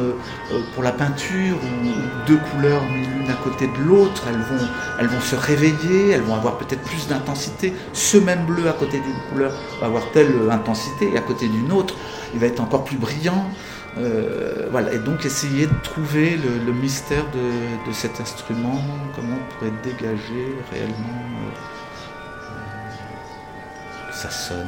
euh, 0.51 0.59
pour 0.73 0.81
la 0.81 0.91
peinture 0.91 1.55
où, 1.55 2.27
deux 2.27 2.39
couleurs 2.51 2.81
l'une 2.91 3.29
à 3.29 3.35
côté 3.35 3.67
de 3.67 3.83
l'autre, 3.87 4.23
elles 4.27 4.41
vont, 4.41 4.65
elles 4.99 5.07
vont 5.07 5.21
se 5.21 5.35
réveiller, 5.35 6.09
elles 6.09 6.23
vont 6.23 6.33
avoir 6.33 6.57
peut-être 6.57 6.81
plus 6.81 7.07
d'intensité. 7.07 7.73
Ce 7.93 8.17
même 8.17 8.45
bleu 8.45 8.67
à 8.67 8.73
côté 8.73 8.99
d'une 8.99 9.31
couleur 9.31 9.53
va 9.79 9.85
avoir 9.85 10.09
telle 10.11 10.33
intensité 10.49 11.11
et 11.13 11.17
à 11.17 11.21
côté 11.21 11.47
d'une 11.47 11.71
autre, 11.71 11.93
il 12.33 12.39
va 12.39 12.47
être 12.47 12.59
encore 12.59 12.83
plus 12.85 12.97
brillant. 12.97 13.45
Voilà, 14.71 14.93
et 14.93 14.99
donc 14.99 15.25
essayer 15.25 15.67
de 15.67 15.73
trouver 15.83 16.37
le, 16.37 16.65
le 16.65 16.71
mystère 16.71 17.25
de, 17.33 17.89
de 17.89 17.93
cet 17.93 18.21
instrument, 18.21 18.81
comment 19.13 19.35
on 19.35 19.53
pourrait 19.55 19.73
dégager 19.83 20.55
réellement 20.71 21.19
euh, 24.25 24.65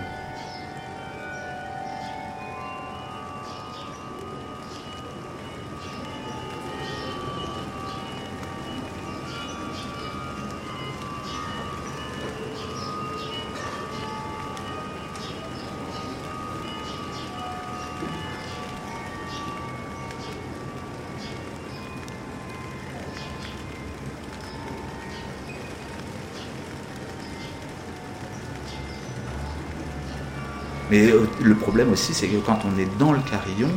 problème 31.72 31.94
aussi, 31.94 32.14
c'est 32.14 32.28
que 32.28 32.36
quand 32.36 32.60
on 32.66 32.78
est 32.78 32.98
dans 32.98 33.14
le 33.14 33.22
carillon, 33.22 33.70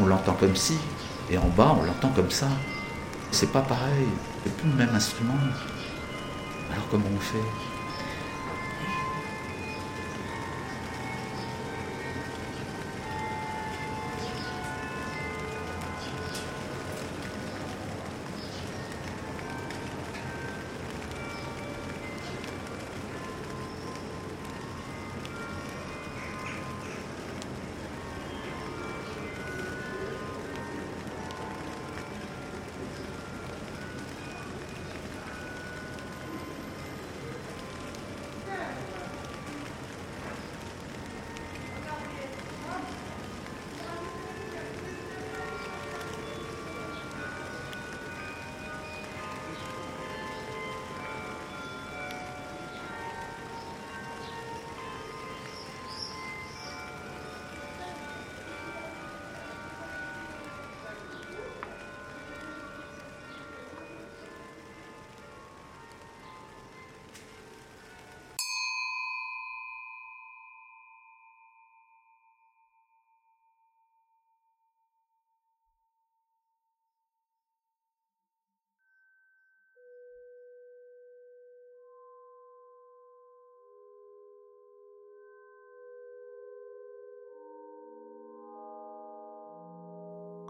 on 0.00 0.06
l'entend 0.06 0.32
comme 0.32 0.56
ci, 0.56 0.78
et 1.30 1.36
en 1.36 1.48
bas, 1.48 1.76
on 1.78 1.82
l'entend 1.82 2.08
comme 2.08 2.30
ça. 2.30 2.48
C'est 3.30 3.52
pas 3.52 3.60
pareil, 3.60 4.06
c'est 4.42 4.56
plus 4.56 4.70
le 4.70 4.74
même 4.74 4.94
instrument. 4.94 5.34
Alors 6.72 6.84
comment 6.90 7.04
on 7.14 7.20
fait? 7.20 7.71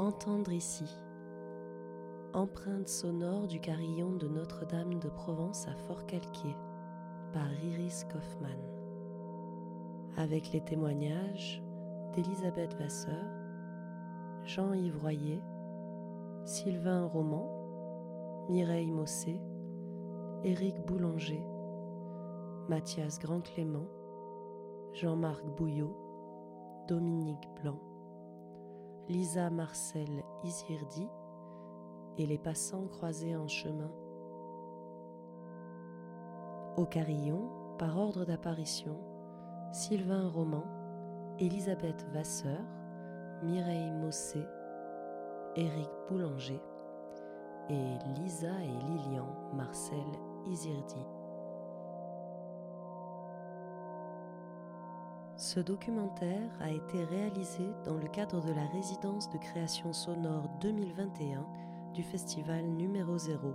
Entendre 0.03 0.51
ici. 0.51 0.99
Empreinte 2.35 2.89
sonore 2.89 3.47
du 3.47 3.61
carillon 3.61 4.17
de 4.17 4.27
Notre-Dame 4.27 4.99
de 4.99 5.09
Provence 5.09 5.69
à 5.69 5.77
Fort-Calquier 5.77 6.57
par 7.33 7.47
Iris 7.63 8.05
Kaufmann. 8.13 8.59
Avec 10.17 10.51
les 10.51 10.61
témoignages 10.61 11.63
d'Elisabeth 12.17 12.75
Vasseur, 12.81 13.25
Jean-Yves 14.43 14.99
Royer, 15.01 15.41
Sylvain 16.47 17.07
Roman, 17.07 18.49
Mireille 18.49 18.91
Mossé, 18.91 19.41
Éric 20.43 20.85
Boulanger, 20.85 21.45
Mathias 22.69 23.21
Grand-Clément, 23.21 23.87
Jean-Marc 24.95 25.45
Bouillot, 25.57 25.97
Dominique 26.89 27.49
Blanc, 27.63 27.79
Lisa 29.09 29.51
Marcel 29.51 30.23
Isirdi 30.45 31.09
et 32.19 32.27
les 32.27 32.39
passants 32.39 32.87
croisés 32.87 33.37
en 33.37 33.49
chemin. 33.49 33.91
Au 36.77 36.87
carillon, 36.87 37.51
par 37.79 37.99
ordre 37.99 38.25
d'apparition, 38.25 38.97
Sylvain 39.73 40.29
Roman, 40.29 40.65
Elisabeth 41.39 42.07
Vasseur, 42.13 42.61
Mireille 43.43 43.91
Mossé, 43.91 44.47
Éric 45.57 45.91
Boulanger 46.09 46.61
et 47.69 47.99
Lisa 48.21 48.53
et 48.63 48.85
Lilian 48.87 49.29
Marcel 49.55 49.99
Isirdi. 50.47 51.05
Ce 55.43 55.59
documentaire 55.59 56.53
a 56.61 56.71
été 56.71 57.03
réalisé 57.03 57.69
dans 57.85 57.97
le 57.97 58.07
cadre 58.07 58.41
de 58.41 58.53
la 58.53 58.65
résidence 58.67 59.29
de 59.29 59.39
création 59.39 59.93
sonore 59.93 60.49
2021 60.61 61.45
du 61.95 62.05
festival 62.05 62.65
numéro 62.65 63.19
0, 63.19 63.53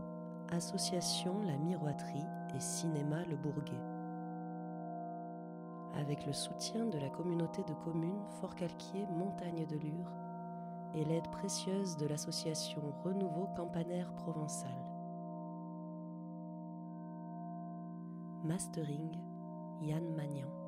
Association 0.52 1.42
La 1.44 1.56
Miroiterie 1.56 2.26
et 2.54 2.60
Cinéma 2.60 3.24
Le 3.30 3.38
Bourguet. 3.38 3.80
Avec 5.96 6.26
le 6.26 6.34
soutien 6.34 6.88
de 6.88 6.98
la 6.98 7.10
communauté 7.10 7.64
de 7.64 7.74
communes 7.86 8.26
Fort-Calquier 8.42 9.08
Montagne 9.18 9.66
de 9.66 9.78
Lure 9.78 10.12
et 10.94 11.06
l'aide 11.06 11.32
précieuse 11.32 11.96
de 11.96 12.06
l'association 12.06 12.82
Renouveau 13.06 13.48
Campanaire 13.56 14.12
Provençal. 14.16 14.76
Mastering 18.44 19.18
Yann 19.82 20.14
Magnan. 20.18 20.66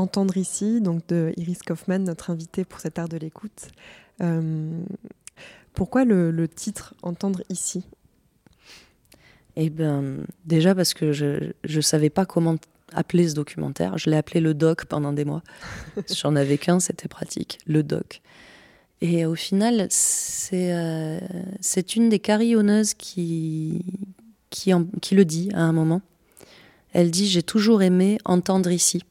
Entendre 0.00 0.36
ici, 0.38 0.80
donc 0.80 1.06
de 1.08 1.32
Iris 1.36 1.60
Kaufmann, 1.62 2.04
notre 2.04 2.30
invitée 2.30 2.64
pour 2.64 2.80
cet 2.80 2.98
art 2.98 3.08
de 3.10 3.18
l'écoute. 3.18 3.68
Euh, 4.22 4.80
pourquoi 5.74 6.04
le, 6.06 6.30
le 6.30 6.48
titre 6.48 6.94
Entendre 7.02 7.42
ici 7.50 7.84
Eh 9.56 9.68
ben, 9.68 10.24
déjà 10.46 10.74
parce 10.74 10.94
que 10.94 11.12
je 11.12 11.52
ne 11.64 11.80
savais 11.82 12.08
pas 12.08 12.24
comment 12.24 12.56
appeler 12.94 13.28
ce 13.28 13.34
documentaire. 13.34 13.98
Je 13.98 14.08
l'ai 14.08 14.16
appelé 14.16 14.40
le 14.40 14.54
doc 14.54 14.86
pendant 14.86 15.12
des 15.12 15.26
mois. 15.26 15.42
J'en 16.14 16.34
avais 16.34 16.56
qu'un, 16.56 16.80
c'était 16.80 17.08
pratique, 17.08 17.58
le 17.66 17.82
doc. 17.82 18.22
Et 19.02 19.26
au 19.26 19.34
final, 19.34 19.86
c'est 19.90 20.72
euh, 20.74 21.18
une 21.94 22.08
des 22.08 22.18
carillonneuses 22.20 22.94
qui, 22.94 23.84
qui, 24.48 24.72
en- 24.72 24.86
qui 25.02 25.14
le 25.14 25.24
dit 25.26 25.50
à 25.54 25.60
un 25.62 25.72
moment. 25.72 26.00
Elle 26.92 27.10
dit 27.10 27.26
J'ai 27.28 27.42
toujours 27.42 27.82
aimé 27.82 28.18
entendre 28.24 28.70
ici. 28.70 29.02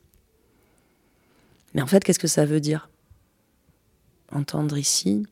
Mais 1.74 1.82
en 1.82 1.88
fait, 1.88 2.04
qu'est-ce 2.04 2.20
que 2.20 2.28
ça 2.28 2.46
veut 2.46 2.60
dire 2.60 2.90
Entendre 4.32 4.78
ici? 4.78 5.26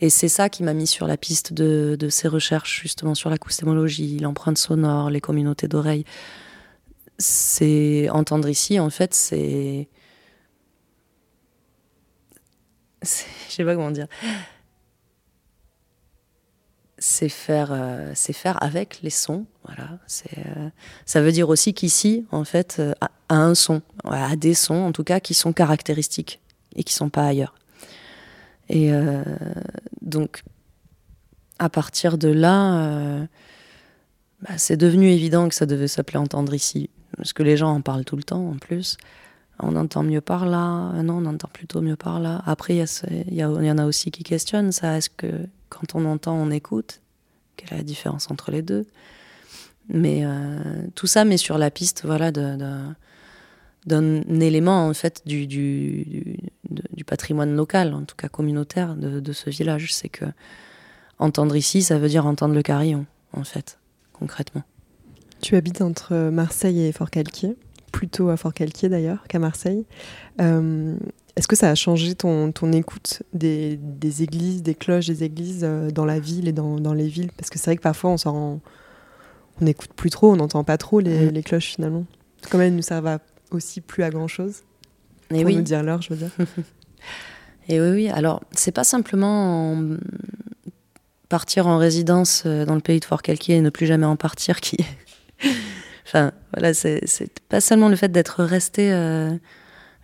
Et 0.00 0.10
c'est 0.10 0.28
ça 0.28 0.48
qui 0.48 0.62
m'a 0.62 0.74
mis 0.74 0.86
sur 0.86 1.06
la 1.06 1.16
piste 1.16 1.52
de, 1.52 2.08
ces 2.10 2.28
recherches, 2.28 2.82
justement, 2.82 3.14
sur 3.14 3.30
l'acoustémologie, 3.30 4.18
l'empreinte 4.18 4.58
sonore, 4.58 5.10
les 5.10 5.20
communautés 5.20 5.68
d'oreilles. 5.68 6.04
C'est 7.18 8.08
entendre 8.10 8.48
ici, 8.48 8.80
en 8.80 8.90
fait, 8.90 9.14
c'est. 9.14 9.88
c'est- 13.02 13.26
Je 13.48 13.54
sais 13.54 13.64
pas 13.64 13.74
comment 13.74 13.90
dire. 13.92 14.08
C'est 17.06 17.28
faire, 17.28 17.68
euh, 17.70 18.14
faire 18.14 18.62
avec 18.62 19.00
les 19.02 19.10
sons. 19.10 19.44
Voilà. 19.66 19.98
Euh, 20.38 20.70
ça 21.04 21.20
veut 21.20 21.32
dire 21.32 21.50
aussi 21.50 21.74
qu'ici, 21.74 22.24
en 22.30 22.44
fait, 22.44 22.76
euh, 22.78 22.94
a, 23.02 23.10
a 23.28 23.36
un 23.36 23.54
son, 23.54 23.82
a 24.04 24.34
des 24.36 24.54
sons, 24.54 24.86
en 24.86 24.90
tout 24.90 25.04
cas, 25.04 25.20
qui 25.20 25.34
sont 25.34 25.52
caractéristiques 25.52 26.40
et 26.74 26.82
qui 26.82 26.94
sont 26.94 27.10
pas 27.10 27.26
ailleurs. 27.26 27.54
Et 28.70 28.90
euh, 28.90 29.22
donc, 30.00 30.44
à 31.58 31.68
partir 31.68 32.16
de 32.16 32.28
là, 32.28 33.18
bah, 34.40 34.56
c'est 34.56 34.78
devenu 34.78 35.10
évident 35.10 35.50
que 35.50 35.54
ça 35.54 35.66
devait 35.66 35.88
s'appeler 35.88 36.18
Entendre 36.18 36.54
ici. 36.54 36.88
Parce 37.18 37.34
que 37.34 37.42
les 37.42 37.58
gens 37.58 37.74
en 37.74 37.82
parlent 37.82 38.06
tout 38.06 38.16
le 38.16 38.22
temps, 38.22 38.48
en 38.48 38.56
plus. 38.56 38.96
On 39.60 39.76
entend 39.76 40.04
mieux 40.04 40.22
par 40.22 40.46
là, 40.46 40.90
euh, 40.94 41.02
non, 41.02 41.18
on 41.18 41.26
entend 41.26 41.50
plutôt 41.52 41.82
mieux 41.82 41.96
par 41.96 42.18
là. 42.18 42.42
Après, 42.46 42.76
il 42.76 42.84
y, 43.28 43.34
y, 43.34 43.40
y 43.40 43.44
en 43.44 43.78
a 43.78 43.84
aussi 43.84 44.10
qui 44.10 44.22
questionnent 44.22 44.72
ça. 44.72 44.96
Est-ce 44.96 45.10
que 45.10 45.46
quand 45.68 45.94
on 45.94 46.04
entend, 46.04 46.34
on 46.34 46.50
écoute 46.50 47.00
Quelle 47.56 47.72
est 47.72 47.76
la 47.78 47.82
différence 47.82 48.30
entre 48.30 48.50
les 48.50 48.62
deux 48.62 48.86
Mais 49.88 50.24
euh, 50.24 50.86
tout 50.94 51.06
ça 51.06 51.24
met 51.24 51.36
sur 51.36 51.58
la 51.58 51.70
piste 51.70 52.02
voilà, 52.04 52.30
d'un 52.32 52.94
élément 54.40 54.88
en 54.88 54.94
fait 54.94 55.22
du, 55.26 56.38
patrimoine 57.06 57.54
local, 57.54 57.94
en 57.94 58.04
tout 58.04 58.16
cas 58.16 58.28
communautaire 58.28 58.96
de, 58.96 59.20
de 59.20 59.32
ce 59.32 59.50
village. 59.50 59.92
C'est 59.94 60.08
que 60.08 60.24
entendre 61.18 61.56
ici, 61.56 61.82
ça 61.82 61.98
veut 61.98 62.08
dire 62.08 62.26
entendre 62.26 62.54
le 62.54 62.62
carillon, 62.62 63.06
en 63.32 63.44
fait, 63.44 63.78
concrètement. 64.12 64.62
Tu 65.40 65.56
habites 65.56 65.82
entre 65.82 66.30
Marseille 66.30 66.86
et 66.86 66.92
Fort-Calquier, 66.92 67.56
plutôt 67.92 68.30
à 68.30 68.36
Fort-Calquier 68.36 68.88
d'ailleurs 68.88 69.24
qu'à 69.28 69.38
Marseille. 69.38 69.84
Euh, 70.40 70.96
Est-ce 71.36 71.48
que 71.48 71.56
ça 71.56 71.68
a 71.70 71.74
changé 71.74 72.14
ton, 72.14 72.52
ton 72.52 72.72
écoute 72.72 73.22
des, 73.32 73.76
des 73.76 74.22
églises, 74.22 74.62
des 74.62 74.74
cloches 74.74 75.06
des 75.06 75.24
églises 75.24 75.62
euh, 75.64 75.90
dans 75.90 76.04
la 76.04 76.20
ville 76.20 76.46
et 76.48 76.52
dans, 76.52 76.78
dans 76.78 76.94
les 76.94 77.08
villes? 77.08 77.30
Parce 77.36 77.50
que 77.50 77.58
c'est 77.58 77.66
vrai 77.66 77.76
que 77.76 77.82
parfois 77.82 78.10
on 78.10 78.16
s'en 78.16 78.32
rend- 78.32 78.60
on 79.60 79.64
n'écoute 79.64 79.90
plus 79.94 80.10
trop, 80.10 80.32
on 80.32 80.36
n'entend 80.36 80.62
pas 80.64 80.78
trop 80.78 81.00
les, 81.00 81.26
Mm. 81.26 81.30
les 81.30 81.42
cloches 81.42 81.74
finalement. 81.74 82.04
Comme 82.50 82.60
elles 82.60 82.74
ne 82.76 82.82
servent 82.82 83.18
aussi 83.50 83.80
plus 83.80 84.02
à 84.04 84.10
grand 84.10 84.28
chose. 84.28 84.62
Et 85.30 85.36
pour 85.38 85.46
oui. 85.46 85.56
nous 85.56 85.62
dire 85.62 85.82
l'heure, 85.82 86.02
je 86.02 86.10
veux 86.10 86.16
dire. 86.16 86.30
Et 87.68 87.80
oui, 87.80 87.88
oui. 87.90 88.08
Alors, 88.10 88.42
c'est 88.52 88.72
pas 88.72 88.84
simplement 88.84 89.72
en- 89.72 89.96
partir 91.28 91.66
en 91.66 91.78
résidence 91.78 92.42
euh, 92.46 92.64
dans 92.64 92.74
le 92.74 92.80
pays 92.80 93.00
de 93.00 93.04
Fort-Calquier 93.04 93.56
et 93.56 93.60
ne 93.60 93.70
plus 93.70 93.86
jamais 93.86 94.06
en 94.06 94.16
partir 94.16 94.60
qui. 94.60 94.76
enfin, 96.06 96.32
voilà, 96.52 96.74
c'est 96.74 97.00
pas 97.48 97.60
seulement 97.60 97.88
le 97.88 97.96
fait 97.96 98.12
d'être 98.12 98.44
resté 98.44 98.92
euh, 98.92 99.32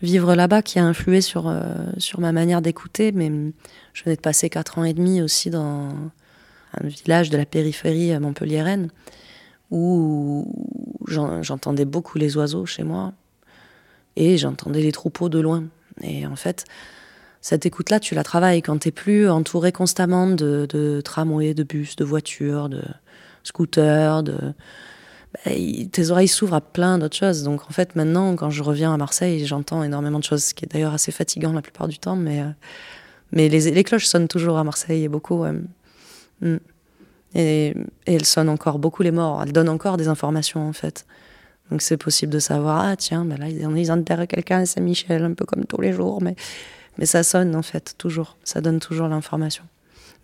vivre 0.03 0.35
là-bas 0.35 0.63
qui 0.63 0.79
a 0.79 0.85
influé 0.85 1.21
sur, 1.21 1.49
euh, 1.49 1.63
sur 1.99 2.21
ma 2.21 2.33
manière 2.33 2.63
d'écouter, 2.63 3.13
mais 3.13 3.31
je 3.93 4.05
venais 4.05 4.17
de 4.17 4.21
passer 4.21 4.49
quatre 4.49 4.79
ans 4.79 4.85
et 4.85 4.95
demi 4.95 5.21
aussi 5.23 5.51
dans 5.51 5.89
un 6.81 6.87
village 6.87 7.31
de 7.31 7.37
la 7.37 7.45
périphérie 7.45 8.19
montpelliéraine 8.19 8.91
où 9.71 10.47
j'en- 11.07 11.43
j'entendais 11.43 11.85
beaucoup 11.85 12.19
les 12.19 12.37
oiseaux 12.37 12.67
chez 12.67 12.83
moi 12.83 13.13
et 14.17 14.37
j'entendais 14.39 14.81
les 14.81 14.93
troupeaux 14.93 15.29
de 15.29 15.39
loin. 15.39 15.65
Et 16.03 16.27
en 16.27 16.37
fait, 16.37 16.65
cette 17.41 17.67
écoute-là, 17.67 18.01
tu 18.01 18.15
la 18.15 18.25
travailles 18.25 18.63
quand 18.63 18.79
t'es 18.79 18.91
plus 18.91 19.29
entouré 19.29 19.73
constamment 19.73 20.27
de, 20.29 20.67
de 20.69 21.01
tramways, 21.01 21.55
de 21.55 21.63
bus, 21.63 21.97
de 21.97 22.05
voitures, 22.05 22.69
de 22.69 22.83
scooters, 23.45 24.23
de... 24.23 24.37
bah, 25.35 25.53
tes 25.93 26.11
oreilles 26.11 26.29
s'ouvrent 26.29 26.55
à 26.55 26.61
plein 26.61 26.99
d'autres 26.99 27.17
choses. 27.17 27.43
Donc 27.43 27.63
en 27.69 27.73
fait, 27.73 27.97
maintenant, 27.97 28.35
quand 28.37 28.51
je 28.51 28.63
reviens 28.63 28.93
à 28.93 28.97
Marseille, 28.97 29.47
j'entends 29.47 29.83
énormément 29.83 30.19
de 30.19 30.25
choses, 30.25 30.45
ce 30.45 30.55
qui 30.55 30.65
est 30.65 30.69
d'ailleurs 30.69 30.95
assez 30.95 31.13
fatigant 31.13 31.53
la 31.53 31.63
plupart 31.63 31.89
du 31.89 31.99
temps, 31.99 32.17
mais, 32.17 32.41
euh, 32.41 32.51
mais 33.33 33.49
les, 33.49 33.71
les 33.71 33.85
cloches 33.85 34.07
sonnent 34.07 34.29
toujours 34.29 34.59
à 34.59 34.65
Marseille 34.65 35.05
et 35.05 35.09
beaucoup. 35.09 35.45
Mm. 36.41 36.57
Et, 37.35 37.69
et 38.07 38.15
elles 38.15 38.25
sonnent 38.25 38.49
encore 38.49 38.81
beaucoup 38.81 39.03
les 39.05 39.13
morts. 39.13 39.43
Elles 39.43 39.53
donnent 39.53 39.69
encore 39.69 39.97
des 39.97 40.09
informations 40.09 40.69
en 40.69 40.73
fait. 40.73 41.07
Donc 41.71 41.83
c'est 41.83 41.97
possible 41.97 42.33
de 42.33 42.41
savoir, 42.41 42.85
ah 42.85 42.97
tiens, 42.97 43.25
ben 43.25 43.39
là 43.39 43.49
ils, 43.49 43.61
ils 43.61 43.93
enterrent 43.93 44.27
quelqu'un 44.27 44.61
à 44.63 44.67
Saint-Michel, 44.67 45.23
un 45.25 45.35
peu 45.35 45.45
comme 45.45 45.65
tous 45.65 45.81
les 45.81 45.93
jours, 45.93 46.21
mais, 46.21 46.35
mais 46.99 47.07
ça 47.07 47.23
sonne 47.23 47.55
en 47.55 47.63
fait, 47.63 47.95
toujours. 47.97 48.37
Ça 48.43 48.61
donne 48.61 48.81
toujours 48.81 49.07
l'information. 49.07 49.63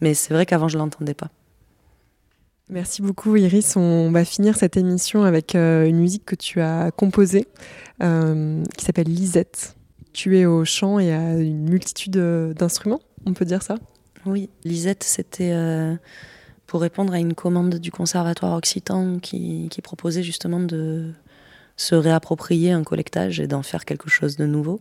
Mais 0.00 0.14
c'est 0.14 0.34
vrai 0.34 0.44
qu'avant 0.44 0.66
je 0.66 0.76
l'entendais 0.76 1.14
pas. 1.14 1.30
Merci 2.68 3.00
beaucoup 3.00 3.36
Iris. 3.36 3.76
On 3.76 4.10
va 4.10 4.24
finir 4.24 4.56
cette 4.56 4.76
émission 4.76 5.22
avec 5.22 5.54
euh, 5.54 5.86
une 5.86 5.98
musique 5.98 6.24
que 6.24 6.34
tu 6.34 6.60
as 6.60 6.90
composée 6.90 7.46
euh, 8.02 8.64
qui 8.76 8.84
s'appelle 8.84 9.06
Lisette. 9.06 9.76
Tu 10.12 10.36
es 10.36 10.46
au 10.46 10.64
chant 10.64 10.98
et 10.98 11.12
à 11.12 11.36
une 11.36 11.68
multitude 11.68 12.16
euh, 12.16 12.54
d'instruments, 12.54 13.00
on 13.24 13.34
peut 13.34 13.44
dire 13.44 13.62
ça? 13.62 13.76
Oui, 14.24 14.50
Lisette, 14.64 15.04
c'était 15.04 15.54
pour 16.66 16.80
répondre 16.80 17.12
à 17.12 17.20
une 17.20 17.34
commande 17.34 17.76
du 17.76 17.92
Conservatoire 17.92 18.56
Occitan 18.56 19.20
qui, 19.20 19.68
proposait 19.84 20.24
justement 20.24 20.58
de 20.58 21.12
se 21.76 21.94
réapproprier 21.94 22.72
un 22.72 22.82
collectage 22.82 23.38
et 23.38 23.46
d'en 23.46 23.62
faire 23.62 23.84
quelque 23.84 24.10
chose 24.10 24.36
de 24.36 24.44
nouveau. 24.44 24.80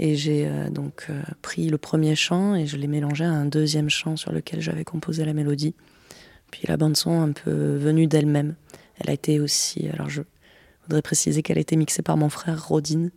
Et 0.00 0.16
j'ai 0.16 0.50
donc 0.72 1.06
pris 1.40 1.68
le 1.68 1.78
premier 1.78 2.16
chant 2.16 2.56
et 2.56 2.66
je 2.66 2.76
l'ai 2.76 2.88
mélangé 2.88 3.24
à 3.24 3.30
un 3.30 3.44
deuxième 3.44 3.88
chant 3.88 4.16
sur 4.16 4.32
lequel 4.32 4.60
j'avais 4.60 4.82
composé 4.82 5.24
la 5.24 5.34
mélodie. 5.34 5.76
Puis 6.52 6.68
la 6.68 6.76
bande 6.76 6.96
son 6.96 7.20
un 7.20 7.32
peu 7.32 7.76
venue 7.76 8.06
d'elle-même. 8.06 8.54
Elle 9.00 9.10
a 9.10 9.14
été 9.14 9.40
aussi, 9.40 9.88
alors 9.88 10.08
je 10.08 10.22
voudrais 10.84 11.02
préciser 11.02 11.42
qu'elle 11.42 11.58
a 11.58 11.62
été 11.62 11.74
mixée 11.74 12.02
par 12.02 12.16
mon 12.16 12.28
frère 12.28 12.68
Rodin 12.68 13.08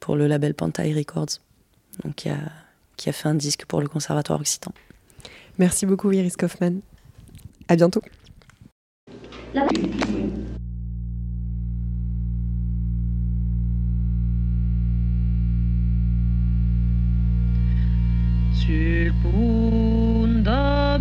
pour 0.00 0.16
le 0.16 0.26
label 0.26 0.54
Pantai 0.54 0.92
Records, 0.92 1.38
donc 2.02 2.16
qui 2.16 2.30
a, 2.30 2.38
qui 2.96 3.08
a 3.08 3.12
fait 3.12 3.28
un 3.28 3.34
disque 3.34 3.66
pour 3.66 3.80
le 3.80 3.88
Conservatoire 3.88 4.40
Occitan. 4.40 4.72
Merci 5.58 5.86
beaucoup 5.86 6.10
Iris 6.10 6.36
Kaufmann. 6.36 6.80
À 7.68 7.76
bientôt. 7.76 8.02
Punto 19.22 20.98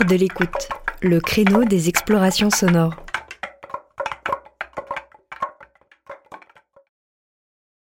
De 0.00 0.16
l'écoute, 0.16 0.68
le 1.02 1.20
créneau 1.20 1.64
des 1.64 1.88
explorations 1.88 2.50
sonores. 2.50 3.03